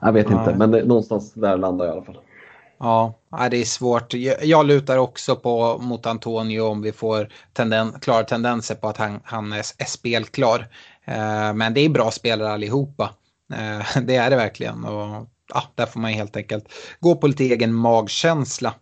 Jag 0.00 0.12
vet 0.12 0.30
inte, 0.30 0.54
men 0.58 0.70
det, 0.70 0.84
någonstans 0.84 1.32
där 1.32 1.56
landar 1.56 1.84
jag 1.84 1.94
i 1.94 1.96
alla 1.96 2.04
fall. 2.04 2.18
Ja, 2.78 3.14
det 3.50 3.56
är 3.56 3.64
svårt. 3.64 4.14
Jag 4.42 4.66
lutar 4.66 4.98
också 4.98 5.36
på 5.36 5.78
mot 5.78 6.06
Antonio 6.06 6.60
om 6.60 6.82
vi 6.82 6.92
får 6.92 7.28
tenden, 7.52 7.92
klara 8.00 8.24
tendenser 8.24 8.74
på 8.74 8.88
att 8.88 8.96
han, 8.96 9.20
han 9.24 9.52
är, 9.52 9.58
är 9.78 9.84
spelklar. 9.84 10.68
Eh, 11.04 11.54
men 11.54 11.74
det 11.74 11.80
är 11.80 11.88
bra 11.88 12.10
spelare 12.10 12.52
allihopa. 12.52 13.10
Det 14.02 14.16
är 14.16 14.30
det 14.30 14.36
verkligen. 14.36 14.84
Och 14.84 15.28
ja, 15.54 15.62
där 15.74 15.86
får 15.86 16.00
man 16.00 16.10
helt 16.10 16.36
enkelt 16.36 16.64
gå 17.00 17.16
på 17.16 17.26
lite 17.26 17.44
egen 17.44 17.74
magkänsla. 17.74 18.74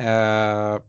Uh, 0.00 0.80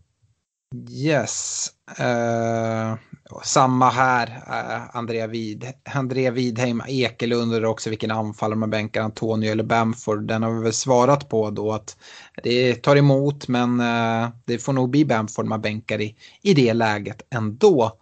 yes. 0.90 1.68
Uh, 2.00 2.96
samma 3.44 3.90
här, 3.90 4.28
uh, 4.28 4.98
Andrea, 4.98 5.28
Vid, 5.28 5.74
Andrea 5.94 6.32
Widheim 6.32 6.82
Ekelund 6.88 7.42
undrar 7.42 7.68
också 7.68 7.90
vilken 7.90 8.12
anfallare 8.12 8.60
man 8.60 8.70
bänkar, 8.70 9.02
Antonio 9.02 9.52
eller 9.52 9.64
Bamford. 9.64 10.28
Den 10.28 10.44
har 10.44 10.52
vi 10.52 10.64
väl 10.64 10.74
svarat 10.74 11.30
på 11.30 11.50
då 11.50 11.72
att 11.72 11.98
det 12.44 12.76
tar 12.76 12.96
emot 12.96 13.48
men 13.48 13.80
uh, 13.80 14.30
det 14.46 14.58
får 14.58 14.74
nog 14.74 14.90
bli 14.90 15.06
Bamford 15.06 15.46
man 15.46 15.62
bänkar 15.62 16.02
i, 16.02 16.16
i 16.42 16.54
det 16.54 16.74
läget 16.74 17.22
ändå. 17.30 17.98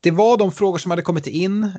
Det 0.00 0.10
var 0.10 0.36
de 0.36 0.52
frågor 0.52 0.78
som 0.78 0.90
hade 0.90 1.02
kommit 1.02 1.26
in. 1.26 1.72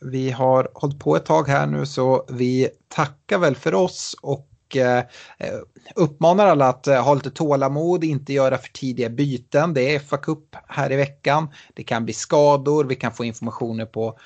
Vi 0.00 0.30
har 0.30 0.68
hållit 0.74 0.98
på 0.98 1.16
ett 1.16 1.24
tag 1.24 1.48
här 1.48 1.66
nu 1.66 1.86
så 1.86 2.26
vi 2.28 2.68
tackar 2.88 3.38
väl 3.38 3.56
för 3.56 3.74
oss 3.74 4.16
och 4.22 4.48
och 4.66 4.76
eh, 4.76 5.04
eh, 5.38 5.54
uppmanar 5.94 6.46
alla 6.46 6.68
att 6.68 6.86
eh, 6.86 7.04
ha 7.04 7.14
lite 7.14 7.30
tålamod, 7.30 8.04
inte 8.04 8.32
göra 8.32 8.58
för 8.58 8.68
tidiga 8.68 9.08
byten. 9.08 9.74
Det 9.74 9.94
är 9.94 9.98
FA 9.98 10.16
Cup 10.16 10.56
här 10.68 10.92
i 10.92 10.96
veckan. 10.96 11.48
Det 11.74 11.82
kan 11.84 12.04
bli 12.04 12.14
skador, 12.14 12.84
vi 12.84 12.94
kan 12.94 13.12
få 13.12 13.24
informationer 13.24 13.86
på 13.86 14.18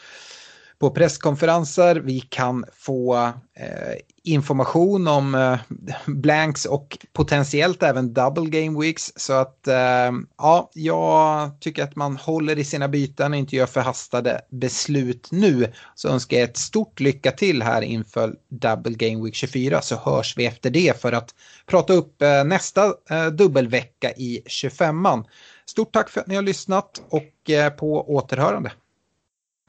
på 0.81 0.91
presskonferenser. 0.91 1.97
Vi 1.97 2.21
kan 2.21 2.65
få 2.73 3.17
eh, 3.55 3.95
information 4.23 5.09
om 5.09 5.35
eh, 5.35 5.59
blanks 6.07 6.65
och 6.65 6.99
potentiellt 7.13 7.83
även 7.83 8.13
double 8.15 8.61
game 8.61 8.81
weeks. 8.81 9.13
Så 9.17 9.33
att 9.33 9.69
eh, 9.69 10.13
ja, 10.39 10.71
jag 10.75 11.61
tycker 11.61 11.85
att 11.85 11.97
man 11.97 12.17
håller 12.17 12.59
i 12.59 12.65
sina 12.65 12.89
byten 12.89 13.33
och 13.33 13.39
inte 13.39 13.57
gör 13.57 13.67
förhastade 13.67 14.41
beslut 14.51 15.29
nu. 15.31 15.73
Så 15.95 16.09
önskar 16.09 16.37
jag 16.37 16.45
ett 16.45 16.57
stort 16.57 17.01
lycka 17.01 17.33
till 17.33 17.63
här 17.63 17.83
inför 17.83 18.35
double 18.49 18.95
game 18.95 19.25
week 19.25 19.35
24 19.35 19.83
så 19.83 19.97
hörs 19.97 20.37
vi 20.37 20.47
efter 20.47 20.71
det 20.71 21.01
för 21.01 21.13
att 21.13 21.35
prata 21.67 21.93
upp 21.93 22.23
eh, 22.23 22.45
nästa 22.45 22.85
eh, 23.11 23.27
dubbelvecka 23.27 24.11
i 24.11 24.43
25an. 24.47 25.25
Stort 25.67 25.93
tack 25.93 26.09
för 26.09 26.21
att 26.21 26.27
ni 26.27 26.35
har 26.35 26.43
lyssnat 26.43 27.03
och 27.09 27.51
eh, 27.51 27.71
på 27.71 28.15
återhörande. 28.15 28.73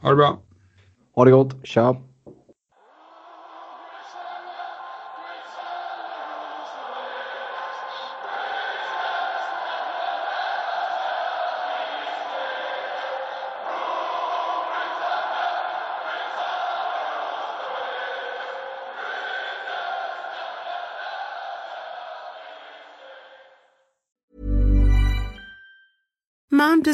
Ha 0.02 0.10
det 0.10 0.16
bra. 0.16 0.42
Ha 1.16 1.26
det 1.28 1.36